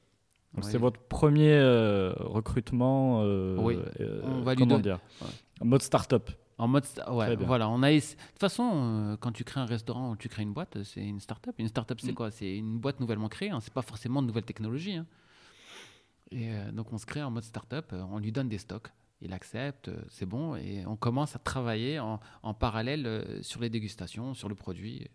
Donc 0.54 0.64
c'est 0.64 0.78
votre 0.78 1.00
premier 1.00 1.52
euh, 1.52 2.12
recrutement. 2.16 3.22
euh, 3.22 3.56
Oui. 3.58 3.76
euh, 4.00 4.20
On 4.24 4.42
va 4.42 4.54
lui 4.54 4.60
comment 4.60 4.78
dire? 4.78 5.00
Ouais. 5.20 5.26
En 5.60 5.64
mode 5.64 5.82
start-up. 5.82 6.30
En 6.56 6.68
mode, 6.68 6.84
sta- 6.84 7.12
ouais, 7.12 7.34
voilà, 7.34 7.68
on 7.68 7.82
a 7.82 7.90
De 7.90 7.98
toute 7.98 8.16
façon, 8.38 9.16
quand 9.20 9.32
tu 9.32 9.42
crées 9.42 9.58
un 9.60 9.64
restaurant 9.66 10.12
ou 10.12 10.16
tu 10.16 10.28
crées 10.28 10.44
une 10.44 10.52
boîte, 10.52 10.80
c'est 10.84 11.04
une 11.04 11.18
start-up. 11.18 11.56
Une 11.58 11.66
start-up, 11.66 11.98
c'est 12.00 12.12
Mm. 12.12 12.14
quoi? 12.14 12.30
C'est 12.30 12.56
une 12.56 12.78
boîte 12.78 13.00
nouvellement 13.00 13.28
créée, 13.28 13.50
hein, 13.50 13.58
c'est 13.60 13.72
pas 13.74 13.82
forcément 13.82 14.22
de 14.22 14.28
nouvelles 14.28 14.44
technologies. 14.44 14.94
hein. 14.94 15.06
Et 16.34 16.50
euh, 16.52 16.72
donc, 16.72 16.92
on 16.92 16.98
se 16.98 17.06
crée 17.06 17.22
en 17.22 17.30
mode 17.30 17.44
start-up, 17.44 17.90
euh, 17.92 18.02
on 18.10 18.18
lui 18.18 18.32
donne 18.32 18.48
des 18.48 18.58
stocks. 18.58 18.88
Il 19.20 19.32
accepte, 19.32 19.88
euh, 19.88 20.02
c'est 20.08 20.26
bon, 20.26 20.56
et 20.56 20.84
on 20.86 20.96
commence 20.96 21.36
à 21.36 21.38
travailler 21.38 21.98
en, 22.00 22.20
en 22.42 22.54
parallèle 22.54 23.38
sur 23.42 23.60
les 23.60 23.70
dégustations, 23.70 24.34
sur 24.34 24.48
le 24.48 24.54
produit. 24.54 25.06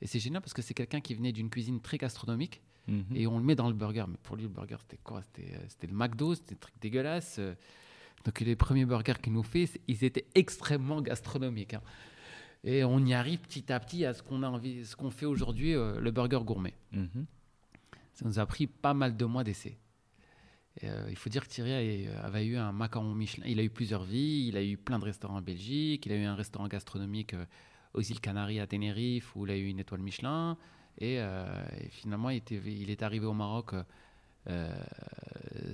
Et 0.00 0.06
c'est 0.06 0.20
génial 0.20 0.40
parce 0.40 0.54
que 0.54 0.62
c'est 0.62 0.72
quelqu'un 0.74 1.00
qui 1.00 1.14
venait 1.14 1.32
d'une 1.32 1.50
cuisine 1.50 1.80
très 1.80 1.98
gastronomique. 1.98 2.62
Mhm. 2.88 3.04
et 3.14 3.26
on 3.26 3.38
le 3.38 3.44
met 3.44 3.54
dans 3.54 3.68
le 3.68 3.74
burger. 3.74 4.04
Mais 4.08 4.16
pour 4.22 4.36
lui, 4.36 4.44
le 4.44 4.48
burger, 4.48 4.76
c'était 4.80 4.96
quoi? 5.04 5.20
C'était 5.22 5.86
le 5.86 5.92
McDo, 5.92 6.34
c'était 6.34 6.54
un 6.54 6.58
truc 6.58 6.74
dégueulasse. 6.80 7.36
euh. 7.38 7.54
Donc 8.24 8.40
les 8.40 8.56
premiers 8.56 8.86
burgers 8.86 9.14
qu'il 9.22 9.32
nous 9.34 9.42
fait, 9.42 9.68
ils 9.86 10.02
étaient 10.02 10.26
extrêmement 10.34 11.00
gastronomiques. 11.02 11.74
hein. 11.74 11.82
Et 12.64 12.82
on 12.82 12.98
y 13.04 13.12
arrive 13.14 13.40
petit 13.40 13.70
à 13.72 13.78
petit 13.80 14.04
à 14.06 14.14
ce 14.14 14.22
qu'on 14.22 14.42
a 14.42 14.48
envie, 14.48 14.84
ce 14.86 14.96
qu'on 14.96 15.10
fait 15.10 15.26
aujourd'hui, 15.26 15.74
euh, 15.74 16.00
le 16.00 16.10
burger 16.10 16.40
gourmet. 16.42 16.74
Mhm. 16.92 17.26
Ça 18.14 18.24
nous 18.24 18.38
a 18.38 18.46
pris 18.46 18.66
pas 18.66 18.94
mal 18.94 19.16
de 19.16 19.24
mois 19.26 19.44
d'essai. 19.44 19.76
Euh, 20.84 21.06
il 21.10 21.16
faut 21.16 21.28
dire 21.30 21.42
que 21.44 21.48
Thierry 21.48 22.06
a- 22.08 22.20
avait 22.24 22.46
eu 22.46 22.56
un 22.56 22.72
macaron 22.72 23.14
Michelin. 23.14 23.44
Il 23.46 23.58
a 23.58 23.62
eu 23.62 23.70
plusieurs 23.70 24.04
vies, 24.04 24.46
il 24.48 24.56
a 24.56 24.62
eu 24.62 24.76
plein 24.76 24.98
de 24.98 25.04
restaurants 25.04 25.36
en 25.36 25.42
Belgique, 25.42 26.06
il 26.06 26.12
a 26.12 26.16
eu 26.16 26.24
un 26.24 26.34
restaurant 26.34 26.68
gastronomique 26.68 27.34
euh, 27.34 27.44
aux 27.94 28.00
îles 28.02 28.20
Canaries 28.20 28.60
à 28.60 28.66
Tenerife 28.66 29.34
où 29.36 29.46
il 29.46 29.52
a 29.52 29.56
eu 29.56 29.66
une 29.66 29.80
étoile 29.80 30.00
Michelin. 30.00 30.56
Et, 30.98 31.20
euh, 31.20 31.44
finalement, 31.90 32.30
il, 32.30 32.90
est 32.90 33.02
arrivé 33.02 33.26
au 33.26 33.32
Maroc 33.32 33.72
euh, 33.74 33.82
euh, 34.48 34.72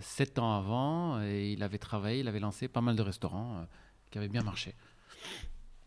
sept 0.00 0.38
ans 0.38 0.56
avant 0.56 1.22
et 1.22 1.52
il 1.52 1.62
avait 1.62 1.78
travaillé, 1.78 2.20
il 2.20 2.28
avait 2.28 2.40
lancé 2.40 2.68
pas 2.68 2.80
mal 2.80 2.96
de 2.96 3.02
restaurants 3.02 3.58
euh, 3.58 3.64
qui 4.10 4.18
avaient 4.18 4.28
bien 4.28 4.42
marché. 4.42 4.74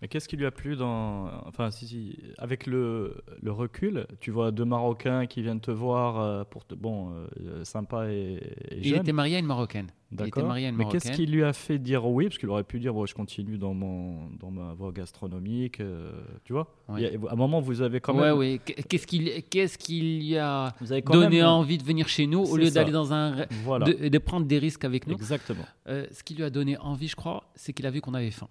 Mais 0.02 0.08
qu'est-ce 0.08 0.30
qui 0.30 0.38
lui 0.38 0.46
a 0.46 0.52
plu 0.52 0.78
dans. 0.78 1.26
Enfin, 1.46 1.72
si, 1.72 1.86
si, 1.86 2.18
avec 2.38 2.66
le, 2.68 3.22
le 3.42 3.52
recul, 3.52 4.08
tu 4.22 4.32
vois 4.32 4.52
deux 4.52 4.64
Marocains 4.64 5.26
qui 5.26 5.42
viennent 5.42 5.60
te 5.60 5.72
voir 5.72 6.20
euh, 6.22 6.44
pour 6.46 6.66
te. 6.66 6.74
Bon, 6.74 7.12
euh, 7.42 7.66
sympa 7.66 8.10
et, 8.10 8.36
et 8.72 8.78
Il 8.78 8.84
jeune. 8.86 9.00
était 9.02 9.12
marié 9.12 9.36
à 9.36 9.40
une 9.40 9.46
Marocaine. 9.46 9.88
Il 10.12 10.16
était 10.16 10.24
D'accord. 10.24 10.48
marié 10.48 10.68
à 10.68 10.70
une 10.70 10.76
Mais 10.78 10.86
qu'est-ce 10.86 11.08
Marocaine. 11.10 11.26
qui 11.26 11.32
lui 11.32 11.44
a 11.44 11.52
fait 11.52 11.78
dire 11.80 12.06
oui? 12.08 12.26
Parce 12.28 12.38
qu'il 12.38 12.50
aurait 12.50 12.64
pu 12.64 12.80
dire 12.80 12.94
bon, 12.94 13.06
je 13.06 13.14
continue 13.14 13.58
dans, 13.58 13.74
mon, 13.74 14.30
dans 14.40 14.52
ma 14.52 14.74
voie 14.74 14.94
gastronomique. 14.94 15.82
euh, 15.82 16.12
tu 16.46 16.54
vois? 16.54 16.74
A- 16.88 16.94
À 16.94 17.34
un 17.34 17.36
moment, 17.36 17.60
vous 17.60 17.82
avez 17.82 18.00
quand 18.00 18.14
même. 18.14 18.38
ouais. 18.38 18.62
Qu- 18.66 18.82
Qu'est-ce 18.88 19.06
qui, 19.06 19.44
qu'est-ce 19.50 19.78
qui 19.78 20.02
lui 20.22 20.38
a 20.38 20.74
donné 21.12 21.40
même- 21.40 21.46
envie 21.46 21.78
de 21.78 21.84
venir 21.84 22.08
chez 22.08 22.26
nous 22.26 22.40
au 22.40 22.56
C'est 22.56 22.58
lieu 22.62 22.66
ça. 22.68 22.72
d'aller 22.76 22.94
dans 22.94 23.12
un. 23.12 23.46
Voilà. 23.66 23.86
De, 23.86 24.08
de 24.08 24.18
prendre 24.18 24.46
des 24.46 24.60
risques 24.60 24.86
avec 24.86 25.08
nous? 25.08 25.16
Exactement. 25.16 25.66
Euh, 25.90 26.06
Ce 26.12 26.24
qui 26.24 26.36
lui 26.36 26.44
a 26.46 26.50
donné 26.50 26.78
envie, 26.78 27.10
je 27.10 27.18
crois, 27.18 27.44
c'est 27.56 27.74
qu'il 27.74 27.86
a 27.86 27.92
vu 27.92 28.00
qu'on 28.00 28.14
avait 28.14 28.32
faim. 28.32 28.48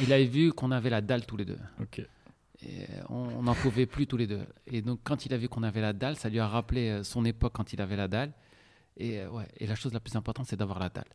Il 0.00 0.12
avait 0.12 0.24
vu 0.24 0.52
qu'on 0.52 0.70
avait 0.70 0.90
la 0.90 1.00
dalle 1.00 1.26
tous 1.26 1.36
les 1.36 1.44
deux. 1.44 1.58
Ok. 1.80 2.00
Et 2.62 2.86
on 3.08 3.42
n'en 3.42 3.54
pouvait 3.54 3.86
plus 3.86 4.06
tous 4.06 4.16
les 4.16 4.26
deux. 4.26 4.44
Et 4.66 4.82
donc, 4.82 5.00
quand 5.04 5.26
il 5.26 5.32
a 5.32 5.36
vu 5.36 5.48
qu'on 5.48 5.62
avait 5.62 5.80
la 5.80 5.92
dalle, 5.92 6.16
ça 6.16 6.28
lui 6.28 6.40
a 6.40 6.48
rappelé 6.48 6.88
euh, 6.88 7.02
son 7.04 7.24
époque 7.24 7.52
quand 7.54 7.72
il 7.72 7.80
avait 7.80 7.96
la 7.96 8.08
dalle. 8.08 8.32
Et, 8.96 9.20
euh, 9.20 9.30
ouais, 9.30 9.46
et 9.58 9.66
la 9.66 9.76
chose 9.76 9.92
la 9.92 10.00
plus 10.00 10.16
importante, 10.16 10.46
c'est 10.46 10.56
d'avoir 10.56 10.78
la 10.80 10.88
dalle. 10.88 11.06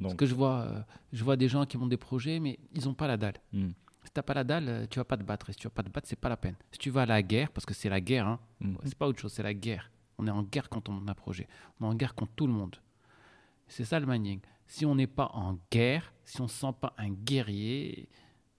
Parce 0.00 0.14
que 0.14 0.26
je 0.26 0.34
vois, 0.34 0.60
euh, 0.62 0.80
je 1.12 1.22
vois 1.24 1.36
des 1.36 1.48
gens 1.48 1.66
qui 1.66 1.76
montent 1.78 1.90
des 1.90 1.96
projets, 1.96 2.40
mais 2.40 2.58
ils 2.72 2.84
n'ont 2.84 2.94
pas 2.94 3.06
la 3.06 3.16
dalle. 3.16 3.34
hmm, 3.52 3.70
Si 4.04 4.10
tu 4.12 4.18
n'as 4.18 4.22
pas 4.22 4.34
la 4.34 4.44
dalle, 4.44 4.86
tu 4.90 4.98
vas 4.98 5.04
pas 5.04 5.16
te 5.16 5.22
battre. 5.22 5.50
Et 5.50 5.52
si 5.52 5.58
tu 5.58 5.66
vas 5.66 5.72
pas 5.74 5.82
te 5.82 5.90
battre, 5.90 6.08
c'est 6.08 6.18
pas 6.18 6.28
la 6.28 6.36
peine. 6.36 6.56
Si 6.72 6.78
tu 6.78 6.90
vas 6.90 7.02
à 7.02 7.06
la 7.06 7.22
guerre, 7.22 7.50
parce 7.50 7.64
que 7.66 7.74
c'est 7.74 7.88
la 7.88 8.00
guerre, 8.00 8.26
hein, 8.26 8.38
hmm. 8.60 8.74
c'est 8.84 8.94
pas 8.96 9.06
autre 9.08 9.20
chose, 9.20 9.32
c'est 9.32 9.42
la 9.42 9.54
guerre. 9.54 9.90
On 10.18 10.26
est 10.26 10.30
en 10.30 10.42
guerre 10.42 10.68
quand 10.68 10.88
on 10.88 10.92
monte 10.92 11.08
un 11.08 11.14
projet. 11.14 11.48
On 11.80 11.84
est 11.84 11.88
en 11.88 11.94
guerre 11.94 12.14
contre 12.14 12.32
tout 12.36 12.46
le 12.46 12.52
monde. 12.52 12.76
C'est 13.66 13.84
ça 13.84 13.98
le 13.98 14.06
mining. 14.06 14.40
Si 14.66 14.84
on 14.86 14.94
n'est 14.94 15.06
pas 15.06 15.30
en 15.34 15.58
guerre, 15.70 16.12
si 16.24 16.40
on 16.40 16.44
ne 16.44 16.48
se 16.48 16.56
sent 16.60 16.74
pas 16.80 16.94
un 16.98 17.10
guerrier, 17.10 18.08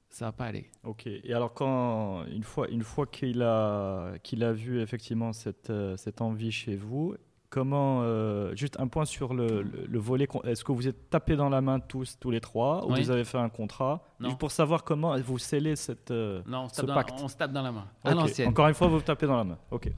ça 0.10 0.26
va 0.26 0.32
pas 0.32 0.46
aller. 0.46 0.70
Ok. 0.84 1.08
Et 1.08 1.34
alors, 1.34 1.54
quand 1.54 2.24
une 2.26 2.44
fois, 2.44 2.70
une 2.70 2.84
fois 2.84 3.06
qu'il 3.08 3.42
a, 3.42 4.14
qu'il 4.24 4.44
a 4.44 4.54
vu 4.54 4.82
effectivement 4.82 5.34
cette, 5.34 5.70
euh, 5.70 5.98
cette 5.98 6.22
envie 6.22 6.52
chez 6.52 6.76
vous, 6.76 7.16
comment 7.50 8.02
euh, 8.02 8.56
juste 8.56 8.80
un 8.80 8.88
point 8.88 9.06
sur 9.06 9.34
le, 9.34 9.62
le, 9.62 9.86
le 9.88 10.00
volet. 10.00 10.28
Est-ce 10.44 10.64
que 10.64 10.72
vous 10.72 10.88
êtes 10.88 11.10
tapés 11.10 11.36
dans 11.36 11.50
la 11.50 11.62
main 11.62 11.80
tous, 11.80 12.18
tous 12.20 12.32
les 12.32 12.40
trois, 12.42 12.86
ou 12.86 12.94
Oui. 12.94 13.02
vous 13.02 13.12
avez 13.12 13.24
fait 13.26 13.38
un 13.38 13.50
contrat? 13.50 14.04
Non. 14.20 14.30
Juste 14.30 14.40
pour 14.40 14.52
savoir 14.52 14.84
comment 14.84 15.18
vous 15.20 15.38
scellez 15.38 15.76
cette. 15.76 16.12
euh, 16.12 16.42
Non, 16.46 16.64
on 16.64 16.70
se 16.70 16.76
Ce 16.76 16.82
tape, 16.82 16.88
dans, 16.88 16.94
pacte. 16.96 17.20
on 17.22 17.28
se 17.28 17.36
tape 17.38 17.52
dans 17.52 17.62
la 17.64 17.72
main. 17.72 17.88
À 18.04 18.12
ok. 18.12 18.16
l'ancienne. 18.16 18.50
Encore 18.50 18.68
une 18.68 18.74
fois, 18.74 18.88
vous 18.88 19.02
tapez 19.02 19.26
dans 19.28 19.38
la 19.38 19.44
main. 19.44 19.58
Ok. 19.72 19.90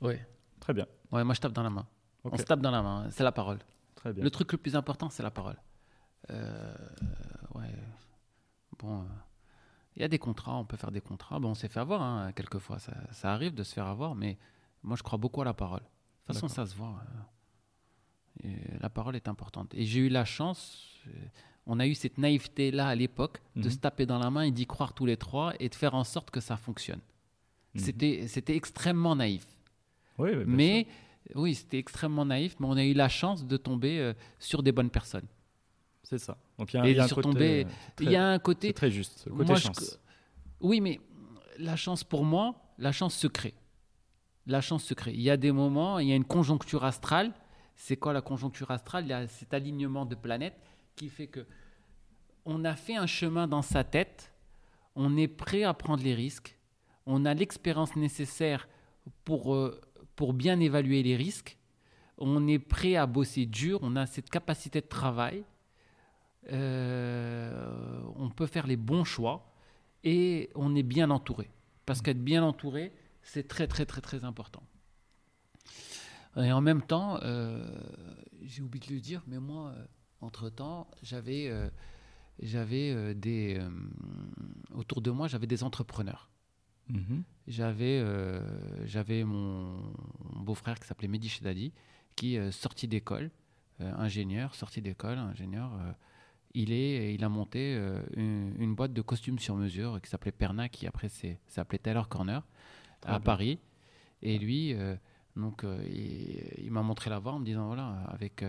Ouais. 0.00 0.24
Très 0.60 0.72
bien. 0.74 0.86
ouais, 1.10 1.24
moi 1.24 1.34
je 1.34 1.40
tape 1.40 1.52
dans 1.52 1.62
la 1.64 1.70
main. 1.70 1.86
On 2.24 2.36
se 2.36 2.44
tape 2.44 2.60
dans 2.60 2.70
la 2.70 2.82
main. 2.82 3.06
C'est 3.10 3.24
la 3.24 3.32
parole. 3.32 3.58
Très 4.02 4.12
bien. 4.12 4.22
Le 4.24 4.30
truc 4.30 4.50
le 4.52 4.58
plus 4.58 4.74
important, 4.76 5.08
c'est 5.10 5.22
la 5.22 5.30
parole. 5.30 5.56
Euh, 6.30 6.74
ouais. 7.54 7.72
Bon. 8.78 9.02
euh, 9.02 9.04
Il 9.96 10.02
y 10.02 10.04
a 10.04 10.08
des 10.08 10.18
contrats, 10.18 10.56
on 10.56 10.64
peut 10.64 10.76
faire 10.76 10.90
des 10.90 11.00
contrats. 11.00 11.38
Bon, 11.38 11.50
on 11.50 11.54
s'est 11.54 11.68
fait 11.68 11.80
avoir, 11.80 12.02
hein, 12.02 12.32
quelquefois. 12.32 12.78
Ça, 12.78 12.92
ça 13.12 13.32
arrive 13.32 13.54
de 13.54 13.62
se 13.62 13.72
faire 13.74 13.86
avoir, 13.86 14.14
mais 14.14 14.38
moi, 14.82 14.96
je 14.96 15.02
crois 15.02 15.18
beaucoup 15.18 15.40
à 15.42 15.44
la 15.44 15.54
parole. 15.54 15.80
De 15.80 15.86
toute 16.26 16.34
façon, 16.34 16.48
ça 16.48 16.66
se 16.66 16.74
voit. 16.74 17.00
euh, 18.44 18.48
la 18.80 18.88
parole 18.90 19.14
est 19.16 19.28
importante. 19.28 19.72
Et 19.74 19.84
j'ai 19.84 20.00
eu 20.00 20.08
la 20.08 20.24
chance, 20.24 20.88
euh, 21.06 21.10
on 21.66 21.78
a 21.78 21.86
eu 21.86 21.94
cette 21.94 22.18
naïveté-là 22.18 22.88
à 22.88 22.94
l'époque, 22.94 23.40
de 23.56 23.62
Mhm. 23.64 23.70
se 23.70 23.76
taper 23.78 24.06
dans 24.06 24.18
la 24.18 24.30
main 24.30 24.42
et 24.42 24.50
d'y 24.50 24.66
croire 24.66 24.94
tous 24.94 25.06
les 25.06 25.16
trois 25.16 25.52
et 25.60 25.68
de 25.68 25.74
faire 25.74 25.94
en 25.94 26.04
sorte 26.04 26.30
que 26.30 26.40
ça 26.40 26.56
fonctionne. 26.56 27.00
Mhm. 27.74 27.80
C'était 27.80 28.26
C'était 28.28 28.56
extrêmement 28.56 29.14
naïf. 29.14 29.46
Oui, 30.18 30.30
Mais 30.46 30.86
oui, 31.34 31.54
c'était 31.54 31.78
extrêmement 31.78 32.24
naïf, 32.24 32.56
mais 32.60 32.66
on 32.66 32.76
a 32.76 32.84
eu 32.84 32.92
la 32.94 33.08
chance 33.08 33.46
de 33.46 33.56
tomber 33.56 33.98
euh, 33.98 34.12
sur 34.38 34.62
des 34.62 34.72
bonnes 34.72 34.90
personnes. 34.90 35.26
C'est 36.02 36.18
ça. 36.18 36.36
Donc 36.58 36.72
il 36.74 36.76
y 36.76 36.80
a, 36.80 36.88
y 36.90 37.00
un 37.00 37.06
sur 37.06 37.16
côté. 37.16 37.28
tomber- 37.28 37.64
euh, 37.66 37.70
Il 38.00 38.10
y 38.10 38.16
a 38.16 38.28
un 38.28 38.38
côté. 38.38 38.72
très 38.72 38.90
juste. 38.90 39.24
Le 39.26 39.32
côté 39.32 39.46
moi, 39.46 39.56
je- 39.56 39.62
chance. 39.62 39.98
Oui, 40.60 40.80
mais 40.80 41.00
la 41.58 41.76
chance 41.76 42.04
pour 42.04 42.24
moi, 42.24 42.56
la 42.78 42.92
chance 42.92 43.14
se 43.14 43.26
crée. 43.28 43.54
La 44.46 44.60
chance 44.60 44.84
se 44.84 44.94
crée. 44.94 45.12
Il 45.12 45.20
y 45.22 45.30
a 45.30 45.36
des 45.36 45.52
moments, 45.52 45.98
il 46.00 46.08
y 46.08 46.12
a 46.12 46.16
une 46.16 46.24
conjoncture 46.24 46.84
astrale. 46.84 47.32
C'est 47.76 47.96
quoi 47.96 48.12
la 48.12 48.20
conjoncture 48.20 48.70
astrale? 48.70 49.04
Il 49.04 49.10
y 49.10 49.12
a 49.12 49.26
cet 49.28 49.54
alignement 49.54 50.04
de 50.04 50.14
planètes 50.16 50.58
qui 50.96 51.08
fait 51.08 51.28
que 51.28 51.46
on 52.44 52.64
a 52.64 52.74
fait 52.74 52.96
un 52.96 53.06
chemin 53.06 53.46
dans 53.46 53.62
sa 53.62 53.84
tête, 53.84 54.32
on 54.96 55.16
est 55.16 55.28
prêt 55.28 55.62
à 55.62 55.72
prendre 55.74 56.02
les 56.02 56.14
risques, 56.14 56.58
on 57.06 57.24
a 57.24 57.34
l'expérience 57.34 57.94
nécessaire 57.94 58.68
pour, 59.24 59.54
euh, 59.54 59.80
pour 60.16 60.32
bien 60.34 60.60
évaluer 60.60 61.02
les 61.02 61.16
risques, 61.16 61.58
on 62.18 62.46
est 62.46 62.58
prêt 62.58 62.96
à 62.96 63.06
bosser 63.06 63.46
dur, 63.46 63.78
on 63.82 63.96
a 63.96 64.06
cette 64.06 64.30
capacité 64.30 64.80
de 64.80 64.86
travail, 64.86 65.44
euh, 66.52 68.02
on 68.16 68.30
peut 68.30 68.46
faire 68.46 68.66
les 68.66 68.76
bons 68.76 69.04
choix 69.04 69.52
et 70.04 70.50
on 70.54 70.74
est 70.74 70.82
bien 70.82 71.10
entouré. 71.10 71.50
Parce 71.86 72.00
qu'être 72.02 72.22
bien 72.22 72.42
entouré, 72.42 72.92
c'est 73.22 73.48
très 73.48 73.66
très 73.66 73.86
très 73.86 74.00
très 74.00 74.24
important. 74.24 74.62
Et 76.36 76.52
en 76.52 76.60
même 76.60 76.82
temps, 76.82 77.18
euh, 77.22 77.66
j'ai 78.40 78.62
oublié 78.62 78.86
de 78.86 78.94
le 78.94 79.00
dire, 79.00 79.22
mais 79.26 79.38
moi, 79.38 79.72
euh, 79.76 79.84
entre-temps, 80.20 80.90
j'avais 81.02 81.48
euh, 81.48 81.68
j'avais 82.40 83.14
des... 83.14 83.60
autour 84.74 85.02
de 85.02 85.10
moi, 85.10 85.28
j'avais 85.28 85.46
des 85.46 85.62
entrepreneurs. 85.62 86.30
Mhm. 86.88 87.22
J'avais 87.48 87.98
euh, 88.00 88.40
j'avais 88.86 89.24
mon, 89.24 89.72
mon 90.34 90.40
beau-frère 90.42 90.78
qui 90.78 90.86
s'appelait 90.86 91.08
Mehdi 91.08 91.28
Chedadi, 91.28 91.72
qui 92.16 92.36
euh, 92.38 92.50
sorti 92.52 92.86
d'école, 92.88 93.30
euh, 93.80 93.92
ingénieur, 93.96 94.54
sorti 94.54 94.80
d'école, 94.82 95.18
ingénieur. 95.18 95.72
euh, 95.74 95.92
il, 96.54 96.70
est, 96.72 97.14
il 97.14 97.24
a 97.24 97.30
monté 97.30 97.74
une, 98.14 98.54
une 98.58 98.74
boîte 98.74 98.92
de 98.92 99.00
costumes 99.00 99.38
sur 99.38 99.56
mesure 99.56 100.00
qui 100.02 100.10
s'appelait 100.10 100.32
Perna, 100.32 100.68
qui 100.68 100.86
après 100.86 101.08
s'appelait 101.46 101.78
Taylor 101.78 102.08
Corner, 102.10 102.42
Très 103.00 103.10
à 103.10 103.18
bien. 103.18 103.24
Paris. 103.24 103.58
Et 104.20 104.38
lui, 104.38 104.74
euh, 104.74 104.94
donc, 105.34 105.64
il, 105.88 106.42
il 106.58 106.70
m'a 106.70 106.82
montré 106.82 107.08
la 107.08 107.18
voie 107.20 107.32
en 107.32 107.38
me 107.38 107.44
disant 107.46 107.66
voilà, 107.68 108.04
avec, 108.08 108.44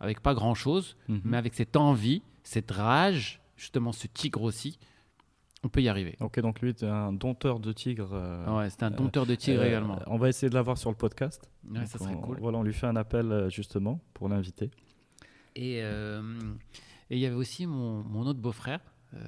avec 0.00 0.20
pas 0.20 0.32
grand-chose, 0.34 0.96
Mhm. 1.08 1.20
mais 1.24 1.36
avec 1.36 1.52
cette 1.52 1.76
envie, 1.76 2.22
cette 2.42 2.70
rage, 2.70 3.40
justement 3.58 3.92
ce 3.92 4.06
tigre 4.06 4.42
aussi, 4.42 4.78
on 5.64 5.68
peut 5.68 5.82
y 5.82 5.88
arriver. 5.88 6.16
Ok, 6.20 6.40
donc 6.40 6.60
lui, 6.60 6.74
tu 6.74 6.84
un 6.84 7.12
dompteur 7.12 7.60
de 7.60 7.72
tigres. 7.72 8.10
euh, 8.12 8.58
Ouais, 8.58 8.68
c'est 8.70 8.82
un 8.82 8.90
dompteur 8.90 9.26
de 9.26 9.34
tigre 9.34 9.60
euh, 9.62 9.66
également. 9.68 9.98
On 10.06 10.16
va 10.18 10.28
essayer 10.28 10.50
de 10.50 10.54
l'avoir 10.54 10.76
sur 10.78 10.90
le 10.90 10.96
podcast. 10.96 11.48
Ouais, 11.68 11.78
Donc 11.80 11.86
ça 11.88 11.98
serait 11.98 12.14
on, 12.14 12.20
cool. 12.20 12.38
Voilà, 12.40 12.58
on 12.58 12.62
lui 12.62 12.72
fait 12.74 12.86
un 12.86 12.96
appel 12.96 13.30
euh, 13.30 13.48
justement 13.50 14.00
pour 14.14 14.28
l'inviter. 14.28 14.70
Et 15.54 15.80
euh, 15.82 16.22
et 17.10 17.16
il 17.16 17.20
y 17.20 17.26
avait 17.26 17.34
aussi 17.36 17.66
mon, 17.66 18.02
mon 18.04 18.22
autre 18.26 18.40
beau-frère, 18.40 18.80
euh, 19.14 19.18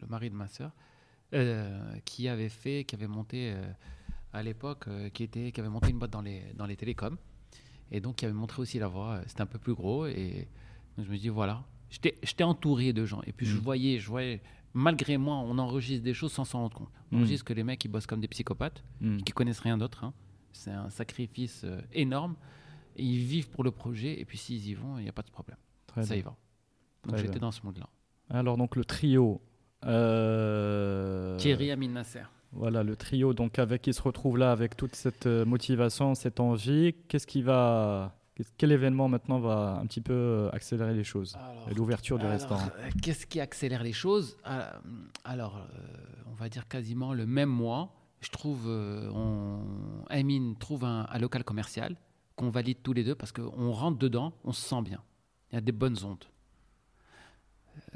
le 0.00 0.06
mari 0.08 0.28
de 0.30 0.34
ma 0.34 0.48
sœur, 0.48 0.72
euh, 1.32 1.94
qui 2.04 2.28
avait 2.28 2.48
fait, 2.48 2.84
qui 2.84 2.94
avait 2.96 3.06
monté 3.06 3.52
euh, 3.52 3.62
à 4.32 4.42
l'époque, 4.42 4.88
euh, 4.88 5.08
qui 5.10 5.22
était, 5.22 5.52
qui 5.52 5.60
avait 5.60 5.68
monté 5.68 5.90
une 5.90 5.98
boîte 5.98 6.10
dans 6.10 6.22
les 6.22 6.42
dans 6.56 6.66
les 6.66 6.76
télécoms, 6.76 7.16
et 7.92 8.00
donc 8.00 8.16
qui 8.16 8.24
avait 8.24 8.34
montré 8.34 8.60
aussi 8.60 8.78
la 8.80 8.88
voie. 8.88 9.20
C'était 9.28 9.42
un 9.42 9.46
peu 9.46 9.58
plus 9.60 9.74
gros, 9.74 10.06
et 10.06 10.48
donc 10.96 11.06
je 11.06 11.10
me 11.12 11.16
dis 11.16 11.28
voilà, 11.28 11.62
j'étais 11.88 12.16
j'étais 12.24 12.42
entouré 12.44 12.92
de 12.92 13.04
gens, 13.06 13.22
et 13.26 13.32
puis 13.32 13.46
je 13.46 13.56
Mm. 13.56 13.60
voyais, 13.60 13.98
je 14.00 14.08
voyais, 14.08 14.42
malgré 14.74 15.16
moi, 15.16 15.36
on 15.36 15.56
enregistre 15.58 16.04
des 16.04 16.14
choses 16.14 16.32
sans 16.32 16.44
s'en 16.44 16.60
rendre 16.60 16.76
compte. 16.76 16.88
On 17.12 17.16
Mm. 17.16 17.18
enregistre 17.20 17.44
que 17.46 17.52
les 17.54 17.64
mecs 17.64 17.84
ils 17.84 17.88
bossent 17.88 18.06
comme 18.06 18.20
des 18.20 18.28
psychopathes 18.28 18.84
Hmm. 19.00 19.18
qui 19.18 19.32
connaissent 19.32 19.60
rien 19.60 19.78
d'autre. 19.78 20.04
hein. 20.04 20.12
C'est 20.52 20.70
un 20.72 20.90
sacrifice 20.90 21.62
euh, 21.64 21.80
énorme. 21.92 22.36
Et 22.96 23.02
ils 23.04 23.24
vivent 23.24 23.50
pour 23.50 23.64
le 23.64 23.70
projet, 23.72 24.20
et 24.20 24.24
puis 24.24 24.38
s'ils 24.38 24.68
y 24.68 24.74
vont, 24.74 24.98
il 24.98 25.02
n'y 25.02 25.08
a 25.08 25.12
pas 25.12 25.22
de 25.22 25.30
problème. 25.30 25.56
Très 25.88 26.02
ça 26.04 26.14
bien. 26.14 26.20
y 26.20 26.24
va. 26.24 26.36
Donc 27.06 27.16
j'étais 27.18 27.38
dans 27.40 27.50
ce 27.50 27.60
mood-là. 27.64 27.88
Alors 28.30 28.56
donc 28.56 28.76
le 28.76 28.84
trio. 28.84 29.40
euh, 29.84 31.36
Thierry 31.38 31.70
Amin 31.70 31.88
Nasser. 31.88 32.22
Voilà 32.52 32.82
le 32.84 32.94
trio 32.96 33.34
donc 33.34 33.58
avec 33.58 33.82
qui 33.82 33.92
se 33.92 34.00
retrouve 34.00 34.38
là 34.38 34.52
avec 34.52 34.76
toute 34.76 34.94
cette 34.94 35.26
euh, 35.26 35.44
motivation, 35.44 36.14
cette 36.14 36.38
envie. 36.40 36.94
Qu'est-ce 37.08 37.26
qui 37.26 37.42
va, 37.42 38.16
quel 38.58 38.72
événement 38.72 39.08
maintenant 39.08 39.38
va 39.38 39.78
un 39.80 39.86
petit 39.86 40.00
peu 40.00 40.12
euh, 40.12 40.50
accélérer 40.52 40.94
les 40.94 41.04
choses 41.04 41.36
Alors, 41.36 41.68
et 41.70 41.74
l'ouverture 41.74 42.18
du 42.18 42.24
alors, 42.24 42.32
restaurant? 42.38 42.68
euh, 42.78 42.90
Qu'est-ce 43.02 43.26
qui 43.26 43.40
accélère 43.40 43.82
les 43.82 43.92
choses? 43.92 44.36
Euh, 44.46 44.70
Alors, 45.24 45.66
on 46.26 46.34
va 46.34 46.48
dire 46.48 46.66
quasiment 46.68 47.12
le 47.14 47.26
même 47.26 47.48
mois. 47.50 47.94
Je 48.20 48.30
trouve, 48.30 48.66
on, 48.68 49.60
Amin 50.08 50.54
trouve 50.58 50.84
un, 50.84 51.06
un 51.10 51.18
local 51.18 51.44
commercial 51.44 51.96
qu'on 52.36 52.50
valide 52.50 52.78
tous 52.82 52.92
les 52.94 53.04
deux 53.04 53.14
parce 53.14 53.30
qu'on 53.32 53.70
rentre 53.70 53.98
dedans, 53.98 54.32
on 54.44 54.52
se 54.52 54.62
sent 54.62 54.82
bien. 54.82 55.02
Il 55.52 55.54
y 55.54 55.58
a 55.58 55.60
des 55.60 55.72
bonnes 55.72 56.02
ondes. 56.04 56.24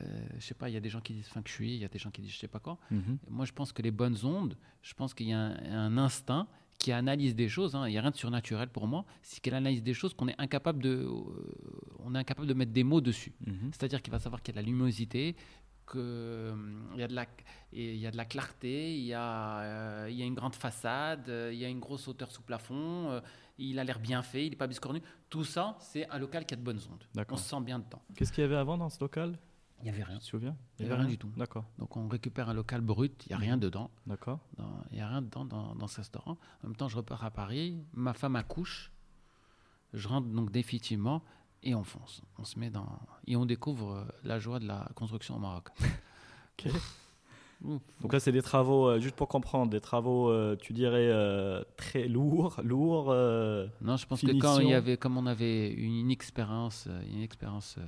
Euh, 0.01 0.05
je 0.39 0.45
sais 0.45 0.55
pas, 0.55 0.68
il 0.68 0.74
y 0.74 0.76
a 0.76 0.80
des 0.80 0.89
gens 0.89 1.01
qui 1.01 1.12
disent 1.14 1.28
feng 1.28 1.43
shui, 1.45 1.74
il 1.74 1.80
y 1.80 1.84
a 1.84 1.89
des 1.89 1.99
gens 1.99 2.11
qui 2.11 2.20
disent 2.20 2.32
je 2.32 2.39
sais 2.39 2.49
pas 2.49 2.59
quoi. 2.59 2.78
Mhm. 2.91 3.18
Moi, 3.30 3.45
je 3.47 3.53
pense 3.53 3.72
que 3.72 3.80
les 3.82 3.91
bonnes 3.91 4.16
ondes, 4.24 4.57
je 4.82 4.95
pense 4.95 5.14
qu'il 5.14 5.28
y 5.28 5.32
a 5.32 5.39
un, 5.39 5.57
un 5.72 5.99
instinct 5.99 6.47
qui 6.79 6.93
analyse 6.93 7.35
des 7.35 7.49
choses. 7.49 7.74
hein. 7.74 7.87
Il 7.89 7.91
n'y 7.93 7.99
a 7.99 8.01
rien 8.01 8.11
de 8.12 8.16
surnaturel 8.16 8.68
pour 8.68 8.87
moi. 8.87 9.05
C'est 9.22 9.41
qu'elle 9.41 9.55
analyse 9.55 9.83
des 9.83 9.95
choses 9.95 10.14
qu'on 10.14 10.29
est 10.29 10.41
incapable 10.41 10.81
de, 10.83 10.91
euh, 10.91 11.12
on 12.05 12.14
est 12.14 12.18
incapable 12.18 12.47
de 12.47 12.55
mettre 12.55 12.72
des 12.72 12.85
mots 12.85 13.01
dessus. 13.01 13.33
Mhm. 13.47 13.70
C'est-à-dire 13.72 14.01
qu'il 14.01 14.12
va 14.12 14.18
savoir 14.20 14.43
qu'il 14.43 14.55
y 14.55 14.59
a 14.59 14.61
de 14.62 14.64
la 14.66 14.70
luminosité, 14.70 15.35
qu'il 15.91 16.01
y, 16.97 17.03
a 17.03 17.09
de 17.09 17.14
la- 17.14 17.26
et 17.72 17.95
il 17.95 17.99
y 18.01 18.07
a 18.07 18.11
de 18.11 18.16
la 18.16 18.26
clarté, 18.26 18.95
il 18.97 19.05
y 19.07 19.14
a, 19.14 19.61
euh, 19.61 20.07
il 20.11 20.16
y 20.16 20.22
a 20.22 20.26
une 20.26 20.35
grande 20.35 20.55
façade, 20.55 21.29
euh, 21.31 21.51
il 21.53 21.59
y 21.59 21.64
a 21.64 21.68
une 21.68 21.81
grosse 21.81 22.07
hauteur 22.09 22.31
sous 22.31 22.43
plafond, 22.43 23.11
euh, 23.11 23.20
il 23.59 23.79
a 23.79 23.85
l'air 23.85 23.99
bien 23.99 24.22
fait, 24.22 24.47
il 24.47 24.51
n'est 24.51 24.57
pas 24.57 24.66
biscornu. 24.66 25.01
Tout 25.31 25.45
ça, 25.45 25.76
c'est 25.81 26.07
un 26.11 26.18
local 26.18 26.45
qui 26.47 26.55
a 26.55 26.57
de 26.59 26.62
bonnes 26.62 26.81
ondes. 26.93 27.05
On 27.31 27.37
se 27.37 27.49
sent 27.49 27.61
bien 27.62 27.79
dedans. 27.79 28.03
Qu'est-ce 28.14 28.33
qu'il 28.33 28.43
y 28.43 28.45
avait 28.45 28.55
avant 28.57 28.76
dans 28.79 28.89
ce 28.91 29.01
local? 29.01 29.39
Il 29.81 29.85
n'y 29.85 29.91
avait 29.91 30.03
rien. 30.03 30.16
Tu 30.18 30.24
te 30.24 30.29
souviens? 30.31 30.57
Il 30.79 30.87
n'y 30.87 30.91
avait 30.91 31.01
rien 31.01 31.09
du 31.09 31.18
tout. 31.18 31.31
D'accord, 31.37 31.64
Donc 31.79 31.97
on 31.97 32.09
récupère 32.09 32.49
un 32.49 32.55
local 32.55 32.81
brut, 32.81 33.26
il 33.26 33.29
n'y 33.31 33.35
a 33.35 33.39
rien 33.39 33.57
dedans. 33.57 33.91
d'accord. 34.07 34.41
Il 34.91 34.97
n'y 34.97 35.01
a 35.01 35.09
rien 35.09 35.22
dedans 35.22 35.45
dans, 35.45 35.74
dans 35.74 35.87
ce 35.87 35.99
restaurant. 35.99 36.37
En 36.62 36.68
même 36.68 36.76
temps, 36.76 36.89
je 36.89 36.97
repars 36.97 37.24
à 37.24 37.31
Paris, 37.31 37.83
ma 37.93 38.12
femme 38.12 38.37
accouche, 38.37 38.91
je 39.93 40.09
rentre 40.09 40.29
donc 40.29 40.51
définitivement 40.51 41.22
et 41.62 41.74
on 41.74 41.85
fonce. 41.85 42.22
On 42.39 42.45
se 42.45 42.59
met 42.59 42.70
dans. 42.70 43.01
Et 43.26 43.37
on 43.37 43.47
découvre 43.47 43.93
euh, 43.93 44.05
la 44.24 44.39
joie 44.39 44.59
de 44.59 44.66
la 44.66 44.89
construction 44.95 45.37
au 45.37 45.41
Maroc. 45.41 45.68
Ok. 46.66 46.72
Donc 47.61 48.12
là, 48.12 48.20
c'est 48.20 48.33
des 48.33 48.43
travaux, 48.43 48.89
euh, 48.89 49.01
juste 49.01 49.16
pour 49.16 49.29
comprendre, 49.29 49.70
des 49.70 49.81
travaux, 49.81 50.31
euh, 50.31 50.57
tu 50.57 50.72
dirais, 50.72 51.09
euh, 51.11 51.62
très 51.76 52.07
lourds, 52.07 52.61
lourds. 52.64 53.07
Non, 53.81 53.97
je 53.97 54.07
pense 54.07 54.20
que 54.20 54.39
quand 54.39 54.61
il 54.61 54.68
y 54.68 54.74
avait, 54.74 54.97
comme 54.97 55.16
on 55.16 55.26
avait 55.26 55.68
une, 55.68 56.11
expérience, 56.11 56.89
une 57.12 57.22
expérience 57.22 57.79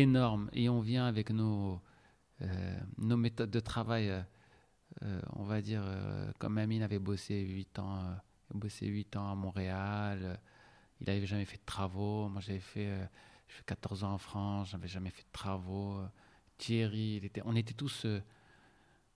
énorme, 0.00 0.48
et 0.52 0.68
on 0.68 0.80
vient 0.80 1.06
avec 1.06 1.30
nos, 1.30 1.80
euh, 2.42 2.78
nos 2.98 3.16
méthodes 3.16 3.50
de 3.50 3.60
travail, 3.60 4.10
euh, 4.10 4.20
euh, 5.02 5.20
on 5.34 5.44
va 5.44 5.60
dire, 5.62 5.82
comme 6.38 6.58
Amine 6.58 6.82
avait 6.82 6.98
bossé 6.98 7.40
8 7.40 7.78
ans, 7.78 7.98
bossé 8.54 8.86
8 8.86 9.16
ans 9.16 9.30
à 9.30 9.34
Montréal, 9.34 10.38
il 11.00 11.06
n'avait 11.06 11.26
jamais 11.26 11.44
fait 11.44 11.58
de 11.58 11.64
travaux. 11.66 12.28
Moi, 12.28 12.40
j'avais 12.40 12.60
fait, 12.60 12.86
j'ai 13.48 13.54
fait 13.54 13.64
14 13.66 14.04
ans 14.04 14.12
en 14.14 14.18
France, 14.18 14.70
j'avais 14.70 14.88
jamais 14.88 15.10
fait 15.10 15.22
de 15.22 15.32
travaux. 15.32 15.98
Thierry, 16.58 17.16
il 17.16 17.24
était, 17.26 17.42
on 17.44 17.54
était 17.54 17.74
tous, 17.74 18.06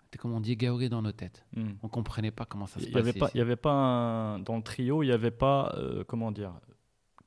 c'était 0.04 0.18
comme 0.18 0.32
on 0.32 0.40
dit, 0.40 0.56
gaurés 0.56 0.88
dans 0.88 1.00
nos 1.02 1.12
têtes. 1.12 1.46
hmm. 1.56 1.70
On 1.82 1.88
comprenait 1.88 2.30
pas 2.32 2.44
comment 2.44 2.66
ça 2.66 2.80
se 2.80 2.86
n'y 2.86 2.92
passait. 2.92 3.18
il 3.34 3.38
y 3.38 3.40
avait 3.40 3.56
pas 3.56 3.72
un- 3.72 4.38
dans 4.40 4.56
le 4.56 4.62
trio, 4.62 5.02
il 5.02 5.06
n'y 5.06 5.12
avait 5.12 5.30
pas, 5.30 5.72
euh, 5.78 6.04
comment 6.04 6.32
dire, 6.32 6.52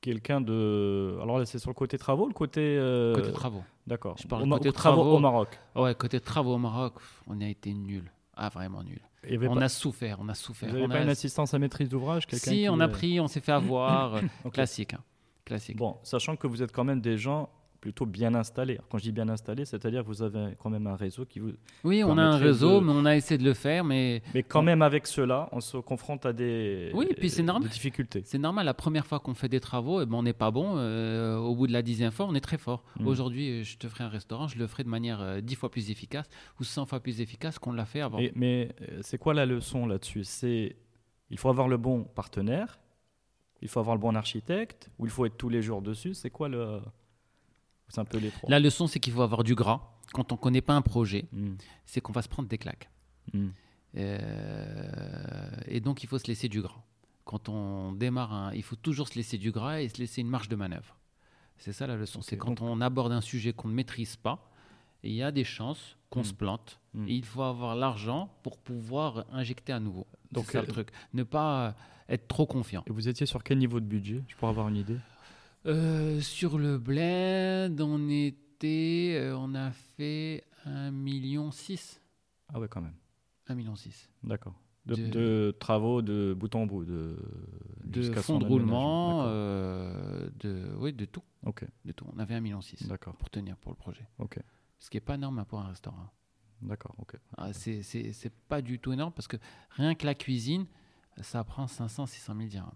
quelqu'un 0.03 0.41
de. 0.41 1.17
Alors 1.21 1.39
là, 1.39 1.45
c'est 1.45 1.57
sur 1.57 1.69
le 1.71 1.73
côté 1.73 1.97
travaux, 1.97 2.27
le 2.27 2.33
côté. 2.33 2.61
euh, 2.61 3.15
Côté 3.15 3.31
travaux. 3.31 3.63
D'accord. 3.87 4.15
Je 4.21 4.27
parle 4.27 4.43
Au 4.43 4.47
côté 4.49 4.69
aux 4.69 4.71
travaux, 4.71 5.01
travaux. 5.01 5.15
au 5.17 5.19
Maroc. 5.19 5.59
Ouais, 5.75 5.95
côté 5.95 6.19
travaux 6.19 6.53
au 6.53 6.57
Maroc, 6.59 6.93
on 7.27 7.41
a 7.41 7.47
été 7.47 7.73
nul. 7.73 8.11
Ah, 8.35 8.49
vraiment 8.49 8.83
nul. 8.83 8.99
Il 9.25 9.31
y 9.31 9.35
avait 9.35 9.47
On 9.47 9.55
pas, 9.55 9.63
a 9.63 9.69
souffert, 9.69 10.17
on 10.21 10.27
a 10.29 10.33
souffert. 10.33 10.69
vous 10.69 10.79
on 10.83 10.89
pas 10.89 10.95
a... 10.99 11.03
une 11.03 11.09
assistance 11.09 11.53
à 11.53 11.59
maîtrise 11.59 11.87
d'ouvrage 11.89 12.23
Si, 12.31 12.39
qui, 12.63 12.67
on 12.69 12.79
a 12.79 12.87
pris, 12.87 13.19
on 13.19 13.27
s'est 13.27 13.39
fait 13.41 13.51
avoir. 13.53 14.15
euh. 14.45 14.49
Classique. 14.51 14.93
hein. 14.93 15.01
Classique. 15.45 15.77
Bon, 15.77 15.97
sachant 16.03 16.35
que 16.35 16.47
vous 16.47 16.61
êtes 16.61 16.71
quand 16.71 16.83
même 16.83 17.01
des 17.01 17.17
gens 17.17 17.49
plutôt 17.83 18.05
bien 18.05 18.33
installés. 18.33 18.75
Alors, 18.75 18.87
Quand 18.87 18.97
je 18.97 19.03
dis 19.03 19.11
bien 19.11 19.27
installés, 19.27 19.65
c'est-à-dire 19.65 20.03
que 20.03 20.07
vous 20.07 20.21
avez 20.23 20.55
quand 20.57 20.69
même 20.69 20.87
un 20.87 20.95
réseau 20.95 21.25
qui 21.25 21.39
vous. 21.39 21.51
oui, 21.83 22.01
on 22.01 22.17
a 22.17 22.23
un 22.23 22.37
réseau, 22.37 22.79
de- 22.79 22.85
mais 22.85 22.93
on 22.95 23.03
a 23.03 23.13
essayé 23.17 23.37
de 23.37 23.43
le 23.43 23.53
faire, 23.53 23.83
mais 23.83 24.21
Mais 24.33 24.41
quand 24.41 24.61
même 24.61 24.81
avec 24.81 25.05
cela, 25.05 25.49
on 25.51 25.59
se 25.59 25.75
confronte 25.77 26.25
à 26.25 26.31
des. 26.31 26.91
Oui, 26.93 27.07
et 27.09 27.13
puis 27.13 27.29
c'est 27.29 27.43
normal. 27.43 27.67
difficultés. 27.69 28.21
c'est 28.23 28.37
normal. 28.37 28.65
La 28.65 28.73
première 28.73 29.05
fois 29.05 29.19
qu'on 29.19 29.33
fait 29.33 29.49
des 29.49 29.59
travaux, 29.59 30.01
eh 30.01 30.05
ben, 30.05 30.15
on 30.15 30.23
n'est 30.23 30.31
pas 30.45 30.49
bon. 30.49 30.77
euh, 30.77 31.35
au 31.37 31.55
bout 31.55 31.67
de 31.67 31.73
la 31.73 31.81
dixième 31.81 32.11
fois, 32.11 32.25
on 32.25 32.35
est 32.35 32.39
très 32.41 32.57
fort. 32.57 32.85
Mm. 33.01 33.07
Aujourd'hui, 33.07 33.63
je 33.65 33.77
te 33.77 33.87
ferai 33.89 34.05
un 34.05 34.09
restaurant, 34.09 34.47
je 34.47 34.57
le 34.57 34.65
ferai 34.67 34.83
de 34.85 34.89
manière 34.89 35.19
euh, 35.21 35.41
dix 35.41 35.55
fois 35.55 35.69
plus 35.69 35.91
efficace 35.91 36.27
ou 36.61 36.63
100 36.63 36.85
fois 36.85 37.01
plus 37.01 37.19
efficace 37.19 37.59
qu'on 37.59 37.73
l'a 37.73 37.85
fait 37.85 37.99
avant. 38.01 38.17
Et- 38.19 38.31
mais 38.35 38.69
euh, 38.81 38.99
c'est 39.01 39.17
quoi 39.17 39.33
la 39.33 39.45
leçon 39.45 39.85
là-dessus? 39.87 40.23
C'est 40.23 40.77
il 41.29 41.37
faut 41.37 41.49
avoir 41.49 41.67
le 41.67 41.75
bon 41.77 42.05
partenaire, 42.05 42.79
il 43.61 43.67
faut 43.67 43.81
avoir 43.81 43.95
le 43.97 44.01
bon 44.01 44.15
architecte, 44.15 44.89
ou 44.99 45.05
il 45.05 45.11
faut 45.11 45.25
être 45.25 45.35
tous 45.37 45.49
les 45.49 45.61
jours 45.61 45.81
dessus? 45.81 46.13
C'est 46.13 46.29
quoi 46.29 46.47
le 46.47 46.79
C'est 47.93 48.01
un 48.01 48.05
peu 48.05 48.17
les 48.17 48.31
trois. 48.31 48.49
La 48.49 48.59
leçon, 48.59 48.87
c'est 48.87 48.99
qu'il 48.99 49.13
faut 49.13 49.21
avoir 49.21 49.43
du 49.43 49.53
gras. 49.55 49.81
Quand 50.13 50.31
on 50.31 50.35
ne 50.35 50.39
connaît 50.39 50.61
pas 50.61 50.73
un 50.73 50.81
projet, 50.81 51.25
Mm. 51.31 51.53
c'est 51.85 52.01
qu'on 52.01 52.11
va 52.11 52.21
se 52.23 52.27
prendre 52.29 52.49
des 52.49 52.57
claques. 52.57 52.89
Mm. 53.33 53.49
Euh, 53.97 55.49
et 55.67 55.79
donc, 55.79 56.03
il 56.03 56.07
faut 56.07 56.17
se 56.17 56.27
laisser 56.27 56.49
du 56.49 56.61
gras. 56.61 56.81
Quand 57.25 57.49
on 57.49 57.91
démarre, 57.93 58.33
un- 58.33 58.53
il 58.53 58.63
faut 58.63 58.75
toujours 58.75 59.07
se 59.07 59.15
laisser 59.15 59.37
du 59.37 59.51
gras 59.51 59.79
et 59.81 59.89
se 59.89 59.97
laisser 59.99 60.21
une 60.21 60.27
marge 60.27 60.49
de 60.49 60.55
manœuvre. 60.55 60.97
C'est 61.57 61.71
ça 61.71 61.87
la 61.87 61.95
leçon. 61.95 62.21
C'est 62.21 62.37
quand 62.37 62.61
on 62.61 62.81
aborde 62.81 63.11
un 63.11 63.21
sujet 63.21 63.53
qu'on 63.53 63.67
ne 63.69 63.73
maîtrise 63.73 64.15
pas, 64.17 64.49
il 65.03 65.13
y 65.13 65.23
a 65.23 65.31
des 65.31 65.43
chances 65.43 65.95
qu'on 66.09 66.21
Mm. 66.21 66.25
se 66.25 66.33
plante. 66.33 66.79
Et 67.07 67.13
il 67.15 67.25
faut 67.25 67.41
avoir 67.41 67.75
l'argent 67.75 68.29
pour 68.43 68.57
pouvoir 68.57 69.25
injecter 69.31 69.73
à 69.73 69.79
nouveau. 69.79 70.05
Donc, 70.31 70.45
c'est 70.45 70.53
ça 70.53 70.57
euh, 70.59 70.65
le 70.65 70.67
truc. 70.71 70.89
Ne 71.13 71.23
pas 71.23 71.67
euh, 71.69 71.71
être 72.09 72.27
trop 72.27 72.45
confiant. 72.45 72.83
Et 72.87 72.91
vous 72.91 73.07
étiez 73.07 73.25
sur 73.25 73.43
quel 73.43 73.57
niveau 73.57 73.79
de 73.79 73.85
budget 73.85 74.21
Je 74.27 74.35
pourrais 74.35 74.51
avoir 74.51 74.67
une 74.69 74.77
idée? 74.77 74.97
Euh, 75.65 76.19
sur 76.21 76.57
le 76.57 76.77
blend, 76.77 77.75
on 77.79 78.09
était, 78.09 79.15
euh, 79.17 79.37
on 79.37 79.55
a 79.55 79.71
fait 79.71 80.43
1,6 80.65 80.91
million. 80.91 81.49
Ah 82.49 82.59
ouais, 82.59 82.67
quand 82.67 82.81
même. 82.81 82.95
1,6 83.47 83.55
million. 83.55 83.73
D'accord. 84.23 84.53
De, 84.85 84.95
De- 84.95 85.07
de 85.07 85.55
travaux 85.57 86.01
de 86.01 86.35
bout 86.37 86.53
en 86.55 86.65
bout, 86.65 86.83
de, 86.83 87.15
De 87.85 88.11
fonds 88.15 88.39
de 88.39 88.45
roulement, 88.45 89.23
euh, 89.27 90.29
de, 90.41 90.73
oui, 90.77 90.91
de 90.91 91.05
tout. 91.05 91.23
Ok, 91.45 91.65
De 91.85 91.93
tout. 91.93 92.05
On 92.13 92.19
avait 92.19 92.35
1,6 92.35 92.41
million 92.41 92.59
d'accord, 92.89 93.15
pour 93.15 93.29
tenir 93.29 93.55
pour 93.55 93.71
le 93.71 93.77
projet. 93.77 94.05
ok, 94.19 94.39
Ce 94.79 94.89
qui 94.89 94.97
n'est 94.97 95.01
pas 95.01 95.15
énorme 95.15 95.39
hein, 95.39 95.45
pour 95.45 95.61
un 95.61 95.67
restaurant. 95.69 96.09
d'accord, 96.61 96.95
ok. 96.97 97.15
Ah, 97.37 97.53
c'est 97.53 97.81
c'est- 97.83 98.11
c'est 98.11 98.33
pas 98.49 98.61
du 98.61 98.77
tout 98.79 98.91
énorme 98.91 99.13
parce 99.13 99.29
que 99.29 99.37
rien 99.69 99.95
que 99.95 100.05
la 100.05 100.15
cuisine, 100.15 100.65
ça 101.21 101.45
prend 101.45 101.67
500, 101.67 102.05
600 102.05 102.35
000 102.35 102.49
dirhams. 102.49 102.71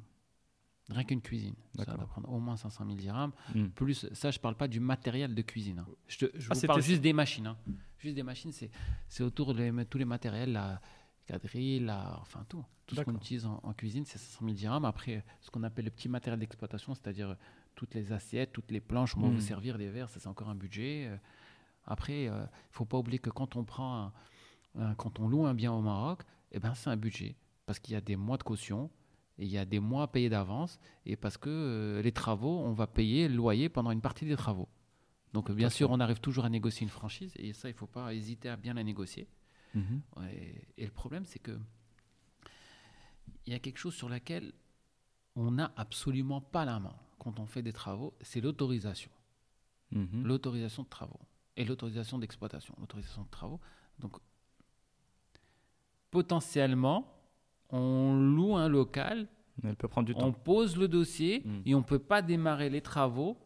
Rien 0.89 1.03
qu'une 1.03 1.21
cuisine. 1.21 1.53
Ça 1.77 1.95
va 1.95 2.05
prendre 2.05 2.31
au 2.31 2.39
moins 2.39 2.55
500 2.55 2.85
000 2.85 2.95
dirhams. 2.97 3.31
Mm. 3.53 3.65
Plus, 3.67 4.07
ça, 4.13 4.31
je 4.31 4.39
parle 4.39 4.55
pas 4.55 4.67
du 4.69 4.79
matériel 4.79 5.35
de 5.35 5.41
cuisine. 5.41 5.79
hein. 5.79 5.87
Je, 6.07 6.17
te- 6.25 6.31
je 6.39 6.47
Ah, 6.49 6.53
vous 6.53 6.67
parle 6.67 6.81
juste 6.81 7.01
des 7.01 7.11
machines. 7.13 7.47
hein. 7.47 7.57
Juste 7.99 8.15
des 8.15 8.23
machines, 8.23 8.51
c'est 9.09 9.23
autour 9.23 9.53
de 9.53 9.83
tous 9.83 9.97
les 9.97 10.05
matériels, 10.05 10.53
la 10.53 10.79
quadrille, 11.25 11.79
la, 11.81 12.17
enfin 12.21 12.45
tout. 12.47 12.63
Tout 12.85 12.95
ce 12.95 13.01
qu'on 13.01 13.15
utilise 13.15 13.45
en, 13.45 13.59
en 13.63 13.73
cuisine, 13.73 14.05
c'est 14.05 14.17
500 14.17 14.45
000 14.45 14.53
dirhams. 14.55 14.85
Après, 14.85 15.25
ce 15.41 15.51
qu'on 15.51 15.63
appelle 15.63 15.85
le 15.85 15.91
petit 15.91 16.07
matériel 16.07 16.39
d'exploitation, 16.39 16.93
c'est-à-dire 16.95 17.31
euh, 17.31 17.35
toutes 17.75 17.93
les 17.93 18.13
assiettes, 18.13 18.53
toutes 18.53 18.71
les 18.71 18.79
planches, 18.79 19.17
on 19.17 19.27
Mm. 19.27 19.33
vous 19.35 19.41
servir 19.41 19.77
des 19.77 19.89
verres, 19.89 20.09
ça 20.09 20.21
c'est 20.21 20.29
encore 20.29 20.47
un 20.49 20.55
budget. 20.55 21.07
Euh, 21.09 21.17
Après, 21.89 22.23
il 22.25 22.31
ne 22.31 22.45
faut 22.71 22.85
pas 22.85 22.97
oublier 22.97 23.19
que 23.19 23.29
quand 23.29 23.55
on 23.55 23.63
prend 23.63 24.03
un- 24.05 24.13
un- 24.81 24.95
quand 24.95 25.19
on 25.19 25.27
loue 25.27 25.45
un 25.45 25.53
bien 25.53 25.71
au 25.73 25.81
Maroc, 25.81 26.21
eh 26.51 26.59
ben, 26.59 26.73
c'est 26.75 26.89
un 26.89 26.97
budget. 26.97 27.35
Parce 27.65 27.79
qu'il 27.79 27.93
y 27.93 27.97
a 27.97 28.01
des 28.01 28.15
mois 28.17 28.37
de 28.37 28.43
caution, 28.43 28.89
il 29.37 29.47
y 29.47 29.57
a 29.57 29.65
des 29.65 29.79
mois 29.79 30.03
à 30.03 30.07
payer 30.07 30.29
d'avance, 30.29 30.79
et 31.05 31.15
parce 31.15 31.37
que 31.37 31.49
euh, 31.49 32.01
les 32.01 32.11
travaux, 32.11 32.59
on 32.59 32.73
va 32.73 32.87
payer 32.87 33.27
le 33.27 33.35
loyer 33.35 33.69
pendant 33.69 33.91
une 33.91 34.01
partie 34.01 34.25
des 34.25 34.35
travaux. 34.35 34.67
Donc, 35.33 35.51
bien 35.51 35.69
sûr, 35.69 35.91
on 35.91 35.99
arrive 35.99 36.19
toujours 36.19 36.45
à 36.45 36.49
négocier 36.49 36.83
une 36.83 36.89
franchise, 36.89 37.33
et 37.37 37.53
ça, 37.53 37.69
il 37.69 37.73
ne 37.73 37.77
faut 37.77 37.87
pas 37.87 38.13
hésiter 38.13 38.49
à 38.49 38.55
bien 38.55 38.73
la 38.73 38.83
négocier. 38.83 39.27
Mhm. 39.75 40.01
Et, 40.31 40.67
et 40.77 40.85
le 40.85 40.91
problème, 40.91 41.25
c'est 41.25 41.39
que 41.39 41.59
il 43.45 43.53
y 43.53 43.55
a 43.55 43.59
quelque 43.59 43.77
chose 43.77 43.93
sur 43.93 44.09
laquelle 44.09 44.53
on 45.35 45.51
n'a 45.51 45.71
absolument 45.75 46.41
pas 46.41 46.65
la 46.65 46.79
main 46.79 46.95
quand 47.19 47.39
on 47.39 47.45
fait 47.45 47.61
des 47.61 47.73
travaux, 47.73 48.13
c'est 48.21 48.41
l'autorisation 48.41 49.11
Mhm. 49.91 50.23
l'autorisation 50.25 50.83
de 50.83 50.89
travaux 50.89 51.19
et 51.55 51.63
l'autorisation 51.63 52.19
d'exploitation, 52.19 52.75
l'autorisation 52.77 53.23
de 53.23 53.29
travaux. 53.29 53.59
Donc, 53.99 54.17
potentiellement, 56.11 57.16
on 57.69 58.13
loue 58.15 58.55
un 58.55 58.67
local, 58.69 59.27
Elle 59.63 59.75
peut 59.75 59.87
prendre 59.87 60.05
du 60.07 60.13
on 60.15 60.19
temps. 60.19 60.31
pose 60.31 60.77
le 60.77 60.87
dossier 60.87 61.41
Mm. 61.45 61.61
et 61.65 61.75
on 61.75 61.79
ne 61.79 61.83
peut 61.83 61.99
pas 61.99 62.21
démarrer 62.21 62.69
les 62.69 62.81
travaux 62.81 63.37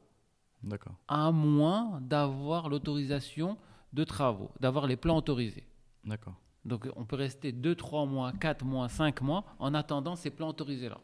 à 1.08 1.32
moins 1.32 2.00
d'avoir 2.02 2.70
l'autorisation 2.70 3.58
de 3.94 4.04
travaux, 4.04 4.52
d'avoir 4.60 4.88
les 4.88 4.96
plans 4.96 5.18
autorisés. 5.18 5.68
D'accord. 6.06 6.36
Donc, 6.64 6.88
on 6.96 7.06
peut 7.06 7.16
rester 7.16 7.52
2, 7.52 7.74
3 7.76 8.06
mois, 8.06 8.32
4 8.34 8.64
mois, 8.64 8.88
5 8.88 9.22
mois 9.22 9.44
en 9.58 9.74
attendant 9.74 10.16
ces 10.16 10.30
plans 10.30 10.50
autorisés-là. 10.50 11.00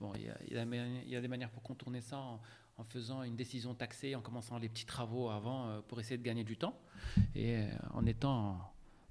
Bon, 0.00 0.12
il 0.14 0.22
y, 0.22 0.28
a, 0.28 0.64
y 0.64 1.10
y 1.16 1.20
des 1.20 1.28
manières 1.28 1.50
pour 1.50 1.62
contourner 1.62 2.00
ça 2.00 2.18
en, 2.18 2.40
en 2.78 2.84
faisant 2.84 3.22
une 3.24 3.36
décision 3.36 3.74
taxée, 3.74 4.14
en 4.14 4.20
commençant 4.22 4.58
les 4.58 4.68
petits 4.68 4.86
travaux 4.86 5.28
avant 5.28 5.66
euh, 5.66 5.80
pour 5.86 5.98
essayer 6.00 6.16
de 6.16 6.22
gagner 6.22 6.44
du 6.44 6.56
temps 6.56 6.78
et 7.34 7.56
euh, 7.56 7.68
en 7.92 8.06
étant 8.06 8.58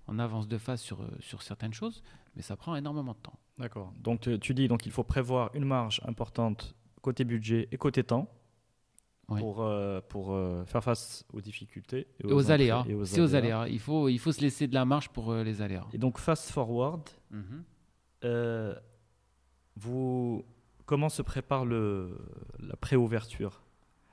en, 0.09 0.19
avance 0.19 0.47
de 0.47 0.57
phase 0.57 0.81
sur, 0.81 1.01
euh, 1.01 1.07
sur 1.19 1.41
certaines 1.41 1.73
choses, 1.73 2.01
mais 2.35 2.41
ça 2.41 2.55
prend 2.55 2.75
énormément 2.75 3.13
de 3.13 3.19
temps. 3.19 3.39
D'accord. 3.57 3.93
Donc 3.97 4.21
tu, 4.21 4.39
tu 4.39 4.53
dis 4.53 4.67
donc 4.67 4.85
il 4.85 4.91
faut 4.91 5.03
prévoir 5.03 5.49
une 5.53 5.65
marge 5.65 6.01
importante 6.05 6.75
côté 7.01 7.23
budget 7.25 7.67
et 7.71 7.77
côté 7.77 8.03
temps 8.03 8.27
Oui. 9.29 9.39
pour, 9.41 9.61
euh, 9.61 10.01
pour 10.09 10.31
euh, 10.33 10.65
faire 10.65 10.83
face 10.83 11.25
aux 11.33 11.41
difficultés 11.41 12.07
et 12.19 12.27
Et 12.27 12.33
aux, 12.33 12.51
aléas, 12.51 12.83
et 12.87 12.93
aux 12.93 13.05
c'est 13.05 13.21
aux 13.21 13.35
aléas. 13.35 13.67
Il 13.67 13.79
faut, 13.79 14.09
il 14.09 14.17
faut 14.19 14.31
se 14.31 14.41
laisser 14.41 14.67
de 14.67 14.73
la 14.73 14.85
marge 14.85 15.09
pour 15.09 15.31
euh, 15.31 15.43
les 15.43 15.61
aléas. 15.61 15.85
Et 15.93 15.97
donc 15.97 16.17
fast 16.17 16.49
forward, 16.51 17.03
Mhm. 17.31 17.63
euh, 18.25 18.75
vous 19.75 20.43
comment 20.85 21.09
se 21.09 21.21
prépare 21.21 21.65
le 21.65 22.17
la 22.59 22.75
préouverture? 22.75 23.61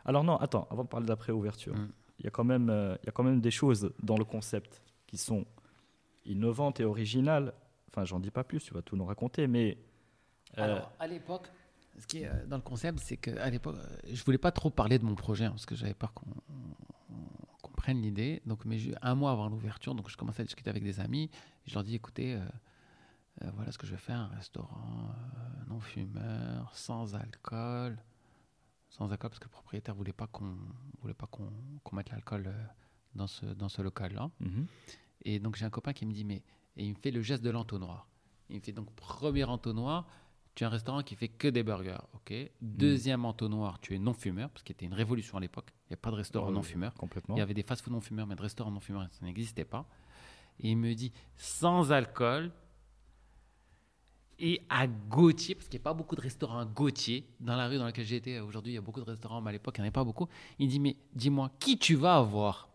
Alors 0.04 0.22
non, 0.24 0.36
attends, 0.36 0.68
avant 0.70 0.84
de 0.84 0.88
parler 0.88 1.06
de 1.06 1.10
la 1.10 1.16
préouverture, 1.16 1.74
Mm. 1.74 1.88
il 2.20 2.24
y 2.24 2.28
a 2.28 2.30
quand 2.30 2.44
même 2.44 2.68
euh, 2.70 2.96
il 3.02 3.06
y 3.06 3.08
a 3.08 3.12
quand 3.12 3.24
même 3.24 3.40
des 3.40 3.50
choses 3.50 3.92
dans 4.02 4.16
le 4.16 4.24
concept 4.24 4.82
qui 5.06 5.16
sont 5.18 5.44
innovantes 6.26 6.80
et 6.80 6.84
originales. 6.84 7.52
Enfin, 7.90 8.04
j'en 8.04 8.20
dis 8.20 8.30
pas 8.30 8.44
plus, 8.44 8.60
tu 8.62 8.74
vas 8.74 8.82
tout 8.82 8.96
nous 8.96 9.04
raconter, 9.06 9.46
mais 9.46 9.78
euh, 10.58 10.62
Alors, 10.64 10.92
à 10.98 11.06
l'époque, 11.06 11.48
ce 11.98 12.06
qui 12.06 12.18
est 12.22 12.26
euh, 12.28 12.46
dans 12.46 12.56
le 12.56 12.62
concept, 12.62 12.98
c'est 13.00 13.16
qu'à 13.16 13.48
l'époque, 13.50 13.76
euh, 13.76 13.96
je 14.12 14.22
voulais 14.24 14.38
pas 14.38 14.52
trop 14.52 14.70
parler 14.70 14.98
de 14.98 15.04
mon 15.04 15.14
projet 15.14 15.44
hein, 15.46 15.50
parce 15.50 15.66
que 15.66 15.74
j'avais 15.74 15.94
peur 15.94 16.12
qu'on 16.12 16.26
on- 16.30 17.16
qu'on 17.62 17.72
prenne 17.72 18.02
l'idée. 18.02 18.42
Donc, 18.46 18.64
mais 18.64 18.78
un 19.02 19.14
mois 19.14 19.32
avant 19.32 19.48
l'ouverture, 19.48 19.94
donc 19.94 20.10
je 20.10 20.16
commençais 20.16 20.42
à 20.42 20.44
discuter 20.44 20.68
avec 20.70 20.82
des 20.82 21.00
amis. 21.00 21.30
Je 21.66 21.74
leur 21.74 21.84
dis, 21.84 21.94
écoutez, 21.94 22.34
euh, 22.34 22.40
euh, 23.42 23.50
voilà 23.54 23.72
ce 23.72 23.78
que 23.78 23.86
je 23.86 23.92
vais 23.92 23.98
faire, 24.00 24.18
un 24.18 24.28
restaurant 24.28 25.14
non 25.68 25.80
fumeur, 25.80 26.70
sans 26.74 27.14
alcool, 27.14 27.96
sans 28.88 29.10
alcool 29.12 29.30
parce 29.30 29.38
que 29.40 29.44
le 29.46 29.50
propriétaire 29.50 29.94
voulait 29.94 30.12
pas 30.12 30.26
qu'on 30.26 30.56
voulait 31.00 31.14
pas 31.14 31.26
qu'on 31.26 31.50
qu'on 31.82 31.96
mette 31.96 32.10
l'alcool 32.10 32.52
dans 33.14 33.26
ce, 33.26 33.46
dans 33.46 33.68
ce 33.68 33.82
local-là. 33.82 34.30
Mhm. 34.40 34.66
Et 35.26 35.40
donc 35.40 35.56
j'ai 35.56 35.64
un 35.64 35.70
copain 35.70 35.92
qui 35.92 36.06
me 36.06 36.12
dit, 36.12 36.24
mais 36.24 36.42
et 36.76 36.84
il 36.84 36.90
me 36.90 36.94
fait 36.94 37.10
le 37.10 37.20
geste 37.20 37.42
de 37.42 37.50
l'entonnoir. 37.50 38.06
Il 38.48 38.56
me 38.56 38.60
fait 38.60 38.72
donc 38.72 38.90
premier 38.94 39.44
entonnoir, 39.44 40.06
tu 40.54 40.64
as 40.64 40.68
un 40.68 40.70
restaurant 40.70 41.02
qui 41.02 41.16
fait 41.16 41.28
que 41.28 41.48
des 41.48 41.64
burgers, 41.64 41.98
ok. 42.14 42.32
Deuxième 42.62 43.24
entonnoir, 43.24 43.80
tu 43.80 43.94
es 43.94 43.98
non 43.98 44.14
fumeur, 44.14 44.48
parce 44.50 44.62
qu'il 44.62 44.72
était 44.74 44.86
une 44.86 44.94
révolution 44.94 45.36
à 45.36 45.40
l'époque. 45.40 45.72
Il 45.84 45.92
n'y 45.92 45.94
a 45.94 45.96
pas 45.98 46.10
de 46.10 46.16
restaurant 46.16 46.50
non 46.50 46.62
fumeur. 46.62 46.94
Complètement. 46.94 47.34
Il 47.34 47.38
y 47.40 47.42
avait 47.42 47.54
des 47.54 47.64
fast-food 47.64 47.92
non 47.92 48.00
fumeurs, 48.00 48.26
mais 48.26 48.36
de 48.36 48.42
restaurants 48.42 48.70
non 48.70 48.80
fumeurs, 48.80 49.06
ça 49.10 49.26
n'existait 49.26 49.64
pas. 49.64 49.86
Et 50.60 50.70
il 50.70 50.76
me 50.76 50.94
dit 50.94 51.12
sans 51.36 51.92
alcool 51.92 52.52
et 54.38 54.62
à 54.68 54.86
Gauthier, 54.86 55.54
parce 55.54 55.66
qu'il 55.66 55.78
n'y 55.78 55.82
a 55.82 55.84
pas 55.84 55.94
beaucoup 55.94 56.14
de 56.14 56.20
restaurants 56.20 56.58
à 56.58 56.66
Gauthier, 56.66 57.26
dans 57.40 57.56
la 57.56 57.68
rue 57.68 57.78
dans 57.78 57.84
laquelle 57.84 58.04
j'étais. 58.04 58.38
Aujourd'hui, 58.38 58.72
il 58.72 58.74
y 58.76 58.78
a 58.78 58.82
beaucoup 58.82 59.00
de 59.00 59.06
restaurants, 59.06 59.40
mais 59.40 59.48
à 59.48 59.52
l'époque, 59.52 59.76
il 59.78 59.80
n'y 59.80 59.84
en 59.84 59.86
avait 59.86 59.92
pas 59.92 60.04
beaucoup. 60.04 60.28
Il 60.58 60.68
dit 60.68 60.78
Mais 60.78 60.96
dis-moi, 61.14 61.50
qui 61.58 61.78
tu 61.78 61.96
vas 61.96 62.16
avoir? 62.16 62.68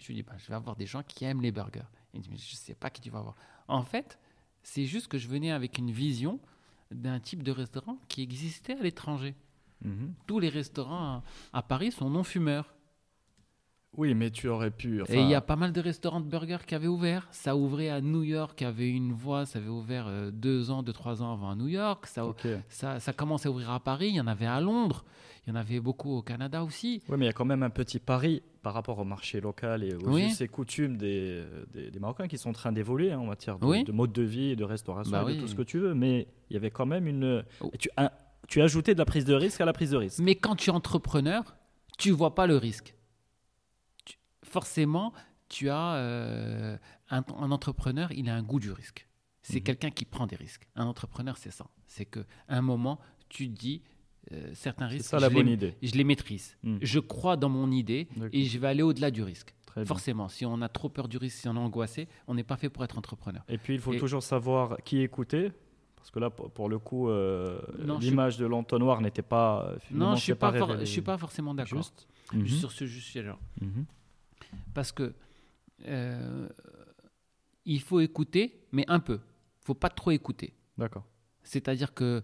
Je 0.00 0.06
lui 0.08 0.14
dis 0.14 0.22
bah, 0.22 0.34
Je 0.38 0.48
vais 0.48 0.54
avoir 0.54 0.76
des 0.76 0.86
gens 0.86 1.02
qui 1.02 1.24
aiment 1.24 1.42
les 1.42 1.52
burgers. 1.52 1.88
Il 2.12 2.18
me 2.18 2.24
dit 2.24 2.30
Mais 2.30 2.36
je 2.36 2.52
ne 2.52 2.56
sais 2.56 2.74
pas 2.74 2.90
qui 2.90 3.00
tu 3.00 3.10
vas 3.10 3.18
avoir. 3.18 3.36
En 3.68 3.82
fait, 3.82 4.18
c'est 4.62 4.84
juste 4.84 5.08
que 5.08 5.18
je 5.18 5.28
venais 5.28 5.50
avec 5.50 5.78
une 5.78 5.90
vision 5.90 6.40
d'un 6.90 7.20
type 7.20 7.42
de 7.42 7.52
restaurant 7.52 7.98
qui 8.08 8.22
existait 8.22 8.74
à 8.74 8.82
l'étranger. 8.82 9.34
Mhm. 9.84 10.14
Tous 10.26 10.40
les 10.40 10.48
restaurants 10.48 11.22
à, 11.52 11.58
à 11.58 11.62
Paris 11.62 11.92
sont 11.92 12.10
non 12.10 12.24
fumeurs. 12.24 12.74
Oui, 13.96 14.14
mais 14.14 14.30
tu 14.30 14.48
aurais 14.48 14.70
pu. 14.70 15.02
Et 15.08 15.20
il 15.20 15.28
y 15.28 15.34
a 15.34 15.40
pas 15.40 15.56
mal 15.56 15.72
de 15.72 15.80
restaurants 15.80 16.20
de 16.20 16.28
burgers 16.28 16.64
qui 16.66 16.74
avaient 16.74 16.86
ouvert. 16.86 17.26
Ça 17.32 17.56
ouvrait 17.56 17.88
à 17.88 18.00
New 18.00 18.22
York, 18.22 18.60
avait 18.62 18.90
une 18.90 19.12
voie, 19.12 19.46
ça 19.46 19.58
avait 19.58 19.68
ouvert 19.68 20.06
euh, 20.06 20.30
deux 20.30 20.70
ans, 20.70 20.82
deux, 20.82 20.92
trois 20.92 21.22
ans 21.22 21.32
avant 21.32 21.50
à 21.50 21.56
New 21.56 21.68
York. 21.68 22.06
Ça, 22.06 22.24
ok. 22.24 22.46
ça, 22.68 23.00
ça 23.00 23.12
commençait 23.12 23.48
à 23.48 23.50
ouvrir 23.50 23.70
à 23.70 23.80
Paris, 23.80 24.08
il 24.10 24.14
y 24.14 24.20
en 24.20 24.26
avait 24.26 24.46
à 24.46 24.60
Londres, 24.60 25.04
il 25.44 25.50
y 25.50 25.52
en 25.52 25.56
avait 25.56 25.80
beaucoup 25.80 26.16
au 26.16 26.22
Canada 26.22 26.62
aussi. 26.62 27.02
Oui, 27.08 27.16
mais 27.18 27.24
il 27.24 27.28
y 27.28 27.30
a 27.30 27.32
quand 27.32 27.44
même 27.44 27.62
un 27.62 27.70
petit 27.70 27.98
pari 27.98 28.42
par 28.68 28.74
rapport 28.74 28.98
au 28.98 29.04
marché 29.04 29.40
local 29.40 29.82
et 29.82 29.94
aux 29.94 30.10
Oui. 30.12 30.26
us 30.26 30.42
et 30.42 30.46
coutumes 30.48 30.98
des, 30.98 31.42
des, 31.72 31.90
des 31.90 31.98
Marocains 31.98 32.28
qui 32.28 32.36
sont 32.36 32.50
en 32.50 32.52
train 32.52 32.70
d'évoluer 32.70 33.12
hein, 33.12 33.18
en 33.18 33.24
matière 33.24 33.58
de, 33.58 33.64
Oui. 33.64 33.82
de 33.82 33.92
mode 33.92 34.12
de 34.12 34.20
vie, 34.20 34.56
de 34.56 34.64
restauration, 34.64 35.10
Bah 35.10 35.22
et 35.22 35.24
de 35.24 35.30
oui. 35.30 35.38
tout 35.38 35.48
ce 35.48 35.54
que 35.54 35.62
tu 35.62 35.78
veux. 35.78 35.94
Mais 35.94 36.28
il 36.50 36.52
y 36.52 36.56
avait 36.58 36.70
quand 36.70 36.84
même 36.84 37.06
une. 37.06 37.46
Oh. 37.62 37.70
Tu, 37.78 37.88
as, 37.96 38.12
tu 38.46 38.60
ajouté 38.60 38.92
de 38.92 38.98
la 38.98 39.06
prise 39.06 39.24
de 39.24 39.32
risque 39.32 39.62
à 39.62 39.64
la 39.64 39.72
prise 39.72 39.92
de 39.92 39.96
risque. 39.96 40.18
Mais 40.18 40.34
quand 40.34 40.54
tu 40.54 40.68
es 40.68 40.72
entrepreneur, 40.74 41.56
tu 41.96 42.10
vois 42.10 42.34
pas 42.34 42.46
le 42.46 42.58
risque. 42.58 42.94
Tu- 44.04 44.18
forcément, 44.44 45.14
tu 45.48 45.70
as 45.70 45.94
euh, 45.94 46.76
un, 47.08 47.24
un 47.38 47.50
entrepreneur, 47.50 48.12
il 48.12 48.28
a 48.28 48.34
un 48.34 48.42
goût 48.42 48.60
du 48.60 48.70
risque. 48.70 49.08
C'est 49.40 49.60
Mhm. 49.60 49.64
quelqu'un 49.64 49.90
qui 49.90 50.04
prend 50.04 50.26
des 50.26 50.36
risques. 50.36 50.68
Un 50.76 50.84
entrepreneur, 50.84 51.38
c'est 51.38 51.52
ça. 51.52 51.68
C'est 51.86 52.04
que 52.04 52.20
à 52.48 52.58
un 52.58 52.60
moment, 52.62 52.98
tu 53.30 53.48
te 53.50 53.58
dis 53.58 53.82
euh, 54.32 54.50
certains 54.54 54.88
C'est 54.88 54.96
risques. 54.96 55.08
ça 55.10 55.18
la 55.20 55.28
je 55.28 55.34
bonne 55.34 55.46
les- 55.46 55.52
idée. 55.54 55.74
Je 55.82 55.92
les 55.94 56.04
maîtrise. 56.04 56.56
Mhm. 56.62 56.78
Je 56.82 56.98
crois 56.98 57.36
dans 57.36 57.48
mon 57.48 57.70
idée 57.70 58.08
et 58.32 58.44
je 58.44 58.58
vais 58.58 58.68
aller 58.68 58.82
au-delà 58.82 59.10
du 59.10 59.22
risque. 59.22 59.54
Très 59.66 59.82
bien. 59.82 59.86
Forcément, 59.86 60.28
si 60.28 60.44
on 60.46 60.60
a 60.62 60.68
trop 60.68 60.88
peur 60.88 61.08
du 61.08 61.16
risque, 61.18 61.38
si 61.38 61.48
on 61.48 61.54
est 61.54 61.58
angoissé, 61.58 62.08
on 62.26 62.34
n'est 62.34 62.44
pas 62.44 62.56
fait 62.56 62.68
pour 62.68 62.84
être 62.84 62.98
entrepreneur. 62.98 63.42
Et 63.48 63.58
puis 63.58 63.74
il 63.74 63.80
faut 63.80 63.92
Et- 63.92 63.98
toujours 63.98 64.22
savoir 64.22 64.76
qui 64.84 65.00
écouter. 65.00 65.52
Parce 65.96 66.10
que 66.10 66.18
là, 66.20 66.30
pour 66.30 66.68
le 66.68 66.78
coup, 66.78 67.08
euh, 67.10 67.60
suis- 68.00 68.08
l'image 68.10 68.38
de 68.38 68.46
l'entonnoir 68.46 69.00
n'était 69.00 69.20
pas. 69.22 69.66
euh, 69.66 69.76
Non, 69.90 70.14
je 70.14 70.32
for- 70.34 70.78
je 70.80 70.84
suis 70.84 71.02
pas 71.02 71.18
forcément 71.18 71.54
d'accord. 71.54 71.82
Mhm. 72.32 72.46
sur 72.46 72.70
ce 72.72 72.86
sujet-là. 72.86 73.36
Mhm. 73.60 73.84
Parce 74.74 74.92
que 74.92 75.12
euh, 75.86 76.48
il 77.64 77.80
faut 77.80 78.00
écouter, 78.00 78.60
mais 78.72 78.84
un 78.88 79.00
peu. 79.00 79.20
Il 79.62 79.64
faut 79.66 79.74
pas 79.74 79.90
trop 79.90 80.10
écouter. 80.12 80.54
D'accord. 80.78 81.04
C'est-à-dire 81.42 81.92
que 81.94 82.22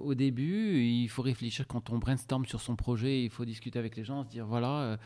au 0.00 0.14
début, 0.14 0.84
il 0.84 1.08
faut 1.08 1.22
réfléchir 1.22 1.66
quand 1.66 1.90
on 1.90 1.98
brainstorm 1.98 2.46
sur 2.46 2.60
son 2.60 2.76
projet, 2.76 3.24
il 3.24 3.30
faut 3.30 3.44
discuter 3.44 3.78
avec 3.78 3.96
les 3.96 4.04
gens, 4.04 4.22
se 4.22 4.28
dire 4.28 4.46
voilà, 4.46 4.80
euh, 4.80 4.96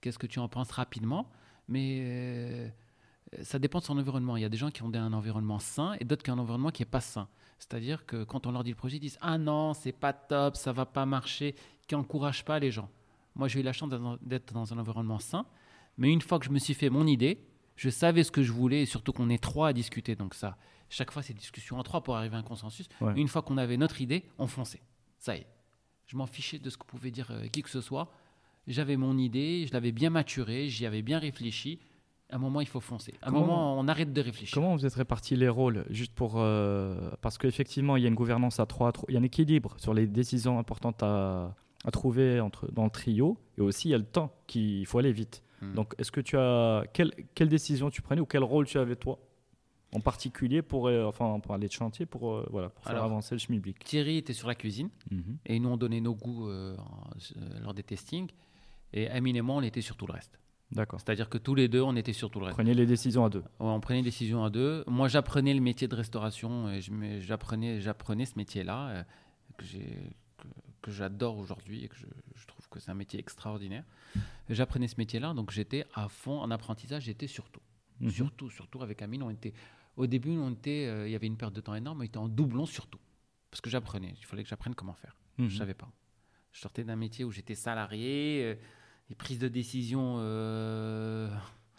qu'est-ce 0.00 0.18
que 0.18 0.26
tu 0.26 0.38
en 0.38 0.48
penses 0.48 0.70
rapidement. 0.72 1.30
Mais 1.68 2.00
euh, 2.02 2.68
ça 3.42 3.58
dépend 3.58 3.78
de 3.78 3.84
son 3.84 3.98
environnement. 3.98 4.36
Il 4.36 4.42
y 4.42 4.44
a 4.44 4.48
des 4.48 4.56
gens 4.56 4.70
qui 4.70 4.82
ont 4.82 4.92
un 4.94 5.12
environnement 5.12 5.58
sain 5.58 5.96
et 6.00 6.04
d'autres 6.04 6.22
qui 6.22 6.30
ont 6.30 6.34
un 6.34 6.38
environnement 6.38 6.70
qui 6.70 6.82
est 6.82 6.86
pas 6.86 7.00
sain. 7.00 7.28
C'est-à-dire 7.58 8.04
que 8.04 8.24
quand 8.24 8.46
on 8.46 8.52
leur 8.52 8.62
dit 8.62 8.70
le 8.70 8.76
projet, 8.76 8.98
ils 8.98 9.00
disent 9.00 9.18
ah 9.22 9.38
non, 9.38 9.72
c'est 9.72 9.92
pas 9.92 10.12
top, 10.12 10.56
ça 10.56 10.72
va 10.72 10.84
pas 10.84 11.06
marcher, 11.06 11.54
qui 11.86 11.94
encouragent 11.94 12.44
pas 12.44 12.58
les 12.58 12.70
gens. 12.70 12.90
Moi, 13.34 13.48
j'ai 13.48 13.60
eu 13.60 13.62
la 13.62 13.72
chance 13.72 13.90
d'être 14.22 14.52
dans 14.52 14.72
un 14.72 14.78
environnement 14.78 15.18
sain, 15.18 15.46
mais 15.98 16.12
une 16.12 16.20
fois 16.20 16.38
que 16.38 16.44
je 16.44 16.50
me 16.50 16.58
suis 16.58 16.74
fait 16.74 16.90
mon 16.90 17.06
idée, 17.06 17.38
je 17.76 17.90
savais 17.90 18.24
ce 18.24 18.30
que 18.30 18.42
je 18.42 18.52
voulais 18.52 18.82
et 18.82 18.86
surtout 18.86 19.12
qu'on 19.12 19.28
est 19.30 19.42
trois 19.42 19.68
à 19.68 19.72
discuter. 19.72 20.16
Donc 20.16 20.34
ça, 20.34 20.56
chaque 20.88 21.10
fois, 21.10 21.22
c'est 21.22 21.34
discussion 21.34 21.78
à 21.78 21.82
trois 21.82 22.02
pour 22.02 22.16
arriver 22.16 22.36
à 22.36 22.38
un 22.38 22.42
consensus. 22.42 22.88
Ouais. 23.00 23.12
Une 23.16 23.28
fois 23.28 23.42
qu'on 23.42 23.58
avait 23.58 23.76
notre 23.76 24.00
idée, 24.00 24.24
on 24.38 24.46
fonçait. 24.46 24.80
Ça 25.18 25.36
y 25.36 25.40
est. 25.40 25.46
Je 26.06 26.16
m'en 26.16 26.26
fichais 26.26 26.58
de 26.58 26.70
ce 26.70 26.76
que 26.78 26.86
pouvait 26.86 27.10
dire 27.10 27.28
euh, 27.30 27.46
qui 27.48 27.62
que 27.62 27.70
ce 27.70 27.80
soit. 27.80 28.10
J'avais 28.68 28.96
mon 28.96 29.16
idée, 29.18 29.64
je 29.68 29.72
l'avais 29.72 29.92
bien 29.92 30.10
maturée, 30.10 30.68
j'y 30.68 30.86
avais 30.86 31.02
bien 31.02 31.18
réfléchi. 31.18 31.78
À 32.30 32.36
un 32.36 32.38
moment, 32.38 32.60
il 32.60 32.66
faut 32.66 32.80
foncer. 32.80 33.14
À 33.22 33.28
un 33.28 33.30
moment, 33.30 33.78
on 33.78 33.86
arrête 33.86 34.12
de 34.12 34.20
réfléchir. 34.20 34.54
Comment 34.54 34.74
vous 34.74 34.84
êtes 34.84 34.94
répartis 34.94 35.36
les 35.36 35.48
rôles 35.48 35.84
Juste 35.90 36.12
pour. 36.12 36.34
euh, 36.38 37.10
parce 37.20 37.38
qu'effectivement, 37.38 37.96
il 37.96 38.02
y 38.02 38.06
a 38.06 38.08
une 38.08 38.16
gouvernance 38.16 38.58
à 38.58 38.66
trois. 38.66 38.90
tro- 38.90 39.06
Il 39.08 39.14
y 39.14 39.16
a 39.16 39.20
un 39.20 39.24
équilibre 39.24 39.76
sur 39.78 39.94
les 39.94 40.08
décisions 40.08 40.58
importantes 40.58 41.04
à, 41.04 41.54
à 41.84 41.90
trouver 41.92 42.40
entre, 42.40 42.70
dans 42.72 42.82
le 42.84 42.90
trio. 42.90 43.38
Et 43.58 43.60
aussi, 43.60 43.88
il 43.88 43.90
y 43.92 43.94
a 43.94 43.98
le 43.98 44.04
temps 44.04 44.32
qu'il 44.48 44.84
faut 44.86 44.98
aller 44.98 45.12
vite. 45.12 45.44
Hmm. 45.62 45.74
Donc, 45.74 45.94
est-ce 45.98 46.12
que 46.12 46.20
tu 46.20 46.36
as. 46.36 46.84
Quelle, 46.92 47.12
quelle 47.34 47.48
décision 47.48 47.90
tu 47.90 48.02
prenais 48.02 48.20
ou 48.20 48.26
quel 48.26 48.42
rôle 48.44 48.66
tu 48.66 48.78
avais 48.78 48.96
toi 48.96 49.18
En 49.94 50.00
particulier 50.00 50.60
pour. 50.62 50.88
euh, 50.88 51.04
enfin, 51.04 51.38
parlait 51.40 51.66
de 51.68 51.72
chantier 51.72 52.04
pour, 52.06 52.34
euh, 52.34 52.46
voilà, 52.50 52.68
pour 52.68 52.84
faire 52.84 52.92
Alors, 52.92 53.04
avancer 53.04 53.34
le 53.34 53.38
schmilblick? 53.38 53.78
Thierry 53.84 54.18
était 54.18 54.32
sur 54.34 54.48
la 54.48 54.54
cuisine 54.54 54.90
Mhm. 55.10 55.38
et 55.46 55.58
nous, 55.58 55.68
on 55.70 55.76
donnait 55.76 56.00
nos 56.00 56.14
goûts 56.14 56.48
euh, 56.48 56.76
lors 57.62 57.72
des 57.74 57.82
testings. 57.82 58.30
Et 58.92 59.08
Amine 59.08 59.36
et 59.36 59.42
moi, 59.42 59.56
on 59.56 59.62
était 59.62 59.80
sur 59.80 59.96
tout 59.96 60.06
le 60.06 60.12
reste. 60.12 60.38
D'accord. 60.72 61.00
C'est-à-dire 61.00 61.28
que 61.28 61.38
tous 61.38 61.54
les 61.54 61.68
deux, 61.68 61.80
on 61.82 61.94
était 61.96 62.12
sur 62.12 62.28
tout 62.30 62.40
le 62.40 62.46
reste. 62.46 62.56
Prenez 62.56 62.74
les 62.74 62.86
décisions 62.86 63.24
à 63.24 63.30
deux. 63.30 63.40
Ouais, 63.40 63.44
on 63.60 63.80
prenait 63.80 64.00
des 64.00 64.06
décisions 64.06 64.42
à 64.44 64.50
deux. 64.50 64.82
Moi, 64.88 65.06
j'apprenais 65.08 65.54
le 65.54 65.60
métier 65.60 65.86
de 65.88 65.94
restauration. 65.94 66.68
Et 66.70 66.80
j'apprenais, 67.20 67.80
j'apprenais 67.80 68.24
ce 68.26 68.36
métier-là 68.36 69.04
que 69.58 69.64
j'ai, 69.64 70.10
que, 70.38 70.48
que 70.82 70.90
j'adore 70.90 71.38
aujourd'hui 71.38 71.84
et 71.84 71.88
que 71.88 71.96
je, 71.96 72.06
je 72.34 72.46
trouve 72.46 72.55
que 72.76 72.84
c'est 72.84 72.90
un 72.90 72.94
métier 72.94 73.18
extraordinaire. 73.18 73.84
J'apprenais 74.48 74.88
ce 74.88 74.94
métier-là, 74.98 75.34
donc 75.34 75.50
j'étais 75.50 75.84
à 75.94 76.08
fond 76.08 76.38
en 76.40 76.50
apprentissage. 76.50 77.04
J'étais 77.04 77.26
surtout, 77.26 77.60
Mhm. 78.00 78.10
surtout, 78.10 78.50
surtout 78.50 78.82
avec 78.82 79.02
Amine. 79.02 79.22
On 79.22 79.30
était, 79.30 79.54
au 79.96 80.06
début, 80.06 80.30
on 80.36 80.50
était, 80.52 80.86
euh, 80.86 81.08
il 81.08 81.12
y 81.12 81.14
avait 81.16 81.26
une 81.26 81.36
perte 81.36 81.54
de 81.54 81.60
temps 81.60 81.74
énorme. 81.74 82.00
On 82.00 82.04
était 82.04 82.18
en 82.18 82.28
doublon 82.28 82.66
surtout, 82.66 82.98
parce 83.50 83.60
que 83.60 83.70
j'apprenais. 83.70 84.14
Il 84.20 84.24
fallait 84.26 84.42
que 84.42 84.48
j'apprenne 84.48 84.74
comment 84.74 84.94
faire. 84.94 85.16
Mhm. 85.38 85.48
Je 85.48 85.56
savais 85.58 85.74
pas. 85.74 85.90
Je 86.52 86.60
sortais 86.60 86.84
d'un 86.84 86.96
métier 86.96 87.24
où 87.24 87.30
j'étais 87.32 87.54
salarié. 87.54 88.42
euh, 88.44 88.54
les 89.08 89.14
prises 89.14 89.38
de 89.38 89.46
décision. 89.48 90.16
euh, 90.18 91.28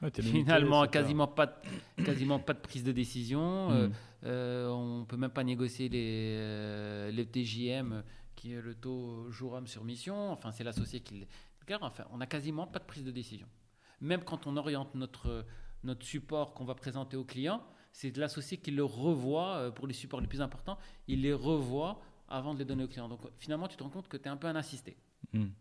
Ouais, 0.02 0.12
t'es 0.12 0.22
limité, 0.22 0.43
Finalement, 0.43 0.86
quasiment 0.88 1.28
pas, 1.28 1.48
de, 1.48 2.04
quasiment 2.06 2.39
pas 2.39 2.54
de 2.54 2.60
prise 2.60 2.84
de 2.84 2.91
décision. 2.91 3.72
Euh, 3.72 4.68
Mhm. 4.68 5.02
on 5.02 5.06
peut 5.06 5.18
même 5.18 5.32
pas 5.32 5.43
négocier 5.43 5.89
les, 5.89 7.12
les 7.12 7.26
TJM, 7.26 8.04
qui 8.38 8.54
est 8.54 8.62
le 8.62 8.74
taux 8.74 9.30
jour 9.32 9.52
homme 9.54 9.68
sur 9.68 9.84
mission. 9.84 10.32
Enfin, 10.32 10.54
c'est 10.54 10.64
l'associé 10.64 11.02
qui 11.02 11.20
le 11.20 11.28
garde. 11.68 11.84
Enfin, 11.84 12.06
on 12.12 12.22
a 12.22 12.26
quasiment 12.26 12.66
pas 12.68 12.80
de 12.80 12.86
prise 12.86 13.04
de 13.04 13.12
décision. 13.12 13.48
Même 14.00 14.24
quand 14.24 14.48
on 14.48 14.56
oriente 14.56 14.96
notre, 14.96 15.46
notre 15.84 16.06
support 16.06 16.54
qu'on 16.54 16.64
va 16.64 16.76
présenter 16.76 17.18
au 17.18 17.26
client, 17.26 17.62
c'est 17.92 18.16
l'associé 18.16 18.58
qui 18.58 18.72
le 18.72 18.84
revoit 18.86 19.56
euh, 19.58 19.72
pour 19.72 19.88
les 19.88 19.94
supports 19.94 20.22
les 20.22 20.28
plus 20.28 20.40
importants. 20.42 20.78
Il 21.08 21.24
les 21.24 21.34
revoit 21.34 22.00
avant 22.30 22.54
de 22.54 22.60
les 22.60 22.66
donner 22.66 22.84
au 22.84 22.88
client. 22.88 23.10
Donc, 23.10 23.22
finalement, 23.40 23.68
tu 23.68 23.76
te 23.76 23.84
rends 23.84 23.90
compte 23.90 24.08
que 24.08 24.18
tu 24.18 24.24
es 24.26 24.28
un 24.30 24.38
peu 24.38 24.48
un 24.48 24.56
assisté 24.56 24.96
Mhm. 25.34 25.52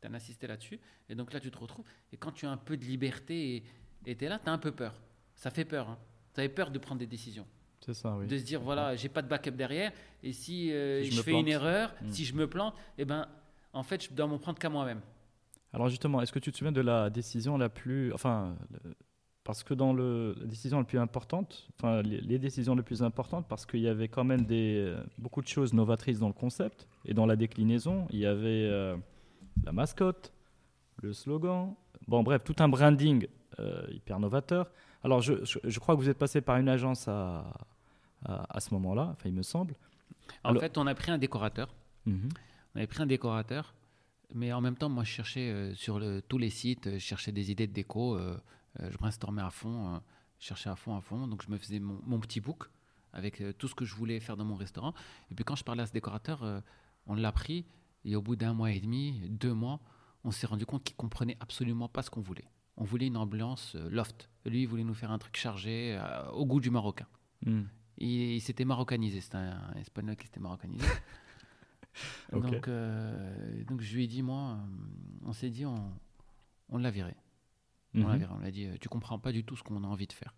tu 0.00 0.06
as 0.06 0.10
un 0.10 0.14
assisté 0.14 0.46
là-dessus. 0.46 0.78
Et 1.08 1.14
donc 1.14 1.32
là, 1.32 1.40
tu 1.40 1.50
te 1.50 1.58
retrouves. 1.58 1.86
Et 2.12 2.16
quand 2.16 2.30
tu 2.32 2.46
as 2.46 2.50
un 2.50 2.56
peu 2.56 2.76
de 2.76 2.84
liberté 2.84 3.64
et 4.04 4.16
tu 4.16 4.24
es 4.24 4.28
là, 4.28 4.38
tu 4.38 4.48
as 4.48 4.52
un 4.52 4.58
peu 4.58 4.72
peur. 4.72 4.94
Ça 5.34 5.50
fait 5.50 5.64
peur. 5.64 5.88
Hein. 5.88 5.98
Tu 6.34 6.40
avais 6.40 6.48
peur 6.50 6.70
de 6.70 6.78
prendre 6.78 6.98
des 6.98 7.06
décisions. 7.06 7.46
C'est 7.84 7.94
ça, 7.94 8.14
oui. 8.16 8.26
De 8.26 8.38
se 8.38 8.44
dire, 8.44 8.60
voilà, 8.60 8.94
j'ai 8.96 9.08
pas 9.08 9.22
de 9.22 9.28
backup 9.28 9.50
derrière. 9.52 9.92
Et 10.22 10.32
si, 10.32 10.72
euh, 10.72 11.02
Si 11.02 11.10
je 11.10 11.22
fais 11.22 11.32
plante. 11.32 11.42
une 11.42 11.48
erreur, 11.48 11.92
Mm. 12.02 12.08
si 12.10 12.24
je 12.24 12.34
me 12.34 12.46
plante, 12.48 12.74
eh 12.98 13.04
ben, 13.04 13.26
en 13.72 13.82
fait, 13.82 14.04
je 14.04 14.14
dois 14.14 14.26
m'en 14.26 14.38
prendre 14.38 14.58
qu'à 14.58 14.68
moi-même. 14.70 15.00
Alors 15.72 15.88
justement, 15.88 16.20
est-ce 16.22 16.32
que 16.32 16.38
tu 16.38 16.52
te 16.52 16.56
souviens 16.58 16.70
de 16.72 16.80
la 16.82 17.10
décision 17.10 17.56
la 17.58 17.68
plus, 17.70 18.12
enfin, 18.12 18.56
parce 19.42 19.64
que 19.64 19.72
dans 19.74 19.92
le, 19.94 20.34
la 20.38 20.46
décision 20.46 20.78
la 20.78 20.84
plus 20.84 20.98
importante, 20.98 21.66
enfin 21.78 22.02
les, 22.02 22.20
les 22.20 22.38
décisions 22.38 22.74
les 22.74 22.82
plus 22.82 23.02
importantes, 23.02 23.46
parce 23.48 23.64
qu'il 23.66 23.80
y 23.80 23.88
avait 23.88 24.06
quand 24.08 24.22
même 24.24 24.42
des 24.42 24.94
beaucoup 25.18 25.40
de 25.42 25.48
choses 25.48 25.72
novatrices 25.72 26.18
dans 26.20 26.28
le 26.28 26.34
concept 26.34 26.86
et 27.06 27.14
dans 27.14 27.24
la 27.26 27.36
déclinaison. 27.36 28.06
Il 28.10 28.18
y 28.18 28.26
avait 28.26 28.68
euh, 28.70 28.96
la 29.64 29.72
mascotte, 29.72 30.32
le 31.02 31.12
slogan, 31.14 31.74
bon 32.06 32.22
bref, 32.22 32.42
tout 32.44 32.54
un 32.58 32.68
branding 32.68 33.26
euh, 33.58 33.82
hyper 33.90 34.20
novateur. 34.20 34.70
Alors 35.02 35.20
je, 35.22 35.42
je, 35.44 35.58
je 35.64 35.78
crois 35.80 35.96
que 35.96 36.00
vous 36.02 36.10
êtes 36.10 36.18
passé 36.18 36.42
par 36.42 36.58
une 36.58 36.68
agence 36.68 37.08
à, 37.08 37.50
à, 38.24 38.56
à 38.56 38.60
ce 38.60 38.72
moment-là, 38.74 39.08
enfin 39.12 39.28
il 39.28 39.34
me 39.34 39.42
semble. 39.42 39.74
En 40.44 40.50
Alors- 40.50 40.62
fait, 40.62 40.78
on 40.78 40.86
a 40.86 40.94
pris 40.94 41.10
un 41.10 41.18
décorateur. 41.18 41.74
Mhm. 42.06 42.28
On 42.74 42.78
avait 42.78 42.86
pris 42.86 43.02
un 43.02 43.06
décorateur. 43.06 43.74
Mais 44.34 44.52
en 44.52 44.60
même 44.62 44.76
temps, 44.76 44.88
moi, 44.88 45.04
je 45.04 45.10
cherchais 45.10 45.50
euh, 45.50 45.74
sur 45.74 45.98
le- 45.98 46.22
tous 46.22 46.38
les 46.38 46.48
sites, 46.50 46.86
euh, 46.86 46.92
je 46.94 46.98
cherchais 47.04 47.32
des 47.32 47.50
idées 47.50 47.66
de 47.66 47.72
déco. 47.72 48.16
euh, 48.16 48.38
euh, 48.80 48.90
je 48.90 48.96
brainstormais 48.96 49.42
à 49.42 49.50
fond, 49.50 49.94
euh, 49.94 49.98
je 50.38 50.46
cherchais 50.46 50.70
à 50.70 50.76
fond, 50.76 50.96
à 50.96 51.00
fond. 51.02 51.26
Donc, 51.26 51.42
je 51.44 51.50
me 51.50 51.58
faisais 51.58 51.78
mon, 51.80 52.00
mon 52.06 52.18
petit 52.18 52.40
book 52.40 52.70
avec 53.12 53.42
tout 53.58 53.68
ce 53.68 53.74
que 53.74 53.84
je 53.84 53.94
voulais 53.94 54.20
faire 54.20 54.38
dans 54.38 54.46
mon 54.46 54.54
restaurant. 54.54 54.94
Et 55.30 55.34
puis, 55.34 55.44
quand 55.44 55.54
je 55.56 55.64
parlais 55.64 55.82
à 55.82 55.86
ce 55.86 55.92
décorateur, 55.92 56.62
on 57.06 57.14
l'a 57.14 57.30
pris. 57.30 57.66
Et 58.06 58.16
au 58.16 58.22
bout 58.22 58.36
d'un 58.36 58.54
mois 58.54 58.70
et 58.72 58.80
demi, 58.80 59.20
deux 59.28 59.52
mois, 59.52 59.80
on 60.24 60.30
s'est 60.30 60.46
rendu 60.46 60.64
compte 60.64 60.82
qu'il 60.82 60.96
comprenait 60.96 61.36
absolument 61.40 61.88
pas 61.88 62.00
ce 62.02 62.08
qu'on 62.10 62.22
voulait. 62.22 62.46
on 62.78 62.84
voulait 62.84 63.08
une 63.08 63.18
ambiance 63.18 63.74
loft. 63.74 64.30
Lui, 64.46 64.62
il 64.62 64.66
voulait 64.66 64.82
nous 64.82 64.94
faire 64.94 65.10
un 65.10 65.18
truc 65.18 65.36
chargé 65.36 66.00
au 66.32 66.46
goût 66.46 66.58
du 66.60 66.70
marocain. 66.70 67.06
Hmm. 67.44 67.64
Il, 68.02 68.32
il 68.34 68.40
s'était 68.40 68.64
marocanisé, 68.64 69.20
c'était 69.20 69.36
un, 69.38 69.70
un 69.74 69.80
espagnol 69.80 70.16
qui 70.16 70.26
s'était 70.26 70.40
marocanisé. 70.40 70.84
Donc, 72.32 72.68
euh, 72.68 73.64
donc 73.64 73.82
je 73.82 73.94
lui 73.94 74.04
ai 74.04 74.06
dit, 74.06 74.22
moi, 74.22 74.56
euh, 74.58 75.26
on 75.26 75.32
s'est 75.34 75.50
dit, 75.50 75.66
on, 75.66 75.92
on 76.70 76.78
l'a 76.78 76.90
viré. 76.90 77.14
On 77.94 78.06
l'a 78.06 78.14
Mhm. 78.14 78.18
viré. 78.18 78.32
On 78.34 78.38
l'a 78.38 78.50
dit, 78.50 78.64
euh, 78.64 78.76
tu 78.80 78.88
comprends 78.88 79.18
pas 79.18 79.30
du 79.32 79.44
tout 79.44 79.56
ce 79.56 79.62
qu'on 79.62 79.84
a 79.84 79.86
envie 79.86 80.06
de 80.06 80.12
faire. 80.14 80.34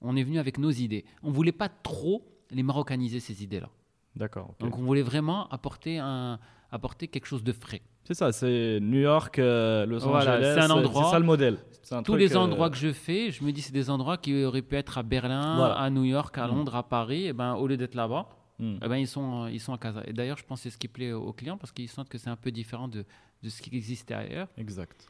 On 0.00 0.14
est 0.14 0.22
venu 0.22 0.38
avec 0.38 0.56
nos 0.58 0.70
idées. 0.70 1.04
On 1.24 1.32
voulait 1.32 1.50
pas 1.50 1.68
trop 1.68 2.24
les 2.50 2.62
marocaniser, 2.62 3.18
ces 3.18 3.42
idées-là. 3.42 3.70
D'accord. 4.14 4.54
Donc 4.60 4.78
on 4.78 4.84
voulait 4.84 5.02
vraiment 5.02 5.48
apporter, 5.48 5.98
un, 5.98 6.38
apporter 6.70 7.08
quelque 7.08 7.26
chose 7.26 7.42
de 7.42 7.52
frais. 7.52 7.82
C'est 8.04 8.14
ça, 8.14 8.32
c'est 8.32 8.80
New 8.80 9.00
York, 9.00 9.38
euh, 9.38 9.86
Los 9.86 10.00
Voilà, 10.00 10.36
Angeles. 10.36 10.52
c'est 10.54 10.60
un 10.60 10.70
endroit- 10.70 11.04
C'est 11.04 11.10
ça 11.10 11.18
le 11.18 11.24
modèle. 11.24 11.56
Un 11.90 12.02
Tous 12.02 12.12
truc, 12.12 12.20
les 12.20 12.34
euh, 12.36 12.38
endroits 12.40 12.70
que 12.70 12.76
je 12.76 12.92
fais, 12.92 13.30
je 13.30 13.42
me 13.44 13.50
dis 13.52 13.60
c'est 13.62 13.72
des 13.72 13.88
endroits 13.90 14.16
qui 14.18 14.44
auraient 14.44 14.62
pu 14.62 14.76
être 14.76 14.98
à 14.98 15.02
Berlin, 15.02 15.56
Voilà. 15.56 15.74
à 15.74 15.90
New 15.90 16.04
York, 16.04 16.36
à 16.38 16.46
Mm. 16.46 16.50
Londres, 16.50 16.74
à 16.76 16.82
Paris. 16.82 17.26
Et 17.26 17.32
ben, 17.32 17.54
au 17.54 17.66
lieu 17.66 17.76
d'être 17.76 17.94
là-bas, 17.94 18.26
hmm. 18.58 18.76
eh 18.82 18.88
ben, 18.88 18.96
ils, 18.96 19.06
sont, 19.06 19.46
ils 19.48 19.60
sont 19.60 19.72
à 19.74 19.78
Casa. 19.78 20.02
Et 20.06 20.12
d'ailleurs, 20.12 20.36
je 20.38 20.44
pense 20.44 20.60
que 20.60 20.64
c'est 20.64 20.70
ce 20.70 20.78
qui 20.78 20.88
plaît 20.88 21.12
aux 21.12 21.32
clients 21.32 21.56
parce 21.58 21.72
qu'ils 21.72 21.88
sentent 21.88 22.08
que 22.08 22.18
c'est 22.18 22.30
un 22.30 22.36
peu 22.36 22.50
différent 22.50 22.88
de, 22.88 23.04
de 23.42 23.48
ce 23.48 23.60
qui 23.62 23.74
existait 23.76 24.14
ailleurs. 24.14 24.48
Exact. 24.58 25.06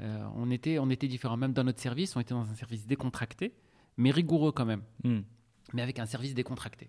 Euh, 0.00 0.24
on, 0.36 0.50
était, 0.50 0.78
on 0.78 0.90
était 0.90 1.08
différents. 1.08 1.36
Même 1.36 1.52
dans 1.52 1.64
notre 1.64 1.80
service, 1.80 2.16
on 2.16 2.20
était 2.20 2.34
dans 2.34 2.48
un 2.50 2.54
service 2.54 2.86
décontracté, 2.86 3.52
mais 3.96 4.10
rigoureux 4.10 4.52
quand 4.52 4.64
même, 4.66 4.82
Hmm. 5.04 5.20
mais 5.74 5.82
avec 5.82 5.98
un 5.98 6.06
service 6.06 6.34
décontracté. 6.34 6.88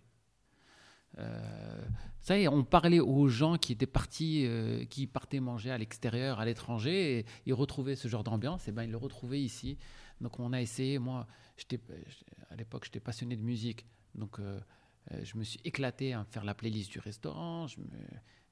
Ça 2.20 2.40
y 2.40 2.44
est, 2.44 2.48
on 2.48 2.64
parlait 2.64 3.00
aux 3.02 3.28
gens 3.28 3.58
qui 3.58 3.74
étaient 3.74 3.86
partis, 3.86 4.46
euh, 4.46 4.86
qui 4.86 5.08
partaient 5.08 5.42
manger 5.42 5.72
à 5.72 5.78
l'extérieur, 5.78 6.40
à 6.40 6.46
l'étranger, 6.46 7.20
et 7.20 7.26
ils 7.46 7.54
retrouvaient 7.54 7.98
ce 7.98 8.08
genre 8.08 8.24
d'ambiance, 8.24 8.68
et 8.68 8.72
ben 8.72 8.84
ils 8.84 8.92
le 8.92 8.98
retrouvaient 8.98 9.42
ici. 9.42 9.78
Donc 10.22 10.40
on 10.40 10.54
a 10.54 10.62
essayé, 10.62 11.00
moi, 11.00 11.28
à 12.50 12.56
l'époque 12.56 12.86
j'étais 12.86 13.02
passionné 13.02 13.36
de 13.36 13.42
musique, 13.42 13.86
donc 14.16 14.40
euh, 14.40 14.60
euh, 15.12 15.20
je 15.24 15.38
me 15.38 15.44
suis 15.44 15.60
éclaté 15.66 16.14
à 16.14 16.24
faire 16.24 16.46
la 16.46 16.54
playlist 16.54 16.92
du 16.92 17.00
restaurant, 17.00 17.68
je 17.68 17.80
me- 17.82 17.88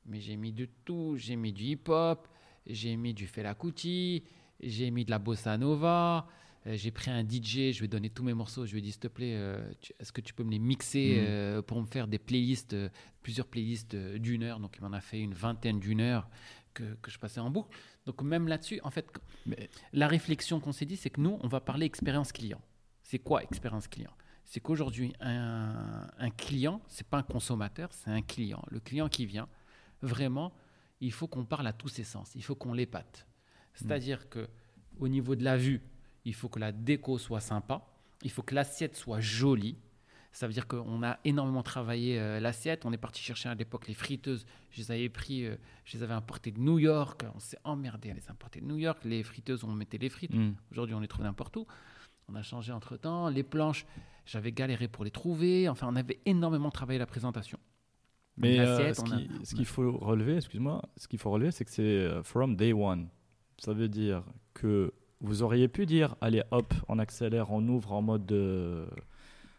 mais 0.06 0.20
j'ai 0.20 0.36
mis 0.36 0.52
de 0.52 0.68
tout, 0.84 1.16
j'ai 1.18 1.38
mis 1.38 1.54
du 1.54 1.64
hip-hop, 1.64 2.28
j'ai 2.68 2.98
mis 2.98 3.14
du 3.14 3.26
Fela 3.26 3.56
j'ai 4.60 4.92
mis 4.92 5.06
de 5.06 5.12
la 5.12 5.18
bossa 5.20 5.58
nova, 5.58 6.28
j'ai 6.66 6.92
pris 6.92 7.10
un 7.12 7.24
DJ, 7.28 7.72
je 7.74 7.80
lui 7.80 7.86
ai 7.86 7.88
donné 7.88 8.10
tous 8.10 8.24
mes 8.24 8.34
morceaux, 8.34 8.66
je 8.66 8.72
lui 8.74 8.80
ai 8.80 8.82
dit 8.82 8.92
s'il 8.92 9.00
te 9.02 9.08
plaît, 9.08 9.34
euh, 9.36 9.72
est-ce 10.00 10.12
que 10.12 10.22
tu 10.22 10.34
peux 10.34 10.44
me 10.44 10.52
les 10.52 10.60
mixer 10.60 11.16
Mhm. 11.18 11.26
euh, 11.28 11.62
pour 11.62 11.82
me 11.82 11.88
faire 11.88 12.08
des 12.08 12.20
playlists, 12.20 12.74
euh, 12.74 12.90
plusieurs 13.24 13.48
playlists 13.48 13.94
euh, 13.96 14.20
d'une 14.20 14.44
heure. 14.44 14.60
Donc 14.60 14.76
il 14.78 14.82
m'en 14.84 14.94
a 14.94 15.02
fait 15.02 15.20
une 15.20 15.34
vingtaine 15.34 15.80
d'une 15.80 16.02
heure 16.02 16.30
que, 16.74 16.94
que 17.02 17.10
je 17.12 17.18
passais 17.20 17.40
en 17.40 17.50
boucle. 17.50 17.76
Donc 18.06 18.22
même 18.22 18.48
là-dessus, 18.48 18.80
en 18.84 18.92
fait, 18.92 19.08
Mais- 19.46 19.70
la 19.94 20.08
réflexion 20.08 20.60
qu'on 20.60 20.72
s'est 20.72 20.86
dit, 20.86 20.98
c'est 20.98 21.10
que 21.10 21.20
nous, 21.22 21.38
on 21.42 21.48
va 21.48 21.62
parler 21.62 21.86
expérience 21.86 22.32
client. 22.32 22.62
C'est 23.04 23.20
quoi 23.20 23.44
expérience 23.44 23.88
client? 23.88 24.12
C'est 24.46 24.60
qu'aujourd'hui, 24.60 25.14
un, 25.20 26.08
un 26.18 26.30
client, 26.30 26.82
c'est 26.88 27.08
pas 27.08 27.18
un 27.18 27.24
consommateur, 27.24 27.90
c'est 27.92 28.10
un 28.12 28.22
client. 28.22 28.64
Le 28.70 28.80
client 28.80 29.08
qui 29.10 29.26
vient, 29.26 29.48
vraiment, 30.02 30.54
il 31.00 31.12
faut 31.12 31.28
qu'on 31.28 31.46
parle 31.46 31.68
à 31.68 31.74
tous 31.74 31.88
ses 31.90 32.04
sens. 32.04 32.32
Il 32.36 32.44
faut 32.44 32.56
qu'on 32.56 32.74
l'épate. 32.74 33.26
C'est-à-dire 33.74 34.30
que 34.30 34.48
au 35.00 35.08
niveau 35.08 35.36
de 35.36 35.44
la 35.44 35.58
vue, 35.58 35.82
il 36.26 36.34
faut 36.34 36.50
que 36.50 36.60
la 36.60 36.72
déco 36.72 37.18
soit 37.18 37.40
sympa. 37.42 37.86
Il 38.24 38.30
faut 38.32 38.42
que 38.44 38.54
l'assiette 38.56 38.96
soit 38.96 39.20
jolie. 39.20 39.78
Ça 40.34 40.48
veut 40.48 40.54
dire 40.54 40.68
qu'on 40.68 41.04
a 41.04 41.20
énormément 41.26 41.64
travaillé 41.64 42.18
euh, 42.20 42.40
l'assiette. 42.40 42.86
On 42.86 42.94
est 42.94 42.98
parti 42.98 43.22
chercher 43.22 43.50
à 43.50 43.56
l'époque 43.56 43.88
les 43.88 43.94
friteuses. 43.94 44.46
Je 44.70 44.80
les 44.82 44.92
avais 44.92 45.10
pris, 45.10 45.46
euh, 45.46 45.58
je 45.84 45.98
les 45.98 46.04
avais 46.04 46.14
importées 46.14 46.52
de 46.52 46.60
New 46.60 46.80
York. 46.80 47.26
On 47.36 47.40
s'est 47.40 47.58
emmerdé 47.66 48.12
à 48.12 48.14
les 48.14 48.30
importer 48.30 48.62
de 48.62 48.66
New 48.66 48.78
York. 48.78 49.00
Les 49.04 49.24
friteuses, 49.24 49.64
on 49.66 49.74
mettait 49.74 49.98
les 49.98 50.08
frites. 50.10 50.34
Hmm. 50.34 50.54
Aujourd'hui, 50.72 50.96
on 50.96 51.02
les 51.02 51.08
trouve 51.10 51.26
n'importe 51.26 51.58
où. 51.58 51.66
On 52.30 52.36
a 52.36 52.44
changé 52.44 52.72
entre 52.72 52.96
temps. 52.96 53.28
Les 53.28 53.44
planches, 53.44 53.86
j'avais 54.26 54.54
galéré 54.54 54.88
pour 54.88 55.04
les 55.04 55.12
trouver. 55.12 55.68
Enfin, 55.68 55.88
on 55.90 55.98
avait 55.98 56.20
énormément 56.26 56.70
travaillé 56.72 56.98
la 57.00 57.08
présentation. 57.08 57.60
Mais 58.38 58.58
euh, 58.60 58.94
ce 58.94 59.02
a- 59.02 59.28
ce 59.44 59.54
qu'il 59.56 59.66
faut 59.66 59.98
relever, 59.98 60.38
excuse-moi, 60.38 60.82
ce 60.96 61.10
qu'il 61.10 61.20
faut 61.20 61.32
relever, 61.32 61.52
c'est 61.52 61.66
que 61.66 61.72
c'est 61.72 62.24
from 62.24 62.56
day 62.56 62.72
one. 62.72 63.10
Ça 63.58 63.74
veut 63.74 63.90
dire 63.90 64.24
que 64.54 64.94
vous 65.22 65.44
auriez 65.44 65.68
pu 65.68 65.86
dire, 65.86 66.16
allez 66.22 66.44
hop, 66.52 66.74
on 66.90 67.00
accélère, 67.00 67.52
on 67.52 67.66
ouvre 67.68 67.94
en 67.94 68.02
mode, 68.02 68.32
euh, 68.32 68.86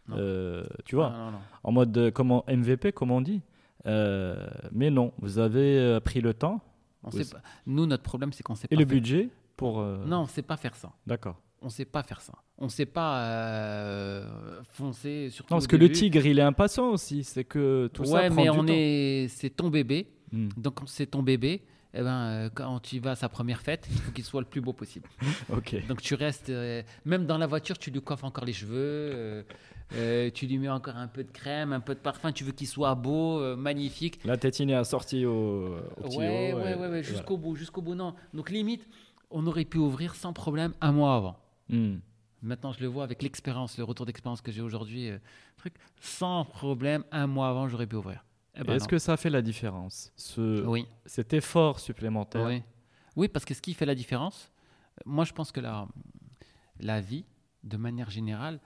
Non. 0.09 0.15
euh, 0.17 0.63
tu 0.85 0.95
vois, 0.95 1.11
Ah, 1.15 1.17
non, 1.25 1.31
non. 1.31 1.37
en 1.63 1.71
mode 1.71 1.97
euh, 1.97 2.11
comment 2.11 2.43
MVP, 2.47 2.91
comme 2.91 3.11
on 3.11 3.21
dit. 3.21 3.41
Euh, 3.85 4.47
mais 4.71 4.89
non, 4.89 5.11
vous 5.19 5.39
avez 5.39 5.77
euh, 5.77 5.99
pris 5.99 6.21
le 6.21 6.33
temps 6.33 6.61
On 7.03 7.09
Oui, 7.11 7.25
sait 7.25 7.33
pas. 7.35 7.41
Nous, 7.65 7.85
notre 7.85 8.03
problème, 8.03 8.31
c'est 8.31 8.43
qu'on 8.43 8.55
sait 8.55 8.67
et 8.71 8.75
pas 8.75 8.81
le 8.81 8.87
faire- 8.87 8.95
budget 8.95 9.29
pour. 9.57 9.79
euh, 9.81 10.03
Non, 10.05 10.21
on 10.21 10.25
sait 10.25 10.41
pas 10.41 10.55
faire 10.57 10.75
ça. 10.75 10.91
D'accord. 11.05 11.37
On 11.61 11.69
sait 11.69 11.85
pas 11.85 12.03
faire 12.03 12.21
ça. 12.21 12.33
On 12.57 12.67
sait 12.69 12.85
pas 12.85 13.19
euh, 13.25 14.61
foncer 14.69 15.29
sur 15.29 15.43
Non, 15.45 15.57
parce 15.57 15.67
que 15.67 15.75
le 15.75 15.89
tigre, 15.91 16.25
il 16.25 16.39
est 16.39 16.43
impatient 16.43 16.89
aussi. 16.89 17.23
C'est 17.23 17.43
que 17.43 17.89
tout 17.93 18.05
ça 18.05 18.13
ouais, 18.15 18.27
prend 18.27 18.35
mais 18.35 18.43
du 18.43 18.49
on 18.51 18.65
temps. 18.65 18.73
est, 18.73 19.27
c'est 19.29 19.49
ton 19.49 19.69
bébé. 19.69 20.07
Hmm. 20.31 20.49
Donc 20.57 20.79
c'est 20.87 21.05
ton 21.07 21.23
bébé, 21.23 21.63
eh 21.93 22.01
ben, 22.01 22.09
euh, 22.25 22.49
quand 22.53 22.79
tu 22.79 22.99
vas 22.99 23.11
à 23.11 23.15
sa 23.15 23.29
première 23.29 23.61
fête, 23.61 23.87
il 23.91 23.97
faut 23.99 24.11
qu'il 24.11 24.23
soit 24.23 24.41
le 24.41 24.47
plus 24.47 24.61
beau 24.61 24.73
possible. 24.73 25.07
Ok. 25.55 25.85
Donc 25.87 26.01
tu 26.01 26.15
restes, 26.15 26.49
euh, 26.49 26.81
même 27.05 27.25
dans 27.25 27.37
la 27.37 27.47
voiture, 27.47 27.77
tu 27.77 27.91
lui 27.91 28.01
coiffes 28.01 28.23
encore 28.23 28.45
les 28.45 28.53
cheveux, 28.53 29.45
euh, 29.95 30.29
tu 30.33 30.47
lui 30.47 30.57
mets 30.57 30.69
encore 30.69 30.95
un 30.97 31.07
peu 31.07 31.23
de 31.23 31.31
crème, 31.31 31.71
un 31.73 31.79
peu 31.79 31.93
de 31.93 31.99
parfum, 31.99 32.31
tu 32.31 32.43
veux 32.43 32.51
qu'il 32.51 32.67
soit 32.67 32.95
beau, 32.95 33.55
magnifique. 33.55 34.19
La 34.25 34.37
tétine 34.37 34.69
est 34.71 34.75
assortie 34.75 35.25
au, 35.25 35.77
au 35.97 36.03
petit 36.03 36.17
Ouais, 36.17 36.53
haut, 36.53 36.57
ouais, 36.57 36.71
et- 36.71 36.75
ouais, 36.75 36.87
ouais, 36.87 36.99
et 36.99 37.03
jusqu'au 37.03 37.37
bout, 37.37 37.55
jusqu'au 37.55 37.81
bout, 37.81 37.95
non. 37.95 38.15
Donc 38.33 38.49
limite, 38.49 38.87
on 39.29 39.45
aurait 39.47 39.65
pu 39.65 39.77
ouvrir 39.77 40.15
sans 40.15 40.33
problème 40.33 40.73
un 40.81 40.91
mois 40.91 41.15
avant. 41.15 41.37
Hmm. 41.69 41.97
Maintenant, 42.41 42.71
je 42.73 42.81
le 42.81 42.87
vois 42.87 43.03
avec 43.05 43.21
l'expérience, 43.23 43.77
le 43.77 43.83
retour 43.85 44.05
d'expérience 44.05 44.41
que 44.41 44.51
j'ai 44.51 44.61
aujourd'hui, 44.61 45.09
truc, 45.57 45.75
sans 46.01 46.43
problème, 46.43 47.03
un 47.11 47.25
mois 47.27 47.47
avant, 47.49 47.69
j'aurais 47.69 47.87
pu 47.87 47.95
ouvrir. 47.95 48.25
Eh 48.55 48.63
ben 48.63 48.75
Est-ce 48.75 48.87
que 48.87 48.99
ça 48.99 49.17
fait 49.17 49.29
la 49.29 49.41
différence 49.41 50.11
ce, 50.15 50.65
Oui. 50.65 50.87
Cet 51.05 51.33
effort 51.33 51.79
supplémentaire 51.79 52.45
Oui. 52.45 52.63
oui, 53.15 53.27
parce 53.27 53.45
que 53.45 53.53
ce 53.53 53.61
qui 53.61 53.73
fait 53.73 53.85
la 53.85 53.95
différence, 53.95 54.51
euh, 54.99 55.01
moi 55.05 55.25
je 55.25 55.33
pense 55.33 55.51
que 55.51 55.59
la, 55.59 55.87
la 56.79 57.01
vie, 57.01 57.25
de 57.63 57.77
manière 57.77 58.09
générale, 58.09 58.59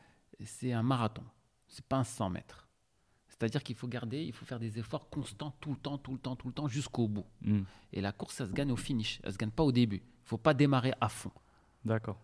c'est 0.43 0.73
un 0.73 0.83
marathon. 0.83 1.23
C'est 1.67 1.85
pas 1.85 1.97
un 1.97 2.03
100 2.03 2.29
mètres. 2.29 2.67
C'est-à-dire 3.27 3.61
qu'il 3.61 3.75
faut 3.75 3.87
garder, 3.87 4.23
il 4.23 4.33
faut 4.33 4.45
faire 4.45 4.59
des 4.59 4.79
efforts 4.79 5.09
constants 5.09 5.53
tout 5.59 5.71
le 5.71 5.77
temps, 5.77 5.97
tout 5.97 6.13
le 6.13 6.17
temps, 6.17 6.35
tout 6.35 6.47
le 6.47 6.53
temps, 6.53 6.67
jusqu'au 6.67 7.07
bout. 7.07 7.25
Hmm. 7.41 7.63
Et 7.93 8.01
la 8.01 8.11
course, 8.11 8.35
ça 8.35 8.47
se 8.47 8.51
gagne 8.51 8.71
au 8.71 8.75
finish. 8.75 9.19
Elle 9.23 9.33
se 9.33 9.37
gagne 9.37 9.51
pas 9.51 9.63
au 9.63 9.71
début. 9.71 9.97
Il 9.97 10.27
faut 10.27 10.37
pas 10.37 10.53
démarrer 10.53 10.93
à 10.99 11.07
fond. 11.07 11.31
D'accord. 11.85 12.19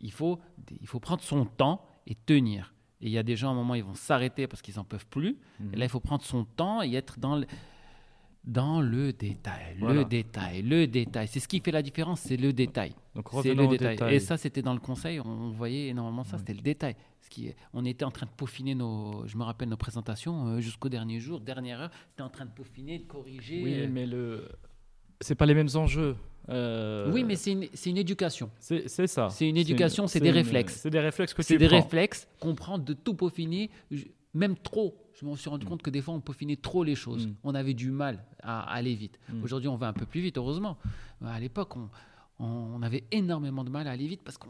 Il 0.00 0.12
faut, 0.12 0.40
il 0.80 0.86
faut 0.86 1.00
prendre 1.00 1.22
son 1.22 1.44
temps 1.44 1.84
et 2.06 2.14
tenir. 2.14 2.72
Et 3.00 3.06
il 3.06 3.12
y 3.12 3.18
a 3.18 3.22
des 3.22 3.36
gens, 3.36 3.48
à 3.48 3.52
un 3.52 3.54
moment, 3.54 3.74
ils 3.74 3.84
vont 3.84 3.94
s'arrêter 3.94 4.46
parce 4.46 4.60
qu'ils 4.62 4.74
n'en 4.76 4.84
peuvent 4.84 5.06
plus. 5.06 5.36
Mhm. 5.60 5.74
Et 5.74 5.76
là, 5.76 5.84
il 5.84 5.88
faut 5.88 6.00
prendre 6.00 6.22
son 6.24 6.44
temps 6.44 6.82
et 6.82 6.92
être 6.94 7.18
dans 7.20 7.36
le, 7.36 7.46
dans 8.44 8.80
le 8.80 9.12
détail, 9.12 9.76
Voilà. 9.78 9.94
le 10.00 10.04
détail, 10.04 10.62
le 10.62 10.86
détail. 10.86 11.28
C'est 11.28 11.40
ce 11.40 11.46
qui 11.48 11.60
fait 11.60 11.70
la 11.70 11.82
différence, 11.82 12.20
c'est 12.20 12.36
le 12.36 12.52
détail. 12.52 12.94
Donc 13.14 13.28
C'est 13.42 13.54
le 13.54 13.66
détail. 13.68 13.96
détail. 13.96 14.14
Et 14.14 14.20
ça, 14.20 14.36
c'était 14.36 14.62
dans 14.62 14.72
le 14.72 14.80
conseil, 14.80 15.20
on 15.20 15.50
voyait 15.50 15.88
énormément 15.88 16.24
ça, 16.24 16.36
Oui. 16.36 16.40
c'était 16.40 16.54
le 16.54 16.62
détail. 16.62 16.96
Ce 17.20 17.28
qui 17.28 17.52
on 17.74 17.84
était 17.84 18.04
en 18.04 18.10
train 18.10 18.26
de 18.26 18.30
peaufiner 18.30 18.74
nos, 18.74 19.26
je 19.26 19.36
me 19.36 19.42
rappelle 19.42 19.68
nos 19.68 19.76
présentations 19.76 20.46
euh, 20.46 20.60
jusqu'au 20.60 20.88
dernier 20.88 21.20
jour, 21.20 21.40
dernière 21.40 21.80
heure, 21.82 21.90
tu 22.16 22.22
en 22.22 22.30
train 22.30 22.46
de 22.46 22.50
peaufiner, 22.50 22.98
de 23.00 23.04
corriger. 23.04 23.62
Oui, 23.62 23.86
mais 23.88 24.06
le... 24.06 24.48
c'est 25.20 25.34
pas 25.34 25.46
les 25.46 25.54
mêmes 25.54 25.68
enjeux. 25.74 26.16
Euh, 26.50 27.10
Oui, 27.12 27.24
mais 27.24 27.36
c'est 27.36 27.52
une, 27.52 27.66
c'est 27.74 27.90
une 27.90 27.98
éducation. 27.98 28.50
c'est 28.58 28.88
c'est 28.88 29.06
ça. 29.06 29.28
c'est 29.30 29.46
une 29.48 29.56
éducation, 29.58 30.06
c'est 30.06 30.20
des 30.20 30.28
une- 30.28 30.34
réflexes. 30.34 30.76
C'est 30.76 30.90
des 30.90 31.00
réflexes 31.00 31.34
que 31.34 31.42
C'est 31.42 31.54
tu 31.54 31.58
des 31.58 31.66
prends. 31.68 31.76
réflexes 31.82 32.26
qu'on 32.40 32.54
prend 32.54 32.78
de 32.78 32.94
tout 32.94 33.14
peaufiner, 33.14 33.70
même 34.34 34.56
trop. 34.56 34.96
Je 35.20 35.26
me 35.26 35.34
suis 35.36 35.50
rendu 35.50 35.66
Mm. 35.66 35.68
compte 35.68 35.82
que 35.82 35.90
des 35.90 36.00
fois, 36.00 36.14
on 36.14 36.20
peaufinait 36.20 36.56
trop 36.56 36.84
les 36.84 36.94
choses. 36.94 37.26
Mm. 37.26 37.34
On 37.44 37.54
avait 37.54 37.74
du 37.74 37.90
mal 37.90 38.24
à 38.42 38.60
aller 38.72 38.94
vite. 38.94 39.18
Mm. 39.32 39.42
Aujourd'hui, 39.42 39.68
on 39.68 39.76
va 39.76 39.88
un 39.88 39.92
peu 39.92 40.06
plus 40.06 40.20
vite, 40.20 40.38
heureusement. 40.38 40.78
Mais 41.20 41.28
à 41.28 41.40
l'époque, 41.40 41.76
on, 41.76 41.88
on- 42.38 42.80
avait 42.82 43.04
énormément 43.10 43.64
de 43.64 43.70
mal 43.70 43.86
à 43.88 43.90
aller 43.90 44.06
vite 44.06 44.20
parce 44.24 44.38
qu'on. 44.38 44.48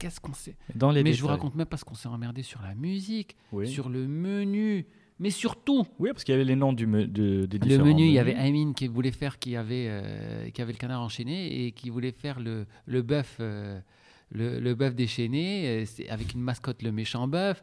Qu'est-ce 0.00 0.18
qu'on 0.18 0.32
sait? 0.34 0.56
Dans 0.74 0.90
les 0.90 1.04
Mais 1.04 1.12
je 1.12 1.20
vous 1.20 1.28
détails. 1.28 1.36
raconte 1.36 1.54
même 1.54 1.66
pas 1.66 1.76
ce 1.76 1.84
qu'on 1.84 1.94
s'est 1.94 2.08
emmerdé 2.08 2.42
sur 2.42 2.60
la 2.62 2.74
musique, 2.74 3.36
Oui. 3.52 3.68
sur 3.68 3.88
le 3.88 4.08
menu, 4.08 4.86
mais 5.18 5.30
surtout. 5.30 5.86
Oui, 5.98 6.10
parce 6.12 6.24
qu'il 6.24 6.32
y 6.32 6.34
avait 6.36 6.44
les 6.44 6.56
noms 6.56 6.72
du 6.72 6.86
me- 6.86 7.06
de- 7.06 7.46
des 7.46 7.58
Le 7.58 7.64
différents 7.66 7.86
menu, 7.86 8.06
il 8.06 8.12
y 8.12 8.18
avait 8.18 8.34
Amine 8.34 8.74
qui 8.74 8.86
voulait 8.88 9.12
faire, 9.12 9.38
qui 9.38 9.56
avait, 9.56 9.86
euh, 9.88 10.50
qui 10.50 10.60
avait 10.62 10.72
le 10.72 10.78
canard 10.78 11.02
enchaîné 11.02 11.66
et 11.66 11.72
qui 11.72 11.90
voulait 11.90 12.12
faire 12.12 12.40
le, 12.40 12.66
le 12.86 13.02
bœuf, 13.02 13.36
euh, 13.40 13.80
le, 14.30 14.58
le 14.60 14.74
bœuf 14.74 14.94
déchaîné, 14.94 15.82
euh, 15.82 16.04
avec 16.10 16.34
une 16.34 16.40
mascotte, 16.40 16.82
le 16.82 16.92
méchant 16.92 17.28
bœuf. 17.28 17.62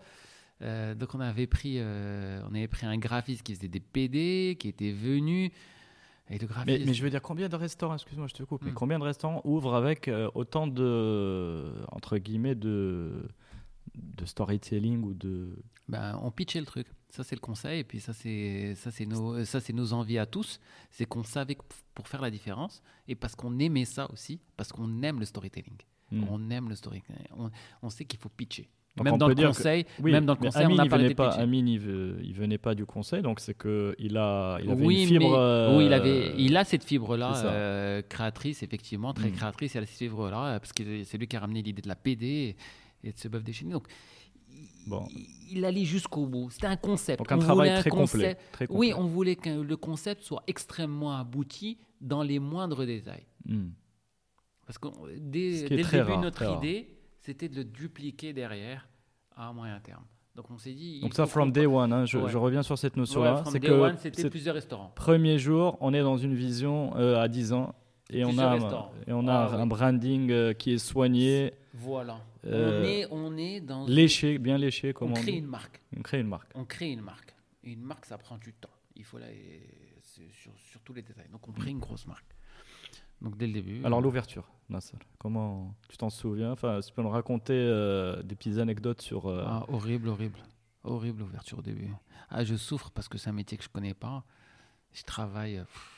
Euh, 0.61 0.95
donc 0.95 1.13
on 1.15 1.19
avait 1.19 1.47
pris, 1.47 1.75
euh, 1.77 2.39
on 2.49 2.55
avait 2.55 2.67
pris 2.69 2.85
un 2.85 2.97
graphiste 2.97 3.43
qui 3.43 3.53
faisait 3.55 3.67
des 3.67 3.79
PD, 3.81 4.55
qui 4.59 4.69
était 4.69 4.91
venu. 4.93 5.51
Et 6.29 6.37
le 6.37 6.39
Mais, 6.39 6.45
graphiste, 6.47 6.85
mais 6.85 6.93
je 6.93 7.03
veux 7.03 7.09
dire, 7.09 7.21
combien 7.21 7.49
de 7.49 7.55
restaurants, 7.57 7.95
excuse-moi, 7.95 8.27
je 8.27 8.33
te 8.33 8.43
coupe, 8.43 8.61
mais 8.63 8.71
Hmm. 8.71 8.75
combien 8.75 8.97
de 8.97 9.03
restaurants 9.03 9.41
ouvrent 9.43 9.75
avec 9.75 10.07
euh, 10.07 10.29
autant 10.35 10.67
de, 10.67 11.65
entre 11.91 12.17
guillemets, 12.17 12.55
de, 12.55 13.27
de 13.95 14.25
storytelling 14.25 15.03
ou 15.03 15.13
de... 15.13 15.49
ben, 15.89 16.17
on 16.23 16.31
pitchait 16.31 16.61
le 16.61 16.65
truc. 16.65 16.87
Ça 17.15 17.23
c'est 17.23 17.35
le 17.35 17.41
conseil, 17.41 17.81
et 17.81 17.83
puis 17.83 17.99
ça 17.99 18.11
c'est 18.11 19.05
nos 19.05 19.45
ça 19.45 19.59
c'est 19.59 19.71
nos 19.81 19.93
envies 19.93 20.17
à 20.17 20.25
tous, 20.25 20.59
c'est 20.89 21.05
qu'on 21.05 21.23
savait 21.23 21.55
pour 21.93 22.07
faire 22.07 22.21
la 22.21 22.31
différence 22.31 22.81
et 23.07 23.13
parce 23.13 23.35
qu'on 23.35 23.59
aimait 23.59 23.85
ça 23.85 24.09
aussi, 24.11 24.39
parce 24.57 24.71
qu'on 24.71 24.89
aime 25.03 25.19
le 25.19 25.25
storytelling. 25.25 25.77
Hmm. 26.11 26.23
On 26.31 26.49
aime 26.49 26.69
le 26.69 26.75
storytelling. 26.75 27.27
On, 27.37 27.51
on 27.83 27.89
sait 27.91 28.05
qu'il 28.05 28.19
faut 28.19 28.29
pitcher. 28.29 28.67
Même 29.03 29.17
dans 29.17 29.27
le 29.27 29.35
conseil, 29.35 29.85
Oui, 30.01 30.11
même 30.11 30.25
dans 30.25 30.33
le 30.33 30.39
conseil, 30.39 30.65
Amine, 30.65 30.77
on 30.79 30.81
a 30.81 30.85
il 30.85 30.89
parlé 30.89 31.15
pas. 31.15 31.29
Amine, 31.33 31.67
il, 31.67 31.79
venait 31.79 32.57
pas 32.59 32.73
du 32.75 32.85
conseil, 32.85 33.21
donc 33.23 33.39
c'est 33.39 33.55
que 33.55 33.95
il 33.99 34.17
a, 34.17 34.59
il 34.63 34.69
avait 34.71 34.85
oui, 34.85 35.01
une 35.03 35.07
fibre. 35.09 35.29
mais- 35.31 35.35
euh, 35.37 35.77
oui, 35.77 35.85
il 35.87 35.93
avait, 35.93 36.33
il 36.37 36.55
a 36.57 36.63
cette 36.63 36.83
fibre-là, 36.83 37.31
c'est 37.35 37.41
ça. 37.43 37.51
euh, 37.53 38.01
créatrice, 38.07 38.61
effectivement, 38.63 39.11
très 39.13 39.29
Mm. 39.29 39.33
créatrice. 39.33 39.73
Il 39.75 39.77
a 39.79 39.85
cette 39.85 39.97
fibre-là, 39.97 40.45
euh, 40.55 40.59
parce 40.59 40.73
que 40.73 41.03
c'est 41.03 41.17
lui 41.19 41.27
qui 41.27 41.35
a 41.35 41.39
ramené 41.39 41.61
l'idée 41.63 41.81
de 41.81 41.87
la 41.87 41.95
PD 41.95 42.55
et, 43.03 43.07
et 43.07 43.11
de 43.11 43.17
ce 43.17 43.27
bœuf 43.27 43.43
déchaîné. 43.43 43.71
Donc, 43.73 43.87
Bon. 44.87 45.07
il, 45.49 45.63
allait 45.65 45.85
jusqu'au 45.85 46.25
bout. 46.25 46.49
C'était 46.49 46.67
un 46.67 46.75
concept. 46.75 47.19
Donc 47.19 47.31
un 47.31 47.37
On 47.37 47.39
travail 47.39 47.69
voulait 47.69 47.77
un 47.77 47.81
très 47.81 47.89
complet. 47.89 48.03
concept- 48.05 48.41
Très 48.51 48.67
Oui, 48.69 48.93
on 48.95 49.05
voulait 49.05 49.35
que 49.37 49.49
le 49.61 49.77
concept 49.77 50.23
soit 50.23 50.43
extrêmement 50.47 51.17
abouti 51.17 51.77
dans 52.01 52.21
les 52.21 52.39
moindres 52.39 52.85
détails. 52.85 53.25
Hmm. 53.45 53.69
Parce 54.65 54.77
que 54.77 54.87
dès, 55.19 55.67
dès 55.69 55.77
le 55.77 55.83
très 55.83 55.97
début, 55.99 56.11
rare, 56.11 56.21
notre 56.21 56.35
très 56.45 56.53
idée, 56.57 56.87
c'était 57.19 57.47
de 57.49 57.55
le 57.55 57.63
dupliquer 57.63 58.33
derrière 58.33 58.87
à 59.35 59.51
moyen 59.53 59.79
terme. 59.79 60.03
Donc 60.35 60.49
on 60.49 60.57
s'est 60.57 60.73
dit. 60.73 60.99
Donc 61.01 61.13
ça, 61.13 61.25
from 61.27 61.51
day 61.51 61.65
one, 61.65 61.93
hein, 61.93 62.05
je, 62.05 62.17
Ouais. 62.17 62.29
je 62.29 62.37
reviens 62.37 62.63
sur 62.63 62.77
cette 62.77 62.95
Ouais, 62.95 63.01
notion-là. 63.01 63.37
from 63.37 63.53
c'est 63.53 63.59
day 63.59 63.67
que 63.67 63.73
one, 63.73 63.97
c'était 63.97 64.29
plusieurs 64.29 64.55
restaurants. 64.55 64.91
premier 64.95 65.37
jour, 65.37 65.77
on 65.79 65.93
est 65.93 66.01
dans 66.01 66.17
une 66.17 66.33
vision 66.33 66.91
euh, 66.97 67.21
à 67.21 67.27
10 67.27 67.53
ans 67.53 67.75
et 68.09 68.25
on 68.25 68.37
a, 68.37 68.51
restaurants. 68.51 68.91
et 69.07 69.13
on 69.13 69.27
a 69.27 69.33
Ah, 69.33 69.55
un 69.57 69.61
oui. 69.63 69.69
branding 69.69 70.31
euh, 70.31 70.53
qui 70.53 70.71
est 70.73 70.77
soigné, 70.79 71.53
Voilà. 71.73 72.21
Euh, 72.45 72.81
on, 72.81 72.85
est, 72.85 73.07
on 73.11 73.37
est 73.37 73.59
dans. 73.59 73.87
léché, 73.87 74.37
bien 74.37 74.57
léché, 74.57 74.89
on 74.89 74.93
comme 74.99 75.11
on, 75.11 75.15
crée 75.15 75.31
une 75.37 75.47
marque. 75.47 75.81
On 75.97 76.01
crée 76.01 76.19
une 76.19 76.27
marque. 76.27 76.51
On 76.55 76.65
crée 76.65 76.91
une 76.91 77.01
marque. 77.01 77.33
Et 77.63 77.71
une 77.71 77.81
marque, 77.81 78.05
ça 78.05 78.17
prend 78.17 78.37
du 78.37 78.53
temps. 78.53 78.69
Il 78.95 79.03
faut 79.03 79.17
c'est 80.01 80.31
Sur, 80.31 80.51
sur 80.57 80.81
tous 80.81 80.93
les 80.93 81.01
détails. 81.01 81.29
Donc 81.31 81.47
on 81.47 81.51
crée 81.51 81.71
une 81.71 81.79
grosse 81.79 82.05
marque. 82.05 82.25
Donc 83.21 83.37
dès 83.37 83.47
le 83.47 83.53
début. 83.53 83.83
Alors 83.85 83.99
euh, 83.99 84.01
l'ouverture, 84.03 84.47
Nasser, 84.69 84.97
comment 85.17 85.73
tu 85.89 85.97
t'en 85.97 86.09
souviens? 86.09 86.51
Enfin, 86.51 86.79
tu 86.81 86.91
peux 86.93 87.01
nous 87.01 87.09
raconter 87.09 87.53
euh, 87.53 88.21
des 88.21 88.35
petites 88.35 88.57
anecdotes 88.59 89.01
sur. 89.01 89.27
euh, 89.27 89.43
Ah, 89.47 89.65
horrible, 89.69 90.09
horrible. 90.09 90.39
Horrible 90.83 91.19
l'ouverture 91.21 91.59
au 91.59 91.61
début. 91.61 91.89
Ah, 92.29 92.43
je 92.43 92.55
souffre 92.55 92.91
parce 92.91 93.07
que 93.07 93.17
c'est 93.17 93.29
un 93.29 93.33
métier 93.33 93.57
que 93.57 93.63
je 93.63 93.69
connais 93.69 93.93
pas. 93.93 94.25
Je 94.91 95.03
travaille. 95.03 95.57
pff, 95.59 95.92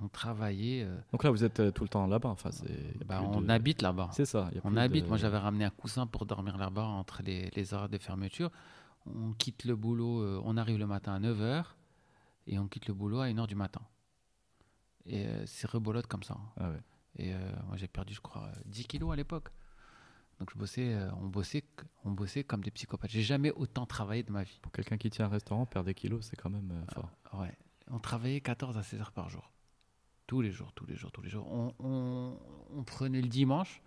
on 0.00 0.08
travaillait. 0.08 0.84
euh, 0.84 0.96
Donc 1.12 1.24
là, 1.24 1.30
vous 1.30 1.44
êtes 1.44 1.60
euh, 1.60 1.70
tout 1.70 1.82
le 1.84 1.88
temps 1.88 2.06
là-bas. 2.06 2.28
Enfin, 2.30 2.50
bah, 3.06 3.22
on 3.22 3.40
de- 3.42 3.48
habite 3.50 3.82
là-bas. 3.82 4.10
C'est 4.12 4.24
ça. 4.26 4.48
y 4.54 4.58
a 4.58 4.60
On 4.64 4.76
habite. 4.76 5.04
de- 5.04 5.08
Moi, 5.08 5.16
j'avais 5.18 5.38
ramené 5.38 5.64
un 5.64 5.70
coussin 5.70 6.06
pour 6.06 6.26
dormir 6.26 6.56
là-bas 6.58 6.84
entre 6.84 7.22
les, 7.22 7.50
les 7.54 7.74
heures 7.74 7.88
de 7.88 7.98
fermeture. 7.98 8.50
On 9.06 9.32
quitte 9.32 9.64
le 9.64 9.74
boulot. 9.76 10.20
euh, 10.22 10.40
on 10.44 10.56
arrive 10.56 10.78
le 10.78 10.86
matin 10.86 11.14
à 11.14 11.18
9h 11.20 11.64
et 12.46 12.58
on 12.58 12.68
quitte 12.68 12.86
le 12.88 12.94
boulot 12.94 13.20
à 13.20 13.28
1h 13.28 13.46
du 13.46 13.54
matin. 13.54 13.80
Et 15.06 15.26
euh, 15.26 15.44
c'est 15.46 15.68
rebolote 15.70 16.06
comme 16.06 16.22
ça. 16.22 16.36
Ah 16.58 16.70
ouais. 16.70 16.80
Et 17.20 17.32
moi, 17.66 17.76
j'ai 17.76 17.88
perdu, 17.88 18.14
je 18.14 18.20
crois, 18.20 18.44
euh, 18.44 18.60
10 18.66 18.86
kilos 18.86 19.12
à 19.12 19.16
l'époque. 19.16 19.48
Donc, 20.38 20.50
je 20.54 20.58
bossais, 20.58 20.96
on, 21.20 21.26
bossait, 21.26 21.64
on 22.04 22.12
bossait 22.12 22.44
comme 22.44 22.62
des 22.62 22.70
psychopathes. 22.70 23.10
J'ai 23.10 23.22
jamais 23.22 23.50
autant 23.50 23.86
travaillé 23.86 24.22
de 24.22 24.30
ma 24.30 24.44
vie. 24.44 24.58
Pour 24.62 24.70
quelqu'un 24.70 24.96
qui 24.96 25.10
tient 25.10 25.24
un 25.24 25.28
restaurant, 25.30 25.66
perdre 25.66 25.86
des 25.86 25.94
kilos, 25.94 26.24
c'est 26.30 26.36
quand 26.36 26.50
même 26.50 26.84
fort. 26.94 27.10
Ouais. 27.40 27.52
On 27.90 27.98
travaillait 27.98 28.40
14 28.40 28.78
à 28.78 28.84
16 28.84 29.00
heures 29.00 29.10
par 29.10 29.30
jour. 29.30 29.50
Tous 30.28 30.40
les 30.42 30.52
jours, 30.52 30.70
tous 30.74 30.86
les 30.86 30.94
jours, 30.94 31.10
tous 31.10 31.22
les 31.22 31.30
jours. 31.30 31.46
On, 31.50 31.72
on- 31.80 32.36
on 32.76 32.82
prenait 32.84 33.20
le 33.22 33.28
dimanche, 33.28 33.82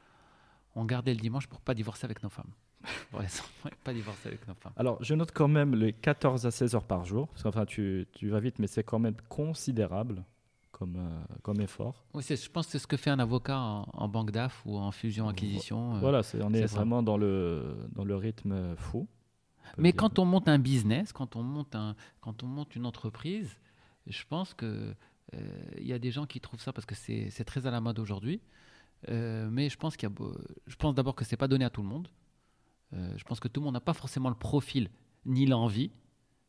on 0.76 0.84
gardait 0.85 1.13
le 1.13 1.19
dimanche 1.19 1.47
pour 1.47 1.61
pas 1.61 1.73
divorcer 1.73 2.03
avec 2.05 2.22
nos 2.23 2.30
femmes. 2.30 2.51
Ouais, 3.13 3.27
pas 3.84 3.93
divorcer 3.93 4.30
avec 4.30 4.47
nos 4.47 4.55
femmes. 4.55 4.73
Alors, 4.76 4.97
je 5.03 5.13
note 5.13 5.31
quand 5.34 5.47
même 5.47 5.76
les 5.76 5.93
14 5.93 6.45
à 6.47 6.51
16 6.51 6.73
heures 6.76 6.84
par 6.88 7.05
jour. 7.05 7.27
Parce 7.27 7.43
qu'enfin, 7.43 7.65
tu, 7.65 8.07
tu 8.13 8.30
vas 8.30 8.39
vite, 8.39 8.57
mais 8.57 8.65
c'est 8.68 8.84
quand 8.84 8.97
même 8.99 9.15
considérable 9.30 10.23
comme, 10.72 10.95
euh, 10.97 11.35
comme 11.43 11.61
effort. 11.61 12.03
Oui, 12.15 12.23
je 12.27 12.49
pense 12.49 12.65
que 12.65 12.72
c'est 12.72 12.80
ce 12.80 12.88
que 12.88 12.97
fait 12.97 13.11
un 13.11 13.19
avocat 13.19 13.59
en, 13.59 13.85
en 13.93 14.07
banque 14.07 14.31
d'AF 14.31 14.63
ou 14.65 14.77
en 14.77 14.91
fusion-acquisition. 14.91 15.95
euh. 15.95 15.99
Voilà, 15.99 16.22
on 16.41 16.53
est, 16.55 16.65
vraiment 16.65 17.03
dans 17.03 17.18
le, 17.18 17.88
dans 17.91 18.03
le 18.05 18.15
rythme 18.15 18.76
fou. 18.77 19.07
Mais 19.77 19.93
quand 19.93 20.18
on 20.18 20.26
monte 20.26 20.47
un 20.49 20.57
business, 20.57 21.13
quand 21.13 21.35
on 21.35 21.43
monte, 21.43 21.76
un, 21.76 21.95
quand 22.22 22.41
on 22.41 22.47
monte 22.47 22.76
une 22.76 22.88
entreprise, 22.88 23.55
je 24.07 24.23
pense 24.27 24.53
que 24.55 24.95
il 25.78 25.88
y 25.88 25.94
a 25.94 25.99
des 25.99 26.12
gens 26.12 26.26
qui 26.26 26.40
trouvent 26.41 26.60
ça 26.62 26.74
parce 26.74 26.86
que 26.86 26.95
c'est 26.95 27.44
très 27.45 27.66
à 27.68 27.72
la 27.72 27.80
mode 27.82 27.99
aujourd'hui. 27.99 28.41
Euh, 29.10 29.49
mais 29.49 29.70
je 29.70 29.78
pense 29.78 29.98
qu'il 29.98 30.08
y 30.08 30.12
a, 30.12 30.16
beau- 30.16 30.38
je 30.68 30.76
pense 30.76 30.94
d'abord 30.94 31.16
que 31.16 31.26
c'est 31.26 31.38
pas 31.38 31.48
donné 31.48 31.66
à 31.66 31.70
tout 31.70 31.82
le 31.82 31.88
monde. 31.88 32.08
Euh, 32.94 33.14
je 33.18 33.24
pense 33.24 33.40
que 33.40 33.48
tout 33.48 33.60
le 33.62 33.66
monde 33.66 33.74
n'a 33.74 33.80
pas 33.82 33.94
forcément 33.94 34.30
le 34.30 34.36
profil 34.36 34.90
ni 35.26 35.45
l'envie. 35.45 35.90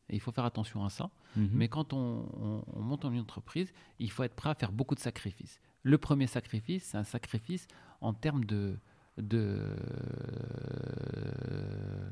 Et 0.09 0.15
il 0.15 0.19
faut 0.19 0.31
faire 0.33 0.43
attention 0.45 0.83
à 0.85 0.89
ça. 0.89 1.09
Mhm. 1.37 1.49
Mais 1.53 1.67
quand 1.69 1.93
on, 1.93 2.27
on- 2.39 2.63
on 2.73 2.81
monte 2.81 3.05
une 3.05 3.19
entreprise, 3.21 3.71
il 3.99 4.11
faut 4.11 4.23
être 4.23 4.35
prêt 4.35 4.49
à 4.49 4.53
faire 4.55 4.71
beaucoup 4.71 4.93
de 4.95 4.99
sacrifices. 4.99 5.59
Le 5.81 5.97
premier 5.97 6.27
sacrifice, 6.27 6.83
c'est 6.83 6.97
un 6.97 7.03
sacrifice 7.05 7.67
en 8.01 8.13
termes 8.13 8.43
de, 8.45 8.77
de, 9.17 9.75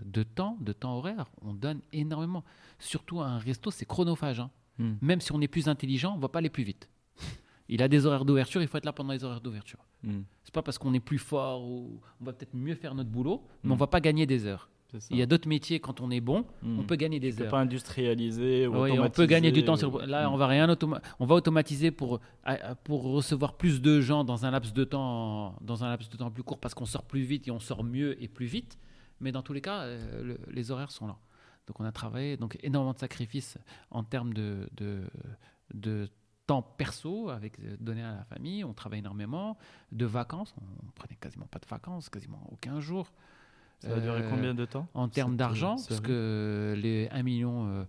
de 0.05 0.23
temps, 0.23 0.57
de 0.61 0.73
temps 0.73 0.97
horaire. 0.97 1.25
On 1.41 1.53
donne 1.53 1.81
énormément. 1.93 2.43
Surtout 2.79 3.21
à 3.21 3.27
un 3.27 3.37
resto, 3.39 3.71
c'est 3.71 3.85
chronophage. 3.85 4.39
hein. 4.39 4.49
Mhm. 4.79 4.97
Même 5.01 5.21
si 5.21 5.31
on 5.31 5.41
est 5.41 5.47
plus 5.47 5.67
intelligent, 5.67 6.13
on 6.15 6.19
va 6.19 6.29
pas 6.29 6.39
aller 6.39 6.49
plus 6.49 6.63
vite. 6.63 6.89
Il 7.69 7.81
a 7.81 7.87
des 7.87 8.05
horaires 8.05 8.25
d'ouverture, 8.25 8.61
il 8.61 8.67
faut 8.67 8.77
être 8.77 8.85
là 8.85 8.91
pendant 8.93 9.13
les 9.13 9.23
horaires 9.23 9.39
d'ouverture. 9.41 9.79
Mhm. 10.03 10.23
C'est 10.43 10.53
pas 10.53 10.61
parce 10.61 10.77
qu'on 10.77 10.93
est 10.93 10.99
plus 10.99 11.19
fort 11.19 11.63
ou 11.63 12.01
on 12.19 12.25
va 12.25 12.33
peut-être 12.33 12.53
mieux 12.55 12.75
faire 12.75 12.95
notre 12.95 13.09
boulot, 13.09 13.43
mais 13.63 13.69
Mm. 13.69 13.73
on 13.73 13.75
va 13.77 13.87
pas 13.87 14.01
gagner 14.01 14.25
des 14.25 14.45
heures. 14.45 14.69
Il 15.09 15.15
y 15.15 15.21
a 15.21 15.25
d'autres 15.25 15.47
métiers, 15.47 15.79
quand 15.79 16.01
on 16.01 16.11
est 16.11 16.19
bon, 16.19 16.43
Mhm. 16.63 16.79
on 16.79 16.83
peut 16.83 16.97
gagner 16.97 17.17
des 17.21 17.29
Tu 17.31 17.37
peux 17.37 17.43
heures. 17.45 17.51
pas 17.51 17.61
industrialiser 17.61 18.67
ou 18.67 18.75
Oui, 18.83 18.99
on 18.99 19.09
peut 19.09 19.25
gagner 19.25 19.53
du 19.53 19.63
temps. 19.63 19.77
Sur... 19.77 20.05
Là, 20.05 20.29
on 20.29 20.35
va 20.35 20.47
rien 20.47 20.67
automa- 20.67 20.99
on 21.19 21.25
va 21.25 21.35
automatiser 21.35 21.91
pour, 21.91 22.19
recevoir 22.89 23.53
plus 23.55 23.81
de 23.81 24.01
gens 24.01 24.23
dans 24.25 24.45
un 24.45 24.51
laps 24.51 24.73
de 24.73 24.83
temps, 24.83 25.55
dans 25.61 25.83
un 25.85 25.89
laps 25.89 26.09
de 26.09 26.17
temps 26.17 26.29
plus 26.31 26.43
court, 26.43 26.59
parce 26.59 26.73
qu'on 26.73 26.85
sort 26.85 27.03
plus 27.03 27.21
vite 27.21 27.47
et 27.47 27.51
on 27.51 27.59
sort 27.59 27.83
mieux 27.85 28.21
et 28.21 28.27
plus 28.27 28.47
vite. 28.47 28.77
Mais 29.21 29.31
dans 29.31 29.41
tous 29.43 29.53
les 29.53 29.61
cas, 29.61 29.81
euh, 29.83 30.23
le- 30.23 30.39
les 30.53 30.71
horaires 30.71 30.91
sont 30.91 31.07
là. 31.07 31.15
Donc 31.71 31.79
on 31.79 31.85
a 31.85 31.91
travaillé 31.93 32.35
donc 32.35 32.57
énormément 32.63 32.91
de 32.91 32.97
sacrifices 32.99 33.57
en 33.91 34.03
termes 34.03 34.33
de, 34.33 34.67
de, 34.75 35.03
de 35.73 36.09
temps 36.45 36.61
perso 36.61 37.29
avec 37.29 37.57
euh, 37.59 37.77
donné 37.79 38.03
à 38.03 38.13
la 38.13 38.25
famille. 38.25 38.65
On 38.65 38.73
travaille 38.73 38.99
énormément 38.99 39.57
de 39.93 40.05
vacances. 40.05 40.53
On 40.59 40.91
prenait 40.91 41.15
quasiment 41.15 41.45
pas 41.45 41.59
de 41.59 41.65
vacances, 41.65 42.09
quasiment 42.09 42.45
aucun 42.51 42.81
jour. 42.81 43.09
Ça 43.79 43.87
va 43.87 44.01
durer 44.01 44.23
Euh, 44.23 44.29
combien 44.29 44.53
de 44.53 44.65
temps? 44.65 44.85
en 44.93 45.07
termes 45.07 45.37
d'argent, 45.37 45.77
parce 45.87 46.01
que 46.01 46.75
les 46.77 47.07
1 47.09 47.23
million, 47.23 47.67
euh, 47.69 47.85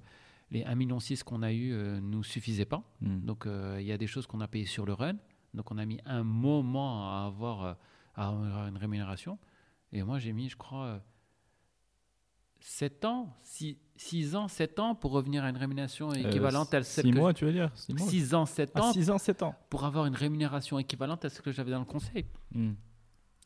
les 0.53 0.63
1 0.65 0.77
million 0.77 1.01
6 1.01 1.25
qu'on 1.25 1.43
a 1.43 1.51
eu 1.53 1.73
euh, 1.73 1.99
nous 2.01 2.23
suffisaient 2.23 2.65
pas. 2.65 2.85
Mhm. 3.01 3.23
Donc 3.23 3.49
il 3.49 3.85
y 3.85 3.91
a 3.91 3.99
des 3.99 4.07
choses 4.07 4.29
qu'on 4.29 4.41
a 4.41 4.47
payées 4.47 4.67
sur 4.67 4.87
le 4.87 4.93
run. 4.93 5.17
Donc 5.55 5.73
on 5.73 5.77
a 5.79 5.85
mis 5.85 5.99
un 6.07 6.23
moment 6.23 7.11
à 7.21 7.27
avoir, 7.27 7.77
à 8.15 8.29
avoir 8.29 8.69
une 8.69 8.77
rémunération. 8.77 9.41
Et 9.91 10.05
moi 10.05 10.21
j'ai 10.21 10.33
mis, 10.33 10.49
je 10.49 10.57
crois, 10.57 11.01
7 12.65 13.05
ans, 13.05 13.29
6, 13.43 14.37
ans, 14.37 14.47
7 14.49 14.79
ans 14.79 14.95
pour 14.95 15.11
revenir 15.13 15.45
à 15.45 15.51
une 15.51 15.57
rémunération 15.57 16.13
équivalente 16.13 16.73
à 16.75 16.83
celle 16.83 17.05
6 17.07 17.11
que 17.13 17.17
Euh, 17.17 17.21
mois, 17.21 17.35
tu 17.35 17.45
veux 17.45 17.53
dire 17.53 17.71
6 17.75 17.95
mois 17.95 18.07
6 18.09 18.35
ans, 18.35 18.47
7 18.47 18.71
Ah, 18.75 18.83
ans 18.83 18.93
6 18.93 19.11
ans, 19.11 19.19
7 19.19 19.43
ans. 19.43 19.55
pour 19.69 19.85
avoir 19.85 20.07
une 20.07 20.15
rémunération 20.15 20.79
équivalente 20.79 21.25
à 21.25 21.29
ce 21.29 21.41
que 21.43 21.51
j'avais 21.53 21.73
dans 21.73 21.81
le 21.81 21.85
conseil. 21.85 22.25
Mhm. 22.55 22.77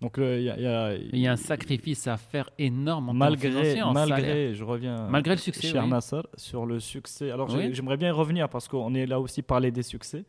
Donc, 0.02 0.16
il 0.18 0.43
y 0.43 0.51
a, 0.51 0.60
y 0.60 0.66
a- 0.66 0.94
Il 0.94 1.18
y 1.18 1.26
a 1.26 1.32
un 1.32 1.36
sacrifice 1.36 2.06
à 2.06 2.18
faire 2.18 2.51
énorme 2.59 3.09
en 3.09 3.14
malgré, 3.14 3.80
en 3.80 3.94
malgré, 3.94 4.55
je 4.55 4.62
reviens 4.62 5.09
Malgré 5.09 5.34
le 5.34 5.40
succès, 5.40 5.68
cher 5.68 5.84
oui. 5.84 5.88
Nasser, 5.90 6.20
sur 6.36 6.66
le 6.66 6.78
succès. 6.80 7.30
Alors 7.30 7.48
Oui. 7.55 7.72
j'aimerais 7.72 7.97
bien 7.97 8.09
y 8.09 8.12
revenir 8.12 8.51
parce 8.51 8.68
qu'on 8.68 8.94
est 8.94 9.06
là 9.06 9.18
aussi 9.18 9.40
parler 9.40 9.70
des 9.70 9.82
succès. 9.82 10.26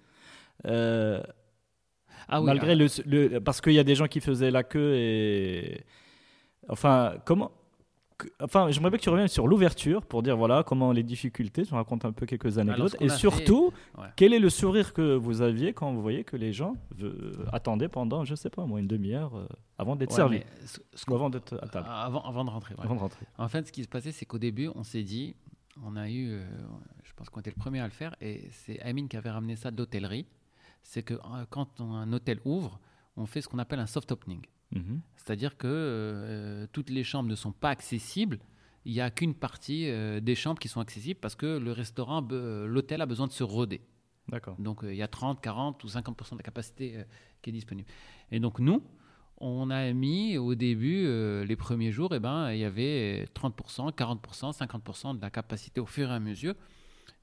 Euh, 0.66 1.22
Ah 2.30 2.40
oui, 2.40 2.46
malgré 2.46 2.76
le, 2.76 2.88
le- 3.06 3.40
parce 3.42 3.60
qu'il 3.60 3.74
y 3.74 3.80
a 3.80 3.84
des 3.84 3.96
gens 3.96 4.08
qui 4.08 4.22
faisaient 4.22 4.52
la 4.52 4.64
queue 4.64 4.96
et 4.96 5.84
enfin 6.70 7.16
comment 7.26 7.52
Enfin, 8.42 8.72
j'aimerais 8.72 8.90
bien 8.90 8.98
que 8.98 9.04
tu 9.04 9.10
reviennes 9.10 9.28
sur 9.28 9.48
l'ouverture 9.48 10.06
pour 10.06 10.24
dire 10.24 10.36
voilà 10.36 10.64
comment 10.64 10.92
les 10.92 11.04
difficultés. 11.04 11.66
Tu 11.66 11.74
racontes 11.74 12.04
un 12.06 12.12
peu 12.12 12.26
quelques 12.26 12.58
anecdotes 12.58 12.92
ce 12.94 12.98
qu'on 12.98 13.06
et 13.06 13.10
surtout 13.10 13.72
ouais. 13.98 14.08
quel 14.16 14.34
est 14.34 14.40
le 14.40 14.50
sourire 14.50 14.94
que 14.94 15.16
vous 15.16 15.42
aviez 15.42 15.74
quand 15.74 15.94
vous 15.94 16.02
voyez 16.02 16.24
que 16.24 16.36
les 16.36 16.52
gens 16.54 16.76
euh, 17.02 17.34
attendaient 17.54 17.90
pendant 17.90 18.26
je 18.26 18.34
sais 18.34 18.50
pas 18.50 18.66
moi 18.66 18.80
une 18.80 18.88
demi-heure 18.88 19.36
euh, 19.38 19.46
avant 19.78 19.96
d'être 19.96 20.10
Ouais, 20.12 20.16
servis 20.16 20.42
avant 21.08 21.30
d'être 21.30 21.60
à 21.62 21.68
table, 21.68 21.88
Avant, 21.90 22.22
avant 22.24 22.44
de 22.46 22.50
rentrer. 22.50 22.74
ouais. 22.76 22.84
avant 22.84 22.96
de 22.96 23.00
rentrer. 23.02 23.26
En 23.38 23.48
fait, 23.48 23.68
ce 23.68 23.72
qui 23.72 23.84
se 23.84 23.88
passait, 23.88 24.12
c'est 24.12 24.26
qu'au 24.26 24.40
début, 24.40 24.70
on 24.74 24.84
s'est 24.84 25.04
dit, 25.04 25.36
on 25.86 25.96
a 25.96 26.10
eu, 26.10 26.32
euh, 26.32 26.44
je 27.04 27.14
pense 27.14 27.30
qu'on 27.30 27.40
était 27.40 27.52
le 27.56 27.60
premier 27.60 27.80
à 27.82 27.86
le 27.86 27.92
faire, 27.92 28.16
et 28.20 28.50
c'est 28.52 28.80
Amine 28.82 29.08
qui 29.08 29.18
avait 29.18 29.30
ramené 29.30 29.56
ça 29.56 29.70
de 29.70 29.78
l'hôtellerie. 29.78 30.26
C'est 30.82 31.04
que 31.04 31.14
euh, 31.14 31.46
quand 31.50 31.82
un 31.82 32.12
hôtel 32.14 32.40
ouvre, 32.46 32.80
on 33.16 33.26
fait 33.28 33.42
ce 33.42 33.48
qu'on 33.48 33.60
appelle 33.60 33.80
un 33.80 33.86
soft 33.86 34.12
opening. 34.12 34.42
Mhm. 34.72 35.02
C'est-à-dire 35.16 35.58
que 35.58 35.68
euh, 35.68 36.68
toutes 36.72 36.90
les 36.90 37.04
chambres 37.04 37.30
ne 37.30 37.36
sont 37.36 37.52
pas 37.52 37.70
accessibles. 37.70 38.40
Il 38.86 38.94
n'y 38.94 39.02
a 39.02 39.10
qu'une 39.12 39.34
partie 39.34 39.90
euh, 39.90 40.20
des 40.22 40.36
chambres 40.36 40.60
qui 40.60 40.68
sont 40.70 40.80
accessibles 40.80 41.20
parce 41.20 41.36
que 41.36 41.58
le 41.58 41.72
restaurant, 41.72 42.22
be- 42.22 42.66
l'hôtel 42.66 43.02
a 43.02 43.06
besoin 43.06 43.28
de 43.28 43.32
se 43.34 43.44
roder. 43.44 43.82
D'accord. 44.30 44.56
Donc 44.60 44.84
euh, 44.84 44.94
il 44.94 44.98
y 44.98 45.02
a 45.04 45.08
30, 45.08 45.42
40 45.42 45.84
ou 45.84 45.88
50% 45.88 46.32
de 46.34 46.38
la 46.38 46.44
capacité 46.44 46.98
euh, 46.98 47.04
qui 47.42 47.50
est 47.50 47.54
disponible. 47.54 47.90
Et 48.32 48.40
donc 48.40 48.60
nous, 48.60 48.82
on 49.40 49.70
a 49.70 49.92
mis 49.94 50.38
au 50.38 50.56
début, 50.56 51.06
euh, 51.06 51.46
les 51.46 51.56
premiers 51.56 51.92
jours, 51.92 52.14
eh 52.16 52.20
ben, 52.20 52.52
il 52.52 52.60
y 52.60 52.64
avait 52.66 53.26
30%, 53.36 53.94
40%, 53.94 54.58
50% 54.58 55.18
de 55.18 55.22
la 55.22 55.30
capacité 55.30 55.80
au 55.80 55.86
fur 55.86 56.10
et 56.10 56.14
à 56.14 56.20
mesure. 56.20 56.56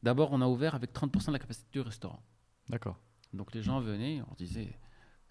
D'abord, 0.03 0.33
on 0.33 0.41
a 0.43 0.47
ouvert 0.47 0.75
avec 0.75 0.93
30% 0.93 1.29
de 1.29 1.33
la 1.33 1.39
capacité 1.39 1.67
du 1.73 1.81
restaurant. 1.81 2.23
D'accord. 2.69 2.99
Donc 3.33 3.53
les 3.55 3.63
gens 3.63 3.81
venaient, 3.81 4.23
on 4.31 4.35
disait, 4.35 4.69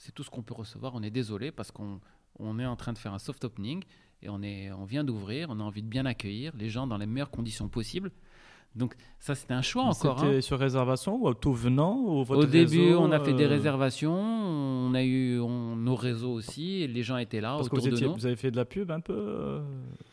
c'est 0.04 0.14
tout 0.14 0.24
ce 0.24 0.30
qu'on 0.30 0.42
peut 0.44 0.54
recevoir, 0.54 0.94
on 0.96 1.02
est 1.02 1.10
désolé 1.10 1.52
parce 1.52 1.72
qu'on 1.72 2.00
on 2.40 2.60
est 2.60 2.66
en 2.66 2.76
train 2.76 2.92
de 2.94 2.98
faire 2.98 3.14
un 3.14 3.20
soft 3.20 3.44
opening 3.46 3.84
et 4.22 4.28
on, 4.30 4.42
est, 4.42 4.70
on 4.72 4.84
vient 4.84 5.04
d'ouvrir, 5.04 5.48
on 5.50 5.60
a 5.60 5.64
envie 5.64 5.82
de 5.84 5.88
bien 5.88 6.06
accueillir 6.06 6.52
les 6.58 6.70
gens 6.70 6.88
dans 6.88 6.98
les 6.98 7.06
meilleures 7.06 7.32
conditions 7.32 7.70
possibles. 7.70 8.12
Donc 8.76 8.96
ça, 9.20 9.36
c'était 9.36 9.54
un 9.54 9.62
choix 9.62 9.84
encore. 9.84 10.20
C'était 10.20 10.38
hein. 10.38 10.42
sur 10.42 10.58
réservation 10.60 11.24
ou 11.24 11.34
tout 11.36 11.54
venant 11.54 11.96
ou 12.00 12.24
votre 12.24 12.42
Au 12.44 12.46
début, 12.46 12.96
on 12.96 13.12
a 13.12 13.20
fait 13.20 13.34
des 13.34 13.46
euh, 13.46 13.50
réservations, 13.50 14.14
on 14.16 14.94
a 14.96 15.04
eu 15.04 15.40
on- 15.40 15.76
nos 15.76 15.96
réseaux 15.96 16.34
aussi, 16.34 16.82
et 16.82 16.88
les 16.88 17.04
gens 17.04 17.18
étaient 17.18 17.40
là 17.40 17.56
Parce 17.56 17.70
que 17.70 17.76
autour 17.76 17.92
vous, 17.92 17.96
de 18.00 18.06
nous. 18.08 18.14
vous 18.16 18.26
avez 18.26 18.36
fait 18.36 18.50
de 18.52 18.58
la 18.58 18.66
pub 18.66 18.90
un 18.92 19.00
peu 19.00 19.14
euh, 19.16 19.62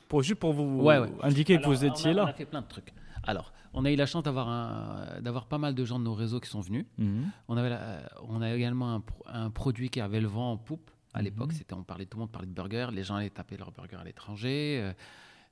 pour, 0.08 0.22
Juste 0.22 0.38
pour 0.38 0.52
vous 0.52 0.82
Ouais, 0.82 0.98
ouais. 0.98 1.08
indiquer 1.22 1.58
que 1.58 1.66
vous 1.66 1.84
étiez 1.84 2.10
on 2.10 2.18
a, 2.18 2.22
On 2.22 2.26
là. 2.26 2.30
a 2.30 2.32
fait 2.34 2.44
plein 2.44 2.60
de 2.60 2.68
trucs. 2.68 2.92
Alors, 3.24 3.52
on 3.74 3.84
a 3.84 3.90
eu 3.90 3.96
la 3.96 4.06
chance 4.06 4.22
d'avoir 4.22 5.20
d'avoir 5.20 5.46
pas 5.46 5.58
mal 5.58 5.74
de 5.74 5.84
gens 5.84 5.98
de 5.98 6.04
nos 6.04 6.14
réseaux 6.14 6.40
qui 6.40 6.48
sont 6.50 6.60
venus. 6.60 6.86
Mhm. 6.98 7.30
On, 7.48 7.56
avait 7.56 7.70
la- 7.70 8.02
on 8.28 8.40
a 8.42 8.52
également 8.54 8.94
un, 8.94 9.00
pro- 9.00 9.24
un 9.26 9.50
produit 9.50 9.90
qui 9.90 10.00
avait 10.00 10.20
le 10.20 10.28
vent 10.28 10.52
en 10.52 10.56
poupe. 10.56 10.90
À 11.12 11.22
l'époque, 11.22 11.50
Mhm. 11.52 11.56
c'était 11.58 11.74
on 11.74 11.82
parlait 11.82 12.06
tout 12.06 12.16
le 12.16 12.20
monde 12.22 12.30
parlait 12.32 12.46
de 12.48 12.52
burgers. 12.54 12.88
Les 12.92 13.02
gens 13.04 13.16
allaient 13.16 13.30
taper 13.30 13.56
leurs 13.56 13.72
burgers 13.72 13.96
à 14.00 14.04
l'étranger. 14.04 14.80
Euh, 14.80 14.92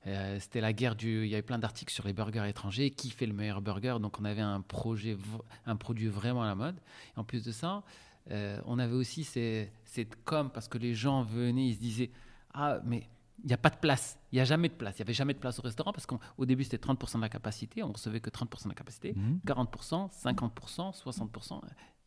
euh, 0.07 0.37
c'était 0.39 0.61
la 0.61 0.71
guerre 0.73 0.95
du. 0.95 1.23
Il 1.25 1.29
y 1.29 1.33
avait 1.33 1.41
plein 1.41 1.59
d'articles 1.59 1.93
sur 1.93 2.05
les 2.07 2.13
burgers 2.13 2.47
étrangers. 2.47 2.89
Qui 2.91 3.09
fait 3.09 3.25
le 3.25 3.33
meilleur 3.33 3.61
burger? 3.61 3.97
Donc, 4.01 4.19
on 4.19 4.25
avait 4.25 4.41
un 4.41 4.61
projet, 4.61 5.17
un 5.65 5.75
produit 5.75 6.07
vraiment 6.07 6.43
à 6.43 6.47
la 6.47 6.55
mode. 6.55 6.77
Et 7.15 7.19
en 7.19 7.23
plus 7.25 7.43
de 7.43 7.51
ça, 7.51 7.83
euh, 8.31 8.59
on 8.65 8.79
avait 8.79 8.93
aussi 8.95 9.23
cette 9.25 10.23
com 10.23 10.49
parce 10.53 10.67
que 10.69 10.77
les 10.77 10.93
gens 10.93 11.23
venaient, 11.23 11.67
ils 11.67 11.75
se 11.75 11.79
disaient 11.79 12.11
ah 12.53 12.79
mais 12.85 13.07
il 13.43 13.47
n'y 13.47 13.53
a 13.53 13.57
pas 13.57 13.69
de 13.69 13.77
place. 13.77 14.19
Il 14.31 14.35
n'y 14.35 14.41
a 14.41 14.45
jamais 14.45 14.69
de 14.69 14.73
place. 14.73 14.97
Il 14.97 15.01
n'y 15.01 15.05
avait 15.05 15.13
jamais 15.13 15.33
de 15.33 15.39
place 15.39 15.59
au 15.59 15.61
restaurant 15.61 15.91
parce 15.93 16.05
qu'au 16.05 16.45
début, 16.45 16.63
c'était 16.63 16.77
30% 16.77 17.17
de 17.17 17.21
la 17.21 17.29
capacité. 17.29 17.83
On 17.83 17.91
recevait 17.91 18.19
que 18.19 18.29
30% 18.29 18.63
de 18.65 18.69
la 18.69 18.75
capacité. 18.75 19.13
Mhm. 19.15 19.39
40%, 19.45 20.09
50%, 20.11 20.91
60%, 20.93 21.61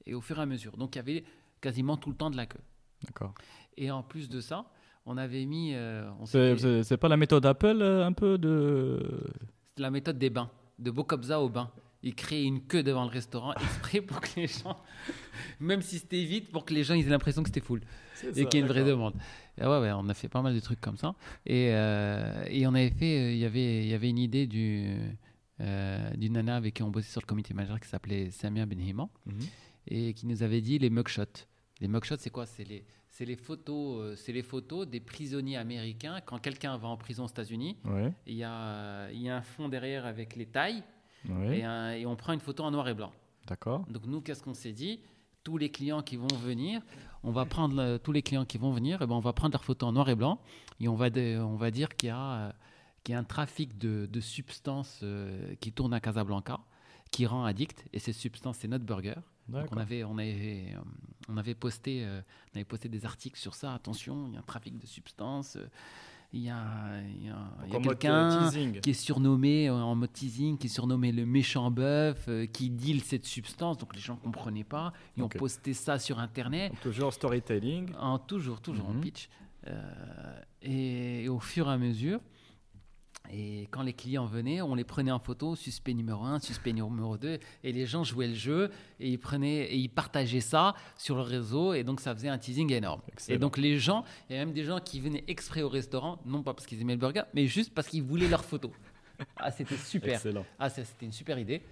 et 0.07 0.15
au 0.15 0.21
fur 0.21 0.39
et 0.39 0.43
à 0.43 0.47
mesure. 0.47 0.77
Donc 0.77 0.95
il 0.95 0.99
y 0.99 1.01
avait 1.01 1.25
quasiment 1.61 1.97
tout 1.97 2.11
le 2.11 2.17
temps 2.17 2.31
de 2.31 2.37
la 2.37 2.47
queue. 2.47 2.61
D'accord. 3.05 3.35
Et 3.77 3.91
en 3.91 4.03
plus 4.03 4.29
de 4.29 4.41
ça, 4.41 4.65
on 5.07 5.17
avait 5.17 5.45
mis, 5.47 5.75
euh, 5.75 6.09
C'est 6.25 6.57
c'est- 6.59 6.83
c'est 6.85 6.97
pas 6.97 7.09
la 7.09 7.17
méthode 7.17 7.45
Apple 7.47 7.79
euh, 7.81 8.07
un 8.07 8.13
peu 8.13 8.39
de. 8.39 9.31
c'était 9.71 9.83
la 9.83 9.91
méthode 9.91 10.19
des 10.19 10.31
bains, 10.31 10.51
de 10.79 10.91
Bokobza 10.91 11.41
au 11.41 11.49
bain. 11.49 11.71
Ils 12.03 12.15
créaient 12.15 12.45
une 12.45 12.62
queue 12.62 12.83
devant 12.83 13.05
le 13.05 13.11
restaurant 13.11 13.53
exprès 13.55 14.01
pour 14.01 14.20
que 14.20 14.41
les 14.41 14.47
gens, 14.49 14.79
même 15.61 15.83
si 15.83 15.99
c'était 15.99 16.24
vite, 16.24 16.51
pour 16.51 16.65
que 16.65 16.74
les 16.74 16.85
gens 16.85 16.95
ils 16.95 17.07
aient 17.07 17.11
l'impression 17.11 17.43
que 17.43 17.49
c'était 17.49 17.61
full 17.61 17.81
et 18.24 18.45
qu'il 18.47 18.55
y 18.55 18.57
ait 18.57 18.61
une 18.61 18.66
vraie 18.73 18.85
demande. 18.85 19.15
Et 19.59 19.62
ouais, 19.62 19.81
ouais, 19.81 19.93
on 19.93 20.09
a 20.09 20.15
fait 20.15 20.29
pas 20.29 20.43
mal 20.43 20.55
de 20.55 20.61
trucs 20.61 20.81
comme 20.81 20.97
ça. 20.97 21.15
Et, 21.47 21.70
euh, 21.73 22.45
et 22.49 22.66
on 22.66 22.74
avait 22.74 22.91
fait, 22.91 23.19
euh, 23.19 23.33
il 23.33 23.39
y 23.39 23.45
avait, 23.45 23.85
il 23.85 23.89
y 23.89 23.95
avait 23.95 24.09
une 24.09 24.19
idée 24.19 24.47
du, 24.47 24.97
euh, 25.61 26.11
d'une 26.15 26.35
nana 26.35 26.57
avec 26.57 26.74
qui 26.74 26.83
on 26.83 26.91
bossait 26.91 27.11
sur 27.11 27.20
le 27.20 27.27
comité 27.27 27.53
manager 27.55 27.79
qui 27.81 27.89
s'appelait 27.89 28.31
Samia 28.31 28.66
Benhima. 28.66 29.09
Mhm. 29.27 29.41
et 29.89 30.15
qui 30.15 30.27
nous 30.27 30.43
avait 30.43 30.61
dit 30.61 30.79
les 30.79 30.91
mugshots. 30.91 31.47
Les 31.81 31.89
mugshots, 31.89 32.16
c'est 32.19 32.31
quoi? 32.31 32.47
C'est 32.47 32.65
les, 32.65 32.85
c'est 33.09 33.24
les 33.24 33.37
photos, 33.37 34.01
euh, 34.01 34.16
c'est 34.16 34.33
les 34.33 34.43
photos 34.43 34.89
des 34.89 35.01
prisonniers 35.01 35.57
américains 35.57 36.20
quand 36.24 36.39
quelqu'un 36.39 36.77
va 36.77 36.89
en 36.89 36.97
prison 36.97 37.24
aux 37.24 37.29
États-Unis. 37.29 37.77
Ouais. 37.85 38.12
Il 38.27 38.35
y 38.37 38.45
a, 38.45 39.11
il 39.11 39.20
y 39.20 39.29
a 39.29 39.37
un 39.37 39.43
fond 39.43 39.69
derrière 39.69 40.07
avec 40.07 40.37
les 40.37 40.47
tailles 40.47 40.83
ouais. 41.28 41.59
et, 41.59 41.65
un- 41.65 41.93
et 41.93 42.07
on 42.07 42.16
prend 42.16 42.32
une 42.32 42.40
photo 42.40 42.62
en 42.65 42.70
noir 42.70 42.89
et 42.89 42.94
blanc. 42.94 43.12
D'accord. 43.47 43.85
Donc 43.89 44.07
nous, 44.07 44.20
qu'est-ce 44.20 44.43
qu'on 44.43 44.55
s'est 44.55 44.73
dit? 44.73 45.01
Tous 45.44 45.59
les 45.59 45.70
clients 45.70 46.03
qui 46.03 46.16
vont 46.16 46.28
venir, 46.43 46.81
on 47.24 47.32
va 47.32 47.44
prendre 47.44 47.74
le- 47.77 47.99
tous 47.99 48.12
les 48.12 48.23
clients 48.23 48.44
qui 48.44 48.59
vont 48.59 48.70
venir, 48.73 49.03
et 49.03 49.07
ben 49.07 49.15
on 49.16 49.20
va 49.20 49.32
prendre 49.32 49.53
leur 49.55 49.65
photo 49.65 49.86
en 49.86 49.93
noir 49.93 50.09
et 50.09 50.15
blanc 50.15 50.39
et 50.81 50.86
on 50.89 50.94
va, 50.94 51.11
de- 51.11 51.39
on 51.40 51.57
va 51.57 51.70
dire 51.73 51.89
qu'il 51.97 52.09
y 52.09 52.12
a, 52.12 52.32
euh, 52.49 52.53
qu'il 53.03 53.12
y 53.12 53.16
a 53.16 53.19
un 53.19 53.24
trafic 53.24 53.77
de, 53.78 54.07
de 54.11 54.20
substances 54.20 55.01
euh, 55.03 55.55
qui 55.61 55.73
tourne 55.73 55.93
à 55.94 56.01
Casablanca 56.01 56.61
qui 57.11 57.27
rend 57.27 57.44
addict 57.44 57.85
et 57.93 57.99
ces 57.99 58.12
substances, 58.12 58.59
c'est 58.59 58.69
notre 58.69 58.85
burger. 58.85 59.16
Donc 59.49 59.66
on 59.73 59.77
avait, 59.77 60.05
on 60.05 60.16
avait, 60.16 60.73
euh, 60.74 60.78
on 61.28 61.36
avait 61.36 61.55
posté, 61.57 62.05
euh, 62.05 62.23
on 62.55 62.57
avait 62.57 62.65
posté 62.65 62.89
des 62.89 63.05
articles 63.05 63.39
sur 63.39 63.55
ça. 63.55 63.74
Attention, 63.74 64.28
il 64.28 64.35
y 64.35 64.36
a 64.36 64.39
un 64.39 64.43
trafic 64.44 64.78
de 64.78 64.86
substances. 64.86 65.57
euh, 65.57 65.66
Il 66.35 66.45
y 66.45 66.49
a, 66.49 66.57
En 67.77 67.81
quelqu'un 67.83 68.51
qui 68.81 68.91
est 68.91 68.95
surnommé 68.95 69.69
euh, 69.69 69.75
en 69.75 69.95
mode 69.95 70.13
teasing, 70.15 70.57
qui 70.57 70.67
est 70.67 70.71
surnommé 70.71 71.13
le 71.13 71.27
méchant 71.27 71.71
bœuf, 71.71 72.25
euh, 72.29 72.47
qui 72.47 72.71
deal 72.71 73.03
cette 73.03 73.27
substance. 73.27 73.77
Donc 73.77 73.95
les 73.95 74.01
gens 74.01 74.17
comprenaient 74.17 74.65
pas. 74.65 74.95
Ils 75.17 75.23
ont 75.23 75.29
posté 75.29 75.75
ça 75.75 75.99
sur 75.99 76.19
Internet. 76.19 76.73
Donc, 76.73 76.81
toujours 76.81 77.13
storytelling. 77.13 77.93
En 78.01 78.19
toujours, 78.19 78.61
toujours 78.63 78.89
en 78.89 78.95
Mhm. 78.95 79.01
pitch. 79.03 79.29
Euh, 79.67 80.41
et, 80.63 81.25
et 81.25 81.29
au 81.29 81.39
fur 81.39 81.69
et 81.69 81.73
à 81.73 81.77
mesure, 81.79 82.19
et 83.31 83.69
quand 83.70 83.82
les 83.82 83.93
clients 83.93 84.27
venaient, 84.27 84.61
on 84.62 84.74
les 84.74 84.85
prenait 84.85 85.11
en 85.11 85.19
photo, 85.19 85.57
suspect 85.57 85.94
numéro 85.94 86.24
1, 86.24 86.40
suspect 86.40 86.73
numéro 86.73 87.16
2, 87.16 87.39
et 87.65 87.73
les 87.73 87.86
gens 87.86 88.05
jouaient 88.05 88.28
le 88.28 88.35
jeu, 88.35 88.70
et 89.01 89.09
ils, 89.09 89.19
prenaient, 89.19 89.65
et 89.65 89.77
ils 89.77 89.89
partageaient 89.89 90.40
ça 90.40 90.74
sur 90.97 91.16
le 91.16 91.23
réseau, 91.23 91.73
et 91.73 91.85
donc 91.85 92.01
ça 92.01 92.15
faisait 92.15 92.28
un 92.28 92.39
teasing 92.39 92.73
énorme. 92.73 93.01
Excellent. 93.09 93.36
Et 93.36 93.39
donc 93.39 93.57
les 93.57 93.78
gens, 93.78 94.05
il 94.28 94.36
y 94.36 94.39
a 94.39 94.44
même 94.44 94.55
des 94.55 94.65
gens 94.65 94.81
qui 94.81 95.01
venaient 95.01 95.24
exprès 95.28 95.62
au 95.62 95.69
restaurant, 95.69 96.20
non 96.27 96.43
pas 96.43 96.53
parce 96.53 96.66
qu'ils 96.66 96.81
aimaient 96.81 96.94
le 96.94 96.99
burger, 96.99 97.23
mais 97.35 97.47
juste 97.47 97.73
parce 97.73 97.89
qu'ils 97.89 98.03
voulaient 98.03 98.28
leurs 98.28 98.44
photos. 98.44 98.73
Ah, 99.36 99.51
c'était 99.51 99.77
super. 99.77 100.15
Excellent. 100.15 100.44
Ah, 100.59 100.69
c'était 100.69 101.07
une 101.07 101.12
super 101.12 101.39
idée. 101.39 101.62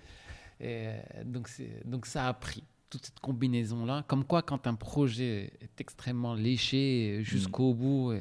Et, 0.61 0.89
donc, 1.25 2.07
ça 2.07 2.29
a 2.29 2.35
pris 2.35 2.63
toute 2.89 3.07
cette 3.07 3.21
combinaison-là. 3.21 4.05
Comme 4.07 4.25
quoi, 4.25 4.43
quand 4.43 4.67
un 4.67 4.75
projet 4.75 5.53
est 5.61 5.81
extrêmement 5.81 6.35
léché 6.35 7.19
euh, 7.19 7.23
jusqu'au 7.23 7.75
bout, 7.75 8.13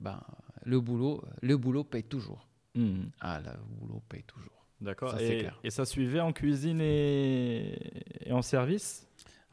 ben, 0.00 0.20
le, 0.68 0.80
boulot, 0.80 1.24
le 1.42 1.56
boulot 1.56 1.84
paye 1.84 2.04
toujours. 2.04 2.46
Mhm. 2.74 3.10
Ah, 3.20 3.40
le 3.40 3.50
boulot 3.78 4.02
paye 4.08 4.22
toujours. 4.24 4.66
D'accord. 4.80 5.18
Et, 5.18 5.38
clair. 5.38 5.58
et 5.64 5.70
ça 5.70 5.84
suivait 5.84 6.20
en 6.20 6.32
cuisine 6.32 6.80
et, 6.80 8.28
et 8.28 8.32
en 8.32 8.42
service? 8.42 9.08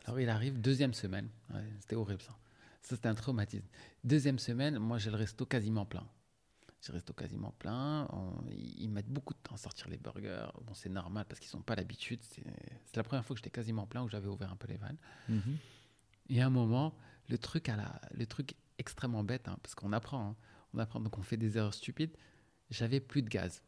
Alors, 0.05 0.19
il 0.19 0.29
arrive 0.29 0.59
deuxième 0.61 0.93
semaine. 0.93 1.29
Ouais, 1.53 1.63
c'était 1.79 1.95
horrible, 1.95 2.21
ça. 2.21 2.37
Ça, 2.81 2.95
c'était 2.95 3.07
un 3.07 3.15
traumatisme. 3.15 3.65
Deuxième 4.03 4.37
semaine, 4.37 4.77
moi, 4.77 4.99
j'ai 4.99 5.09
le 5.09 5.15
resto 5.15 5.45
quasiment 5.45 5.85
plein. 5.85 6.05
J'ai 6.81 6.91
le 6.91 6.97
resto 6.97 7.13
quasiment 7.13 7.55
plein. 7.57 8.07
On- 8.11 8.43
ils 8.51 8.89
mettent 8.89 9.09
beaucoup 9.09 9.33
de 9.33 9.39
temps 9.39 9.55
à 9.55 9.57
sortir 9.57 9.89
les 9.89 9.97
burgers. 9.97 10.45
Bon, 10.67 10.75
c'est 10.75 10.89
normal 10.89 11.25
parce 11.27 11.39
qu'ils 11.39 11.55
n'ont 11.57 11.63
pas 11.63 11.75
l'habitude. 11.75 12.19
C'est 12.21 12.43
c'est 12.85 12.97
la 12.97 13.03
première 13.03 13.25
fois 13.25 13.33
que 13.33 13.39
j'étais 13.39 13.49
quasiment 13.49 13.87
plein 13.87 14.03
où 14.03 14.09
j'avais 14.09 14.27
ouvert 14.27 14.51
un 14.51 14.55
peu 14.57 14.67
les 14.67 14.77
vannes. 14.77 14.97
Mhm. 15.29 15.57
Et 16.29 16.41
à 16.41 16.45
un 16.45 16.51
moment, 16.51 16.93
le 17.29 17.39
truc, 17.39 17.69
à 17.69 17.75
la, 17.75 17.99
le 18.11 18.27
truc 18.27 18.53
extrêmement 18.77 19.23
bête, 19.23 19.47
hein, 19.47 19.57
parce 19.63 19.73
qu'on 19.73 19.93
apprend, 19.93 20.29
hein, 20.29 20.35
on 20.75 20.79
apprend, 20.79 20.99
donc 20.99 21.17
on 21.17 21.21
fait 21.21 21.37
des 21.37 21.57
erreurs 21.57 21.73
stupides. 21.73 22.15
J'avais 22.69 22.99
plus 22.99 23.21
de 23.21 23.29
gaz. 23.29 23.63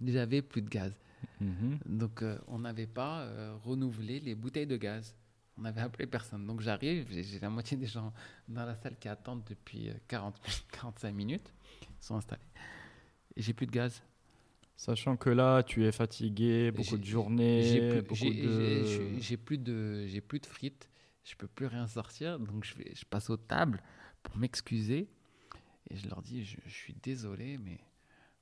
J'avais 0.00 0.42
plus 0.42 0.62
de 0.62 0.68
gaz. 0.68 0.98
Mhm. 1.40 1.78
Donc 1.86 2.22
euh, 2.22 2.38
on 2.46 2.60
n'avait 2.60 2.86
pas 2.86 3.22
euh, 3.22 3.56
renouvelé 3.62 4.20
les 4.20 4.34
bouteilles 4.34 4.66
de 4.66 4.76
gaz. 4.76 5.14
On 5.58 5.62
n'avait 5.62 5.80
appelé 5.82 6.06
personne. 6.06 6.46
Donc 6.46 6.60
j'arrive, 6.60 7.06
j'ai 7.10 7.38
la 7.40 7.50
moitié 7.50 7.76
des 7.76 7.86
gens 7.86 8.12
dans 8.48 8.64
la 8.64 8.74
salle 8.76 8.96
qui 8.98 9.08
attendent 9.08 9.44
depuis 9.44 9.90
euh, 9.90 9.94
40, 10.08 10.40
45 10.72 11.12
minutes, 11.14 11.52
ils 11.82 12.04
sont 12.04 12.16
installés. 12.16 12.40
Et 13.36 13.42
j'ai 13.42 13.52
plus 13.52 13.66
de 13.66 13.72
gaz. 13.72 14.02
Sachant 14.76 15.16
que 15.18 15.28
là, 15.28 15.62
tu 15.62 15.84
es 15.84 15.92
fatigué, 15.92 16.70
beaucoup 16.70 16.96
de 16.96 17.04
journées, 17.04 17.62
J'ai 17.64 17.88
plus, 17.90 17.96
de... 17.96 19.36
plus 19.36 19.58
de, 19.58 20.06
j'ai 20.06 20.20
plus 20.22 20.38
de 20.38 20.46
frites. 20.46 20.88
Je 21.22 21.34
peux 21.34 21.48
plus 21.48 21.66
rien 21.66 21.86
sortir. 21.86 22.38
Donc 22.38 22.64
je, 22.64 22.74
vais, 22.76 22.94
je 22.94 23.04
passe 23.04 23.28
aux 23.28 23.36
tables 23.36 23.82
pour 24.22 24.38
m'excuser. 24.38 25.10
Et 25.88 25.96
je 25.96 26.08
leur 26.08 26.22
dis, 26.22 26.44
je, 26.44 26.58
je 26.66 26.70
suis 26.74 26.94
désolé, 26.94 27.58
mais 27.58 27.80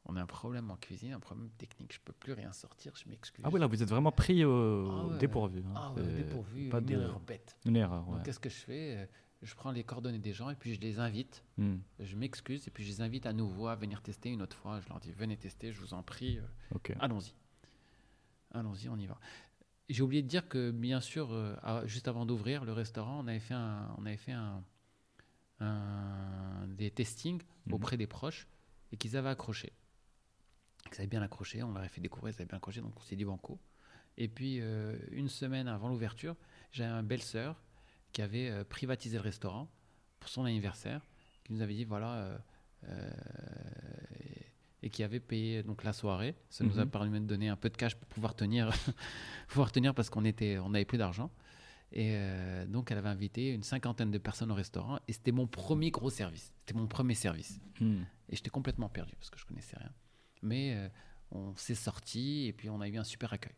on 0.04 0.16
a 0.16 0.22
un 0.22 0.26
problème 0.26 0.70
en 0.70 0.76
cuisine, 0.76 1.12
un 1.12 1.20
problème 1.20 1.50
technique. 1.58 1.92
Je 1.94 2.00
peux 2.04 2.12
plus 2.12 2.32
rien 2.32 2.52
sortir. 2.52 2.92
Je 2.96 3.08
m'excuse. 3.08 3.44
Ah 3.46 3.50
oui, 3.52 3.60
là, 3.60 3.66
vous 3.66 3.82
êtes 3.82 3.88
vraiment 3.88 4.12
pris 4.12 4.44
au 4.44 4.90
Ah 4.90 5.06
ouais, 5.06 5.18
dépourvu. 5.18 5.62
hein. 5.66 5.72
Ah 5.76 5.92
ouais, 5.94 6.02
dépourvu, 6.14 6.68
pas 6.68 6.78
une 6.80 6.86
de- 6.86 6.92
erreur 6.94 7.20
bête. 7.20 7.56
Une 7.64 7.76
erreur, 7.76 8.04
Donc 8.06 8.22
qu'est-ce 8.24 8.40
que 8.40 8.48
je 8.50 8.56
fais? 8.56 8.96
Euh, 8.98 9.06
Je 9.42 9.54
prends 9.54 9.70
les 9.70 9.84
coordonnées 9.84 10.18
des 10.18 10.32
gens 10.32 10.50
et 10.50 10.56
puis 10.56 10.74
je 10.74 10.80
les 10.80 10.98
invite. 10.98 11.44
Hmm. 11.58 11.76
Je 12.00 12.16
m'excuse 12.16 12.66
et 12.66 12.72
puis 12.72 12.82
je 12.84 12.88
les 12.88 13.00
invite 13.02 13.24
à 13.24 13.32
nouveau 13.32 13.68
à 13.68 13.76
venir 13.76 14.02
tester 14.02 14.30
une 14.30 14.42
autre 14.42 14.56
fois. 14.56 14.80
Je 14.80 14.88
leur 14.88 14.98
dis 14.98 15.12
venez 15.12 15.36
tester, 15.36 15.70
je 15.72 15.78
vous 15.80 15.94
en 15.94 16.02
prie. 16.02 16.38
euh, 16.38 16.42
Ok. 16.74 16.92
Allons-y. 16.98 17.32
Allons-y, 18.50 18.88
on 18.88 18.96
y 18.96 19.06
va. 19.06 19.18
J'ai 19.88 20.02
oublié 20.02 20.22
de 20.22 20.28
dire 20.28 20.48
que, 20.48 20.70
bien 20.70 21.00
sûr, 21.00 21.32
euh, 21.32 21.54
à- 21.62 21.86
juste 21.86 22.08
avant 22.08 22.26
d'ouvrir 22.26 22.64
le 22.64 22.72
restaurant, 22.72 23.20
on 23.22 23.26
avait 23.28 23.38
fait, 23.40 23.54
un, 23.54 23.94
on 23.98 24.06
avait 24.06 24.16
fait 24.16 24.32
un, 24.32 24.62
un- 25.60 26.66
des 26.68 26.90
testings 26.90 27.42
Mhm. 27.66 27.74
auprès 27.74 27.96
des 27.96 28.06
proches 28.06 28.46
et 28.92 28.96
qu'ils 28.96 29.16
avaient 29.16 29.28
accroché. 29.30 29.72
Ils 30.92 30.98
avaient 30.98 31.06
bien 31.06 31.22
accroché, 31.22 31.62
on 31.62 31.72
leur 31.72 31.82
a 31.82 31.88
fait 31.88 32.00
découvrir, 32.00 32.32
ils 32.34 32.36
avaient 32.36 32.46
bien 32.48 32.56
accroché, 32.58 32.80
donc 32.80 32.94
on 32.96 33.02
s'est 33.02 33.16
dit 33.16 33.24
banco. 33.24 33.58
Et 34.16 34.28
puis, 34.28 34.60
euh, 34.60 34.96
une 35.12 35.28
semaine 35.28 35.68
avant 35.68 35.88
l'ouverture, 35.88 36.36
j'avais 36.72 36.90
un 36.90 37.02
belle-sœur 37.02 37.60
qui 38.12 38.22
avait 38.22 38.48
euh, 38.50 38.64
privatisé 38.64 39.16
le 39.16 39.22
restaurant 39.22 39.70
pour 40.20 40.28
son 40.30 40.44
anniversaire, 40.44 41.06
qui 41.44 41.52
nous 41.52 41.60
avait 41.62 41.74
dit 41.74 41.84
voilà. 41.84 42.38
euh, 42.84 43.10
et 44.82 44.90
qui 44.90 45.02
avait 45.02 45.18
payé 45.20 45.64
donc 45.64 45.82
la 45.82 45.92
soirée. 45.92 46.36
Ça 46.50 46.62
nous 46.62 46.78
a 46.78 46.84
Mhm. 46.84 46.90
permis 46.90 47.20
de 47.20 47.26
donner 47.26 47.48
un 47.48 47.56
peu 47.56 47.68
de 47.68 47.76
cash 47.76 47.96
pour 47.96 48.06
pouvoir 48.08 48.36
tenir, 48.36 48.70
pouvoir 49.48 49.72
tenir 49.72 49.92
parce 49.94 50.08
qu'on 50.10 50.24
était, 50.24 50.58
on 50.58 50.70
n'avait 50.70 50.84
plus 50.84 50.98
d'argent. 50.98 51.30
Et 51.92 52.10
euh, 52.12 52.66
donc 52.66 52.90
elle 52.90 52.98
avait 52.98 53.08
invité 53.08 53.48
une 53.50 53.62
cinquantaine 53.62 54.10
de 54.10 54.18
personnes 54.18 54.50
au 54.50 54.54
restaurant 54.54 54.98
et 55.08 55.12
c'était 55.12 55.32
mon 55.32 55.46
premier 55.46 55.90
gros 55.90 56.10
service. 56.10 56.52
C'était 56.60 56.78
mon 56.78 56.86
premier 56.86 57.14
service. 57.14 57.60
Hmm. 57.80 58.02
Et 58.28 58.36
j'étais 58.36 58.50
complètement 58.50 58.88
perdu 58.90 59.14
parce 59.16 59.30
que 59.30 59.38
je 59.38 59.46
connaissais 59.46 59.76
rien. 59.78 59.90
Mais 60.42 60.74
euh, 60.74 60.88
on 61.30 61.56
s'est 61.56 61.74
sorti 61.74 62.46
et 62.46 62.52
puis 62.52 62.68
on 62.68 62.80
a 62.82 62.88
eu 62.88 62.98
un 62.98 63.04
super 63.04 63.32
accueil. 63.32 63.54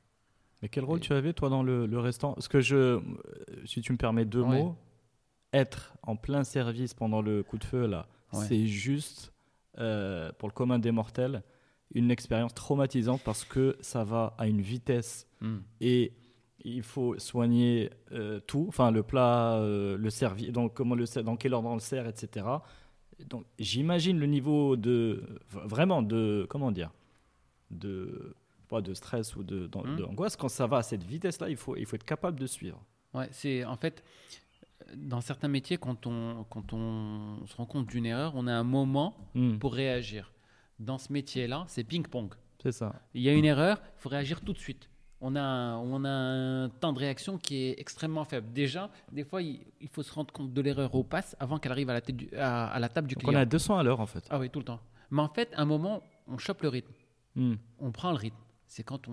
Mais 0.63 0.69
quel 0.69 0.85
rôle 0.85 0.99
Et- 0.99 1.03
tu 1.03 1.13
avais, 1.13 1.33
toi, 1.33 1.49
dans 1.49 1.63
le, 1.63 1.87
le 1.87 1.99
restaurant? 1.99 2.35
Parce 2.35 2.47
que 2.49 2.61
je, 2.61 2.77
euh, 2.77 3.01
si 3.65 3.81
tu 3.81 3.93
me 3.93 3.97
permets 3.99 4.25
deux 4.27 4.43
Ouais. 4.43 4.63
mots, 4.63 4.77
être 5.53 5.95
en 6.03 6.17
plein 6.17 6.45
service 6.45 6.95
pendant 6.95 7.23
le 7.23 7.43
coup 7.43 7.59
de 7.59 7.65
feu, 7.65 7.87
là, 7.87 8.07
Ouais. 8.33 8.45
c'est 8.47 8.67
juste, 8.67 9.33
euh, 9.79 10.31
pour 10.39 10.49
le 10.49 10.53
commun 10.55 10.79
des 10.79 10.93
mortels, 10.93 11.43
une 11.93 12.11
expérience 12.13 12.55
traumatisante 12.55 13.23
parce 13.25 13.45
que 13.45 13.77
ça 13.81 14.05
va 14.05 14.35
à 14.39 14.47
une 14.47 14.61
vitesse 14.61 15.27
Hmm. 15.41 15.59
et 15.81 16.13
il 16.65 16.83
faut 16.83 17.19
soigner 17.19 17.91
euh, 18.13 18.41
tout, 18.41 18.67
enfin 18.69 18.91
le 18.91 19.03
plat, 19.03 19.55
euh, 19.57 19.97
le 19.97 20.11
service, 20.11 20.51
donc 20.53 20.75
comment 20.75 20.95
le 20.95 21.05
dans 21.23 21.37
quel 21.37 21.55
ordre 21.55 21.69
on 21.69 21.75
le 21.75 21.81
sert, 21.81 22.07
etc. 22.07 22.47
Donc 23.29 23.45
j'imagine 23.59 24.19
le 24.19 24.27
niveau 24.27 24.77
de 24.77 25.23
vraiment 25.53 26.03
de 26.03 26.47
comment 26.49 26.71
dire 26.73 26.91
de 27.71 28.35
pas 28.69 28.81
de 28.81 28.95
stress 28.95 29.37
ou 29.37 29.43
de 29.43 29.67
Hmm. 29.67 29.97
d'angoisse 29.97 30.37
quand 30.37 30.49
ça 30.49 30.67
va 30.67 30.79
à 30.79 30.83
cette 30.83 31.03
vitesse-là, 31.03 31.49
il 31.49 31.57
faut 31.57 31.77
il 31.77 31.87
faut 31.87 31.97
être 31.97 32.05
capable 32.05 32.39
de 32.39 32.47
suivre. 32.47 32.83
Ouais, 33.15 33.29
c'est 33.33 33.65
en 33.65 33.77
fait 33.77 34.03
dans 34.97 35.21
certains 35.21 35.49
métiers 35.49 35.77
quand 35.77 36.07
on 36.07 36.45
quand 36.51 36.73
on 36.73 37.45
se 37.47 37.57
rend 37.57 37.67
compte 37.67 37.87
d'une 37.87 38.07
erreur, 38.07 38.33
on 38.37 38.47
a 38.47 38.53
un 38.53 38.65
moment 38.65 39.15
Hmm, 39.35 39.59
pour 39.59 39.75
réagir. 39.75 40.33
Dans 40.79 40.99
ce 40.99 41.13
métier-là, 41.13 41.65
c'est 41.69 41.85
ping-pong. 41.85 42.33
C'est 42.63 42.73
ça. 42.73 42.95
Il 43.15 43.23
y 43.23 43.29
a 43.29 43.33
une 43.35 43.45
erreur, 43.45 43.81
il 43.99 44.01
faut 44.01 44.09
réagir 44.09 44.41
tout 44.41 44.53
de 44.53 44.59
suite. 44.59 44.90
On 45.23 45.37
a, 45.37 45.41
un, 45.43 45.77
on 45.79 46.05
a 46.05 46.09
un 46.09 46.69
temps 46.71 46.93
de 46.95 46.99
réaction 46.99 47.37
qui 47.37 47.57
est 47.65 47.75
extrêmement 47.79 48.25
faible. 48.25 48.53
Déjà, 48.55 48.89
des 49.13 49.23
fois, 49.25 49.43
il, 49.43 49.61
il 49.81 49.89
faut 49.89 50.03
se 50.03 50.13
rendre 50.13 50.33
compte 50.33 50.53
de 50.53 50.61
l'erreur 50.63 50.95
au 50.95 51.03
pass 51.03 51.37
avant 51.39 51.59
qu'elle 51.59 51.73
arrive 51.73 51.91
à 51.91 51.95
la, 51.95 52.01
tête 52.01 52.17
du- 52.17 52.31
à, 52.37 52.69
à 52.69 52.79
la 52.79 52.89
table 52.89 53.07
du 53.09 53.15
Donc 53.17 53.25
on 53.25 53.27
client. 53.29 53.39
est 53.41 53.43
à 53.43 53.47
200 53.47 53.79
à 53.79 53.83
l'heure 53.83 54.01
en 54.01 54.07
fait. 54.07 54.25
Ah 54.31 54.39
oui, 54.39 54.49
tout 54.49 54.59
le 54.61 54.65
temps. 54.65 54.81
Mais 55.11 55.21
en 55.21 55.29
fait, 55.29 55.51
à 55.55 55.61
un 55.63 55.67
moment, 55.67 56.03
on 56.27 56.39
chope 56.39 56.63
le 56.63 56.69
rythme. 56.71 56.93
Hmm. 57.37 57.55
On 57.81 57.91
prend 57.93 58.11
le 58.13 58.17
rythme. 58.17 58.37
C'est 58.67 58.85
quand 58.85 59.09
on, 59.09 59.13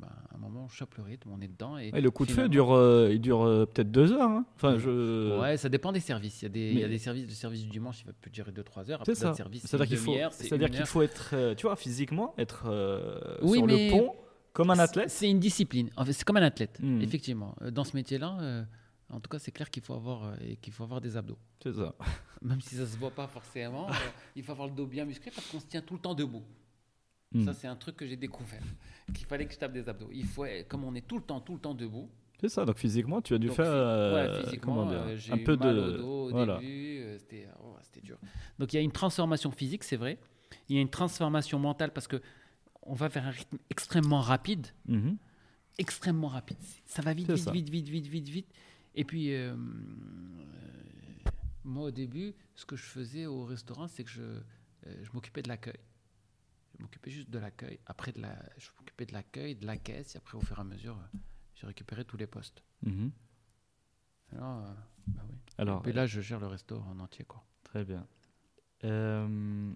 bah, 0.00 0.08
à 0.30 0.34
un 0.34 0.38
moment, 0.38 0.64
on 0.64 0.68
chope 0.68 0.96
le 0.96 1.04
rythme, 1.04 1.30
on 1.32 1.40
est 1.40 1.46
dedans. 1.48 1.78
Et 1.78 1.92
Et 1.94 2.00
le 2.00 2.10
coup 2.10 2.26
de 2.26 2.32
feu 2.32 2.48
dure 2.48 2.74
euh, 2.74 3.08
il 3.12 3.20
dure 3.20 3.42
euh, 3.46 3.64
peut-être 3.64 3.90
deux 3.92 4.12
heures. 4.12 4.28
hein. 4.28 4.44
Enfin 4.56 4.76
je. 4.76 5.38
Ouais, 5.40 5.56
ça 5.56 5.68
dépend 5.68 5.92
des 5.92 6.00
services. 6.00 6.42
Il 6.42 6.44
y 6.44 6.46
a 6.46 6.48
des, 6.50 6.70
il 6.72 6.78
y 6.80 6.84
a 6.84 6.88
des 6.88 6.98
services, 6.98 7.24
le 7.26 7.30
service 7.32 7.62
du 7.62 7.68
dimanche, 7.70 8.00
il 8.02 8.06
va 8.06 8.12
peut 8.20 8.28
durer 8.28 8.50
2-3 8.50 8.90
heures. 8.90 9.00
Après, 9.00 9.14
C'est 9.14 9.20
ça. 9.20 9.32
C'est-à-dire 9.34 9.86
qu'il 9.86 9.96
faut, 9.98 10.14
c'est-à-dire 10.32 10.70
qu'il 10.70 10.84
faut 10.86 11.00
être, 11.02 11.30
euh, 11.32 11.54
tu 11.54 11.66
vois, 11.66 11.76
physiquement, 11.76 12.34
être 12.38 12.64
euh, 12.68 13.38
Oui, 13.42 13.58
sur 13.58 13.66
mais- 13.66 13.86
le 13.88 13.96
pont 13.96 14.14
comme 14.58 14.70
un 14.70 14.78
athlète. 14.78 15.08
C'est 15.10 15.30
une 15.30 15.40
discipline. 15.40 15.88
En 15.96 16.04
fait, 16.04 16.12
c'est 16.12 16.24
comme 16.24 16.36
un 16.36 16.42
athlète, 16.42 16.78
Hmm. 16.82 17.00
effectivement. 17.00 17.54
Euh, 17.62 17.70
Dans 17.70 17.84
ce 17.84 17.96
métier-là, 17.96 18.36
euh, 18.42 18.64
en 19.10 19.20
tout 19.20 19.30
cas, 19.30 19.38
c'est 19.38 19.52
clair 19.52 19.70
qu'il 19.70 19.82
faut 19.82 19.94
avoir 19.94 20.24
euh, 20.24 20.36
qu'il 20.60 20.72
faut 20.74 20.84
avoir 20.84 21.00
des 21.00 21.16
abdos. 21.16 21.38
C'est 21.62 21.72
ça. 21.72 21.94
Même 22.42 22.60
si 22.60 22.74
ça 22.76 22.86
se 22.86 22.96
voit 22.98 23.10
pas 23.10 23.26
forcément, 23.26 23.88
euh, 23.88 23.92
il 24.36 24.42
faut 24.42 24.52
avoir 24.52 24.68
le 24.68 24.74
dos 24.74 24.86
bien 24.86 25.04
musclé 25.06 25.30
parce 25.34 25.46
qu'on 25.50 25.60
se 25.60 25.66
tient 25.66 25.80
tout 25.80 25.94
le 25.94 26.00
temps 26.00 26.14
debout. 26.14 26.44
Hmm. 27.32 27.44
Ça, 27.44 27.52
c'est 27.54 27.66
un 27.66 27.76
truc 27.76 27.96
que 27.96 28.06
j'ai 28.06 28.16
découvert. 28.16 28.62
Qu'il 29.14 29.26
fallait 29.26 29.46
que 29.46 29.52
je 29.54 29.58
tape 29.58 29.72
des 29.72 29.88
abdos. 29.88 30.08
Il 30.12 30.24
faut, 30.26 30.44
comme 30.68 30.84
on 30.84 30.94
est 30.94 31.06
tout 31.06 31.16
le 31.18 31.24
temps, 31.24 31.40
tout 31.40 31.54
le 31.54 31.60
temps 31.60 31.74
debout. 31.74 32.08
C'est 32.40 32.48
ça. 32.48 32.64
Donc 32.64 32.78
physiquement, 32.78 33.20
tu 33.20 33.34
as 33.34 33.38
dû 33.38 33.48
Donc, 33.48 33.56
faire 33.56 33.66
euh, 33.68 34.14
ouais, 34.32 34.42
physiquement, 34.44 34.88
euh, 34.90 35.16
j'ai 35.16 35.32
un 35.32 35.36
eu 35.38 35.44
peu 35.44 35.56
mal 35.56 35.74
de 35.74 35.80
au 35.80 35.96
dos 35.96 36.26
au 36.28 36.30
voilà. 36.30 36.58
début. 36.58 37.00
euh, 37.00 37.18
C'était 37.18 37.48
oh, 37.62 37.74
c'était 37.82 38.00
dur. 38.00 38.16
Donc 38.58 38.72
il 38.72 38.76
y 38.76 38.78
a 38.78 38.82
une 38.82 38.92
transformation 38.92 39.50
physique, 39.50 39.82
c'est 39.82 39.96
vrai. 39.96 40.18
Il 40.68 40.76
y 40.76 40.78
a 40.78 40.82
une 40.82 40.88
transformation 40.88 41.58
mentale 41.58 41.92
parce 41.92 42.06
que 42.06 42.22
on 42.88 42.94
va 42.94 43.08
vers 43.08 43.26
un 43.26 43.30
rythme 43.30 43.58
extrêmement 43.70 44.20
rapide, 44.20 44.66
Mhm. 44.86 45.16
extrêmement 45.78 46.28
rapide. 46.28 46.58
Ça 46.86 47.02
va 47.02 47.12
vite, 47.14 47.30
vite, 47.30 47.50
vite, 47.50 47.68
vite, 47.70 47.88
vite, 47.88 48.06
vite, 48.08 48.28
vite. 48.28 48.52
Et 48.94 49.04
puis 49.04 49.32
euh, 49.34 49.54
euh, 49.54 51.30
moi 51.64 51.84
au 51.84 51.90
début, 51.90 52.34
ce 52.54 52.64
que 52.66 52.76
je 52.76 52.82
faisais 52.82 53.26
au 53.26 53.44
restaurant, 53.44 53.86
c'est 53.88 54.04
que 54.04 54.10
je, 54.10 54.22
euh, 54.22 54.42
je 55.02 55.10
m'occupais 55.12 55.42
de 55.42 55.48
l'accueil. 55.48 55.78
Je 56.76 56.82
m'occupais 56.82 57.10
juste 57.10 57.30
de 57.30 57.38
l'accueil. 57.38 57.78
Après, 57.86 58.12
de 58.12 58.20
la, 58.20 58.36
je 58.56 58.68
m'occupais 58.78 59.04
de 59.06 59.12
l'accueil, 59.12 59.54
de 59.56 59.66
la 59.66 59.76
caisse. 59.76 60.14
Et 60.14 60.18
après, 60.18 60.36
au 60.38 60.40
fur 60.40 60.58
et 60.58 60.60
à 60.60 60.64
mesure, 60.64 60.96
j'ai 61.56 61.66
récupéré 61.66 62.04
tous 62.04 62.16
les 62.16 62.26
postes. 62.26 62.62
Mhm. 62.82 63.10
Alors, 64.32 64.64
euh, 64.64 64.74
bah 65.08 65.22
oui. 65.28 65.36
Alors, 65.58 65.80
Et 65.80 65.82
puis 65.84 65.92
là, 65.92 66.06
je 66.06 66.20
gère 66.20 66.38
le 66.40 66.46
resto 66.46 66.78
en 66.80 67.00
entier, 67.00 67.24
quoi. 67.24 67.44
Très 67.64 67.84
bien. 67.84 68.06
Euh, 68.84 69.72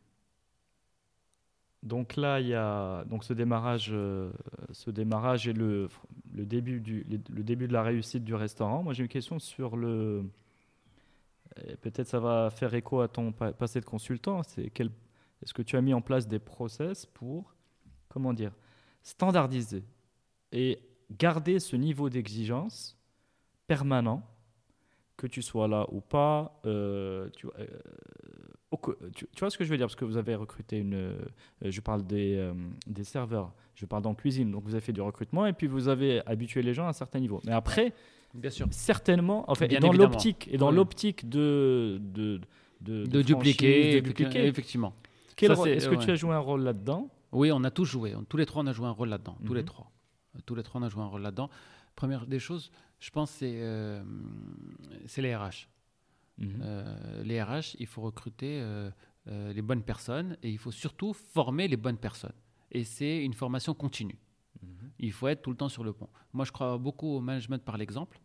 donc 1.82 2.16
là, 2.16 2.40
il 2.40 2.48
y 2.48 2.54
a 2.54 3.04
donc 3.04 3.24
ce 3.24 3.32
démarrage, 3.32 3.90
euh, 3.92 4.30
ce 4.70 4.90
démarrage 4.90 5.48
et 5.48 5.52
le, 5.52 5.88
début 6.32 6.80
du, 6.80 7.04
début 7.04 7.66
de 7.66 7.72
la 7.72 7.82
réussite 7.82 8.24
du 8.24 8.34
restaurant. 8.34 8.82
Moi, 8.82 8.92
j'ai 8.92 9.02
une 9.02 9.08
question 9.08 9.38
sur 9.38 9.76
le. 9.76 10.24
Peut-être 11.82 12.06
ça 12.06 12.18
va 12.18 12.50
faire 12.50 12.72
écho 12.74 13.00
à 13.00 13.08
ton 13.08 13.32
pa- 13.32 13.52
passé 13.52 13.80
de 13.80 13.84
consultant. 13.84 14.42
C'est 14.42 14.70
quel, 14.70 14.90
est-ce 15.42 15.52
que 15.52 15.62
tu 15.62 15.76
as 15.76 15.82
mis 15.82 15.92
en 15.92 16.00
place 16.00 16.26
des 16.26 16.38
process 16.38 17.04
pour, 17.04 17.54
comment 18.08 18.32
dire, 18.32 18.52
standardiser 19.02 19.84
et 20.52 20.80
garder 21.10 21.58
ce 21.58 21.76
niveau 21.76 22.08
d'exigence 22.08 22.96
permanent 23.66 24.22
que 25.16 25.26
tu 25.26 25.42
sois 25.42 25.68
là 25.68 25.86
ou 25.90 26.00
pas, 26.00 26.58
euh, 26.64 27.28
euh, 27.58 27.66
tu, 29.14 29.26
tu 29.34 29.40
vois 29.40 29.50
ce 29.50 29.58
que 29.58 29.64
je 29.64 29.70
veux 29.70 29.76
dire? 29.76 29.86
Parce 29.86 29.96
que 29.96 30.04
vous 30.04 30.16
avez 30.16 30.34
recruté 30.34 30.78
une. 30.78 30.94
euh, 30.94 31.14
je 31.62 31.80
parle 31.80 32.04
des, 32.06 32.36
euh, 32.36 32.54
des 32.86 33.04
serveurs, 33.04 33.52
je 33.74 33.86
parle 33.86 34.02
dans 34.02 34.14
cuisine. 34.14 34.50
Donc 34.50 34.64
vous 34.64 34.74
avez 34.74 34.80
fait 34.80 34.92
du 34.92 35.00
recrutement 35.00 35.46
et 35.46 35.52
puis 35.52 35.66
vous 35.66 35.88
avez 35.88 36.22
habitué 36.26 36.62
les 36.62 36.74
gens 36.74 36.86
à 36.86 36.90
un 36.90 36.92
certain 36.92 37.20
niveau. 37.20 37.40
Mais 37.44 37.52
après, 37.52 37.92
Bien 38.34 38.50
sûr. 38.50 38.66
certainement, 38.70 39.44
en 39.50 39.54
fait, 39.54 39.68
Bien 39.68 39.80
dans 39.80 39.92
l'optique 39.92 40.48
et 40.50 40.56
dans 40.56 40.70
Oui. 40.70 40.76
l'optique 40.76 41.28
de, 41.28 41.98
de, 42.00 42.40
de, 42.80 43.04
De, 43.06 43.22
dupliquer, 43.22 43.66
de 43.94 43.98
effecti- 43.98 44.02
dupliquer, 44.02 44.46
effectivement. 44.46 44.94
est-ce 45.36 45.88
que 45.88 45.94
ouais. 45.96 46.04
tu 46.04 46.10
as 46.10 46.14
joué 46.14 46.34
un 46.34 46.38
rôle 46.38 46.62
là-dedans? 46.62 47.08
Oui, 47.32 47.50
on 47.52 47.62
a 47.64 47.70
tous 47.70 47.84
joué. 47.86 48.14
Tous 48.28 48.36
les 48.36 48.46
trois, 48.46 48.62
on 48.62 48.66
a 48.66 48.72
joué 48.72 48.86
un 48.86 48.90
rôle 48.90 49.08
là-dedans. 49.08 49.36
Tous 49.44 49.54
les 49.54 49.60
Mhm. 49.62 49.66
trois. 49.66 49.90
Euh, 50.36 50.40
Tous 50.46 50.54
les 50.54 50.62
trois, 50.62 50.80
on 50.80 50.84
a 50.84 50.88
joué 50.88 51.02
un 51.02 51.06
rôle 51.06 51.22
là-dedans. 51.22 51.48
Première 51.94 52.26
des 52.26 52.38
choses, 52.38 52.70
je 53.00 53.10
pense, 53.10 53.30
c'est 53.30 53.52
euh, 53.56 54.02
c'est 55.06 55.20
les 55.22 55.34
RH. 55.36 55.68
Mhm. 56.38 56.60
Euh, 56.62 57.22
les 57.22 57.42
RH, 57.42 57.76
il 57.78 57.86
faut 57.86 58.02
recruter 58.02 58.60
euh, 58.60 58.90
euh, 59.28 59.52
les 59.52 59.62
bonnes 59.62 59.82
personnes 59.82 60.36
et 60.42 60.50
il 60.50 60.58
faut 60.58 60.70
surtout 60.70 61.12
former 61.12 61.68
les 61.68 61.76
bonnes 61.76 61.98
personnes. 61.98 62.34
Et 62.70 62.84
c'est 62.84 63.22
une 63.24 63.34
formation 63.34 63.74
continue. 63.74 64.18
Mhm. 64.62 64.90
Il 64.98 65.12
faut 65.12 65.28
être 65.28 65.42
tout 65.42 65.50
le 65.50 65.56
temps 65.56 65.68
sur 65.68 65.84
le 65.84 65.92
pont. 65.92 66.08
Moi, 66.32 66.44
je 66.44 66.52
crois 66.52 66.78
beaucoup 66.78 67.08
au 67.08 67.20
management 67.20 67.62
par 67.62 67.76
l'exemple. 67.76 68.20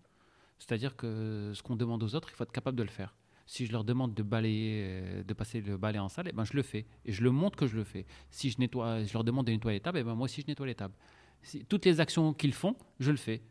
C'est-à-dire 0.59 0.95
que 0.95 1.51
ce 1.53 1.61
qu'on 1.61 1.75
demande 1.75 2.01
aux 2.01 2.15
autres, 2.15 2.29
il 2.31 2.35
faut 2.35 2.43
être 2.43 2.51
capable 2.51 2.77
de 2.77 2.83
le 2.83 2.89
faire. 2.89 3.15
Si 3.45 3.65
je 3.65 3.71
leur 3.71 3.83
demande 3.83 4.13
de 4.13 4.23
balayer, 4.23 5.23
de 5.23 5.33
passer 5.33 5.61
le 5.61 5.77
balai 5.77 5.99
en 5.99 6.09
salle, 6.09 6.27
eh 6.29 6.33
ben, 6.33 6.43
je 6.43 6.53
le 6.53 6.63
fais. 6.63 6.85
Et 7.05 7.13
je 7.13 7.23
le 7.23 7.31
montre 7.31 7.57
que 7.57 7.67
je 7.67 7.77
le 7.77 7.83
fais. 7.83 8.05
Si 8.29 8.49
je, 8.49 8.59
nettoie, 8.59 9.03
je 9.03 9.13
leur 9.13 9.23
demande 9.23 9.45
de 9.45 9.51
nettoyer 9.51 9.77
les 9.77 9.81
tables, 9.81 9.99
eh 9.99 10.03
ben, 10.03 10.15
moi 10.15 10.25
aussi 10.25 10.41
je 10.41 10.47
nettoie 10.47 10.65
les 10.65 10.75
tables. 10.75 10.95
Si, 11.43 11.63
toutes 11.65 11.85
les 11.85 11.99
actions 12.01 12.33
qu'ils 12.33 12.53
font, 12.53 12.75
je 12.99 13.11
le 13.11 13.17
fais. 13.17 13.41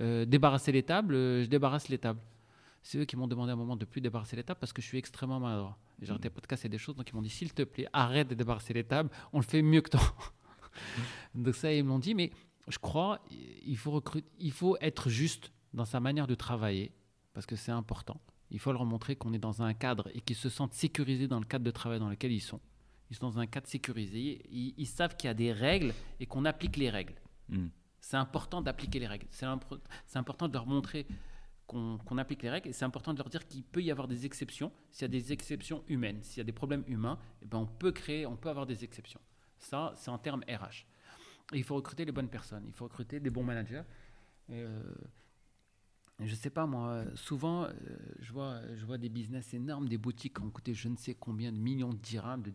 Euh, 0.00 0.24
débarrasser 0.24 0.72
les 0.72 0.82
tables, 0.82 1.14
je 1.14 1.46
débarrasse 1.46 1.88
les 1.88 1.98
tables. 1.98 2.20
C'est 2.86 2.98
eux 2.98 3.04
qui 3.04 3.16
m'ont 3.16 3.26
demandé 3.26 3.50
à 3.50 3.54
un 3.54 3.56
moment 3.56 3.74
de 3.74 3.84
plus 3.84 4.00
débarrasser 4.00 4.36
les 4.36 4.44
tables 4.44 4.60
parce 4.60 4.72
que 4.72 4.80
je 4.80 4.86
suis 4.86 4.96
extrêmement 4.96 5.40
maladroit. 5.40 5.76
J'arrêtais 6.00 6.30
pas 6.30 6.40
de 6.40 6.46
casser 6.46 6.68
des 6.68 6.78
choses, 6.78 6.94
donc 6.94 7.10
ils 7.10 7.16
m'ont 7.16 7.20
dit 7.20 7.30
s'il 7.30 7.52
te 7.52 7.64
plaît, 7.64 7.88
arrête 7.92 8.28
de 8.28 8.36
débarrasser 8.36 8.74
les 8.74 8.84
tables, 8.84 9.10
on 9.32 9.38
le 9.38 9.44
fait 9.44 9.60
mieux 9.60 9.80
que 9.80 9.90
toi. 9.90 10.00
donc 11.34 11.56
ça, 11.56 11.72
ils 11.72 11.82
m'ont 11.82 11.98
dit, 11.98 12.14
mais 12.14 12.30
je 12.68 12.78
crois 12.78 13.20
il 13.66 13.76
faut 13.76 13.90
recruter, 13.90 14.28
il 14.38 14.52
faut 14.52 14.76
être 14.80 15.08
juste 15.08 15.50
dans 15.74 15.84
sa 15.84 15.98
manière 15.98 16.28
de 16.28 16.36
travailler 16.36 16.92
parce 17.34 17.44
que 17.44 17.56
c'est 17.56 17.72
important. 17.72 18.20
Il 18.52 18.60
faut 18.60 18.70
leur 18.70 18.84
montrer 18.84 19.16
qu'on 19.16 19.32
est 19.32 19.40
dans 19.40 19.62
un 19.62 19.74
cadre 19.74 20.08
et 20.14 20.20
qu'ils 20.20 20.36
se 20.36 20.48
sentent 20.48 20.74
sécurisés 20.74 21.26
dans 21.26 21.40
le 21.40 21.44
cadre 21.44 21.64
de 21.64 21.72
travail 21.72 21.98
dans 21.98 22.08
lequel 22.08 22.30
ils 22.30 22.40
sont. 22.40 22.60
Ils 23.10 23.16
sont 23.16 23.26
dans 23.30 23.40
un 23.40 23.46
cadre 23.46 23.66
sécurisé. 23.66 24.46
Ils, 24.48 24.74
ils 24.76 24.86
savent 24.86 25.16
qu'il 25.16 25.26
y 25.26 25.30
a 25.32 25.34
des 25.34 25.52
règles 25.52 25.92
et 26.20 26.26
qu'on 26.26 26.44
applique 26.44 26.76
les 26.76 26.90
règles. 26.90 27.14
Mhm. 27.48 27.68
C'est 28.00 28.16
important 28.16 28.62
d'appliquer 28.62 29.00
les 29.00 29.08
règles. 29.08 29.26
C'est 29.32 29.44
important 29.44 30.46
de 30.46 30.52
leur 30.52 30.68
montrer 30.68 31.08
qu'on 31.66 32.18
applique 32.18 32.42
les 32.42 32.50
règles 32.50 32.68
et 32.68 32.72
c'est 32.72 32.84
important 32.84 33.12
de 33.12 33.18
leur 33.18 33.28
dire 33.28 33.46
qu'il 33.46 33.64
peut 33.64 33.82
y 33.82 33.90
avoir 33.90 34.06
des 34.08 34.24
exceptions. 34.24 34.70
S'il 34.92 35.02
y 35.02 35.04
a 35.06 35.08
des 35.08 35.32
exceptions 35.32 35.82
humaines, 35.88 36.22
s'il 36.22 36.38
y 36.38 36.40
a 36.40 36.44
des 36.44 36.52
problèmes 36.52 36.84
humains, 36.86 37.18
eh 37.42 37.46
ben 37.46 37.58
on 37.58 37.66
peut 37.66 37.92
créer, 37.92 38.24
on 38.26 38.36
peut 38.36 38.48
avoir 38.48 38.66
des 38.66 38.84
exceptions. 38.84 39.20
Ça, 39.58 39.92
c'est 39.96 40.10
en 40.10 40.18
termes 40.18 40.42
RH. 40.48 40.86
Et 41.52 41.58
il 41.58 41.64
faut 41.64 41.74
recruter 41.76 42.04
les 42.04 42.12
bonnes 42.12 42.28
personnes. 42.28 42.64
Il 42.66 42.72
faut 42.72 42.84
recruter 42.84 43.20
des 43.20 43.30
bons 43.30 43.44
managers. 43.44 43.82
Euh, 44.50 44.82
je 46.20 46.34
sais 46.34 46.50
pas 46.50 46.66
moi, 46.66 47.04
souvent 47.14 47.64
euh, 47.64 47.72
je, 48.20 48.32
vois, 48.32 48.60
je 48.74 48.86
vois 48.86 48.96
des 48.96 49.08
business 49.08 49.52
énormes, 49.52 49.88
des 49.88 49.98
boutiques 49.98 50.36
qui 50.36 50.42
ont 50.42 50.50
coûté 50.50 50.72
je 50.72 50.88
ne 50.88 50.96
sais 50.96 51.14
combien 51.14 51.52
de 51.52 51.58
millions 51.58 51.92
de 51.92 51.98
dirhams. 51.98 52.42
de- 52.42 52.52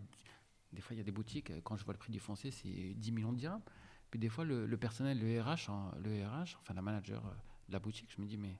des 0.74 0.82
fois 0.82 0.96
il 0.96 0.98
y 0.98 1.02
a 1.02 1.04
des 1.04 1.12
boutiques, 1.12 1.52
euh, 1.52 1.60
quand 1.64 1.76
je 1.76 1.84
vois 1.84 1.94
le 1.94 2.00
prix 2.00 2.12
du 2.12 2.20
foncier, 2.20 2.50
c'est 2.50 2.94
10 2.96 3.12
millions 3.12 3.34
de 3.34 3.38
dirhams. 3.38 3.62
Puis 4.10 4.20
des 4.20 4.30
fois 4.30 4.46
le, 4.46 4.66
le 4.66 4.78
personnel, 4.78 5.20
le 5.20 5.42
RH, 5.42 5.70
hein, 5.70 5.92
le 6.04 6.26
RH, 6.26 6.58
enfin 6.60 6.74
la 6.74 6.82
manager 6.82 7.24
euh, 7.26 7.30
de 7.68 7.74
la 7.74 7.80
boutique, 7.80 8.10
je 8.16 8.22
me 8.22 8.26
dis 8.26 8.38
mais 8.38 8.58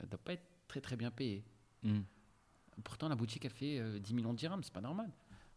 elle 0.00 0.08
doit 0.08 0.18
pas 0.18 0.32
être 0.34 0.46
très 0.68 0.80
très 0.80 0.96
bien 0.96 1.10
payée. 1.10 1.44
Mhm. 1.82 2.04
Pourtant 2.84 3.08
la 3.08 3.16
boutique 3.16 3.44
a 3.44 3.50
fait 3.50 3.78
euh, 3.78 3.98
10 3.98 4.14
millions 4.14 4.32
de 4.32 4.38
dirhams, 4.38 4.62
c'est 4.62 4.72
pas 4.72 4.80
normal. 4.80 5.12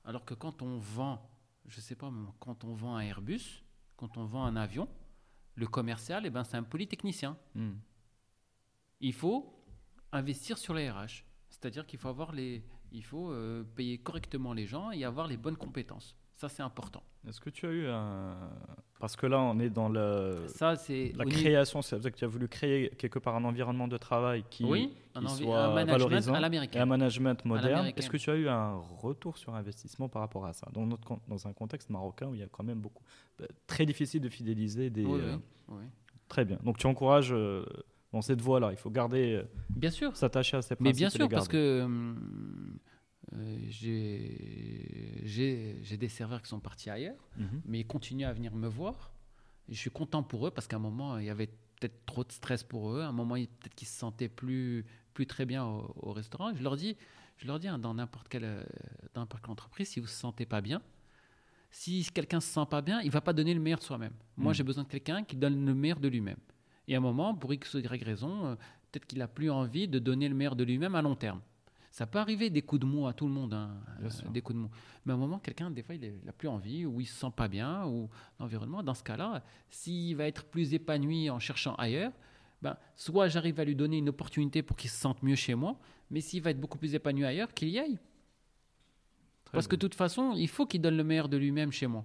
Alors 0.05 0.25
que 0.25 0.33
quand 0.33 0.61
on 0.61 0.77
vend, 0.77 1.29
je 1.67 1.79
sais 1.79 1.95
pas, 1.95 2.11
quand 2.39 2.63
on 2.63 2.73
vend 2.73 2.95
un 2.95 3.01
Airbus, 3.01 3.63
quand 3.95 4.17
on 4.17 4.25
vend 4.25 4.45
un 4.45 4.55
avion, 4.55 4.89
le 5.55 5.67
commercial, 5.67 6.25
eh 6.25 6.29
ben, 6.29 6.43
c'est 6.43 6.57
un 6.57 6.63
polytechnicien. 6.63 7.37
Mhm. 7.55 7.79
Il 8.99 9.13
faut 9.13 9.63
investir 10.11 10.57
sur 10.57 10.73
les 10.73 10.89
RH. 10.89 11.25
C'est-à-dire 11.49 11.85
qu'il 11.85 11.99
faut 11.99 12.09
avoir 12.09 12.31
les, 12.31 12.63
il 12.91 13.03
faut 13.03 13.31
euh, 13.31 13.63
payer 13.63 13.97
correctement 13.97 14.53
les 14.53 14.65
gens 14.65 14.91
et 14.91 15.03
avoir 15.03 15.27
les 15.27 15.37
bonnes 15.37 15.57
compétences. 15.57 16.15
Ça, 16.35 16.49
c'est 16.49 16.63
important. 16.63 17.03
Est-ce 17.27 17.39
que 17.39 17.49
tu 17.49 17.65
as 17.65 17.71
eu 17.71 17.87
un. 17.87 18.35
Parce 18.99 19.15
que 19.15 19.25
là, 19.27 19.39
on 19.41 19.59
est 19.59 19.69
dans 19.69 19.89
le... 19.89 20.43
Ça, 20.47 20.75
c'est 20.75 21.11
la 21.15 21.23
au 21.23 21.27
niveau- 21.27 21.39
création, 21.41 21.81
c'est-à-dire 21.81 22.11
que 22.11 22.17
tu 22.17 22.23
as 22.23 22.27
voulu 22.27 22.47
créer 22.47 22.89
quelque 22.97 23.19
part 23.19 23.35
un 23.35 23.43
environnement 23.43 23.87
de 23.87 23.97
travail 23.97 24.43
qui, 24.49 24.63
Oui, 24.65 24.93
un, 25.15 25.21
qui 25.25 25.43
soit 25.43 25.59
un 25.65 25.85
valorisant 25.85 26.33
à 26.33 26.39
et 26.49 26.77
un 26.79 26.85
management 26.85 27.43
moderne. 27.45 27.91
Est-ce 27.97 28.09
que 28.09 28.17
tu 28.17 28.29
as 28.29 28.35
eu 28.35 28.47
un 28.47 28.75
retour 28.75 29.37
sur 29.37 29.55
investissement 29.55 30.07
par 30.09 30.21
rapport 30.21 30.45
à 30.45 30.53
ça? 30.53 30.67
Dans, 30.73 30.85
notre, 30.85 31.17
dans 31.27 31.47
un 31.47 31.53
contexte 31.53 31.89
marocain 31.89 32.27
où 32.27 32.33
il 32.33 32.39
y 32.39 32.43
a 32.43 32.47
quand 32.49 32.63
même 32.63 32.79
beaucoup. 32.79 33.03
euh, 33.41 33.45
Très 33.67 33.85
difficile 33.85 34.21
de 34.21 34.29
fidéliser 34.29 34.89
des. 34.89 35.05
Oui, 35.05 35.19
euh, 35.21 35.35
oui. 35.69 35.83
Très 36.29 36.45
bien. 36.45 36.57
Donc 36.63 36.77
tu 36.77 36.87
encourages 36.87 37.33
euh, 37.33 37.65
dans 38.13 38.21
cette 38.21 38.41
voie-là. 38.41 38.71
Il 38.71 38.77
faut 38.77 38.89
garder, 38.89 39.43
Bien 39.69 39.89
sûr. 39.91 40.15
s'attacher 40.15 40.57
à 40.57 40.61
ces 40.61 40.75
principes. 40.75 40.81
Mais 40.81 40.93
bien 40.97 41.09
sûr, 41.09 41.27
parce 41.29 41.47
que 41.49 41.81
hum, 41.83 42.77
j'ai 43.69 45.21
j'ai- 45.25 45.97
des 45.97 46.09
serveurs 46.09 46.41
qui 46.41 46.49
sont 46.49 46.59
partis 46.59 46.89
ailleurs, 46.89 47.15
Mhm. 47.37 47.61
mais 47.65 47.79
ils 47.81 47.87
continuent 47.87 48.25
à 48.25 48.33
venir 48.33 48.55
me 48.55 48.67
voir. 48.67 49.11
Et 49.69 49.73
je 49.73 49.79
suis 49.79 49.89
content 49.91 50.23
pour 50.23 50.47
eux 50.47 50.51
parce 50.51 50.67
qu'à 50.67 50.75
un 50.75 50.79
moment, 50.79 51.17
il 51.17 51.25
y 51.25 51.29
avait 51.29 51.47
peut-être 51.79 52.05
trop 52.05 52.23
de 52.23 52.31
stress 52.31 52.63
pour 52.63 52.91
eux. 52.93 53.01
À 53.01 53.07
un 53.07 53.11
moment, 53.11 53.35
peut-être 53.35 53.75
qu'ils 53.75 53.87
se 53.87 53.97
sentaient 53.97 54.29
plus, 54.29 54.85
plus 55.13 55.25
très 55.27 55.45
bien 55.45 55.65
au, 55.65 55.93
au 56.01 56.13
restaurant. 56.13 56.53
Je 56.53 56.61
leur 56.63 56.75
dis, 56.75 56.95
je 57.37 57.47
leur 57.47 57.59
dis 57.59 57.67
hein, 57.67 57.79
dans 57.79 57.93
n'importe 57.93 58.27
quelle, 58.27 58.43
euh, 58.45 58.63
dans 59.13 59.21
n'importe 59.21 59.43
quelle 59.43 59.51
entreprise, 59.51 59.87
si 59.89 59.99
vous 59.99 60.05
ne 60.05 60.09
se 60.11 60.15
sentez 60.17 60.45
pas 60.45 60.61
bien, 60.61 60.81
si 61.71 62.05
quelqu'un 62.13 62.39
se 62.39 62.47
sent 62.53 62.65
pas 62.69 62.81
bien, 62.81 63.01
il 63.01 63.09
va 63.11 63.21
pas 63.21 63.33
donner 63.33 63.53
le 63.53 63.59
meilleur 63.59 63.79
de 63.79 63.83
soi-même. 63.83 64.13
Moi, 64.37 64.51
Mm. 64.51 64.55
j'ai 64.55 64.63
besoin 64.63 64.83
de 64.83 64.89
quelqu'un 64.89 65.23
qui 65.23 65.35
donne 65.35 65.65
le 65.65 65.73
meilleur 65.73 65.99
de 65.99 66.07
lui-même. 66.07 66.37
Et 66.87 66.95
à 66.95 66.97
un 66.97 67.01
moment, 67.01 67.33
pour 67.33 67.53
X 67.53 67.73
ou 67.73 67.79
Y 67.79 68.03
raison, 68.03 68.45
euh, 68.45 68.55
peut-être 68.91 69.05
qu'il 69.07 69.21
a 69.21 69.27
plus 69.27 69.49
envie 69.49 69.87
de 69.87 69.97
donner 69.99 70.27
le 70.29 70.35
meilleur 70.35 70.55
de 70.55 70.63
lui-même 70.63 70.93
à 70.95 71.01
long 71.01 71.15
terme. 71.15 71.41
Ça 71.93 72.07
peut 72.07 72.17
arriver 72.17 72.49
des 72.49 72.63
coups 72.63 72.81
de 72.81 72.87
mou 72.87 73.05
à 73.05 73.13
tout 73.13 73.27
le 73.27 73.33
monde, 73.33 73.53
hein, 73.53 73.69
euh, 74.01 74.09
des 74.31 74.41
coups 74.41 74.55
de 74.55 74.63
mou. 74.63 74.69
Mais 75.05 75.11
à 75.11 75.15
un 75.15 75.19
moment, 75.19 75.37
quelqu'un, 75.37 75.69
des 75.69 75.83
fois, 75.83 75.93
il 75.93 76.21
n'a 76.25 76.33
plus 76.33 76.47
envie, 76.47 76.87
ou 76.87 76.99
il 76.99 77.05
se 77.05 77.13
sent 77.13 77.31
pas 77.35 77.47
bien, 77.47 77.85
ou 77.85 78.09
l'environnement. 78.39 78.81
Dans 78.81 78.95
ce 78.95 79.03
cas-là, 79.03 79.43
s'il 79.69 80.15
va 80.15 80.25
être 80.25 80.43
plus 80.43 80.73
épanoui 80.73 81.29
en 81.29 81.37
cherchant 81.37 81.75
ailleurs, 81.75 82.11
ben, 82.63 82.77
soit 82.95 83.27
j'arrive 83.27 83.59
à 83.59 83.63
lui 83.63 83.75
donner 83.75 83.99
une 83.99 84.09
opportunité 84.09 84.63
pour 84.63 84.75
qu'il 84.75 84.89
se 84.89 84.97
sente 84.97 85.21
mieux 85.21 85.35
chez 85.35 85.53
moi, 85.53 85.77
mais 86.09 86.19
s'il 86.19 86.41
va 86.41 86.49
être 86.49 86.59
beaucoup 86.59 86.79
plus 86.79 86.95
épanoui 86.95 87.25
ailleurs, 87.25 87.53
qu'il 87.53 87.69
y 87.69 87.77
aille. 87.77 87.99
Très 89.45 89.53
Parce 89.53 89.67
que 89.67 89.75
de 89.75 89.81
toute 89.81 89.93
façon, 89.93 90.33
il 90.35 90.47
faut 90.47 90.65
qu'il 90.65 90.81
donne 90.81 90.97
le 90.97 91.03
meilleur 91.03 91.29
de 91.29 91.37
lui-même 91.37 91.71
chez 91.71 91.85
moi. 91.85 92.03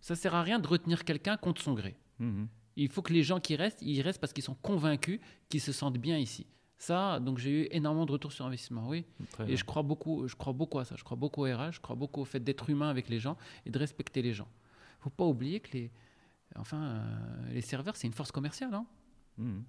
Ça 0.00 0.14
sert 0.14 0.36
à 0.36 0.44
rien 0.44 0.60
de 0.60 0.68
retenir 0.68 1.04
quelqu'un 1.04 1.36
contre 1.36 1.60
son 1.60 1.74
gré. 1.74 1.96
Mhm. 2.20 2.46
Il 2.76 2.88
faut 2.88 3.02
que 3.02 3.12
les 3.12 3.24
gens 3.24 3.40
qui 3.40 3.56
restent, 3.56 3.82
ils 3.82 4.00
restent 4.00 4.20
parce 4.20 4.32
qu'ils 4.32 4.44
sont 4.44 4.54
convaincus 4.54 5.18
qu'ils 5.48 5.60
se 5.60 5.72
sentent 5.72 5.98
bien 5.98 6.18
ici. 6.18 6.46
Ça, 6.80 7.18
donc 7.18 7.38
j'ai 7.38 7.50
eu 7.64 7.68
énormément 7.72 8.06
de 8.06 8.12
retours 8.12 8.30
sur 8.32 8.46
investissement, 8.46 8.88
oui. 8.88 9.04
Très 9.32 9.42
Et 9.44 9.46
bien. 9.48 9.56
je 9.56 9.64
crois 9.64 9.82
beaucoup, 9.82 10.28
je 10.28 10.36
crois 10.36 10.52
beaucoup 10.52 10.78
à 10.78 10.84
ça. 10.84 10.94
Je 10.96 11.02
crois 11.02 11.16
beaucoup 11.16 11.44
au 11.44 11.52
RH, 11.52 11.72
je 11.72 11.80
crois 11.80 11.96
beaucoup 11.96 12.20
au 12.20 12.24
fait 12.24 12.38
d'être 12.40 12.70
humain 12.70 12.88
avec 12.88 13.08
les 13.08 13.18
gens 13.18 13.36
et 13.66 13.70
de 13.70 13.78
respecter 13.78 14.22
les 14.22 14.32
gens. 14.32 14.48
Faut 15.00 15.10
pas 15.10 15.24
oublier 15.24 15.58
que 15.60 15.72
les, 15.76 15.90
enfin, 16.56 16.80
euh, 16.82 17.50
les 17.52 17.62
serveurs, 17.62 17.96
c'est 17.96 18.06
une 18.06 18.12
force 18.12 18.30
commerciale. 18.30 18.72
hein. 18.74 18.86
Mhm. 19.38 19.64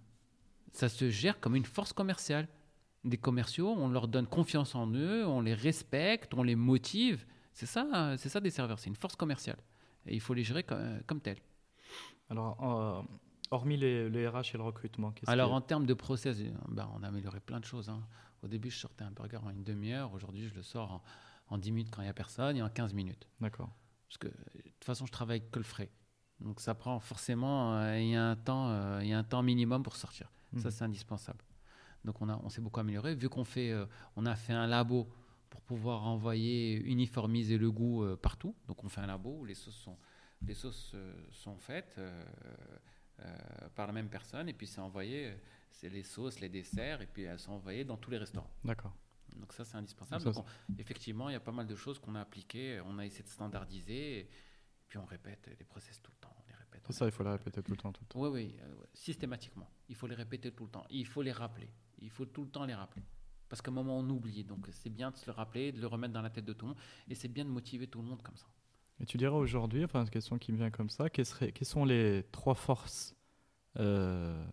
Ça 0.72 0.88
se 0.88 1.10
gère 1.10 1.40
comme 1.40 1.56
une 1.56 1.66
force 1.66 1.94
commerciale. 1.94 2.48
Des 3.04 3.18
commerciaux, 3.18 3.70
on 3.76 3.88
leur 3.90 4.08
donne 4.08 4.28
confiance 4.28 4.76
en 4.76 4.88
eux, 4.92 5.26
on 5.26 5.42
les 5.42 5.54
respecte, 5.56 6.34
on 6.36 6.44
les 6.44 6.56
motive. 6.56 7.26
C'est 7.54 7.66
ça, 7.66 7.88
euh, 7.96 8.18
c'est 8.18 8.30
ça 8.30 8.40
des 8.40 8.52
serveurs. 8.52 8.78
C'est 8.78 8.90
une 8.90 8.96
force 8.96 9.16
commerciale. 9.16 9.58
Et 10.06 10.14
il 10.14 10.22
faut 10.22 10.34
les 10.36 10.44
gérer 10.44 10.62
comme, 10.64 11.02
comme 11.08 11.22
tels. 11.22 11.40
Alors, 12.30 12.58
euh, 12.62 13.02
hormis 13.52 13.78
les, 13.78 14.10
les 14.10 14.28
RH 14.28 14.54
et 14.54 14.58
le 14.58 14.64
recrutement, 14.64 15.14
Alors 15.28 15.54
en 15.54 15.62
termes 15.62 15.86
de 15.86 15.94
process, 15.94 16.38
euh, 16.40 16.52
ben, 16.70 16.90
on 16.96 17.04
a 17.04 17.08
amélioré 17.08 17.40
plein 17.40 17.60
de 17.60 17.66
choses. 17.66 17.90
hein. 17.90 18.02
Au 18.44 18.48
début, 18.48 18.70
je 18.70 18.78
sortais 18.80 19.04
un 19.04 19.12
burger 19.12 19.38
en 19.44 19.50
une 19.50 19.64
demi-heure. 19.64 20.14
Aujourd'hui, 20.14 20.48
je 20.48 20.54
le 20.56 20.62
sors 20.64 20.92
en, 20.92 21.04
en 21.50 21.58
10 21.58 21.72
minutes 21.72 21.90
quand 21.92 22.02
il 22.02 22.06
n'y 22.06 22.10
a 22.10 22.14
personne 22.14 22.56
et 22.58 22.62
en 22.62 22.70
15 22.70 22.94
minutes. 22.94 23.28
D'accord. 23.42 23.70
Parce 24.08 24.18
que 24.18 24.28
de 24.28 24.34
toute 24.64 24.84
façon, 24.86 25.06
je 25.06 25.12
travaille 25.12 25.42
que 25.52 25.60
le 25.60 25.66
frais. 25.66 25.90
Donc 26.40 26.62
ça 26.62 26.74
prend 26.74 27.00
forcément, 27.00 27.76
euh, 27.76 28.00
il 28.00 28.10
y 28.12 28.16
a 28.16 28.24
un 28.30 28.36
temps, 28.38 28.70
euh, 28.70 29.04
y 29.04 29.12
a 29.14 29.18
un 29.18 29.24
temps 29.26 29.44
minimum 29.44 29.84
pour 29.84 29.96
sortir. 29.98 30.32
Ça, 30.58 30.70
Mhm. 30.70 30.72
c'est 30.72 30.84
indispensable. 30.86 31.44
Donc 32.06 32.22
on, 32.22 32.30
a, 32.30 32.40
on 32.44 32.50
s'est 32.50 32.62
beaucoup 32.62 32.80
amélioré. 32.80 33.14
Vu 33.16 33.28
qu'on 33.30 33.44
fait, 33.44 33.72
euh, 33.72 33.86
on 34.16 34.26
a 34.26 34.36
fait 34.36 34.54
un 34.54 34.68
labo 34.68 35.10
pour 35.50 35.62
pouvoir 35.62 36.06
envoyer, 36.08 36.76
uniformiser 36.86 37.58
le 37.58 37.70
goût 37.72 38.06
partout. 38.22 38.56
Donc 38.68 38.84
on 38.86 38.90
fait 38.90 39.02
un 39.02 39.08
labo 39.08 39.40
où 39.40 39.46
les 39.46 39.54
sauces 39.56 39.76
sont, 39.76 39.98
les 40.48 40.54
sauces, 40.54 40.96
sont 41.32 41.58
faites 41.58 42.00
par 43.76 43.88
la 43.88 43.94
même 43.94 44.10
personne 44.10 44.48
et 44.50 44.54
puis 44.54 44.68
c'est 44.68 44.82
envoyé, 44.82 45.28
euh, 45.28 45.36
c'est 45.72 45.90
les 45.90 46.04
sauces, 46.04 46.40
les 46.40 46.50
desserts 46.50 47.02
et 47.02 47.08
puis 47.08 47.24
elles 47.24 47.40
sont 47.40 47.54
envoyées 47.54 47.84
dans 47.86 47.98
tous 47.98 48.12
les 48.12 48.18
restaurants. 48.18 48.52
D'accord. 48.64 48.96
Donc 49.36 49.54
ça, 49.54 49.64
c'est 49.64 49.78
indispensable. 49.78 50.22
Ça, 50.22 50.32
Donc, 50.32 50.46
on- 50.70 50.74
effectivement, 50.78 51.30
il 51.30 51.34
y 51.34 51.36
a 51.36 51.40
pas 51.40 51.52
mal 51.52 51.68
de 51.68 51.76
choses 51.76 52.00
qu'on 52.00 52.16
a 52.16 52.22
appliquées. 52.22 52.82
On 52.86 52.98
a 52.98 53.06
essayé 53.06 53.24
de 53.24 53.30
standardiser. 53.30 54.20
Et 54.22 54.30
puis 54.88 54.98
on 54.98 55.06
répète 55.06 55.50
les 55.58 55.66
process 55.66 56.02
tout 56.02 56.12
le 56.12 56.18
temps. 56.20 56.36
On 56.40 56.48
les 56.48 56.56
répète. 56.56 56.82
C'est 56.88 56.94
ça, 56.94 57.06
il 57.06 57.12
faut 57.12 57.24
le 57.24 57.32
répéter 57.32 57.62
tout 57.62 57.72
le 57.72 57.78
temps. 57.78 57.92
Tout 57.92 58.02
le 58.04 58.08
temps. 58.08 58.20
Oui, 58.22 58.30
oui, 58.30 58.56
euh, 58.62 58.74
systématiquement. 58.94 59.70
Il 59.88 59.96
faut 59.96 60.08
les 60.08 60.16
répéter 60.16 60.52
tout 60.52 60.66
le 60.66 60.72
temps. 60.72 60.86
Il 60.90 61.06
faut 61.06 61.22
les 61.22 61.32
rappeler. 61.32 61.70
Il 62.00 62.10
faut 62.10 62.26
tout 62.26 62.44
le 62.44 62.50
temps 62.50 62.66
les 62.66 62.74
rappeler. 62.74 63.04
Parce 63.48 63.62
qu'à 63.62 63.72
un 63.72 63.74
moment, 63.74 63.98
on 64.00 64.10
oublie. 64.10 64.44
Donc 64.44 64.68
c'est 64.72 64.90
bien 64.90 65.12
de 65.12 65.18
se 65.18 65.26
le 65.28 65.32
rappeler, 65.32 65.72
de 65.72 65.80
le 65.80 65.88
remettre 65.88 66.14
dans 66.14 66.22
la 66.24 66.30
tête 66.32 66.46
de 66.46 66.54
tout 66.54 66.66
le 66.66 66.70
monde. 66.74 66.82
Et 67.08 67.16
c'est 67.16 67.28
bien 67.28 67.46
de 67.46 67.50
motiver 67.50 67.88
tout 67.88 68.02
le 68.02 68.08
monde 68.08 68.22
comme 68.24 68.38
ça. 68.38 68.48
Et 69.02 69.06
tu 69.06 69.18
dirais 69.18 69.36
aujourd'hui, 69.36 69.84
enfin, 69.86 70.02
une 70.04 70.10
question 70.10 70.38
qui 70.38 70.52
me 70.52 70.58
vient 70.58 70.70
comme 70.72 70.90
ça, 70.90 71.10
quelles, 71.10 71.26
seraient, 71.26 71.52
quelles 71.52 71.68
sont 71.68 71.86
les 71.86 72.24
trois 72.32 72.54
forces 72.56 73.16
euh, 73.78 74.44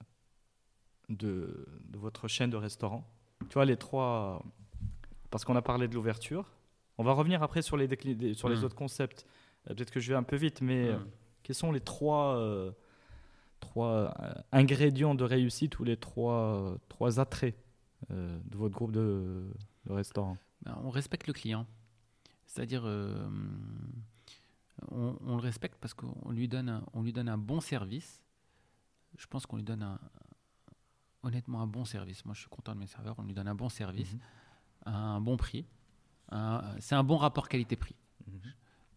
de, 1.09 1.67
de 1.89 1.99
votre 1.99 2.29
chaîne 2.29 2.51
de 2.51 2.57
restaurants 2.57 3.05
Tu 3.49 3.55
vois, 3.55 3.65
les 3.65 3.77
trois. 3.77 4.43
Parce 5.31 5.45
qu'on 5.45 5.57
a 5.57 5.63
parlé 5.63 5.89
de 5.89 5.95
l'ouverture. 5.95 6.53
On 6.99 7.05
va 7.05 7.13
revenir 7.13 7.43
après 7.43 7.61
sur 7.63 7.77
les, 7.77 7.89
déclin- 7.89 8.15
des- 8.17 8.35
sur 8.35 8.49
les 8.49 8.61
Mm. 8.61 8.65
autres 8.65 8.77
concepts. 8.77 9.27
Euh, 9.69 9.75
Peut-être 9.75 9.91
que 9.91 10.01
je 10.01 10.11
vais 10.13 10.17
un 10.17 10.23
peu 10.23 10.37
vite, 10.37 10.61
mais 10.63 10.89
euh, 10.89 10.99
Mm. 10.99 11.07
quels 11.43 11.57
sont 11.57 11.73
les 11.73 11.81
trois, 11.81 12.37
euh, 12.37 12.71
trois 13.61 14.15
euh, 14.21 14.33
ingrédients 14.53 15.15
de 15.15 15.25
réussite 15.25 15.79
ou 15.81 15.85
les 15.85 15.97
trois, 15.97 16.55
euh, 16.55 16.79
trois 16.89 17.19
attraits 17.21 17.57
euh, 18.13 18.39
de 18.45 18.57
votre 18.57 18.75
groupe 18.75 18.93
de, 18.93 19.45
de 19.87 19.93
restaurants 19.93 20.37
Ben, 20.63 20.79
on 20.85 20.91
respecte 20.91 21.27
le 21.27 21.33
client. 21.33 21.67
C'est-à-dire, 22.47 22.83
euh, 22.87 23.29
on, 24.91 25.17
on 25.21 25.37
le 25.37 25.43
respecte 25.43 25.79
parce 25.81 25.95
qu'on 25.95 26.31
lui, 26.31 26.49
donne 26.49 26.69
un- 26.69 26.85
on 26.93 27.03
lui 27.03 27.13
donne 27.13 27.29
un 27.29 27.39
bon 27.39 27.61
service. 27.61 28.23
Je 29.19 29.27
pense 29.27 29.47
qu'on 29.47 29.57
lui 29.57 29.65
donne 29.65 29.83
un, 29.83 29.99
honnêtement 31.23 31.63
un 31.63 31.67
bon 31.67 31.85
service. 31.85 32.25
Moi, 32.25 32.35
je 32.35 32.41
suis 32.41 32.49
content 32.49 32.75
de 32.75 32.81
mes 32.81 32.87
serveurs. 32.87 33.15
On 33.19 33.23
lui 33.23 33.35
donne 33.35 33.49
un 33.49 33.55
bon 33.55 33.69
service, 33.69 34.13
Mhm. 34.15 34.21
un 34.87 35.21
bon 35.21 35.37
prix. 35.37 35.67
C'est 36.81 36.95
un 36.95 37.05
bon 37.05 37.17
rapport 37.17 37.49
qualité-prix. 37.49 37.97
Mhm. 38.27 38.41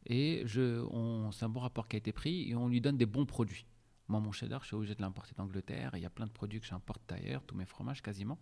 Et 0.08 0.44
c'est 0.48 1.44
un 1.46 1.50
bon 1.50 1.60
rapport 1.60 1.88
qualité-prix 1.88 2.50
et 2.50 2.56
on 2.56 2.68
lui 2.68 2.82
donne 2.82 2.98
des 2.98 3.06
bons 3.06 3.26
produits. 3.26 3.66
Moi, 4.08 4.20
mon 4.20 4.32
cheddar, 4.32 4.62
je 4.64 4.68
suis 4.68 4.76
obligé 4.76 4.96
de 4.96 5.02
l'importer 5.02 5.36
d'Angleterre. 5.38 5.92
Il 5.94 6.02
y 6.02 6.06
a 6.06 6.10
plein 6.10 6.26
de 6.26 6.32
produits 6.32 6.60
que 6.60 6.66
j'importe 6.66 7.02
d'ailleurs, 7.08 7.44
tous 7.46 7.56
mes 7.56 7.66
fromages 7.66 8.02
quasiment. 8.02 8.40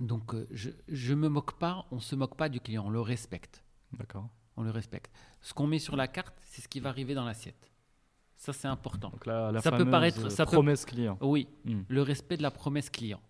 Donc, 0.00 0.34
euh, 0.34 0.46
je 0.50 0.70
ne 1.14 1.18
me 1.20 1.28
moque 1.28 1.58
pas, 1.58 1.86
on 1.90 2.00
se 2.00 2.14
moque 2.16 2.36
pas 2.36 2.48
du 2.48 2.60
client, 2.60 2.84
on 2.86 2.90
le 2.90 3.00
respecte. 3.00 3.64
D'accord. 3.92 4.28
On 4.56 4.62
le 4.62 4.70
respecte. 4.70 5.10
Ce 5.40 5.52
qu'on 5.52 5.66
met 5.66 5.78
sur 5.78 5.96
la 5.96 6.06
carte, 6.08 6.34
c'est 6.42 6.62
ce 6.62 6.68
qui 6.68 6.80
va 6.80 6.88
arriver 6.90 7.14
dans 7.14 7.24
l'assiette. 7.24 7.70
Ça, 8.36 8.52
c'est 8.52 8.68
important. 8.68 9.10
Donc 9.10 9.26
la, 9.26 9.50
la 9.52 9.60
Ça 9.60 9.70
peut 9.72 9.88
paraître- 9.88 10.28
ça 10.30 10.44
peut- 10.46 10.52
promesse 10.52 10.84
client. 10.84 11.16
Oui, 11.20 11.48
Mm. 11.64 11.82
le 11.88 12.02
respect 12.02 12.36
de 12.36 12.42
la 12.42 12.50
promesse 12.50 12.90
client, 12.90 13.20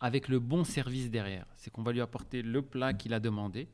avec 0.00 0.28
le 0.28 0.38
bon 0.38 0.64
service 0.64 1.10
derrière. 1.10 1.46
C'est 1.56 1.70
qu'on 1.70 1.82
va 1.82 1.92
lui 1.92 2.00
apporter 2.00 2.42
le 2.42 2.62
plat 2.62 2.92
qu'il 2.92 3.14
a 3.14 3.20
demandé, 3.20 3.68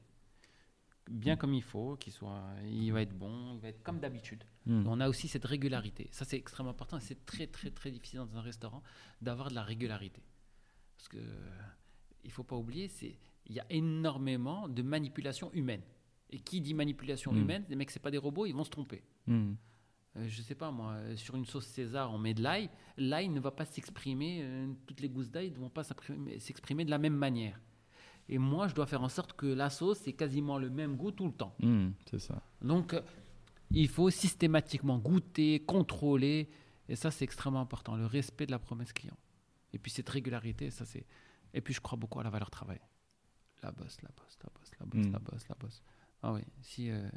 bien 1.10 1.36
comme 1.36 1.54
il 1.54 1.62
faut, 1.62 1.96
qu'il 1.96 2.12
soit, 2.12 2.42
il 2.70 2.92
va 2.92 3.02
être 3.02 3.16
bon, 3.18 3.54
il 3.54 3.60
va 3.60 3.68
être 3.68 3.82
comme 3.82 3.98
d'habitude. 3.98 4.44
Mm. 4.66 4.86
On 4.86 5.00
a 5.00 5.08
aussi 5.08 5.28
cette 5.28 5.44
régularité. 5.44 6.08
Ça, 6.12 6.24
c'est 6.24 6.36
extrêmement 6.36 6.70
important. 6.70 6.98
C'est 7.00 7.24
très, 7.26 7.46
très, 7.46 7.70
très 7.70 7.90
difficile 7.90 8.20
dans 8.20 8.36
un 8.36 8.42
restaurant 8.42 8.82
d'avoir 9.20 9.48
de 9.50 9.54
la 9.54 9.62
régularité. 9.64 10.22
Parce 10.96 11.08
que 11.08 11.18
il 12.22 12.30
faut 12.30 12.44
pas 12.44 12.56
oublier, 12.56 12.88
c'est 12.88 13.18
il 13.46 13.54
y 13.56 13.60
a 13.60 13.66
énormément 13.70 14.68
de 14.68 14.82
manipulation 14.82 15.50
humaine. 15.52 15.82
Et 16.30 16.38
qui 16.38 16.60
dit 16.60 16.74
manipulation 16.74 17.32
Mm. 17.32 17.38
humaine, 17.38 17.64
les 17.68 17.76
mecs, 17.76 17.90
c'est 17.90 18.00
pas 18.00 18.10
des 18.10 18.18
robots, 18.18 18.46
ils 18.46 18.54
vont 18.54 18.64
se 18.64 18.70
tromper. 18.70 19.02
Mm. 19.26 19.52
Euh, 20.16 20.26
je 20.28 20.42
sais 20.42 20.54
pas 20.54 20.70
moi, 20.70 20.92
euh, 20.92 21.16
sur 21.16 21.34
une 21.36 21.44
sauce 21.44 21.66
César, 21.66 22.12
on 22.12 22.18
met 22.18 22.34
de 22.34 22.42
l'ail. 22.42 22.68
L'ail 22.96 23.28
ne 23.28 23.40
va 23.40 23.50
pas 23.50 23.64
s'exprimer, 23.64 24.40
euh, 24.42 24.72
toutes 24.86 25.00
les 25.00 25.08
gousses 25.08 25.30
d'ail 25.30 25.50
ne 25.50 25.56
vont 25.58 25.70
pas 25.70 25.82
s'exprimer 26.38 26.84
de 26.84 26.90
la 26.90 26.98
même 26.98 27.14
manière. 27.16 27.60
Et 28.28 28.38
moi, 28.38 28.68
je 28.68 28.74
dois 28.74 28.86
faire 28.86 29.02
en 29.02 29.08
sorte 29.08 29.32
que 29.32 29.46
la 29.46 29.70
sauce 29.70 30.06
ait 30.06 30.12
quasiment 30.12 30.58
le 30.58 30.70
même 30.70 30.96
goût 30.96 31.10
tout 31.10 31.26
le 31.26 31.32
temps. 31.32 31.54
Mm, 31.60 31.88
c'est 32.08 32.20
ça. 32.20 32.40
Donc, 32.62 32.94
euh, 32.94 33.00
il 33.72 33.88
faut 33.88 34.10
systématiquement 34.10 34.98
goûter, 34.98 35.60
contrôler. 35.60 36.48
Et 36.88 36.96
ça, 36.96 37.10
c'est 37.10 37.24
extrêmement 37.24 37.60
important, 37.60 37.96
le 37.96 38.06
respect 38.06 38.46
de 38.46 38.50
la 38.52 38.58
promesse 38.58 38.92
client. 38.92 39.16
Et 39.72 39.78
puis, 39.78 39.90
cette 39.90 40.08
régularité, 40.08 40.70
ça, 40.70 40.84
c'est. 40.84 41.06
Et 41.54 41.60
puis, 41.60 41.74
je 41.74 41.80
crois 41.80 41.96
beaucoup 41.98 42.18
à 42.20 42.24
la 42.24 42.30
valeur 42.30 42.50
travail. 42.50 42.80
La 43.62 43.70
bosse, 43.72 44.00
la 44.02 44.08
bosse, 44.16 44.38
la 44.42 44.50
bosse, 44.58 44.70
la 44.80 44.86
bosse, 44.86 45.06
Mm. 45.06 45.12
la 45.12 45.18
bosse, 45.18 45.48
la 45.48 45.54
bosse. 45.56 45.82
Ah 46.22 46.32
oui, 46.34 46.42
si, 46.60 46.90
euh, 46.90 47.08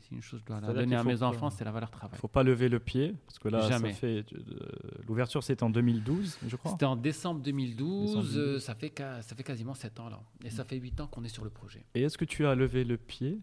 si 0.00 0.14
une 0.14 0.22
chose 0.22 0.40
je 0.40 0.46
dois 0.46 0.60
donner 0.60 0.96
à 0.96 1.04
mes 1.04 1.22
enfants, 1.22 1.50
c'est 1.50 1.64
la 1.64 1.72
valeur 1.72 1.90
travail. 1.90 2.18
faut 2.18 2.26
pas 2.28 2.42
lever 2.42 2.68
le 2.70 2.78
pied 2.80 3.14
parce 3.26 3.38
que 3.38 3.48
là, 3.48 3.60
Jamais. 3.68 3.92
ça 3.92 3.98
fait 3.98 4.24
euh, 4.32 4.70
l'ouverture, 5.06 5.42
c'était 5.44 5.62
en 5.62 5.68
2012, 5.70 6.38
je 6.46 6.56
crois. 6.56 6.70
C'était 6.72 6.86
en 6.86 6.96
décembre 6.96 7.42
2012, 7.42 8.00
Décembre 8.06 8.22
2012. 8.24 8.38
euh, 8.38 8.58
ça, 8.58 8.74
fait 8.74 8.92
ca- 8.96 9.20
ça 9.20 9.36
fait 9.36 9.42
quasiment 9.42 9.74
7 9.74 10.00
ans 10.00 10.08
là. 10.08 10.22
Et 10.44 10.48
ça 10.50 10.64
fait 10.64 10.76
8 10.78 11.00
ans 11.00 11.06
qu'on 11.06 11.22
est 11.24 11.28
sur 11.28 11.44
le 11.44 11.50
projet. 11.50 11.84
Et 11.94 12.02
est-ce 12.02 12.16
que 12.16 12.24
tu 12.24 12.46
as 12.46 12.54
levé 12.54 12.84
le 12.84 12.96
pied 12.96 13.40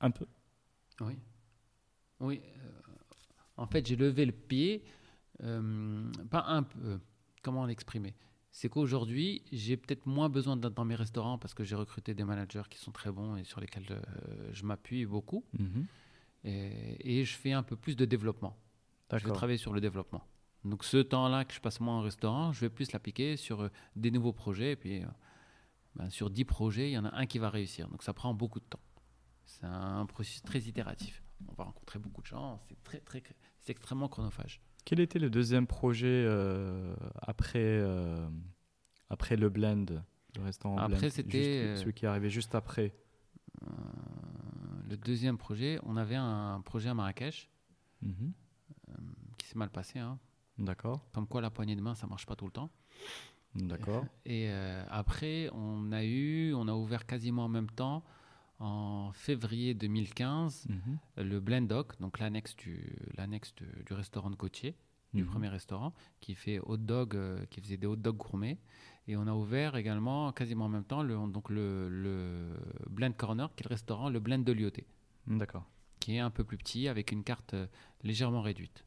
un 0.00 0.10
peu? 0.10 0.26
Oui. 1.00 1.16
Oui. 2.20 2.40
euh, 2.44 2.80
en 3.56 3.66
fait, 3.66 3.86
j'ai 3.86 3.94
levé 3.96 4.26
le 4.26 4.32
pied, 4.32 4.84
pas 5.38 6.44
un 6.48 6.62
peu. 6.64 6.98
Comment 7.42 7.66
l'exprimer? 7.66 8.14
C'est 8.50 8.68
qu'aujourd'hui, 8.68 9.42
j'ai 9.52 9.76
peut-être 9.76 10.06
moins 10.06 10.28
besoin 10.28 10.56
d'être 10.56 10.74
dans 10.74 10.84
mes 10.84 10.94
restaurants 10.94 11.38
parce 11.38 11.54
que 11.54 11.64
j'ai 11.64 11.76
recruté 11.76 12.14
des 12.14 12.24
managers 12.24 12.62
qui 12.70 12.78
sont 12.78 12.92
très 12.92 13.12
bons 13.12 13.36
et 13.36 13.44
sur 13.44 13.60
lesquels 13.60 13.86
euh, 13.90 14.50
je 14.52 14.64
m'appuie 14.64 15.06
beaucoup. 15.06 15.44
Mhm. 15.58 15.86
Et, 16.44 17.20
et 17.20 17.24
je 17.24 17.36
fais 17.36 17.52
un 17.52 17.62
peu 17.62 17.76
plus 17.76 17.94
de 17.94 18.04
développement. 18.04 18.56
Je 19.16 19.24
vais 19.24 19.32
travailler 19.32 19.58
sur 19.58 19.72
le 19.72 19.80
développement. 19.80 20.22
Donc 20.64 20.84
ce 20.84 20.98
temps-là 20.98 21.44
que 21.44 21.54
je 21.54 21.60
passe 21.60 21.80
moins 21.80 22.00
au 22.00 22.02
restaurant, 22.02 22.52
je 22.52 22.60
vais 22.60 22.70
plus 22.70 22.92
l'appliquer 22.92 23.36
sur 23.36 23.62
euh, 23.62 23.68
des 23.96 24.10
nouveaux 24.10 24.32
projets. 24.32 24.72
Et 24.72 24.76
puis, 24.76 25.02
euh, 25.02 25.06
ben, 25.94 26.10
sur 26.10 26.30
10 26.30 26.44
projets, 26.44 26.90
il 26.90 26.92
y 26.92 26.98
en 26.98 27.04
a 27.04 27.14
un 27.14 27.26
qui 27.26 27.38
va 27.38 27.50
réussir. 27.50 27.88
Donc 27.88 28.02
ça 28.02 28.12
prend 28.12 28.34
beaucoup 28.34 28.60
de 28.60 28.64
temps. 28.64 28.80
C'est 29.46 29.64
un 29.64 30.04
processus 30.06 30.42
très 30.42 30.60
itératif. 30.60 31.22
On 31.48 31.54
va 31.54 31.64
rencontrer 31.64 31.98
beaucoup 31.98 32.20
de 32.20 32.26
gens. 32.26 32.60
C'est 32.68 32.82
très, 32.82 33.00
très, 33.00 33.22
c'est 33.60 33.72
extrêmement 33.72 34.08
chronophage. 34.08 34.60
Quel 34.84 35.00
était 35.00 35.18
le 35.18 35.28
deuxième 35.30 35.66
projet 35.66 36.24
euh, 36.26 36.94
après, 37.20 37.58
euh, 37.62 38.26
après 39.10 39.36
le 39.36 39.48
blend, 39.50 39.84
le 40.36 40.42
restaurant 40.42 40.76
Après, 40.78 40.98
blend 41.00 41.10
c'était, 41.10 41.60
euh, 41.66 41.76
celui 41.76 41.92
qui 41.92 42.04
est 42.04 42.08
arrivé 42.08 42.30
juste 42.30 42.54
après? 42.54 42.94
Euh, 43.64 43.66
le 44.88 44.96
deuxième 44.96 45.36
projet, 45.36 45.78
on 45.84 45.96
avait 45.96 46.14
un 46.16 46.60
projet 46.64 46.88
à 46.88 46.94
Marrakech 46.94 47.50
Mhm. 48.00 48.32
qui 49.36 49.46
s'est 49.46 49.56
mal 49.58 49.70
passé. 49.70 49.98
hein. 49.98 50.18
D'accord, 50.58 51.04
Comme 51.12 51.26
quoi 51.26 51.40
la 51.40 51.50
poignée 51.50 51.76
de 51.76 51.80
main, 51.82 51.94
ça 51.94 52.06
marche 52.06 52.26
pas 52.26 52.34
tout 52.34 52.46
le 52.46 52.50
temps. 52.52 52.70
d'accord. 53.54 54.04
Et 54.24 54.50
après, 54.88 55.50
on 55.52 55.92
a 55.92 56.04
eu, 56.04 56.52
on 56.54 56.66
a 56.68 56.72
ouvert 56.72 57.06
quasiment 57.06 57.44
en 57.44 57.48
même 57.48 57.70
temps, 57.70 58.02
en 58.58 59.12
février 59.12 59.74
2015, 59.74 60.66
Mhm. 60.68 60.98
le 61.24 61.40
Blendoc, 61.40 61.98
donc 62.00 62.18
l'annexe 62.18 62.56
du, 62.56 62.96
l'annexe 63.16 63.54
du, 63.54 63.66
du 63.86 63.92
restaurant 63.92 64.30
de 64.30 64.36
Gauthier, 64.36 64.76
du 65.14 65.22
Mhm. 65.22 65.30
premier 65.30 65.48
restaurant, 65.48 65.94
qui 66.20 66.34
fait 66.34 66.58
hot 66.60 66.76
dog, 66.78 67.14
euh, 67.16 67.44
qui 67.46 67.60
faisait 67.60 67.76
des 67.76 67.86
hot 67.86 67.96
dogs 67.96 68.16
gourmets. 68.16 68.58
Et 69.06 69.16
on 69.16 69.26
a 69.26 69.32
ouvert 69.32 69.76
également, 69.76 70.32
quasiment 70.32 70.66
en 70.66 70.68
même 70.68 70.84
temps, 70.84 71.02
le, 71.02 71.14
donc 71.30 71.48
le, 71.50 71.88
le 71.88 72.56
Blend 72.90 73.12
Corner, 73.12 73.48
qui 73.54 73.62
est 73.62 73.68
le 73.68 73.72
restaurant, 73.74 74.10
le 74.10 74.20
Blend 74.20 74.40
de 74.44 74.52
Lyoté, 74.52 74.86
D'accord. 75.26 75.64
qui 76.00 76.16
est 76.16 76.18
un 76.18 76.30
peu 76.30 76.44
plus 76.44 76.58
petit, 76.58 76.88
avec 76.88 77.10
une 77.12 77.24
carte 77.24 77.54
euh, 77.54 77.66
légèrement 78.02 78.42
réduite, 78.42 78.84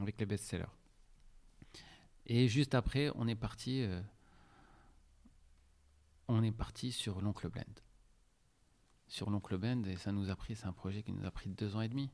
avec 0.00 0.18
les 0.18 0.26
best-sellers. 0.26 0.64
Et 2.26 2.48
juste 2.48 2.74
après, 2.74 3.10
on 3.14 3.28
est 3.28 3.36
parti, 3.36 3.82
euh, 3.82 4.00
on 6.28 6.42
est 6.42 6.52
parti 6.52 6.92
sur 6.92 7.20
l'oncle 7.20 7.48
Blend. 7.48 7.64
Sur 9.08 9.30
l'oncle 9.30 9.56
Blend, 9.56 9.84
et 9.86 9.96
ça 9.96 10.12
nous 10.12 10.30
a 10.30 10.36
pris, 10.36 10.54
c'est 10.54 10.66
un 10.66 10.72
projet 10.72 11.02
qui 11.02 11.12
nous 11.12 11.24
a 11.26 11.30
pris 11.30 11.48
deux 11.48 11.74
ans 11.76 11.80
et 11.80 11.88
demi. 11.88 12.10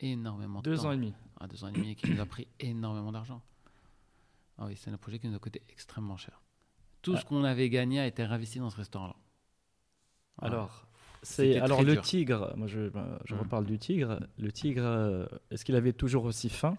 Énormément 0.00 0.60
de 0.60 0.70
Deux 0.70 0.76
temps. 0.78 0.86
ans 0.86 0.92
et 0.92 0.96
demi. 0.96 1.12
Ah, 1.38 1.46
deux 1.46 1.62
ans 1.62 1.68
et 1.68 1.72
demi, 1.72 1.94
qui 1.94 2.10
nous 2.10 2.20
a 2.20 2.26
pris 2.26 2.48
énormément 2.60 3.12
d'argent. 3.12 3.42
Ah 4.58 4.64
oui, 4.66 4.76
c'est 4.76 4.90
un 4.90 4.96
projet 4.96 5.18
qui 5.18 5.28
nous 5.28 5.36
a 5.36 5.38
coûté 5.38 5.62
extrêmement 5.68 6.16
cher. 6.16 6.40
Tout 7.02 7.14
Ah. 7.16 7.20
ce 7.20 7.24
qu'on 7.26 7.44
avait 7.44 7.68
gagné 7.68 8.00
a 8.00 8.06
été 8.06 8.24
réinvesti 8.24 8.58
dans 8.58 8.70
ce 8.70 8.76
restaurant-là. 8.78 9.16
Ah, 10.40 10.46
Alors, 10.46 10.86
c'est 11.22 11.58
alors 11.58 11.82
le 11.82 11.92
dur. 11.92 12.02
tigre. 12.02 12.52
Moi, 12.56 12.66
je, 12.66 12.88
ben, 12.88 13.18
je 13.26 13.34
Mhm. 13.34 13.40
reparle 13.40 13.66
du 13.66 13.78
tigre. 13.78 14.20
Le 14.38 14.50
tigre, 14.52 14.82
euh, 14.84 15.26
est-ce 15.50 15.64
qu'il 15.66 15.76
avait 15.76 15.92
toujours 15.92 16.24
aussi 16.24 16.48
faim 16.48 16.78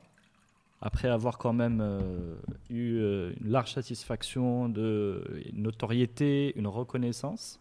après 0.81 1.09
avoir 1.09 1.37
quand 1.37 1.53
même 1.53 1.79
euh, 1.79 2.35
eu 2.71 2.95
euh, 2.97 3.33
une 3.39 3.51
large 3.51 3.71
satisfaction 3.73 4.67
de 4.67 5.43
une 5.53 5.61
notoriété, 5.61 6.53
une 6.57 6.65
reconnaissance, 6.67 7.59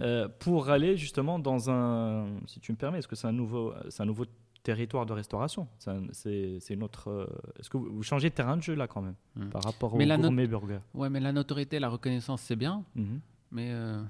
euh, 0.00 0.28
pour 0.28 0.68
aller 0.70 0.96
justement 0.96 1.38
dans 1.38 1.70
un, 1.70 2.26
si 2.46 2.60
tu 2.60 2.72
me 2.72 2.76
permets, 2.76 2.98
est-ce 2.98 3.08
que 3.08 3.16
c'est 3.16 3.26
un 3.26 3.32
nouveau, 3.32 3.72
c'est 3.88 4.02
un 4.02 4.06
nouveau 4.06 4.24
territoire 4.62 5.06
de 5.06 5.12
restauration? 5.12 5.68
C'est 5.78 6.60
une 6.70 6.82
autre. 6.82 7.08
euh, 7.08 7.26
Est-ce 7.58 7.70
que 7.70 7.76
vous, 7.76 7.86
vous 7.92 8.02
changez 8.02 8.30
de 8.30 8.34
terrain 8.34 8.56
de 8.56 8.62
jeu 8.62 8.74
là 8.74 8.86
quand 8.88 9.02
même 9.02 9.14
Mhm. 9.36 9.50
par 9.50 9.62
rapport 9.62 9.96
Mais 9.96 10.04
au 10.04 10.08
la 10.08 10.16
gourmet 10.18 10.46
burger? 10.46 10.80
Ouais, 10.94 11.08
mais 11.10 11.20
la 11.20 11.32
notoriété, 11.32 11.78
la 11.78 11.88
reconnaissance, 11.88 12.42
c'est 12.42 12.56
bien. 12.56 12.84
Mhm. 12.94 13.20
Mais 13.52 13.70
euh, 13.72 14.02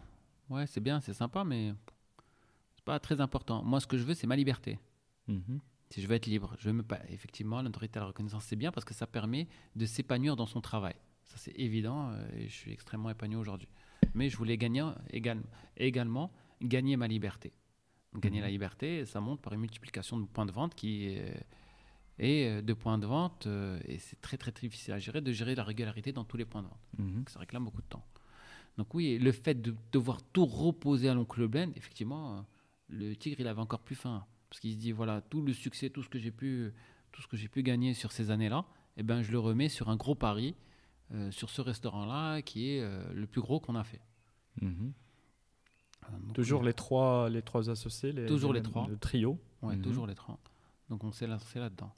ouais, 0.50 0.66
c'est 0.66 0.80
bien, 0.80 1.00
c'est 1.00 1.12
sympa, 1.12 1.44
mais 1.44 1.74
c'est 2.74 2.84
pas 2.84 2.98
très 2.98 3.20
important. 3.20 3.62
Moi, 3.62 3.80
ce 3.80 3.86
que 3.86 3.96
je 3.98 4.04
veux, 4.04 4.14
c'est 4.14 4.26
ma 4.26 4.36
liberté. 4.36 4.78
Mhm. 5.28 5.60
Si 5.90 6.02
je 6.02 6.08
veux 6.08 6.14
être 6.16 6.26
libre, 6.26 6.56
je 6.58 6.68
veux 6.68 6.72
me 6.74 6.82
pas. 6.82 6.98
Effectivement, 7.10 7.62
l'autorité 7.62 7.98
à 7.98 8.02
la 8.02 8.08
reconnaissance, 8.08 8.44
c'est 8.44 8.56
bien 8.56 8.72
parce 8.72 8.84
que 8.84 8.94
ça 8.94 9.06
permet 9.06 9.46
de 9.76 9.86
s'épanouir 9.86 10.34
dans 10.34 10.46
son 10.46 10.60
travail. 10.60 10.94
Ça, 11.26 11.36
c'est 11.36 11.52
évident 11.58 12.10
euh, 12.10 12.26
et 12.36 12.48
je 12.48 12.54
suis 12.54 12.72
extrêmement 12.72 13.10
épanoui 13.10 13.36
aujourd'hui. 13.36 13.68
Mais 14.16 14.28
je 14.30 14.36
voulais 14.36 14.56
gagner 14.56 14.82
égal- 15.10 15.42
également 15.76 16.32
gagner 16.62 16.96
ma 16.96 17.06
liberté. 17.06 17.52
Gagner 18.14 18.38
Mhm. 18.38 18.44
la 18.44 18.50
liberté, 18.50 19.04
ça 19.04 19.20
monte 19.20 19.40
par 19.42 19.52
une 19.52 19.60
multiplication 19.60 20.18
de 20.18 20.24
points 20.26 20.46
de 20.46 20.52
vente 20.52 20.74
qui 20.74 21.04
est, 21.08 21.44
et 22.18 22.46
euh, 22.48 22.62
de 22.62 22.72
points 22.72 22.96
de 22.96 23.06
vente 23.06 23.46
euh, 23.46 23.78
et 23.84 23.98
c'est 23.98 24.18
très 24.22 24.38
très 24.38 24.50
très 24.52 24.66
difficile 24.66 24.94
à 24.94 24.98
gérer 24.98 25.20
de 25.20 25.32
gérer 25.32 25.54
la 25.54 25.64
régularité 25.64 26.12
dans 26.12 26.24
tous 26.24 26.38
les 26.38 26.46
points 26.46 26.62
de 26.62 26.68
vente. 26.68 26.80
Mhm. 26.98 27.14
Donc, 27.16 27.30
ça 27.30 27.38
réclame 27.40 27.64
beaucoup 27.64 27.82
de 27.82 27.86
temps. 27.88 28.04
Donc 28.78 28.94
oui, 28.94 29.18
le 29.18 29.32
fait 29.32 29.60
de 29.60 29.74
devoir 29.92 30.22
tout 30.32 30.46
reposer 30.46 31.08
à 31.10 31.14
l'oncle 31.14 31.46
Blend, 31.46 31.72
effectivement, 31.76 32.38
euh, 32.38 32.40
le 32.88 33.14
tigre, 33.16 33.40
il 33.40 33.46
avait 33.48 33.60
encore 33.60 33.80
plus 33.80 33.96
faim. 33.96 34.24
Parce 34.48 34.60
qu'il 34.60 34.72
se 34.72 34.78
dit, 34.78 34.92
voilà, 34.92 35.20
tout 35.20 35.42
le 35.42 35.52
succès, 35.52 35.90
tout 35.90 36.02
ce 36.02 36.08
que 36.08 36.18
j'ai 36.18 36.30
pu, 36.30 36.72
tout 37.12 37.20
ce 37.20 37.26
que 37.26 37.36
j'ai 37.36 37.48
pu 37.48 37.62
gagner 37.62 37.92
sur 37.94 38.12
ces 38.12 38.30
années-là, 38.30 38.64
eh 38.96 39.02
ben, 39.02 39.20
je 39.22 39.32
le 39.32 39.38
remets 39.38 39.68
sur 39.68 39.88
un 39.90 39.96
gros 39.96 40.14
pari, 40.14 40.54
euh, 41.12 41.30
sur 41.30 41.50
ce 41.50 41.60
restaurant-là, 41.60 42.42
qui 42.42 42.70
est 42.70 42.80
euh, 42.82 43.12
le 43.12 43.26
plus 43.26 43.40
gros 43.40 43.60
qu'on 43.60 43.74
a 43.76 43.84
fait. 43.84 44.00
Mhm. 44.60 44.92
Euh, 46.04 46.18
donc, 46.18 46.32
Toujours 46.34 46.62
les 46.62 46.74
trois, 46.74 47.28
les 47.30 47.42
trois 47.42 47.68
associés, 47.70 48.12
les, 48.12 48.26
Toujours 48.26 48.52
les 48.52 48.62
trois. 48.62 48.86
le 48.88 48.96
trio. 48.98 49.38
ouais, 49.62 49.76
Mhm. 49.76 49.82
toujours 49.82 50.06
les 50.06 50.14
trois. 50.14 50.38
Donc 50.88 51.02
on 51.04 51.12
s'est 51.12 51.26
lancé 51.26 51.58
là-dedans. 51.58 51.92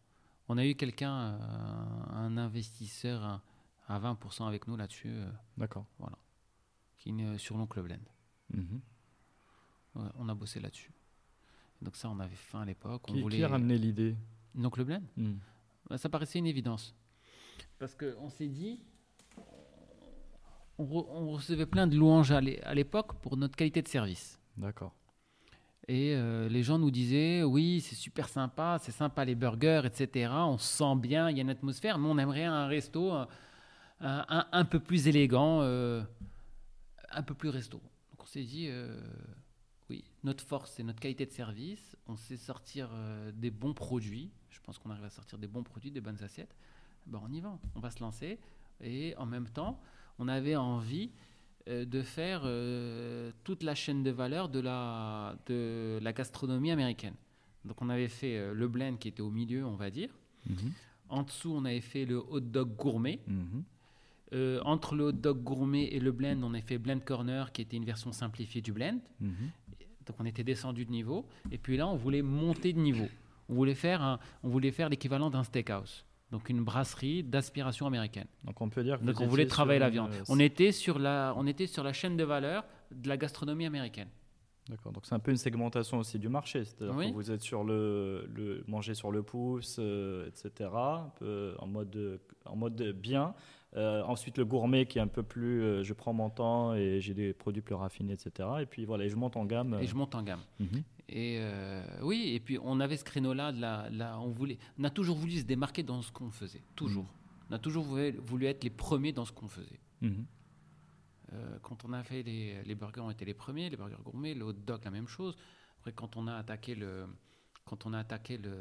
On 0.49 0.57
a 0.57 0.65
eu 0.67 0.75
quelqu'un, 0.75 1.13
euh, 1.13 1.39
un 2.11 2.37
investisseur 2.39 3.23
à- 3.23 3.43
à 3.87 3.99
20% 3.99 4.47
avec 4.47 4.67
nous 4.67 4.77
là-dessus, 4.77 5.09
euh, 5.11 5.31
D'accord. 5.59 5.85
qui 6.99 7.11
est 7.11 7.23
euh, 7.23 7.39
sur 7.39 7.57
l'oncle 7.59 7.83
Blend. 7.83 7.99
Mhm. 8.55 8.81
Ouais, 9.95 10.09
on 10.17 10.29
a 10.29 10.35
bossé 10.35 10.59
là-dessus. 10.61 10.93
Donc 11.83 11.97
ça, 11.97 12.09
on 12.09 12.19
avait 12.19 12.35
faim 12.35 12.63
à 12.63 12.65
l'époque. 12.65 13.03
On 13.09 13.13
Qui, 13.13 13.21
voulait... 13.23 13.37
qui 13.37 13.45
a 13.45 13.49
ramené 13.49 13.79
l'idée? 13.79 14.17
Donc 14.55 14.77
le 14.79 14.85
blend? 14.85 15.03
Mhm. 15.17 15.39
Bah, 15.89 15.99
Ça 15.99 16.09
paraissait 16.09 16.39
une 16.39 16.47
évidence. 16.47 16.95
Parce 17.79 17.95
qu'on 17.95 18.31
s'est 18.31 18.49
dit, 18.49 18.81
on, 20.79 20.85
re- 20.85 21.07
on 21.11 21.31
recevait 21.33 21.67
plein 21.67 21.87
de 21.87 21.97
louanges 21.97 22.31
à 22.33 22.41
l'é- 22.41 22.63
à 22.65 22.75
l'époque 22.75 23.15
pour 23.21 23.37
notre 23.37 23.57
qualité 23.57 23.83
de 23.83 23.89
service. 23.89 24.39
D'accord. 24.57 24.95
Et 25.87 26.15
euh, 26.15 26.49
les 26.49 26.63
gens 26.63 26.79
nous 26.79 26.91
disaient, 26.91 27.43
oui, 27.43 27.81
c'est 27.81 27.95
super 27.97 28.29
sympa, 28.29 28.79
c'est 28.83 28.93
sympa 28.93 29.25
les 29.25 29.35
burgers, 29.35 29.83
etc. 29.87 30.31
On 30.35 30.59
se 30.59 30.67
sent 30.79 30.97
bien, 30.97 31.31
il 31.31 31.37
y 31.37 31.41
a 31.41 31.43
une 31.43 31.51
atmosphère, 31.51 31.99
mais 31.99 32.09
on 32.09 32.19
aimerait 32.19 32.45
un 32.45 32.67
resto 32.67 33.11
un, 33.13 33.27
un- 34.01 34.47
un 34.53 34.65
peu 34.65 34.81
plus 34.81 35.09
élégant, 35.09 35.61
euh, 35.63 36.03
un 37.11 37.23
peu 37.23 37.35
plus 37.35 37.49
resto. 37.49 37.79
Donc 38.11 38.23
on 38.23 38.27
s'est 38.27 38.45
dit, 38.45 38.67
euh, 38.69 39.01
oui, 39.89 40.05
notre 40.25 40.45
force, 40.45 40.73
c'est 40.73 40.83
notre 40.83 41.01
qualité 41.01 41.25
de 41.25 41.33
service. 41.33 41.97
On 42.07 42.17
sait 42.17 42.37
sortir 42.37 42.91
des 43.33 43.51
bons 43.51 43.73
produits. 43.73 44.31
Je 44.51 44.61
pense 44.61 44.79
qu'on 44.79 44.91
arrive 44.91 45.05
à 45.05 45.11
sortir 45.11 45.39
des 45.39 45.47
bons 45.49 45.63
produits, 45.63 45.91
des 45.91 46.03
bonnes 46.03 46.23
assiettes. 46.23 46.55
Ben, 47.07 47.21
on 47.25 47.33
y 47.33 47.41
va, 47.41 47.59
on 47.75 47.81
va 47.81 47.91
se 47.91 48.01
lancer. 48.01 48.39
Et 48.83 49.15
en 49.17 49.25
même 49.25 49.49
temps, 49.49 49.81
on 50.19 50.29
avait 50.29 50.57
envie 50.57 51.11
euh, 51.69 51.85
de 51.85 52.03
faire 52.03 52.43
euh, 52.45 53.31
toute 53.45 53.63
la 53.63 53.75
chaîne 53.75 54.03
de 54.03 54.11
valeur 54.11 54.49
de 54.49 54.61
la, 54.61 55.37
de 55.47 55.99
la 56.03 56.13
gastronomie 56.13 56.71
américaine. 56.71 57.15
Donc 57.65 57.83
on 57.83 57.89
avait 57.89 58.09
fait 58.09 58.37
euh, 58.39 58.55
le 58.55 58.69
blend 58.69 58.97
qui 58.97 59.09
était 59.09 59.21
au 59.23 59.31
milieu, 59.31 59.65
on 59.67 59.77
va 59.77 59.91
dire. 59.91 60.11
Mhm. 60.49 60.73
En 61.11 61.23
dessous, 61.23 61.53
on 61.55 61.65
avait 61.65 61.81
fait 61.81 62.05
le 62.05 62.19
hot 62.19 62.41
dog 62.41 62.75
gourmet. 62.77 63.21
Mhm. 63.27 63.65
Euh, 64.35 64.61
entre 64.65 64.95
le 64.95 65.05
hot 65.05 65.13
dog 65.13 65.43
gourmet 65.43 65.85
et 65.85 66.01
le 66.01 66.13
blend, 66.13 66.43
on 66.43 66.53
a 66.55 66.61
fait 66.61 66.77
blend 66.79 66.99
corner 67.01 67.51
qui 67.53 67.63
était 67.63 67.77
une 67.79 67.85
version 67.87 68.13
simplifiée 68.13 68.61
du 68.61 68.73
blend. 68.73 68.99
Mhm. 69.21 69.51
Donc 70.07 70.17
on 70.19 70.25
était 70.27 70.45
descendu 70.45 70.85
de 70.85 70.91
niveau. 70.91 71.27
Et 71.51 71.59
puis 71.59 71.77
là, 71.77 71.87
on 71.87 71.97
voulait 71.97 72.23
monter 72.23 72.73
de 72.73 72.79
niveau. 72.79 73.09
On 73.51 73.55
voulait 73.55 73.75
faire, 73.75 74.03
un- 74.03 74.19
on 74.43 74.49
voulait 74.49 74.71
faire 74.71 74.89
l'équivalent 74.91 75.31
d'un 75.31 75.45
steakhouse. 75.45 76.05
Donc 76.31 76.51
une 76.51 76.63
brasserie 76.63 77.23
d'aspiration 77.23 77.87
américaine. 77.87 78.27
Donc 78.45 78.61
on 78.61 78.69
peut 78.69 78.83
dire 78.83 78.99
que 79.01 79.05
Donc 79.05 79.21
on 79.21 79.27
voulait 79.27 79.47
travailler 79.47 79.79
la 79.81 79.89
viande. 79.91 80.13
euh, 80.13 80.25
On 80.29 80.39
était, 80.39 80.73
sur 80.73 80.99
la, 80.99 81.33
on 81.37 81.47
était 81.47 81.67
sur 81.67 81.83
la 81.83 81.93
chaîne 81.95 82.17
de 82.17 82.25
valeur 82.25 82.65
de 82.91 83.09
la 83.09 83.17
gastronomie 83.17 83.65
américaine. 83.67 84.09
D'accord. 84.69 84.93
Donc 84.93 85.07
c'est 85.07 85.15
un 85.15 85.19
peu 85.19 85.31
une 85.31 85.39
segmentation 85.39 85.99
aussi 85.99 86.19
du 86.19 86.29
marché. 86.29 86.65
C'est-à-dire 86.67 86.95
Oui. 86.95 87.09
que 87.09 87.15
vous 87.15 87.31
êtes 87.31 87.41
sur 87.41 87.65
le, 87.65 88.29
le 88.35 88.63
manger 88.69 88.93
sur 88.93 89.11
le 89.11 89.23
pouce, 89.23 89.77
euh, 89.79 90.29
etc. 90.29 90.69
Peu 91.19 91.55
en 91.59 91.67
mode 91.67 92.21
en 92.45 92.57
mode 92.57 92.83
bien. 92.93 93.35
Euh, 93.77 94.03
ensuite 94.05 94.37
le 94.39 94.45
gourmet 94.45 94.85
qui 94.87 94.99
est 94.99 95.03
un 95.03 95.07
peu 95.09 95.23
plus, 95.23 95.63
euh, 95.63 95.83
je 95.83 95.93
prends 95.95 96.13
mon 96.15 96.29
temps 96.31 96.75
et 96.75 97.01
j'ai 97.01 97.13
des 97.15 97.33
produits 97.35 97.61
plus 97.63 97.75
raffinés, 97.75 98.15
etc. 98.15 98.49
Et 98.61 98.67
puis 98.67 98.85
voilà, 98.87 99.05
et 99.05 99.09
je 99.11 99.17
monte 99.17 99.37
en 99.37 99.45
gamme. 99.47 99.79
Et 99.81 99.87
je 99.87 99.95
monte 99.95 100.15
en 100.15 100.23
gamme. 100.23 100.41
Mhm. 100.61 100.83
Et 101.11 101.39
euh, 101.41 101.83
oui, 102.03 102.33
et 102.35 102.41
puis 102.41 102.59
on 102.63 102.81
avait 102.81 102.97
ce 102.99 103.05
créneau-là, 103.05 103.53
on, 104.19 104.29
voulait, 104.31 104.59
on 104.79 104.85
a 104.85 104.91
toujours 104.91 105.17
voulu 105.17 105.39
se 105.39 105.45
démarquer 105.45 105.83
dans 105.83 106.03
ce 106.03 106.13
qu'on 106.13 106.31
faisait. 106.31 106.63
Toujours. 106.77 107.07
On 107.51 107.55
a 107.55 107.59
toujours 107.59 107.85
voulu, 107.85 108.11
voulu 108.19 108.45
être 108.47 108.63
les 108.63 108.71
premiers 108.71 109.13
dans 109.13 109.25
ce 109.25 109.33
qu'on 109.33 109.49
faisait. 109.49 109.81
Mhm. 110.03 110.27
Euh, 111.33 111.59
quand 111.63 111.85
on 111.85 111.93
a 111.93 112.03
fait 112.03 112.23
les, 112.23 112.63
les 112.63 112.75
burgers, 112.75 113.01
on 113.01 113.11
était 113.11 113.25
les 113.25 113.35
premiers, 113.35 113.69
les 113.71 113.77
burgers 113.77 113.97
gourmets, 114.05 114.35
le 114.35 114.45
hot 114.45 114.53
dog, 114.53 114.85
la 114.85 114.91
même 114.91 115.09
chose. 115.09 115.37
Après, 115.79 115.93
quand 115.93 116.17
on 116.17 116.27
a 116.27 116.35
attaqué 116.35 116.75
le, 116.75 117.07
quand 117.65 117.87
on 117.87 117.93
a 117.95 117.99
attaqué 117.99 118.37
le, 118.39 118.61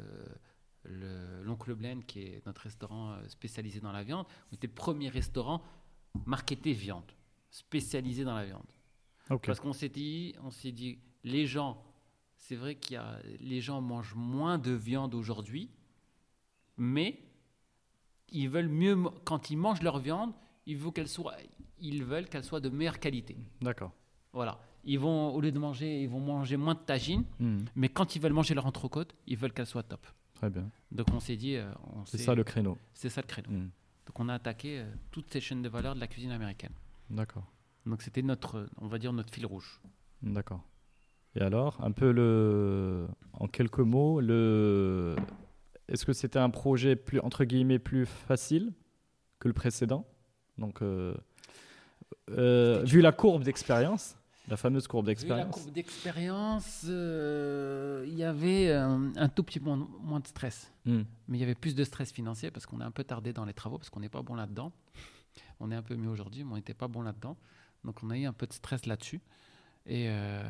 le- 0.84 1.42
l'oncle 1.42 1.74
Blaine, 1.74 2.02
qui 2.04 2.20
est 2.20 2.46
notre 2.46 2.62
restaurant 2.62 3.12
euh, 3.12 3.28
spécialisé 3.28 3.80
dans 3.80 3.92
la 3.92 4.02
viande, 4.04 4.26
on 4.50 4.54
était 4.54 4.66
le 4.68 4.72
premier 4.74 5.08
restaurant 5.10 5.62
marketé 6.26 6.72
viande, 6.72 7.10
spécialisé 7.50 8.24
dans 8.24 8.34
la 8.34 8.44
viande. 8.46 8.66
Parce 9.46 9.60
qu'on 9.60 9.74
s'est 9.74 9.88
dit, 9.90 10.34
on 10.42 10.50
s'est 10.50 10.72
dit, 10.72 10.98
les 11.24 11.46
gens, 11.46 11.82
c'est 12.48 12.56
vrai 12.56 12.76
qu'il 12.76 12.94
y 12.94 12.96
a, 12.96 13.18
les 13.40 13.60
gens 13.60 13.82
mangent 13.82 14.14
moins 14.14 14.56
de 14.56 14.70
viande 14.72 15.14
aujourd'hui, 15.14 15.68
mais 16.78 17.20
ils 18.30 18.48
veulent 18.48 18.68
mieux, 18.70 18.96
quand 19.24 19.50
ils 19.50 19.56
mangent 19.58 19.82
leur 19.82 19.98
viande, 19.98 20.32
ils 20.64 20.78
veulent 20.78 20.92
qu'elle 20.94 21.08
soit, 21.08 21.34
ils 21.78 22.02
veulent 22.02 22.26
qu'elle 22.26 22.44
soit 22.44 22.60
de 22.60 22.70
meilleure 22.70 22.98
qualité. 23.00 23.36
D'accord. 23.60 23.92
Voilà. 24.32 24.58
Ils 24.84 24.98
vont, 24.98 25.28
au 25.34 25.40
lieu 25.42 25.52
de 25.52 25.58
manger, 25.58 26.02
ils 26.02 26.08
vont 26.08 26.20
manger 26.20 26.56
moins 26.56 26.74
de 26.74 26.80
tagine, 26.80 27.24
Hmm. 27.38 27.58
mais 27.74 27.90
quand 27.90 28.16
ils 28.16 28.22
veulent 28.22 28.32
manger 28.32 28.54
leur 28.54 28.64
entrecôte, 28.64 29.14
ils 29.26 29.36
veulent 29.36 29.52
qu'elle 29.52 29.66
soit 29.66 29.82
top. 29.82 30.06
Très 30.34 30.48
bien. 30.48 30.70
Donc 30.90 31.08
on 31.12 31.20
s'est 31.20 31.36
dit, 31.36 31.56
euh, 31.56 31.70
C'est 32.06 32.16
ça 32.16 32.34
le 32.34 32.44
créneau. 32.44 32.78
c'est 32.94 33.10
ça 33.10 33.20
le 33.20 33.26
créneau. 33.26 33.50
Hmm. 33.50 33.68
Donc 34.06 34.20
on 34.20 34.28
a 34.30 34.34
attaqué 34.34 34.78
euh, 34.78 34.90
toutes 35.10 35.30
ces 35.30 35.42
chaînes 35.42 35.60
de 35.60 35.68
valeur 35.68 35.94
de 35.94 36.00
la 36.00 36.06
cuisine 36.06 36.30
américaine. 36.30 36.72
D'accord. 37.10 37.44
Donc 37.84 38.00
c'était 38.00 38.22
notre, 38.22 38.68
on 38.78 38.86
va 38.86 38.98
dire 38.98 39.12
notre 39.12 39.34
fil 39.34 39.44
rouge. 39.44 39.80
D'accord. 40.22 40.62
Et 41.36 41.40
alors, 41.40 41.78
un 41.82 41.92
peu 41.92 42.10
le, 42.10 43.06
en 43.32 43.46
quelques 43.46 43.78
mots, 43.80 44.20
le, 44.20 45.16
est-ce 45.88 46.04
que 46.04 46.12
c'était 46.12 46.38
un 46.38 46.50
projet 46.50 46.96
plus 46.96 47.20
entre 47.20 47.44
guillemets 47.44 47.78
plus 47.78 48.06
facile 48.06 48.72
que 49.38 49.48
le 49.48 49.54
précédent? 49.54 50.06
Donc, 50.56 50.82
euh, 50.82 51.14
euh, 52.30 52.82
vu 52.84 53.00
la 53.00 53.12
courbe 53.12 53.44
d'expérience, 53.44 54.16
la 54.48 54.56
fameuse 54.56 54.86
courbe 54.88 55.06
Vu 55.06 55.10
la 55.10 55.14
d'expérience. 55.14 55.54
courbe 55.54 55.70
d'expérience, 55.72 56.84
euh, 56.88 58.04
il 58.08 58.14
y 58.14 58.24
avait 58.24 58.72
un 58.72 59.28
tout 59.28 59.44
petit 59.44 59.60
peu 59.60 59.66
moins, 59.66 59.88
moins 60.00 60.20
de 60.20 60.26
stress. 60.26 60.72
Hmm. 60.84 61.02
Mais 61.28 61.38
il 61.38 61.40
y 61.40 61.44
avait 61.44 61.54
plus 61.54 61.74
de 61.74 61.84
stress 61.84 62.10
financier 62.10 62.50
parce 62.50 62.66
qu'on 62.66 62.80
est 62.80 62.84
un 62.84 62.90
peu 62.90 63.04
tardé 63.04 63.32
dans 63.32 63.44
les 63.44 63.54
travaux, 63.54 63.78
parce 63.78 63.90
qu'on 63.90 64.00
n'est 64.00 64.08
pas 64.08 64.22
bon 64.22 64.34
là-dedans. 64.34 64.72
On 65.60 65.70
est 65.70 65.76
un 65.76 65.82
peu 65.82 65.94
mieux 65.96 66.08
aujourd'hui, 66.08 66.44
mais 66.44 66.52
on 66.52 66.56
n'était 66.56 66.74
pas 66.74 66.88
bon 66.88 67.02
là-dedans. 67.02 67.36
Donc 67.84 68.02
on 68.02 68.10
a 68.10 68.16
eu 68.18 68.24
un 68.24 68.32
peu 68.32 68.46
de 68.46 68.52
stress 68.52 68.86
là-dessus. 68.86 69.20
Et 69.88 70.06
euh, 70.08 70.42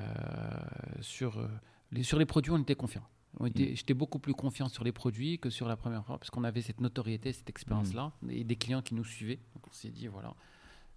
sur, 1.01 1.39
euh, 1.39 1.49
les, 1.93 2.03
sur 2.03 2.19
les 2.19 2.27
produits, 2.27 2.51
on 2.53 2.59
était 2.59 2.75
confiant. 2.75 3.05
On 3.39 3.47
était- 3.47 3.77
J'étais 3.77 3.95
beaucoup 3.95 4.19
plus 4.19 4.35
confiant 4.35 4.69
sur 4.69 4.83
les 4.85 4.91
produits 4.93 5.39
que 5.39 5.49
sur 5.49 5.69
la 5.69 5.77
première 5.77 6.05
fois, 6.05 6.19
parce 6.19 6.29
qu'on 6.31 6.43
avait 6.45 6.61
cette 6.63 6.81
notoriété, 6.81 7.33
cette 7.33 7.49
expérience-là, 7.49 8.13
et 8.29 8.43
des 8.43 8.57
clients 8.57 8.83
qui 8.83 8.95
nous 8.95 9.05
suivaient. 9.05 9.39
Donc 9.55 9.69
on 9.69 9.73
s'est 9.73 9.91
dit, 9.91 10.09
voilà, 10.09 10.35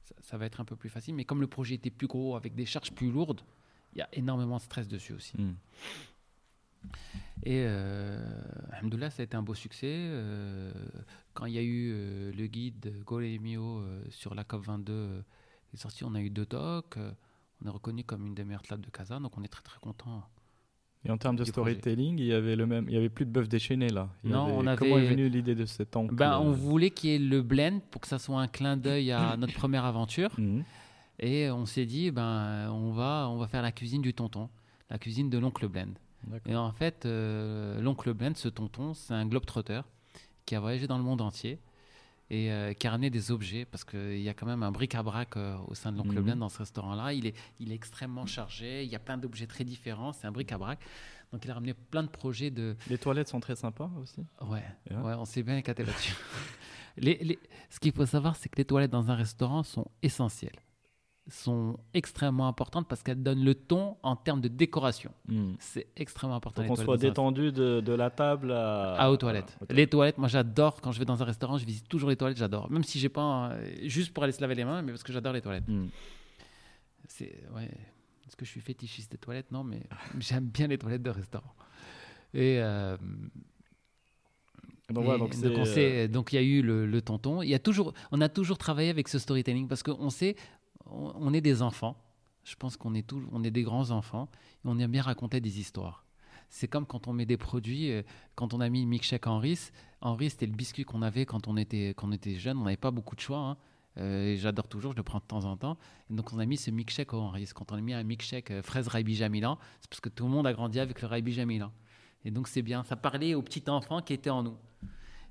ça, 0.04 0.16
ça 0.22 0.38
va 0.38 0.46
être 0.48 0.60
un 0.60 0.66
peu 0.66 0.76
plus 0.76 0.90
facile. 0.90 1.14
Mais 1.14 1.24
comme 1.24 1.40
le 1.42 1.48
projet 1.48 1.76
était 1.76 1.92
plus 1.92 2.08
gros, 2.08 2.36
avec 2.36 2.56
des 2.56 2.66
charges 2.66 2.92
plus 2.92 3.12
lourdes, 3.12 3.42
il 3.94 4.00
y 4.00 4.02
a 4.02 4.10
énormément 4.14 4.58
de 4.58 4.62
stress 4.62 4.88
dessus 4.88 5.14
aussi. 5.14 5.38
Hmm. 5.38 5.54
Et 7.44 7.64
euh, 7.68 8.20
alhamdoulilah, 8.72 9.12
ça 9.12 9.22
a 9.22 9.26
été 9.26 9.36
un 9.38 9.44
beau 9.44 9.54
succès. 9.54 9.94
Euh, 9.94 10.72
quand 11.36 11.46
il 11.46 11.54
y 11.54 11.58
a 11.60 11.62
eu 11.62 11.92
euh, 11.94 12.32
le 12.32 12.48
guide 12.48 13.04
Golemio 13.06 13.84
sur 14.10 14.34
la 14.34 14.44
COP22 14.44 14.86
euh, 14.90 15.22
est 15.74 15.78
sorti, 15.78 16.04
on 16.04 16.16
a 16.16 16.22
eu 16.22 16.30
deux 16.32 16.46
tocs. 16.48 16.98
On 17.64 17.68
est 17.68 17.72
reconnu 17.72 18.04
comme 18.04 18.26
une 18.26 18.34
des 18.36 18.44
meilleures 18.44 18.62
tables 18.64 18.84
de 18.86 18.90
Casa, 18.90 19.20
donc 19.20 19.38
on 19.38 19.44
est 19.44 19.48
très 19.48 19.64
très 19.64 19.80
content. 19.80 20.24
Et 21.04 21.10
en 21.10 21.18
termes 21.18 21.36
de 21.36 21.42
projet. 21.44 21.52
storytelling, 21.52 22.20
il 22.20 22.26
y 22.26 22.34
avait 22.34 22.56
le 22.56 22.68
même, 22.68 22.86
il 22.88 22.94
y 22.94 22.98
avait 22.98 23.10
plus 23.10 23.26
de 23.26 23.32
bœuf 23.32 23.50
déchaîné 23.50 23.90
là. 23.90 24.10
Il 24.24 24.30
Non, 24.32 24.44
avait- 24.44 24.52
on 24.72 24.76
Comment 24.76 24.98
est 24.98 25.00
avait- 25.02 25.08
venue 25.10 25.30
l'idée 25.30 25.56
de 25.56 25.66
cet 25.66 25.96
oncle 25.96 26.14
Ben, 26.14 26.38
on 26.38 26.52
voulait 26.52 26.92
qu'il 26.92 27.10
y 27.10 27.16
ait 27.16 27.20
le 27.20 27.42
blend 27.42 27.80
pour 27.90 28.02
que 28.02 28.08
ça 28.08 28.20
soit 28.20 28.40
un 28.40 28.48
clin 28.48 28.78
d'œil 28.78 29.12
à 29.12 29.36
notre 29.38 29.54
première 29.56 29.86
aventure. 29.86 30.30
hmm. 30.38 30.62
Et 31.20 31.50
on 31.52 31.66
s'est 31.66 31.86
dit, 31.86 32.10
ben, 32.12 32.70
on, 32.72 32.92
va, 32.92 33.28
on 33.30 33.38
va 33.38 33.48
faire 33.48 33.62
la 33.62 33.72
cuisine 33.72 34.02
du 34.02 34.14
tonton, 34.14 34.50
la 34.90 34.98
cuisine 35.00 35.30
de 35.30 35.38
l'oncle 35.40 35.68
Blend. 35.68 35.94
Et 36.48 36.56
en 36.56 36.72
fait, 36.72 37.06
euh, 37.06 37.80
l'oncle 37.82 38.14
Blend, 38.14 38.34
ce 38.36 38.48
tonton, 38.48 38.94
c'est 38.94 39.14
un 39.14 39.26
globe-trotter 39.26 39.82
qui 40.46 40.56
a 40.56 40.60
voyagé 40.60 40.86
dans 40.88 40.98
le 40.98 41.04
monde 41.04 41.22
entier 41.22 41.60
et 42.34 42.50
euh, 42.50 42.74
qui 42.74 42.88
a 42.88 42.92
ramené 42.92 43.10
des 43.10 43.30
objets 43.30 43.66
parce 43.66 43.84
qu'il 43.84 44.22
y 44.22 44.30
a 44.30 44.34
quand 44.34 44.46
même 44.46 44.64
un 44.64 44.72
bric-à-brac 44.72 45.36
euh, 45.36 45.58
au 45.68 45.76
sein 45.76 45.92
de 45.92 45.98
l'oncle. 45.98 46.20
Blend 46.22 46.38
dans 46.38 46.48
ce 46.50 46.60
restaurant-là. 46.60 47.12
Il 47.14 47.26
est, 47.28 47.36
il 47.60 47.72
est 47.74 47.76
extrêmement 47.76 48.26
chargé, 48.26 48.86
il 48.86 48.90
y 48.90 48.96
a 48.96 49.00
plein 49.00 49.18
d'objets 49.18 49.48
très 49.48 49.66
différents, 49.66 50.14
c'est 50.14 50.26
un 50.28 50.32
bric-à-brac. 50.32 50.80
Donc 51.34 51.44
il 51.44 51.52
a 51.52 51.54
ramené 51.56 51.74
plein 51.74 52.04
de 52.04 52.08
projets 52.10 52.50
de... 52.50 52.76
Les 52.90 52.98
toilettes 52.98 53.28
sont 53.28 53.42
très 53.42 53.56
sympas 53.58 53.90
aussi. 54.02 54.22
Ouais, 54.42 54.64
ouais 54.90 55.14
on 55.18 55.26
s'est 55.26 55.44
bien 55.44 55.58
éclaté 55.58 55.84
là-dessus. 55.84 56.16
les, 56.98 57.18
les- 57.22 57.40
Ce 57.70 57.80
qu'il 57.82 57.92
faut 57.92 58.06
savoir, 58.06 58.38
c'est 58.38 58.48
que 58.48 58.56
les 58.58 58.66
toilettes 58.66 58.92
dans 58.92 59.12
un 59.12 59.16
restaurant 59.16 59.64
sont 59.64 59.88
essentielles, 60.02 60.56
sont 61.32 61.78
extrêmement 61.94 62.48
importantes 62.48 62.88
parce 62.88 63.04
qu'elles 63.04 63.24
donnent 63.24 63.44
le 63.44 63.56
ton 63.56 63.98
en 64.04 64.16
termes 64.16 64.42
de 64.42 64.48
décoration. 64.48 65.12
Hmm. 65.28 65.54
C'est 65.60 65.88
extrêmement 65.96 66.36
important. 66.36 66.62
Qu'on 66.62 66.76
toilettes 66.76 66.86
soit 66.86 66.98
détendu 66.98 67.52
de, 67.52 67.82
de 67.82 67.94
la 67.94 68.10
table 68.10 68.52
à, 68.52 68.96
ah, 68.98 69.12
aux 69.12 69.18
toilettes. 69.18 69.58
aux 69.62 69.74
Les 69.74 69.88
toilettes, 69.88 70.18
moi 70.18 70.28
j'adore 70.28 70.82
quand 70.82 70.92
je 70.92 71.00
vais 71.00 71.06
dans 71.06 71.22
un 71.22 71.26
restaurant, 71.26 71.58
je 71.58 71.66
visite 71.66 71.88
toujours 71.88 72.10
les 72.10 72.16
toilettes, 72.16 72.38
j'adore. 72.38 72.70
Même 72.70 72.84
si 72.84 73.00
j'ai 73.00 73.10
pas 73.10 73.54
juste 73.84 74.14
pour 74.14 74.24
aller 74.24 74.34
se 74.34 74.42
laver 74.42 74.56
les 74.56 74.66
mains, 74.66 74.82
mais 74.82 74.92
parce 74.92 75.04
que 75.04 75.14
j'adore 75.14 75.34
les 75.34 75.42
toilettes. 75.42 75.68
Hmm. 75.68 75.88
C'est 77.08 77.44
ouais. 77.56 77.70
Est-ce 78.28 78.38
que 78.38 78.46
je 78.46 78.52
suis 78.52 78.62
fétichiste 78.62 79.12
des 79.12 79.18
toilettes? 79.18 79.52
Non, 79.52 79.64
mais 79.64 79.82
j'aime 80.20 80.46
bien 80.46 80.68
les 80.68 80.78
toilettes 80.78 81.04
de 81.04 81.10
restaurant. 81.10 81.54
Et 82.34 82.60
euh, 82.62 82.96
Donc, 84.90 85.04
voilà, 85.04 85.16
et 85.16 85.20
donc 85.20 85.42
donc, 85.42 85.58
on 85.58 85.62
euh, 85.62 85.66
sait- 85.66 86.08
donc 86.08 86.32
il 86.32 86.36
y 86.38 86.40
a 86.40 86.42
eu 86.42 86.62
le, 86.62 86.86
le 86.86 87.02
tonton. 87.02 87.42
Il 87.42 87.50
y 87.50 87.54
a 87.54 87.60
toujours, 87.60 87.94
on 88.12 88.22
a 88.22 88.30
toujours 88.30 88.58
travaillé 88.58 88.90
avec 88.90 89.10
ce 89.10 89.20
storytelling 89.20 89.68
parce 89.68 89.84
qu'on 89.84 90.10
sait, 90.10 90.36
on, 90.86 91.34
est 91.34 91.42
des 91.42 91.62
enfants. 91.62 91.96
Je 92.44 92.56
pense 92.56 92.78
qu'on 92.78 92.94
est 92.94 93.06
tous, 93.08 93.24
on 93.32 93.44
est 93.44 93.52
des 93.52 93.64
grands 93.64 93.92
enfants 93.92 94.30
et 94.64 94.68
on 94.68 94.78
aime 94.80 94.92
bien 94.92 95.04
raconter 95.04 95.40
des 95.42 95.60
histoires. 95.60 96.06
C'est 96.50 96.68
comme 96.68 96.86
quand 96.86 97.08
on 97.08 97.14
met 97.14 97.26
des 97.26 97.38
produits, 97.38 97.92
euh, 97.92 98.04
quand 98.36 98.54
on 98.54 98.60
a 98.60 98.68
mis 98.70 98.86
milkshake 98.86 99.28
en 99.28 99.40
riz. 99.40 99.72
En 100.02 100.16
riz, 100.16 100.32
c'était 100.32 100.48
le 100.48 100.52
biscuit 100.54 100.84
qu'on 100.84 101.02
avait 101.02 101.26
quand 101.26 101.48
on 101.48 101.56
était, 101.56 101.96
était 102.14 102.36
jeune. 102.36 102.58
On 102.58 102.64
n'avait 102.64 102.78
pas 102.78 102.92
beaucoup 102.92 103.16
de 103.16 103.22
choix. 103.22 103.38
hein. 103.38 103.58
Euh, 103.98 104.36
J'adore 104.38 104.68
toujours, 104.68 104.94
je 104.94 104.98
le 104.98 105.04
prends 105.04 105.20
de 105.20 105.24
temps 105.24 105.46
en 105.46 105.58
temps. 105.58 105.78
Et 106.10 106.14
donc 106.14 106.32
on 106.34 106.40
a 106.40 106.46
mis 106.46 106.58
ce 106.58 106.72
milkshake 106.72 107.14
en 107.14 107.30
riz. 107.30 107.52
Quand 107.54 107.72
on 107.72 107.76
a 107.76 107.82
mis 107.82 107.94
un 107.94 108.04
milkshake 108.04 108.52
euh, 108.52 108.62
fraise 108.62 108.88
Raibi 108.88 109.16
Jamilan, 109.16 109.58
c'est 109.82 109.90
parce 109.90 110.02
que 110.02 110.10
tout 110.10 110.26
le 110.26 110.30
monde 110.32 110.48
a 110.48 110.54
grandi 110.54 110.80
avec 110.80 111.02
le 111.02 111.08
Raibi 111.08 111.34
Jamilan. 111.34 111.72
Et 112.24 112.32
donc 112.32 112.48
c'est 112.48 112.62
bien, 112.62 112.84
ça 112.84 112.96
parlait 112.96 113.34
aux 113.34 113.42
petits 113.42 113.64
enfants 113.70 114.02
qui 114.02 114.14
étaient 114.14 114.30
en 114.30 114.44
nous. 114.44 114.58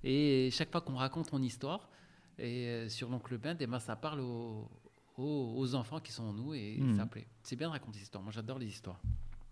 Et 0.02 0.50
chaque 0.52 0.70
fois 0.70 0.80
qu'on 0.80 0.96
raconte 0.96 1.32
mon 1.32 1.42
histoire 1.42 1.88
et 2.38 2.66
euh, 2.66 2.88
sur 2.88 3.10
l'oncle 3.10 3.36
Ben, 3.38 3.56
eh 3.60 3.66
ben, 3.66 3.78
ça 3.78 3.96
parle 3.96 4.20
aux, 4.20 4.68
aux- 5.20 5.54
aux 5.58 5.74
enfants 5.74 6.00
qui 6.00 6.12
sont 6.12 6.24
en 6.24 6.32
nous 6.32 6.54
et 6.54 6.76
Mhm. 6.78 6.96
ça 6.96 7.06
plaît. 7.06 7.26
C'est 7.42 7.56
bien 7.56 7.68
de 7.68 7.72
raconter 7.72 7.98
des 7.98 8.02
histoires. 8.04 8.22
Moi 8.22 8.32
j'adore 8.32 8.58
les 8.58 8.66
histoires. 8.68 9.00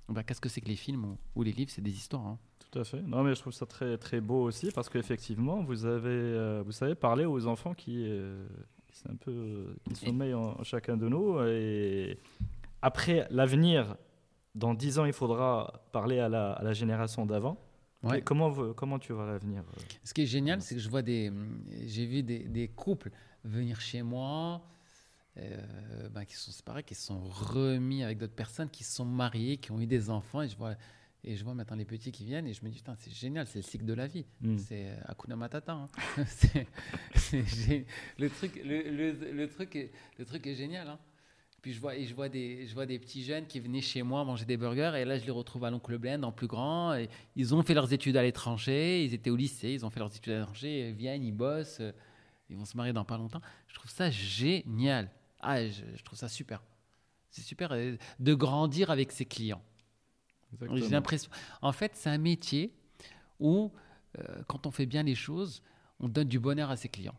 Ben, 0.09 0.23
Qu'est-ce 0.23 0.41
que 0.41 0.49
c'est 0.49 0.61
que 0.63 0.69
les 0.69 0.77
films 0.77 1.05
ou, 1.05 1.19
ou 1.37 1.43
les 1.43 1.53
livres? 1.53 1.71
C'est 1.71 1.83
des 1.83 1.93
histoires. 1.93 2.27
hein. 2.27 2.39
Tout 2.71 2.79
à 2.81 2.85
fait. 2.85 3.03
Non, 3.03 3.23
mais 3.23 3.35
je 3.35 3.41
trouve 3.41 3.53
ça 3.53 3.67
très 3.67 3.97
très 3.99 4.21
beau 4.21 4.43
aussi 4.45 4.71
parce 4.73 4.89
qu'effectivement, 4.89 5.63
vous 5.63 5.85
avez, 5.87 6.09
euh, 6.09 6.63
vous 6.65 6.73
savez 6.73 6.95
parler 6.95 7.25
aux 7.25 7.47
enfants 7.47 7.75
qui, 7.75 8.05
euh, 8.07 8.47
qui 8.89 9.03
un 9.09 9.17
peu, 9.17 9.31
euh, 9.31 9.75
qui 9.85 9.95
sommeillent 9.97 10.35
en, 10.35 10.59
en 10.61 10.65
chacun 10.65 10.97
de 10.97 11.09
nous. 11.09 11.39
Et 11.47 12.19
après 12.83 13.27
l'avenir, 13.31 13.97
dans 14.55 14.75
dix 14.75 14.99
ans, 14.99 15.05
il 15.05 15.13
faudra 15.13 15.83
parler 15.93 16.19
à 16.19 16.29
la, 16.29 16.53
à 16.53 16.63
la 16.63 16.73
génération 16.73 17.27
d'avant. 17.27 17.59
Ouais. 18.03 18.23
Comment 18.23 18.73
comment 18.75 18.99
tu 18.99 19.13
vois 19.13 19.27
l'avenir 19.27 19.63
euh 19.77 19.81
Ce 20.05 20.15
qui 20.15 20.23
est 20.23 20.27
génial, 20.27 20.63
c'est 20.63 20.75
que 20.77 20.81
je 20.81 20.89
vois 20.89 21.03
des, 21.03 21.33
j'ai 21.87 22.07
vu 22.07 22.23
des, 22.23 22.41
des 22.45 22.69
couples 22.69 23.11
venir 23.45 23.81
chez 23.81 24.03
moi, 24.03 24.63
euh, 25.41 26.09
ben, 26.11 26.25
qui 26.25 26.35
sont 26.35 26.51
séparés, 26.53 26.83
qui 26.83 26.95
sont 26.95 27.21
remis 27.29 28.03
avec 28.03 28.19
d'autres 28.19 28.35
personnes, 28.35 28.69
qui 28.71 28.85
sont 28.85 29.05
mariés, 29.05 29.57
qui 29.59 29.71
ont 29.73 29.81
eu 29.81 29.87
des 29.87 30.11
enfants, 30.11 30.43
et 30.43 30.49
je 30.49 30.57
vois, 30.57 30.75
et 31.25 31.37
je 31.37 31.45
vois 31.45 31.55
maintenant 31.55 31.77
les 31.77 31.85
petits 31.85 32.13
qui 32.13 32.25
viennent, 32.25 32.47
et 32.47 32.55
je 32.55 32.65
me 32.65 32.69
dis 32.71 32.77
putain, 32.79 32.95
c'est 32.97 33.13
génial, 33.13 33.47
c'est 33.47 33.59
le 33.59 33.63
cycle 33.65 33.85
de 33.85 33.95
la 33.95 34.07
vie, 34.07 34.25
Mm. 34.41 34.59
c'est 34.59 34.87
euh, 34.89 34.97
Hakuna 35.07 35.37
Matata. 35.37 35.73
hein. 35.73 35.89
C'est- 36.27 36.67
c'est 37.15 37.43
gé- 37.43 37.85
le 38.19 38.31
truc, 38.31 38.61
le, 38.65 38.83
le- 38.91 39.33
le 39.33 39.49
truc, 39.49 39.75
est, 39.77 39.91
le 40.19 40.25
truc 40.25 40.47
est 40.47 40.55
génial. 40.55 40.89
hein. 40.89 40.99
Puis 41.61 41.73
je 41.73 41.81
vois, 41.81 41.97
et 41.97 42.05
je 42.07 42.15
vois 42.15 42.29
des, 42.29 42.69
je 42.69 42.75
vois 42.75 42.87
des 42.87 43.01
petits 43.01 43.25
jeunes 43.25 43.47
qui 43.47 43.59
venaient 43.59 43.81
chez 43.81 44.03
moi 44.05 44.25
manger 44.25 44.45
des 44.45 44.57
burgers, 44.57 44.93
et 44.97 45.05
là 45.05 45.19
je 45.19 45.25
les 45.25 45.33
retrouve 45.33 45.65
à 45.65 45.71
l'oncle 45.71 45.99
Blend 45.99 46.23
en 46.23 46.31
plus 46.31 46.47
grand. 46.47 46.95
Et 46.95 47.09
ils 47.35 47.53
ont 47.53 47.63
fait 47.65 47.75
leurs 47.75 47.93
études 47.93 48.17
à 48.17 48.23
l'étranger, 48.23 49.05
ils 49.05 49.13
étaient 49.13 49.31
au 49.31 49.35
lycée, 49.37 49.73
ils 49.73 49.85
ont 49.85 49.91
fait 49.91 49.99
leurs 49.99 50.15
études 50.15 50.33
à 50.35 50.39
l'étranger, 50.39 50.91
ils 50.91 50.95
viennent, 50.95 51.25
ils 51.25 51.33
bossent, 51.33 51.79
euh, 51.81 51.91
ils 52.49 52.57
vont 52.57 52.65
se 52.65 52.77
marier 52.77 52.93
dans 52.93 53.05
pas 53.05 53.19
longtemps. 53.19 53.41
Je 53.67 53.75
trouve 53.75 53.91
ça 53.91 54.09
génial. 54.09 55.11
Ah, 55.41 55.65
je, 55.67 55.83
je 55.97 56.03
trouve 56.03 56.19
ça 56.19 56.29
super. 56.29 56.63
C'est 57.31 57.43
super 57.43 57.73
euh, 57.73 57.97
de 58.19 58.35
grandir 58.35 58.91
avec 58.91 59.13
ses 59.13 59.25
clients. 59.25 59.63
J'ai 60.77 60.89
l'impression. 60.95 61.31
En 61.63 61.73
fait, 61.73 61.93
c'est 61.95 62.11
un 62.11 62.19
métier 62.19 62.73
où, 63.39 63.71
euh, 64.19 64.43
quand 64.47 64.67
on 64.67 64.71
fait 64.71 64.87
bien 64.87 65.03
les 65.03 65.15
choses, 65.15 65.63
on 66.01 66.09
donne 66.09 66.29
du 66.29 66.39
bonheur 66.41 66.71
à 66.71 66.77
ses 66.77 66.89
clients. 66.89 67.15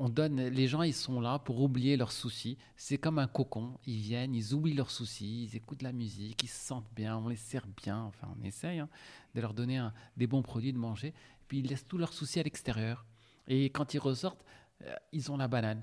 On 0.00 0.08
donne, 0.08 0.40
les 0.48 0.68
gens, 0.68 0.82
ils 0.82 0.94
sont 0.94 1.20
là 1.20 1.40
pour 1.40 1.60
oublier 1.60 1.96
leurs 1.96 2.12
soucis. 2.12 2.56
C'est 2.76 2.98
comme 2.98 3.18
un 3.18 3.26
cocon. 3.26 3.78
Ils 3.86 3.98
viennent, 4.00 4.34
ils 4.34 4.54
oublient 4.54 4.74
leurs 4.74 4.92
soucis, 4.92 5.44
ils 5.44 5.56
écoutent 5.56 5.82
la 5.82 5.92
musique, 5.92 6.40
ils 6.44 6.48
se 6.48 6.64
sentent 6.66 6.88
bien, 6.94 7.16
on 7.16 7.26
les 7.28 7.34
sert 7.36 7.66
bien. 7.66 8.02
Enfin, 8.02 8.28
on 8.38 8.44
essaye 8.44 8.78
hein, 8.78 8.88
de 9.34 9.40
leur 9.40 9.54
donner 9.54 9.78
un- 9.78 9.92
des 10.16 10.28
bons 10.28 10.42
produits, 10.42 10.72
de 10.72 10.78
manger. 10.78 11.14
Puis 11.48 11.58
ils 11.60 11.66
laissent 11.66 11.86
tous 11.88 11.98
leurs 11.98 12.12
soucis 12.12 12.38
à 12.38 12.44
l'extérieur. 12.44 13.06
Et 13.48 13.70
quand 13.70 13.92
ils 13.94 13.98
ressortent, 13.98 14.44
euh, 14.82 14.94
ils 15.12 15.32
ont 15.32 15.36
la 15.36 15.48
banane. 15.48 15.82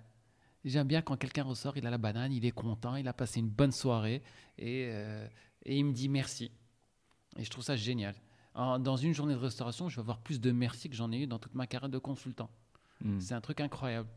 J'aime 0.65 0.87
bien 0.87 1.01
quand 1.01 1.15
quelqu'un 1.15 1.43
ressort, 1.43 1.77
il 1.77 1.85
a 1.85 1.89
la 1.89 1.97
banane, 1.97 2.33
il 2.33 2.43
est 2.45 2.51
content, 2.51 2.95
il 2.95 3.07
a 3.07 3.13
passé 3.13 3.39
une 3.39 3.49
bonne 3.49 3.71
soirée 3.71 4.21
et, 4.57 4.87
euh, 4.91 5.27
et 5.63 5.77
il 5.77 5.85
me 5.85 5.93
dit 5.93 6.09
merci. 6.09 6.51
Et 7.37 7.43
je 7.43 7.49
trouve 7.49 7.63
ça 7.63 7.75
génial. 7.75 8.15
En- 8.55 8.79
dans 8.79 8.97
une 8.97 9.13
journée 9.13 9.33
de 9.35 9.39
restauration, 9.39 9.89
je 9.89 9.95
vais 9.97 10.01
avoir 10.01 10.19
plus 10.19 10.39
de 10.41 10.51
merci 10.51 10.89
que 10.89 10.95
j'en 10.95 11.11
ai 11.11 11.19
eu 11.19 11.27
dans 11.27 11.37
toute 11.39 11.53
ma 11.55 11.67
carrière 11.67 11.89
de 11.89 11.97
consultant. 11.99 12.49
Mm. 13.01 13.19
C'est 13.19 13.33
un 13.35 13.41
truc 13.41 13.61
incroyable. 13.61 14.09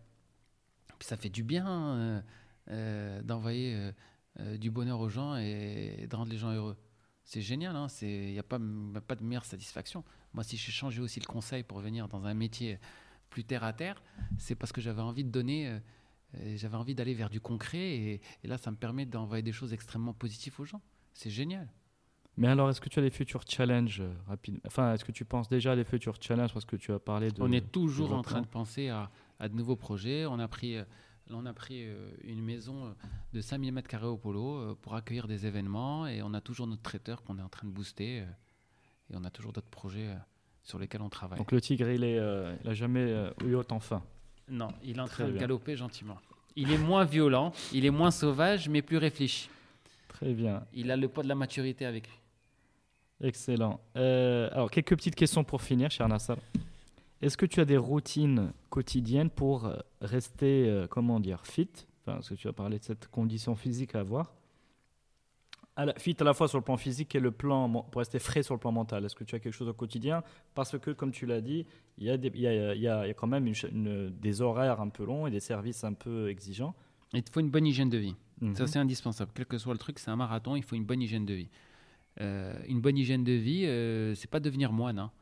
Puis 0.99 1.07
ça 1.07 1.17
fait 1.17 1.29
du 1.29 1.45
bien 1.45 1.69
euh, 1.69 2.21
euh, 2.71 3.23
d'envoyer 3.23 3.93
du 4.59 4.71
bonheur 4.71 5.01
aux 5.01 5.09
gens 5.09 5.37
et 5.37 6.07
de 6.09 6.15
rendre 6.17 6.31
les 6.31 6.39
gens 6.39 6.53
heureux. 6.53 6.77
C'est 7.25 7.43
génial, 7.43 7.75
hein, 7.77 7.89
il 8.03 8.31
n'y 8.33 8.39
a 8.39 8.43
pas, 8.45 8.59
pas 9.07 9.17
de 9.17 9.23
meilleure 9.25 9.45
satisfaction. 9.45 10.05
Moi, 10.33 10.45
si 10.45 10.57
j'ai 10.57 10.71
changé 10.73 11.01
aussi 11.03 11.19
le 11.21 11.27
conseil 11.27 11.63
pour 11.65 11.81
venir 11.81 12.07
dans 12.09 12.25
un 12.25 12.35
métier 12.35 12.79
plus 13.31 13.43
terre 13.45 13.65
à 13.65 13.73
terre, 13.73 14.01
c'est 14.39 14.55
parce 14.55 14.73
que 14.73 14.81
j'avais 14.81 15.03
envie 15.03 15.25
de 15.25 15.31
donner, 15.31 15.79
j'avais 16.57 16.77
envie 16.77 16.95
d'aller 16.95 17.15
vers 17.15 17.31
du 17.31 17.41
concret 17.41 17.79
et, 17.79 18.21
et 18.45 18.49
là, 18.49 18.59
ça 18.59 18.71
me 18.71 18.77
permet 18.77 19.07
d'envoyer 19.07 19.43
des 19.43 19.53
choses 19.53 19.73
extrêmement 19.73 20.13
positives 20.13 20.59
aux 20.61 20.65
gens. 20.65 20.83
C'est 21.15 21.31
génial. 21.31 21.69
Mais 22.37 22.47
alors, 22.47 22.71
est-ce 22.71 22.81
que 22.81 22.89
tu 22.89 23.01
as 23.01 23.03
des 23.03 23.11
futurs 23.11 23.43
challenges 23.49 24.01
euh, 24.01 24.13
rapides 24.29 24.61
Enfin, 24.65 24.95
est-ce 24.95 25.05
que 25.05 25.11
tu 25.11 25.25
penses 25.25 25.49
déjà 25.49 25.73
à 25.73 25.77
des 25.77 25.83
futurs 25.85 26.17
challenges? 26.21 26.53
Parce 26.53 26.65
que 26.65 26.77
tu 26.77 26.93
as 26.93 27.01
parlé 27.01 27.33
de. 27.33 27.43
On 27.43 27.51
est 27.51 27.73
toujours 27.73 28.13
en 28.13 28.23
train 28.23 28.43
de 28.43 28.47
penser 28.47 28.89
à, 28.89 29.11
à 29.41 29.49
de 29.49 29.55
nouveaux 29.57 29.75
projets. 29.75 30.25
On 30.25 30.39
a 30.39 30.47
pris, 30.47 30.77
euh, 30.77 30.85
on 31.31 31.47
a 31.47 31.53
pris 31.53 31.85
euh, 31.89 32.11
une 32.23 32.41
maison 32.41 32.95
de 33.33 33.41
5000 33.41 33.75
m2 33.75 34.05
au 34.05 34.17
Polo 34.17 34.77
pour 34.77 34.95
accueillir 34.95 35.27
des 35.27 35.47
événements 35.47 36.07
et 36.07 36.23
on 36.23 36.33
a 36.33 36.41
toujours 36.41 36.69
notre 36.69 36.83
traiteur 36.83 37.25
qu'on 37.25 37.39
est 37.39 37.43
en 37.43 37.49
train 37.49 37.67
de 37.67 37.73
booster 37.73 38.19
et 38.19 39.15
on 39.15 39.25
a 39.25 39.31
toujours 39.31 39.53
d'autres 39.53 39.71
projets 39.71 40.15
sur 40.63 40.79
lesquels 40.79 41.03
on 41.03 41.09
travaille. 41.09 41.39
Donc 41.39 41.51
le 41.51 41.61
tigre, 41.61 41.89
il 41.89 42.05
est, 42.05 42.19
euh, 42.19 42.55
il 42.63 42.71
a 42.71 42.75
jamais 42.75 43.33
eu 43.45 43.55
autant 43.55 43.81
faim. 43.81 44.03
Non, 44.51 44.69
il 44.83 44.97
est 44.97 45.01
en 45.01 45.07
Très 45.07 45.25
train 45.25 45.33
de 45.33 45.39
galoper 45.39 45.77
gentiment. 45.77 46.17
Il 46.57 46.73
est 46.73 46.79
moins 46.79 47.05
violent, 47.05 47.53
il 47.73 47.85
est 47.87 47.91
moins 47.91 48.11
sauvage, 48.11 48.69
mais 48.69 48.83
plus 48.83 48.97
réfléchi. 48.97 49.49
Très 50.09 50.33
bien, 50.33 50.65
Il 50.73 50.91
a 50.91 50.97
le 50.97 51.07
poids 51.09 51.23
de 51.23 51.29
la 51.29 51.35
maturité 51.37 51.87
avec 51.87 52.07
lui. 52.09 52.17
excellent. 53.29 53.81
Euh, 53.97 54.49
alors 54.53 54.71
quelques 54.71 54.97
petites 54.97 55.15
questions 55.15 55.45
pour 55.45 55.63
finir, 55.63 55.91
cher 55.91 56.09
Nassar. 56.09 56.37
Est-ce 57.21 57.37
que 57.37 57.47
tu 57.47 57.61
as 57.61 57.65
des 57.65 57.77
routines 57.77 58.53
quotidiennes 58.71 59.31
pour 59.31 59.67
euh, 59.67 59.77
rester, 60.01 60.69
euh, 60.69 60.87
comment 60.89 61.19
dire, 61.21 61.45
fit? 61.47 61.69
Enfin, 62.03 62.15
Parce 62.17 62.29
que 62.29 62.35
tu 62.35 62.49
as 62.49 62.53
parlé 62.53 62.79
de 62.79 62.85
cette 62.85 63.09
condition 63.09 63.55
physique 63.57 63.95
à 63.95 64.01
avoir. 64.01 64.33
À 65.81 65.85
la- 65.87 65.95
fit 65.95 66.17
à 66.19 66.25
la 66.25 66.35
fois 66.35 66.49
sur 66.49 66.59
le 66.59 66.65
plan 66.65 66.77
physique 66.77 67.15
et 67.15 67.21
le 67.21 67.31
plan 67.31 67.69
pour 67.71 68.01
rester 68.01 68.19
frais 68.19 68.43
sur 68.43 68.53
le 68.55 68.59
plan 68.59 68.73
mental. 68.73 69.05
Est-ce 69.05 69.15
que 69.15 69.23
tu 69.23 69.37
as 69.37 69.39
quelque 69.39 69.53
chose 69.55 69.69
au 69.69 69.73
quotidien? 69.75 70.25
Parce 70.55 70.77
que, 70.77 70.91
comme 70.91 71.13
tu 71.13 71.25
l'as 71.25 71.41
dit, 71.41 71.67
il 71.99 72.05
y, 72.05 72.11
a 72.11 72.17
des- 72.17 72.33
il 72.35 72.41
y 72.41 72.49
a- 72.49 72.75
il 72.75 72.81
y 72.83 72.89
a- 72.89 73.05
il 73.07 73.09
y 73.09 73.11
a 73.13 73.15
quand 73.15 73.29
même 73.29 73.47
une 73.47 73.55
ch- 73.55 73.71
une- 73.73 74.11
des 74.11 74.43
horaires 74.43 74.81
un 74.81 74.89
peu 74.89 75.05
longs 75.05 75.29
et 75.29 75.31
des 75.31 75.39
services 75.39 75.85
un 75.85 75.93
peu 75.93 76.29
exigeants. 76.31 76.75
Il 77.13 77.23
te 77.23 77.31
faut 77.31 77.39
une 77.41 77.51
bonne 77.51 77.65
hygiène 77.67 77.91
de 77.91 77.99
vie. 77.99 78.17
Mhm. 78.41 78.57
Ça, 78.57 78.67
c'est 78.67 78.81
indispensable. 78.81 79.31
Quel 79.35 79.47
que 79.47 79.57
soit 79.57 79.73
le 79.73 79.79
truc, 79.79 80.01
c'est 80.01 80.11
un 80.11 80.17
marathon, 80.17 80.57
il 80.57 80.63
faut 80.65 80.75
une 80.75 80.85
bonne 80.85 81.01
hygiène 81.01 81.25
de 81.27 81.35
vie. 81.35 81.49
Euh, 82.21 82.55
une 82.67 82.81
bonne 82.81 82.99
hygiène 82.99 83.23
de 83.23 83.33
vie, 83.33 83.65
euh, 83.67 84.15
c'est 84.17 84.29
pas 84.31 84.41
devenir 84.41 84.73
moine. 84.73 84.99
hein. 84.99 85.13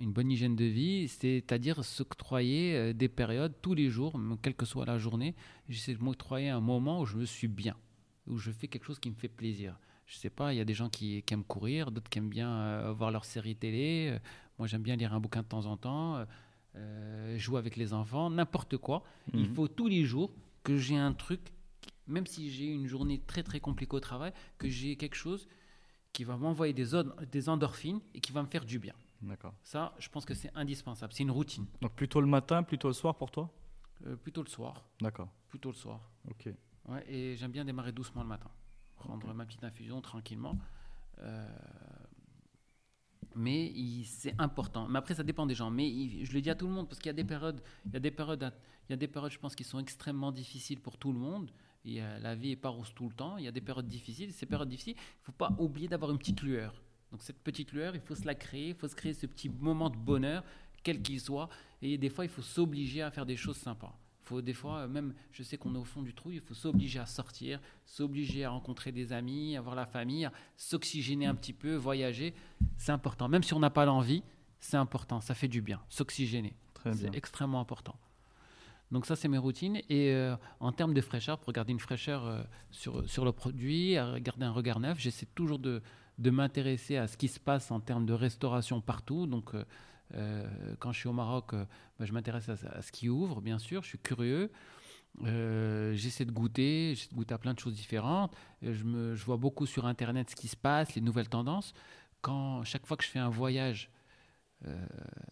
Une 0.00 0.12
bonne 0.12 0.30
hygiène 0.30 0.56
de 0.56 0.64
vie, 0.64 1.06
c'est-à-dire 1.08 1.84
s'octroyer 1.84 2.74
euh, 2.76 2.92
des 2.94 3.08
périodes 3.08 3.52
tous 3.60 3.74
les 3.74 3.88
jours, 3.90 4.18
quelle 4.42 4.54
que 4.54 4.64
soit 4.64 4.86
la 4.86 4.96
journée. 4.96 5.34
J'essaie 5.68 5.94
de 5.94 6.02
m'octroyer 6.02 6.48
un 6.48 6.60
moment 6.60 7.00
où 7.00 7.04
je 7.04 7.16
me 7.16 7.24
suis 7.26 7.48
bien, 7.48 7.74
où 8.26 8.38
je 8.38 8.50
fais 8.52 8.68
quelque 8.68 8.84
chose 8.84 8.98
qui 9.00 9.10
me 9.10 9.16
fait 9.16 9.28
plaisir. 9.28 9.76
Je 10.08 10.16
sais 10.16 10.30
pas, 10.30 10.54
il 10.54 10.56
y 10.56 10.60
a 10.60 10.64
des 10.64 10.72
gens 10.74 10.88
qui, 10.88 11.22
qui 11.22 11.34
aiment 11.34 11.44
courir, 11.44 11.90
d'autres 11.90 12.08
qui 12.08 12.18
aiment 12.18 12.30
bien 12.30 12.50
euh, 12.50 12.92
voir 12.92 13.10
leur 13.10 13.24
série 13.26 13.54
télé. 13.54 14.08
Euh, 14.10 14.18
moi, 14.58 14.66
j'aime 14.66 14.82
bien 14.82 14.96
lire 14.96 15.12
un 15.12 15.20
bouquin 15.20 15.42
de 15.42 15.46
temps 15.46 15.66
en 15.66 15.76
temps, 15.76 16.16
euh, 16.16 16.24
euh, 16.76 17.38
jouer 17.38 17.58
avec 17.58 17.76
les 17.76 17.92
enfants, 17.92 18.30
n'importe 18.30 18.78
quoi. 18.78 19.04
Il 19.34 19.40
Mhm. 19.40 19.54
faut 19.54 19.68
tous 19.68 19.86
les 19.86 20.04
jours 20.04 20.32
que 20.64 20.78
j'ai 20.78 20.96
un 20.96 21.12
truc, 21.12 21.52
même 22.06 22.26
si 22.26 22.50
j'ai 22.50 22.64
une 22.72 22.86
journée 22.86 23.20
très 23.26 23.42
très 23.42 23.60
compliquée 23.60 23.96
au 23.96 24.00
travail, 24.00 24.32
que 24.56 24.66
j'ai 24.68 24.96
quelque 24.96 25.14
chose 25.14 25.46
qui 26.14 26.24
va 26.24 26.38
m'envoyer 26.38 26.72
des, 26.72 26.86
des 27.30 27.48
endorphines 27.50 28.00
et 28.14 28.20
qui 28.20 28.32
va 28.32 28.42
me 28.42 28.48
faire 28.48 28.64
du 28.64 28.78
bien. 28.78 28.94
D'accord. 29.20 29.52
Ça, 29.62 29.94
je 29.98 30.08
pense 30.08 30.24
que 30.24 30.32
c'est 30.32 30.50
indispensable. 30.54 31.12
C'est 31.12 31.22
une 31.22 31.30
routine. 31.30 31.66
Donc 31.82 31.92
plutôt 31.94 32.22
le 32.22 32.26
matin, 32.26 32.62
plutôt 32.62 32.88
le 32.88 32.94
soir 32.94 33.14
pour 33.14 33.30
toi? 33.30 33.50
Plutôt 34.22 34.42
le 34.42 34.48
soir. 34.48 34.84
D'accord. 35.02 35.28
Plutôt 35.48 35.70
le 35.70 35.74
soir. 35.76 36.00
Ok. 36.30 36.48
Ouais, 36.86 37.04
et 37.12 37.36
j'aime 37.36 37.50
bien 37.52 37.64
démarrer 37.64 37.92
doucement 37.92 38.22
le 38.22 38.28
matin. 38.28 38.48
Prendre 38.98 39.32
ma 39.34 39.44
petite 39.46 39.64
infusion 39.64 40.00
tranquillement. 40.00 40.58
Euh, 41.20 41.48
mais 43.34 43.72
c'est 44.04 44.34
important. 44.38 44.88
Mais 44.88 44.98
après, 44.98 45.14
ça 45.14 45.22
dépend 45.22 45.46
des 45.46 45.54
gens. 45.54 45.70
Mais 45.70 45.88
il- 45.88 46.24
je 46.24 46.32
le 46.32 46.40
dis 46.40 46.50
à 46.50 46.54
tout 46.54 46.66
le 46.66 46.72
monde 46.72 46.88
parce 46.88 46.98
qu'il 46.98 47.08
y 47.08 47.10
a 47.10 47.14
des 47.14 47.24
périodes, 47.24 47.60
il 47.86 47.92
y 47.92 47.96
a 47.96 48.00
des 48.00 48.10
périodes, 48.10 48.42
à- 48.42 48.52
il 48.88 48.92
y 48.92 48.94
a 48.94 48.96
des 48.96 49.08
périodes, 49.08 49.32
je 49.32 49.38
pense, 49.38 49.54
qui 49.54 49.64
sont 49.64 49.78
extrêmement 49.78 50.32
difficiles 50.32 50.80
pour 50.80 50.96
tout 50.98 51.12
le 51.12 51.18
monde. 51.18 51.50
Il 51.84 51.92
y 51.92 52.00
a- 52.00 52.18
la 52.18 52.34
vie 52.34 52.50
est 52.52 52.56
pas 52.56 52.70
rose 52.70 52.92
tout 52.94 53.08
le 53.08 53.14
temps. 53.14 53.36
Il 53.38 53.44
y 53.44 53.48
a 53.48 53.52
des 53.52 53.60
périodes 53.60 53.86
difficiles. 53.88 54.32
Ces 54.32 54.46
périodes 54.46 54.68
difficiles, 54.68 54.96
il 54.96 55.24
faut 55.24 55.32
pas 55.32 55.54
oublier 55.58 55.88
d'avoir 55.88 56.10
une 56.10 56.18
petite 56.18 56.42
lueur. 56.42 56.82
Donc 57.12 57.22
cette 57.22 57.38
petite 57.42 57.72
lueur, 57.72 57.94
il 57.94 58.00
faut 58.00 58.14
se 58.14 58.26
la 58.26 58.34
créer. 58.34 58.68
Il 58.70 58.74
faut 58.74 58.88
se 58.88 58.96
créer 58.96 59.14
ce 59.14 59.26
petit 59.26 59.48
moment 59.48 59.88
de 59.88 59.96
bonheur, 59.96 60.42
quel 60.82 61.00
qu'il 61.00 61.20
soit. 61.20 61.48
Et 61.80 61.96
des 61.96 62.10
fois, 62.10 62.24
il 62.24 62.30
faut 62.30 62.42
s'obliger 62.42 63.02
à 63.02 63.10
faire 63.10 63.24
des 63.24 63.36
choses 63.36 63.56
sympas. 63.56 63.96
Faut 64.28 64.42
des 64.42 64.52
fois, 64.52 64.80
euh, 64.80 64.88
même, 64.88 65.14
je 65.32 65.42
sais 65.42 65.56
qu'on 65.56 65.74
est 65.74 65.78
au 65.78 65.84
fond 65.84 66.02
du 66.02 66.12
trou, 66.12 66.30
il 66.30 66.40
faut 66.40 66.52
s'obliger 66.52 66.98
à 66.98 67.06
sortir, 67.06 67.60
s'obliger 67.86 68.44
à 68.44 68.50
rencontrer 68.50 68.92
des 68.92 69.14
amis, 69.14 69.56
à 69.56 69.62
voir 69.62 69.74
la 69.74 69.86
famille, 69.86 70.28
s'oxygéner 70.58 71.24
un 71.24 71.34
petit 71.34 71.54
peu, 71.54 71.74
voyager. 71.74 72.34
C'est 72.76 72.92
important. 72.92 73.28
Même 73.28 73.42
si 73.42 73.54
on 73.54 73.58
n'a 73.58 73.70
pas 73.70 73.86
l'envie, 73.86 74.22
c'est 74.60 74.76
important. 74.76 75.22
Ça 75.22 75.34
fait 75.34 75.48
du 75.48 75.62
bien. 75.62 75.80
S'oxygéner. 75.88 76.52
C'est 76.92 77.14
extrêmement 77.14 77.60
important. 77.60 77.96
Donc 78.92 79.06
ça, 79.06 79.16
c'est 79.16 79.28
mes 79.28 79.38
routines. 79.38 79.76
Et 79.88 80.12
euh, 80.12 80.36
en 80.60 80.72
termes 80.72 80.92
de 80.92 81.00
fraîcheur, 81.00 81.38
pour 81.38 81.52
garder 81.54 81.72
une 81.72 81.80
fraîcheur 81.80 82.26
euh, 82.26 82.42
sur, 82.70 83.08
sur 83.08 83.24
le 83.24 83.32
produit, 83.32 83.96
à 83.96 84.20
garder 84.20 84.44
un 84.44 84.52
regard 84.52 84.78
neuf, 84.78 84.98
j'essaie 84.98 85.26
toujours 85.34 85.58
de, 85.58 85.82
de 86.18 86.30
m'intéresser 86.30 86.96
à 86.96 87.06
ce 87.06 87.16
qui 87.16 87.28
se 87.28 87.40
passe 87.40 87.70
en 87.70 87.80
termes 87.80 88.04
de 88.04 88.12
restauration 88.12 88.80
partout. 88.80 89.26
Donc 89.26 89.54
euh, 89.54 89.64
quand 90.78 90.92
je 90.92 90.98
suis 91.00 91.08
au 91.08 91.12
Maroc, 91.12 91.52
euh, 91.54 91.64
bah, 91.98 92.06
je 92.06 92.12
m'intéresse 92.12 92.48
à, 92.48 92.54
à 92.72 92.82
ce 92.82 92.92
qui 92.92 93.08
ouvre, 93.08 93.40
bien 93.40 93.58
sûr. 93.58 93.82
Je 93.82 93.88
suis 93.88 93.98
curieux. 93.98 94.50
Euh, 95.24 95.94
j'essaie 95.94 96.24
de 96.24 96.30
goûter, 96.30 96.94
j'essaie 96.94 97.10
de 97.10 97.14
goûter 97.16 97.34
à 97.34 97.38
plein 97.38 97.54
de 97.54 97.58
choses 97.58 97.74
différentes. 97.74 98.34
Euh, 98.62 98.72
Je, 98.72 98.84
me, 98.84 99.14
je 99.16 99.24
vois 99.24 99.36
beaucoup 99.36 99.66
sur 99.66 99.86
Internet 99.86 100.30
ce 100.30 100.36
qui 100.36 100.48
se 100.48 100.56
passe, 100.56 100.94
les 100.94 101.00
nouvelles 101.00 101.28
tendances. 101.28 101.72
Quand, 102.20 102.62
chaque 102.64 102.86
fois 102.86 102.96
que 102.96 103.04
je 103.04 103.08
fais 103.08 103.18
un 103.18 103.28
voyage, 103.28 103.90
euh, 104.66 104.86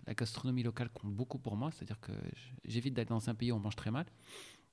la 0.06 0.14
gastronomie 0.14 0.62
locale 0.62 0.88
compte 0.90 1.12
beaucoup 1.12 1.38
pour 1.38 1.56
moi. 1.56 1.70
C'est-à-dire 1.70 2.00
que 2.00 2.12
j'évite 2.64 2.94
d'aller 2.94 3.06
dans 3.08 3.28
un 3.28 3.34
pays 3.34 3.52
où 3.52 3.56
on 3.56 3.60
mange 3.60 3.76
très 3.76 3.90
mal. 3.90 4.06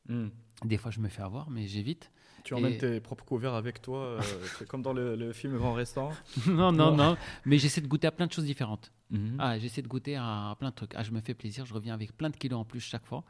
Hmm. 0.09 0.27
Des 0.65 0.77
fois, 0.77 0.91
je 0.91 0.99
me 0.99 1.07
fais 1.09 1.21
avoir, 1.21 1.49
mais 1.49 1.65
j'évite. 1.67 2.11
Tu 2.43 2.53
emmènes 2.55 2.73
Et- 2.73 2.77
tes 2.77 2.99
propres 2.99 3.23
couverts 3.23 3.53
avec 3.53 3.81
toi, 3.81 3.99
euh, 3.99 4.21
comme 4.67 4.81
dans 4.81 4.91
le, 4.93 5.15
le 5.15 5.31
film 5.31 5.57
Grand 5.57 5.73
Restaurant? 5.73 6.11
non, 6.47 6.71
non, 6.71 6.91
Non. 6.91 6.95
non. 7.11 7.17
Mais 7.45 7.57
j'essaie 7.57 7.79
de 7.81 7.87
goûter 7.87 8.07
à 8.07 8.11
plein 8.11 8.27
de 8.27 8.31
choses 8.33 8.45
différentes. 8.45 8.91
Mhm. 9.13 9.37
Ah, 9.39 9.57
j'essaie 9.59 9.81
de 9.81 9.87
goûter 9.87 10.15
à 10.17 10.55
plein 10.59 10.69
de 10.71 10.75
trucs. 10.75 10.93
Ah, 10.95 11.03
je 11.03 11.11
me 11.11 11.21
fais 11.21 11.33
plaisir. 11.33 11.65
Je 11.65 11.73
reviens 11.73 11.93
avec 11.93 12.17
plein 12.17 12.29
de 12.29 12.35
kilos 12.35 12.59
en 12.59 12.65
plus 12.65 12.81
chaque 12.81 13.05
fois. 13.05 13.23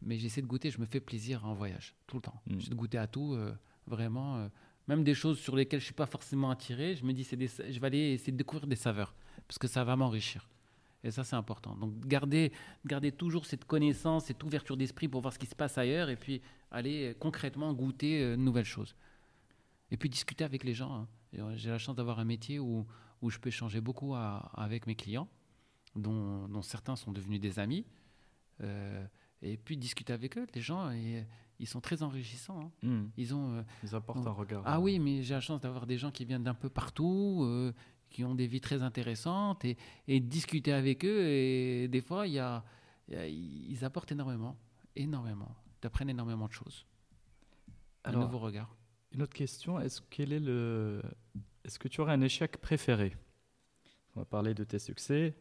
Mais 0.00 0.18
j'essaie 0.18 0.40
de 0.42 0.46
goûter. 0.46 0.70
Je 0.70 0.80
me 0.80 0.86
fais 0.86 1.00
plaisir 1.00 1.44
en 1.44 1.54
voyage 1.54 1.94
tout 2.06 2.16
le 2.16 2.22
temps. 2.22 2.40
Mm. 2.46 2.58
J'essaie 2.58 2.70
de 2.70 2.74
goûter 2.74 2.98
à 2.98 3.06
tout, 3.06 3.34
euh, 3.34 3.52
vraiment. 3.86 4.36
euh, 4.36 4.48
même 4.88 5.02
des 5.02 5.14
choses 5.14 5.38
sur 5.38 5.56
lesquelles 5.56 5.80
je 5.80 5.86
suis 5.86 5.94
pas 5.94 6.06
forcément 6.06 6.50
attiré. 6.50 6.94
Je 6.94 7.04
me 7.04 7.12
dis, 7.12 7.24
c'est 7.24 7.36
des, 7.36 7.48
je 7.48 7.80
vais 7.80 7.86
aller 7.86 8.12
essayer 8.12 8.32
de 8.32 8.36
découvrir 8.36 8.66
des 8.66 8.76
saveurs 8.76 9.14
parce 9.48 9.58
que 9.58 9.66
ça 9.66 9.82
va 9.82 9.96
m'enrichir. 9.96 10.48
Et 11.02 11.10
ça, 11.10 11.24
c'est 11.24 11.36
important. 11.36 11.74
Donc, 11.76 11.98
garder, 12.06 12.52
garder 12.86 13.10
toujours 13.12 13.44
cette 13.46 13.64
connaissance, 13.66 14.26
cette 14.26 14.42
ouverture 14.44 14.76
d'esprit 14.76 15.08
pour 15.08 15.20
voir 15.20 15.32
ce 15.34 15.38
qui 15.38 15.46
se 15.46 15.54
passe 15.54 15.76
ailleurs 15.78 16.08
et 16.10 16.16
puis 16.16 16.40
aller 16.70 17.10
euh, 17.10 17.14
concrètement 17.18 17.72
goûter 17.72 18.22
euh, 18.22 18.36
de 18.36 18.40
nouvelles 18.42 18.64
choses. 18.64 18.94
Et 19.90 19.96
puis 19.96 20.08
discuter 20.08 20.44
avec 20.44 20.64
les 20.64 20.74
gens. 20.74 20.92
hein. 20.94 21.08
J'ai 21.56 21.70
la 21.70 21.78
chance 21.78 21.96
d'avoir 21.96 22.18
un 22.20 22.24
métier 22.24 22.58
où, 22.58 22.86
où 23.24 23.30
je 23.30 23.38
peux 23.38 23.48
échanger 23.48 23.80
beaucoup 23.80 24.14
à- 24.14 24.50
avec 24.54 24.86
mes 24.86 24.94
clients, 24.94 25.28
dont, 25.96 26.46
dont 26.48 26.62
certains 26.62 26.96
sont 26.96 27.12
devenus 27.12 27.40
des 27.40 27.58
amis. 27.58 27.84
Euh, 28.60 29.06
et 29.42 29.56
puis 29.56 29.76
discuter 29.76 30.12
avec 30.12 30.36
eux, 30.38 30.46
les 30.54 30.60
gens, 30.60 30.90
et, 30.90 31.26
ils 31.58 31.66
sont 31.68 31.80
très 31.80 32.02
enrichissants. 32.02 32.60
hein. 32.82 32.86
Hmm. 32.88 33.06
Ils 33.16 33.34
ont. 33.34 33.54
euh, 33.56 33.62
Ils 33.82 33.94
apportent 33.94 34.26
un 34.26 34.30
regard. 34.30 34.62
ah 34.66 34.80
oui, 34.80 34.98
mais 34.98 35.22
j'ai 35.22 35.34
la 35.34 35.40
chance 35.40 35.60
d'avoir 35.60 35.86
des 35.86 35.98
gens 35.98 36.10
qui 36.10 36.24
viennent 36.24 36.42
d'un 36.44 36.54
peu 36.54 36.68
partout, 36.68 37.40
euh, 37.44 37.72
qui 38.10 38.24
ont 38.24 38.34
des 38.34 38.46
vies 38.46 38.60
très 38.60 38.82
intéressantes, 38.82 39.64
et, 39.64 40.20
discuter 40.20 40.72
avec 40.72 41.04
eux. 41.04 41.24
Et 41.26 41.88
des 41.88 42.00
fois, 42.00 42.26
y 42.26 42.38
a, 42.38 42.64
y 43.08 43.14
a- 43.16 43.26
ils 43.28 43.84
apportent 43.84 44.12
énormément, 44.12 44.56
énormément. 44.96 45.54
Ils 45.82 45.86
apprennent 45.86 46.10
énormément 46.10 46.46
de 46.48 46.52
choses. 46.52 46.86
Un 48.04 48.12
nouveau 48.12 48.38
regard. 48.38 48.76
Une 49.12 49.22
autre 49.22 49.32
question, 49.34 49.78
est-ce 49.80 50.00
quel 50.10 50.32
est 50.32 50.40
le 50.40 51.02
est-ce 51.64 51.78
que 51.78 51.88
tu 51.88 52.00
aurais 52.00 52.12
un 52.12 52.20
échec 52.20 52.58
préféré? 52.60 53.16
On 54.16 54.20
va 54.20 54.24
parler 54.26 54.54
de 54.54 54.64
tes 54.64 54.78
succès 54.78 55.34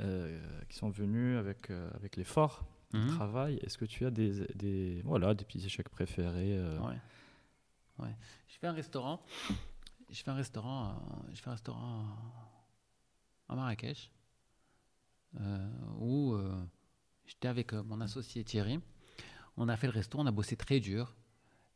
euh, 0.00 0.40
qui 0.68 0.76
sont 0.78 0.88
venus 0.90 1.36
avec 1.38 1.70
euh, 1.70 1.90
avec 1.94 2.16
l'effort, 2.16 2.64
le 2.92 3.00
Mhm. 3.00 3.08
travail. 3.16 3.56
Est-ce 3.62 3.76
que 3.76 3.84
tu 3.84 4.06
as 4.06 4.10
des, 4.10 4.46
des 4.54 5.02
voilà 5.04 5.34
des 5.34 5.44
petits 5.44 5.64
échecs 5.64 5.88
préférés 5.88 6.56
euh, 6.56 6.78
Ouais. 6.80 6.96
Ouais. 7.98 8.16
Je 8.46 8.56
fais 8.58 8.66
un 8.66 8.72
restaurant. 8.72 9.20
Je 10.10 10.22
fais 10.22 10.30
un 10.30 10.34
restaurant. 10.34 10.94
Je 11.34 11.40
fais 11.40 11.48
un 11.48 11.52
restaurant 11.52 12.04
à 13.48 13.54
Marrakech 13.56 14.10
où 16.00 16.36
j'étais 17.26 17.48
avec 17.48 17.72
mon 17.72 18.00
associé 18.00 18.42
Thierry. 18.44 18.80
On 19.56 19.68
a 19.68 19.76
fait 19.76 19.86
le 19.88 19.92
resto, 19.92 20.18
on 20.18 20.26
a 20.26 20.30
bossé 20.30 20.56
très 20.56 20.80
dur. 20.80 21.14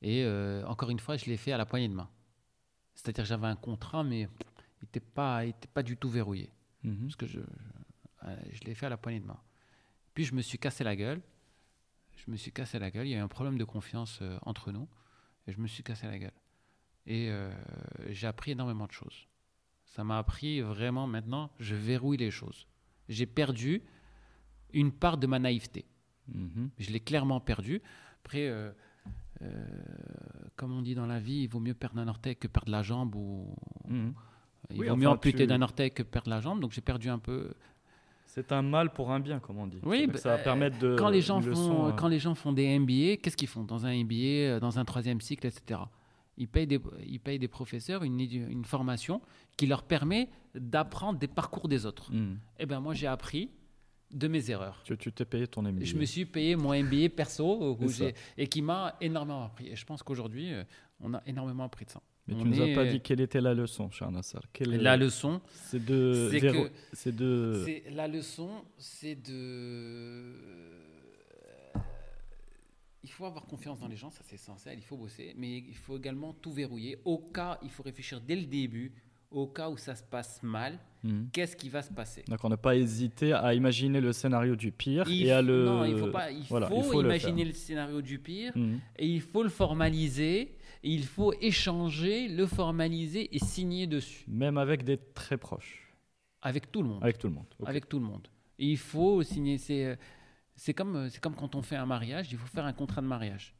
Et 0.01 0.25
encore 0.67 0.91
une 0.91 0.99
fois, 1.01 1.17
je 1.17 1.27
l'ai 1.27 1.37
fait 1.37 1.53
à 1.53 1.59
la 1.59 1.67
poignée 1.67 1.89
de 1.89 1.95
main. 1.95 2.09
C'est-à-dire 2.95 3.25
que 3.25 3.29
j'avais 3.29 3.47
un 3.47 3.57
contrat, 3.57 4.05
mais 4.05 4.23
Il 4.23 4.85
n'était 4.85 5.01
pas, 5.01 5.45
il 5.45 5.51
était 5.51 5.69
pas 5.69 5.83
du 5.83 5.97
tout 5.97 6.11
verrouillé. 6.11 6.51
Mhm. 6.83 7.03
Parce 7.03 7.17
que 7.17 7.27
je, 7.27 7.41
je, 7.41 8.27
euh, 8.27 8.37
je 8.51 8.61
l'ai 8.65 8.75
fait 8.75 8.87
à 8.87 8.89
la 8.89 8.97
poignée 8.97 9.21
de 9.21 9.27
main. 9.27 9.41
Puis 10.15 10.25
je 10.25 10.35
me 10.35 10.43
suis 10.43 10.59
cassé 10.59 10.85
la 10.85 10.97
gueule. 10.97 11.23
Je 12.17 12.31
me 12.31 12.37
suis 12.37 12.53
cassé 12.53 12.79
la 12.79 12.91
gueule. 12.91 13.07
Il 13.07 13.11
y 13.11 13.15
a 13.15 13.19
eu 13.19 13.21
un 13.21 13.29
problème 13.29 13.59
de 13.59 13.65
confiance 13.65 14.19
euh, 14.23 14.39
entre 14.43 14.73
nous. 14.73 14.89
Et 15.47 15.53
je 15.53 15.61
me 15.61 15.67
suis 15.67 15.83
cassé 15.83 16.07
la 16.07 16.19
gueule. 16.19 16.33
Et 17.07 17.31
euh, 17.31 17.51
j'ai 18.11 18.27
appris 18.27 18.53
énormément 18.53 18.87
de 18.87 18.93
choses. 18.93 19.27
Ça 19.87 20.05
m'a 20.05 20.19
appris 20.19 20.61
vraiment 20.61 21.07
maintenant, 21.07 21.51
je 21.59 21.75
verrouille 21.75 22.17
les 22.17 22.31
choses. 22.31 22.67
J'ai 23.09 23.27
perdu 23.27 23.83
une 24.73 24.93
part 24.93 25.19
de 25.19 25.27
ma 25.27 25.39
naïveté. 25.39 25.85
Mhm. 26.29 26.71
Je 26.79 26.91
l'ai 26.91 27.01
clairement 27.01 27.41
perdu. 27.41 27.83
Après, 28.25 28.49
euh, 28.49 28.73
euh, 29.43 29.67
comme 30.57 30.73
on 30.77 30.83
dit 30.83 30.95
dans 30.95 31.07
la 31.07 31.19
vie, 31.19 31.43
il 31.43 31.49
vaut 31.49 31.61
mieux 31.61 31.75
perdre 31.75 31.99
un 32.01 32.09
orteil 32.09 32.37
que 32.37 32.47
perdre 32.49 32.71
la 32.71 32.83
jambe 32.83 33.15
ou 33.15 33.55
Mhm. 33.89 34.15
il 34.71 34.79
Oui, 34.81 34.87
vaut 34.87 34.93
enfin, 34.93 35.01
mieux 35.01 35.09
amputer 35.09 35.39
tu- 35.39 35.47
d'un 35.47 35.63
orteil 35.63 35.91
que 35.91 36.03
perdre 36.03 36.31
la 36.31 36.41
jambe. 36.41 36.61
Donc 36.61 36.73
j'ai 36.73 36.81
perdu 36.81 37.09
un 37.09 37.19
peu. 37.19 37.53
C'est 38.27 38.51
un 38.53 38.63
mal 38.63 38.93
pour 38.93 39.11
un 39.11 39.21
bien, 39.21 39.41
comme 39.41 39.59
on 39.59 39.67
dit. 39.67 39.81
Oui, 39.83 40.07
bah, 40.07 40.17
ça 40.19 40.31
va 40.37 40.39
permettre 40.39 40.79
de. 40.79 40.97
quand 40.99 41.11
les 41.11 41.21
gens 41.21 41.41
font, 41.41 41.49
leçon, 41.51 41.87
euh, 41.89 41.93
quand 41.93 42.09
les 42.09 42.19
gens 42.19 42.35
font 42.35 42.53
des 42.53 42.79
MBA, 42.79 43.17
qu'est-ce 43.19 43.37
qu'ils 43.37 43.49
font 43.49 43.65
dans 43.65 43.85
un 43.85 43.93
MBA, 43.93 44.15
euh, 44.55 44.61
dans 44.61 44.79
un 44.79 44.85
troisième 44.85 45.21
cycle, 45.21 45.47
etc. 45.47 45.81
Ils 46.39 46.49
payent 46.49 46.67
des, 46.67 46.81
ils 47.07 47.21
payent 47.21 47.39
des 47.39 47.49
professeurs 47.49 48.05
une, 48.05 48.65
formation 48.65 49.21
qui 49.59 49.67
leur 49.67 49.83
permet 49.83 50.31
d'apprendre 50.55 51.19
des 51.19 51.29
parcours 51.29 51.69
des 51.69 51.85
autres. 51.85 52.11
mhm. 52.13 52.39
Eh 52.59 52.65
ben 52.65 52.81
moi 52.81 52.95
j'ai 52.95 53.07
appris 53.07 53.51
de 54.13 54.29
mes 54.29 54.51
erreurs. 54.51 54.81
Tu 54.85 54.97
t'es 55.13 55.25
payé 55.25 55.47
ton 55.47 55.63
MBA. 55.63 55.85
Je 55.85 55.97
me 55.97 56.05
suis 56.05 56.25
payé 56.27 56.55
mon 56.57 56.73
MBA 56.75 57.09
perso 57.09 57.77
j'ai- 57.89 58.15
et 58.37 58.47
qui 58.47 58.63
m'a 58.63 58.97
énormément 59.01 59.45
appris. 59.45 59.69
Et 59.69 59.77
je 59.77 59.85
pense 59.85 60.03
qu'aujourd'hui, 60.03 60.53
euh, 60.53 60.65
on 61.01 61.15
a 61.15 61.23
énormément 61.27 61.65
appris 61.65 61.85
de 61.87 61.91
ça. 61.91 62.03
Mais 62.29 62.35
tu 62.35 62.41
On 62.43 62.45
nous 62.45 62.61
as 62.63 62.75
pas 62.75 62.85
dit 62.85 63.01
quelle 63.01 63.21
était 63.21 63.41
la 63.41 63.53
leçon, 63.53 63.91
cher 63.91 64.09
Nassar. 64.13 64.43
Quelle- 64.53 64.81
La 64.81 64.97
leçon, 64.97 65.41
C'est 65.65 65.85
de. 65.85 66.29
c'est 66.31 66.39
verrou- 66.39 66.65
que- 66.69 66.71
C'est 66.93 67.15
de. 67.17 67.65
la 67.91 68.07
leçon, 68.07 68.51
c'est 68.79 69.17
de. 69.17 70.33
Il 73.05 73.11
faut 73.11 73.25
avoir 73.27 73.45
confiance 73.47 73.81
dans 73.81 73.89
les 73.89 73.97
gens, 73.97 74.11
ça 74.11 74.23
c'est 74.25 74.37
essentiel. 74.37 74.79
Il 74.79 74.85
faut 74.85 74.97
bosser, 74.97 75.35
mais 75.37 75.59
il 75.59 75.75
faut 75.75 75.97
également 75.99 76.33
tout 76.35 76.53
verrouiller. 76.53 76.99
Au 77.05 77.19
cas, 77.19 77.59
il 77.65 77.71
faut 77.71 77.83
réfléchir 77.83 78.21
dès 78.21 78.37
le 78.37 78.47
début. 78.47 78.93
Au 79.33 79.47
cas 79.47 79.71
où 79.71 79.77
ça 79.77 79.95
se 79.95 80.03
passe 80.03 80.43
mal, 80.43 80.79
Mhm. 81.05 81.29
qu'est-ce 81.33 81.57
qui 81.57 81.69
va 81.69 81.83
se 81.83 81.93
passer? 81.93 82.23
Donc 82.29 82.39
on 82.45 82.49
n'a 82.49 82.57
pas 82.57 82.77
hésité 82.77 83.33
à 83.33 83.55
imaginer 83.55 84.01
le 84.01 84.13
scénario 84.13 84.55
du 84.57 84.71
pire 84.71 85.05
Il 85.09 85.27
et 85.27 85.33
à 85.33 85.43
le. 85.43 85.65
Non, 85.65 85.85
il 85.85 85.97
faut 85.99 86.11
pas. 86.11 86.31
Il 86.31 86.45
voilà, 86.45 86.69
faut, 86.69 86.77
il 86.77 86.85
faut 86.85 87.03
imaginer 87.03 87.45
le, 87.45 87.53
scénario 87.53 88.01
du 88.03 88.19
pire 88.19 88.53
Mhm. 88.55 88.79
et 88.99 89.07
il 89.09 89.21
faut 89.21 89.43
le 89.43 89.49
formaliser. 89.49 90.57
Et 90.85 90.91
il 90.91 91.05
faut 91.05 91.33
échanger, 91.41 92.27
le 92.29 92.45
formaliser 92.47 93.35
et 93.35 93.39
signer 93.39 93.87
dessus 93.87 94.25
Même 94.27 94.59
avec 94.59 94.83
des 94.85 94.97
très 94.99 95.37
proches. 95.37 95.79
avec 96.43 96.71
tout 96.73 96.83
le 96.83 96.89
monde. 96.89 97.03
Avec 97.03 97.19
tout 97.19 97.29
le 97.29 97.35
monde. 97.35 97.47
Avec 97.65 97.89
tout 97.89 97.99
le 98.01 98.05
monde. 98.05 98.27
Et 98.59 98.67
il 98.67 98.77
faut 98.79 99.23
signer. 99.23 99.59
C'est, 99.59 99.85
euh, 99.87 100.73
comme, 100.77 100.97
euh, 100.97 101.09
c'est 101.09 101.21
comme 101.21 101.35
quand 101.37 101.55
on 101.55 101.63
fait 101.63 101.77
un 101.77 101.87
mariage, 101.87 102.33
il 102.33 102.39
faut 102.39 102.49
faire 102.49 102.65
un 102.65 102.73
contrat 102.73 103.01
de 103.01 103.07
mariage. 103.07 103.55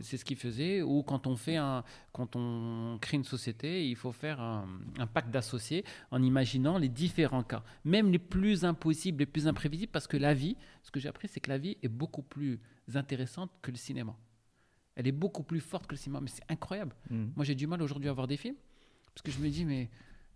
C'est 0.00 0.16
ce 0.16 0.24
qu'il 0.24 0.36
faisait. 0.36 0.82
Ou 0.82 1.02
quand 1.02 1.26
on 1.26 1.36
fait 1.36 1.56
un, 1.56 1.84
quand 2.12 2.36
on 2.36 2.98
crée 3.00 3.16
une 3.16 3.24
société, 3.24 3.86
il 3.88 3.96
faut 3.96 4.12
faire 4.12 4.40
un, 4.40 4.66
un 4.98 5.06
pacte 5.06 5.30
d'associés 5.30 5.84
en 6.10 6.22
imaginant 6.22 6.78
les 6.78 6.88
différents 6.88 7.42
cas, 7.42 7.62
même 7.84 8.10
les 8.10 8.18
plus 8.18 8.64
impossibles, 8.64 9.20
les 9.20 9.26
plus 9.26 9.46
imprévisibles, 9.46 9.92
parce 9.92 10.06
que 10.06 10.16
la 10.16 10.32
vie, 10.34 10.56
ce 10.82 10.90
que 10.90 11.00
j'ai 11.00 11.08
appris, 11.08 11.28
c'est 11.28 11.40
que 11.40 11.50
la 11.50 11.58
vie 11.58 11.76
est 11.82 11.88
beaucoup 11.88 12.22
plus 12.22 12.60
intéressante 12.94 13.50
que 13.60 13.70
le 13.70 13.76
cinéma. 13.76 14.16
Elle 14.96 15.06
est 15.06 15.12
beaucoup 15.12 15.42
plus 15.42 15.60
forte 15.60 15.86
que 15.86 15.94
le 15.94 15.98
cinéma, 15.98 16.20
mais 16.20 16.30
c'est 16.30 16.44
incroyable. 16.48 16.94
Mhm. 17.10 17.32
Moi, 17.36 17.44
j'ai 17.44 17.54
du 17.54 17.66
mal 17.66 17.82
aujourd'hui 17.82 18.08
à 18.08 18.12
voir 18.12 18.26
des 18.26 18.36
films 18.36 18.56
parce 19.14 19.22
que 19.22 19.30
je 19.30 19.38
me 19.38 19.50
dis, 19.50 19.64
mais 19.64 19.90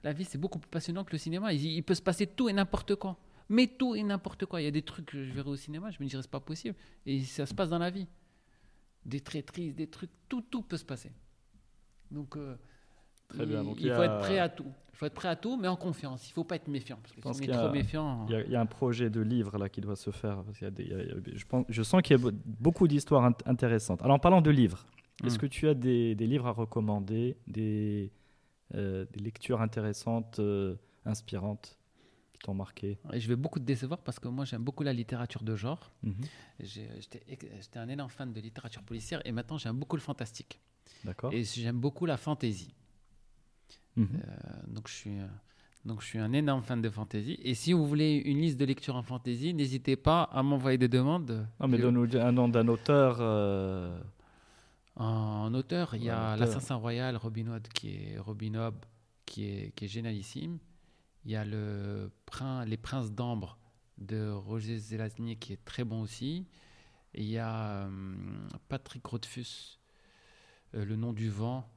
la 0.04 0.12
vie, 0.12 0.24
c'est 0.24 0.38
beaucoup 0.38 0.58
plus 0.58 0.68
passionnant 0.70 1.04
que 1.04 1.12
le 1.12 1.18
cinéma. 1.18 1.52
Il, 1.52 1.64
il 1.64 1.82
peut 1.82 1.94
se 1.94 2.02
passer 2.02 2.26
tout 2.26 2.48
et 2.48 2.52
n'importe 2.52 2.96
quoi. 2.96 3.16
Mais 3.48 3.66
tout 3.66 3.94
et 3.94 4.02
n'importe 4.02 4.46
quoi. 4.46 4.60
Il 4.60 4.64
y 4.64 4.68
a 4.68 4.70
des 4.70 4.82
trucs 4.82 5.06
que 5.06 5.22
je 5.24 5.32
verrai 5.32 5.50
au 5.50 5.56
cinéma, 5.56 5.90
je 5.90 6.02
me 6.02 6.08
dirais, 6.08 6.22
c'est 6.22 6.30
pas 6.30 6.40
possible. 6.40 6.76
Et 7.06 7.22
ça 7.22 7.46
se 7.46 7.54
passe 7.54 7.70
dans 7.70 7.78
la 7.78 7.90
vie. 7.90 8.06
Des 9.04 9.20
traîtrises, 9.20 9.74
des 9.74 9.86
trucs, 9.88 10.10
tout, 10.28 10.42
tout 10.42 10.62
peut 10.62 10.76
se 10.76 10.84
passer. 10.84 11.10
Donc, 12.10 12.36
euh, 12.36 12.56
Très 13.28 13.44
il, 13.44 13.48
bien. 13.48 13.64
Donc, 13.64 13.80
il 13.80 13.88
faut 13.92 14.00
a- 14.00 14.04
être 14.04 14.18
prêt 14.20 14.38
à 14.38 14.48
tout. 14.48 14.70
Il 14.92 14.96
faut 14.96 15.06
être 15.06 15.14
prêt 15.14 15.28
à 15.28 15.36
tout, 15.36 15.56
mais 15.56 15.68
en 15.68 15.76
confiance. 15.76 16.28
Il 16.28 16.32
faut 16.32 16.44
pas 16.44 16.56
être 16.56 16.68
méfiant. 16.68 16.98
Parce 17.02 17.14
que 17.14 17.20
pense 17.20 17.36
si 17.36 17.40
on 17.40 17.44
est 17.44 17.46
qu'il 17.46 17.54
y 17.54 17.58
a- 17.58 17.62
trop 17.62 17.72
méfiant. 17.72 18.26
Il 18.28 18.32
y, 18.32 18.36
a, 18.36 18.42
il 18.44 18.52
y 18.52 18.56
a 18.56 18.60
un 18.60 18.66
projet 18.66 19.10
de 19.10 19.20
livre 19.20 19.58
là 19.58 19.68
qui 19.68 19.80
doit 19.80 19.96
se 19.96 20.10
faire. 20.10 20.42
parce 20.44 20.56
qu'il 20.58 20.66
y 20.66 20.68
a 20.68 20.70
des- 20.70 20.84
il 20.84 20.90
y 20.90 20.94
a- 21.32 21.36
je, 21.36 21.44
pense, 21.46 21.64
je 21.68 21.82
sens 21.82 22.02
qu'il 22.02 22.16
y 22.16 22.20
a 22.20 22.22
be- 22.22 22.34
beaucoup 22.44 22.86
d'histoires 22.86 23.28
int- 23.28 23.42
intéressantes. 23.46 24.02
Alors 24.02 24.16
en 24.16 24.20
parlant 24.20 24.42
de 24.42 24.50
livres, 24.50 24.86
est-ce 25.24 25.36
Mm. 25.36 25.38
que 25.38 25.46
tu 25.46 25.68
as 25.68 25.74
des, 25.74 26.14
des 26.14 26.26
livres 26.26 26.46
à 26.46 26.52
recommander, 26.52 27.36
des, 27.48 28.12
euh, 28.74 29.04
des 29.12 29.20
lectures 29.20 29.60
intéressantes, 29.62 30.38
euh, 30.38 30.76
inspirantes, 31.04 31.78
t'ont 32.42 32.54
marqué 32.54 32.98
Et 33.12 33.20
je 33.20 33.28
vais 33.28 33.36
beaucoup 33.36 33.58
te 33.58 33.64
décevoir 33.64 34.00
parce 34.00 34.18
que 34.18 34.28
moi, 34.28 34.44
j'aime 34.44 34.62
beaucoup 34.62 34.82
la 34.82 34.92
littérature 34.92 35.42
de 35.42 35.54
genre. 35.56 35.90
Mhm. 36.02 36.14
J'étais 36.60 37.78
un 37.78 37.88
énorme 37.88 38.10
fan 38.10 38.32
de 38.32 38.40
littérature 38.40 38.82
policière 38.82 39.20
et 39.24 39.32
maintenant, 39.32 39.58
j'aime 39.58 39.76
beaucoup 39.78 39.96
le 39.96 40.02
fantastique. 40.02 40.60
D'accord 41.04 41.32
Et 41.32 41.44
j'aime 41.44 41.78
beaucoup 41.78 42.06
la 42.06 42.16
fantasy. 42.16 42.74
Mhm. 43.96 44.08
Euh, 44.12 44.34
donc, 44.68 44.88
je 44.88 44.94
suis, 44.94 45.18
euh, 45.20 45.26
donc, 45.84 46.00
je 46.02 46.06
suis 46.06 46.18
un 46.18 46.32
énorme 46.32 46.62
fan 46.62 46.80
de 46.82 46.90
fantasy. 46.90 47.38
Et 47.42 47.54
si 47.54 47.72
vous 47.72 47.86
voulez 47.86 48.16
une 48.16 48.38
liste 48.40 48.58
de 48.58 48.64
lecture 48.64 48.96
en 48.96 49.02
fantasy, 49.02 49.54
n'hésitez 49.54 49.96
pas 49.96 50.22
à 50.24 50.42
m'envoyer 50.42 50.78
des 50.78 50.88
demandes. 50.88 51.46
Non, 51.60 51.68
mais 51.68 51.78
donne-nous 51.78 52.16
un 52.16 52.32
nom 52.32 52.48
d'un 52.48 52.66
auteur. 52.68 53.18
euh, 53.20 53.98
En 54.96 55.52
auteur, 55.54 55.94
il 55.94 56.04
y 56.04 56.10
a. 56.10 56.36
L'Assassin 56.36 56.74
Royal, 56.76 57.16
Robin 57.16 57.46
Hood, 57.48 57.68
qui 57.68 57.88
est, 57.90 58.18
Robin 58.18 58.72
qui 59.24 59.44
est, 59.48 59.72
qui 59.74 59.84
est 59.84 59.88
génialissime. 59.88 60.58
Il 61.24 61.30
y 61.30 61.36
a 61.36 61.44
le 61.44 62.10
Prin- 62.26 62.64
Les 62.64 62.76
Princes 62.76 63.12
d'Ambre 63.12 63.58
de 63.98 64.30
Roger 64.30 64.78
Zelazny, 64.78 65.36
qui 65.36 65.52
est 65.52 65.64
très 65.64 65.84
bon 65.84 66.02
aussi. 66.02 66.46
Et 67.14 67.22
il 67.22 67.28
y 67.30 67.38
a 67.38 67.84
hum, 67.86 68.48
Patrick 68.68 69.06
Rothfuss, 69.06 69.78
euh, 70.74 70.84
Le 70.84 70.96
nom 70.96 71.12
du 71.12 71.28
vent. 71.30 71.68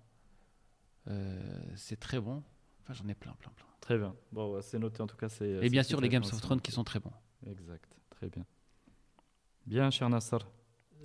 Euh, 1.07 1.39
c'est 1.75 1.99
très 1.99 2.19
bon. 2.19 2.41
Enfin, 2.81 2.93
j'en 2.93 3.07
ai 3.09 3.13
plein, 3.15 3.33
plein, 3.33 3.51
plein. 3.55 3.65
Très 3.81 3.97
bien. 3.97 4.15
Bon, 4.31 4.55
ouais, 4.55 4.61
c'est 4.61 4.79
noté 4.79 5.01
en 5.03 5.07
tout 5.07 5.17
cas. 5.17 5.29
c'est- 5.29 5.59
Et 5.63 5.69
bien 5.69 5.83
sûr, 5.83 6.01
les 6.01 6.09
Games 6.09 6.23
of. 6.23 6.41
Thrones 6.41 6.61
qui 6.61 6.71
sont 6.71 6.83
très 6.83 6.99
bons. 6.99 7.11
Exact. 7.45 7.95
Très 8.09 8.29
bien. 8.29 8.45
Bien, 9.67 9.91
cher 9.91 10.09
Nassar. 10.09 10.47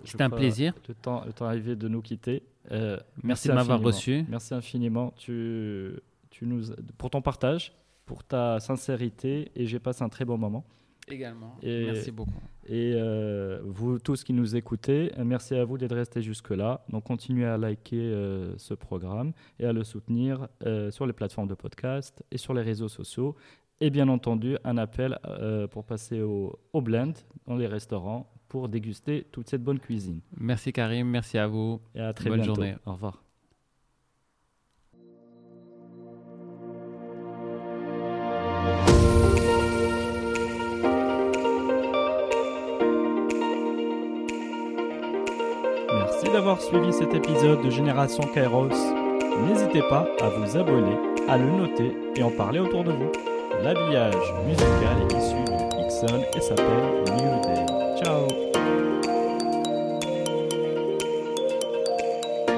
C'était 0.05 0.23
un 0.23 0.31
plaisir. 0.31 0.73
Le 0.89 0.95
temps, 0.95 1.25
le 1.27 1.33
temps 1.33 1.45
arrivé 1.45 1.77
de 1.77 1.89
nous 1.89 2.01
quitter. 2.01 2.43
Euh, 2.71 2.99
Merci 3.23 3.49
de 3.49 3.53
m'avoir 3.53 3.77
infiniment. 3.79 3.95
reçu. 3.97 4.25
Merci 4.29 4.55
infiniment. 4.55 5.13
Tu, 5.19 5.93
tu 6.31 6.47
nous, 6.47 6.73
pour 6.97 7.11
ton 7.11 7.21
partage, 7.21 7.73
pour 8.11 8.25
ta 8.25 8.59
sincérité, 8.59 9.53
et 9.55 9.67
j'ai 9.67 9.79
passé 9.79 10.03
un 10.03 10.09
très 10.09 10.25
bon 10.25 10.37
moment. 10.37 10.65
Également. 11.07 11.53
Et- 11.63 11.85
Merci 11.93 12.11
beaucoup. 12.11 12.43
Et 12.67 12.93
euh, 12.97 13.61
vous 13.65 14.01
tous 14.01 14.25
qui 14.25 14.33
nous 14.33 14.57
écoutez, 14.57 15.13
euh, 15.17 15.25
merci 15.25 15.55
à 15.55 15.65
vous 15.65 15.79
d'être 15.79 15.95
restés 15.95 16.21
jusque-là. 16.21 16.85
Donc 16.89 17.05
continuez 17.05 17.47
à 17.47 17.57
liker 17.57 17.97
euh, 18.01 18.53
ce 18.59 18.75
programme 18.75 19.33
et 19.61 19.65
à 19.65 19.73
le 19.73 19.85
soutenir 19.85 20.49
euh, 20.67 20.91
sur 20.91 21.07
les 21.07 21.13
plateformes 21.13 21.47
de 21.49 21.55
podcast 21.55 22.23
et 22.33 22.39
sur 22.39 22.53
les 22.53 22.63
réseaux 22.63 22.89
sociaux. 22.89 23.37
Et 23.81 23.91
bien 23.91 24.09
entendu, 24.09 24.57
un 24.65 24.77
appel 24.77 25.19
euh, 25.27 25.69
pour 25.69 25.85
passer 25.85 26.21
au, 26.21 26.59
au 26.73 26.81
blend 26.81 27.13
dans 27.47 27.57
les 27.57 27.69
restaurants 27.69 28.29
pour 28.49 28.69
déguster 28.69 29.25
toute 29.31 29.49
cette 29.49 29.63
bonne 29.63 29.79
cuisine. 29.79 30.21
Merci 30.37 30.73
Karim, 30.73 31.07
merci 31.09 31.39
à 31.39 31.47
vous. 31.47 31.81
Et 31.95 32.01
à 32.01 32.13
très 32.13 32.29
Bonne 32.31 32.41
bientôt. 32.41 32.57
journée. 32.57 32.75
Au 32.87 32.93
revoir. 32.95 33.30
D'avoir 46.41 46.63
suivi 46.63 46.91
cet 46.91 47.13
épisode 47.13 47.63
de 47.63 47.69
Génération 47.69 48.23
Kairos. 48.33 48.71
N'hésitez 49.47 49.83
pas 49.91 50.07
à 50.23 50.31
vous 50.31 50.57
abonner, 50.57 50.97
à 51.29 51.37
le 51.37 51.45
noter 51.45 51.95
et 52.17 52.23
en 52.23 52.31
parler 52.31 52.61
autour 52.61 52.83
de 52.83 52.93
vous. 52.93 53.13
L'habillage 53.63 54.15
musical 54.47 54.97
est 55.03 55.19
issu 55.19 55.35
de 55.45 55.85
Ixon 55.85 56.25
et 56.35 56.41
s'appelle 56.41 57.05
New 57.19 57.43
Day. 57.43 57.67
Ciao 58.03 58.40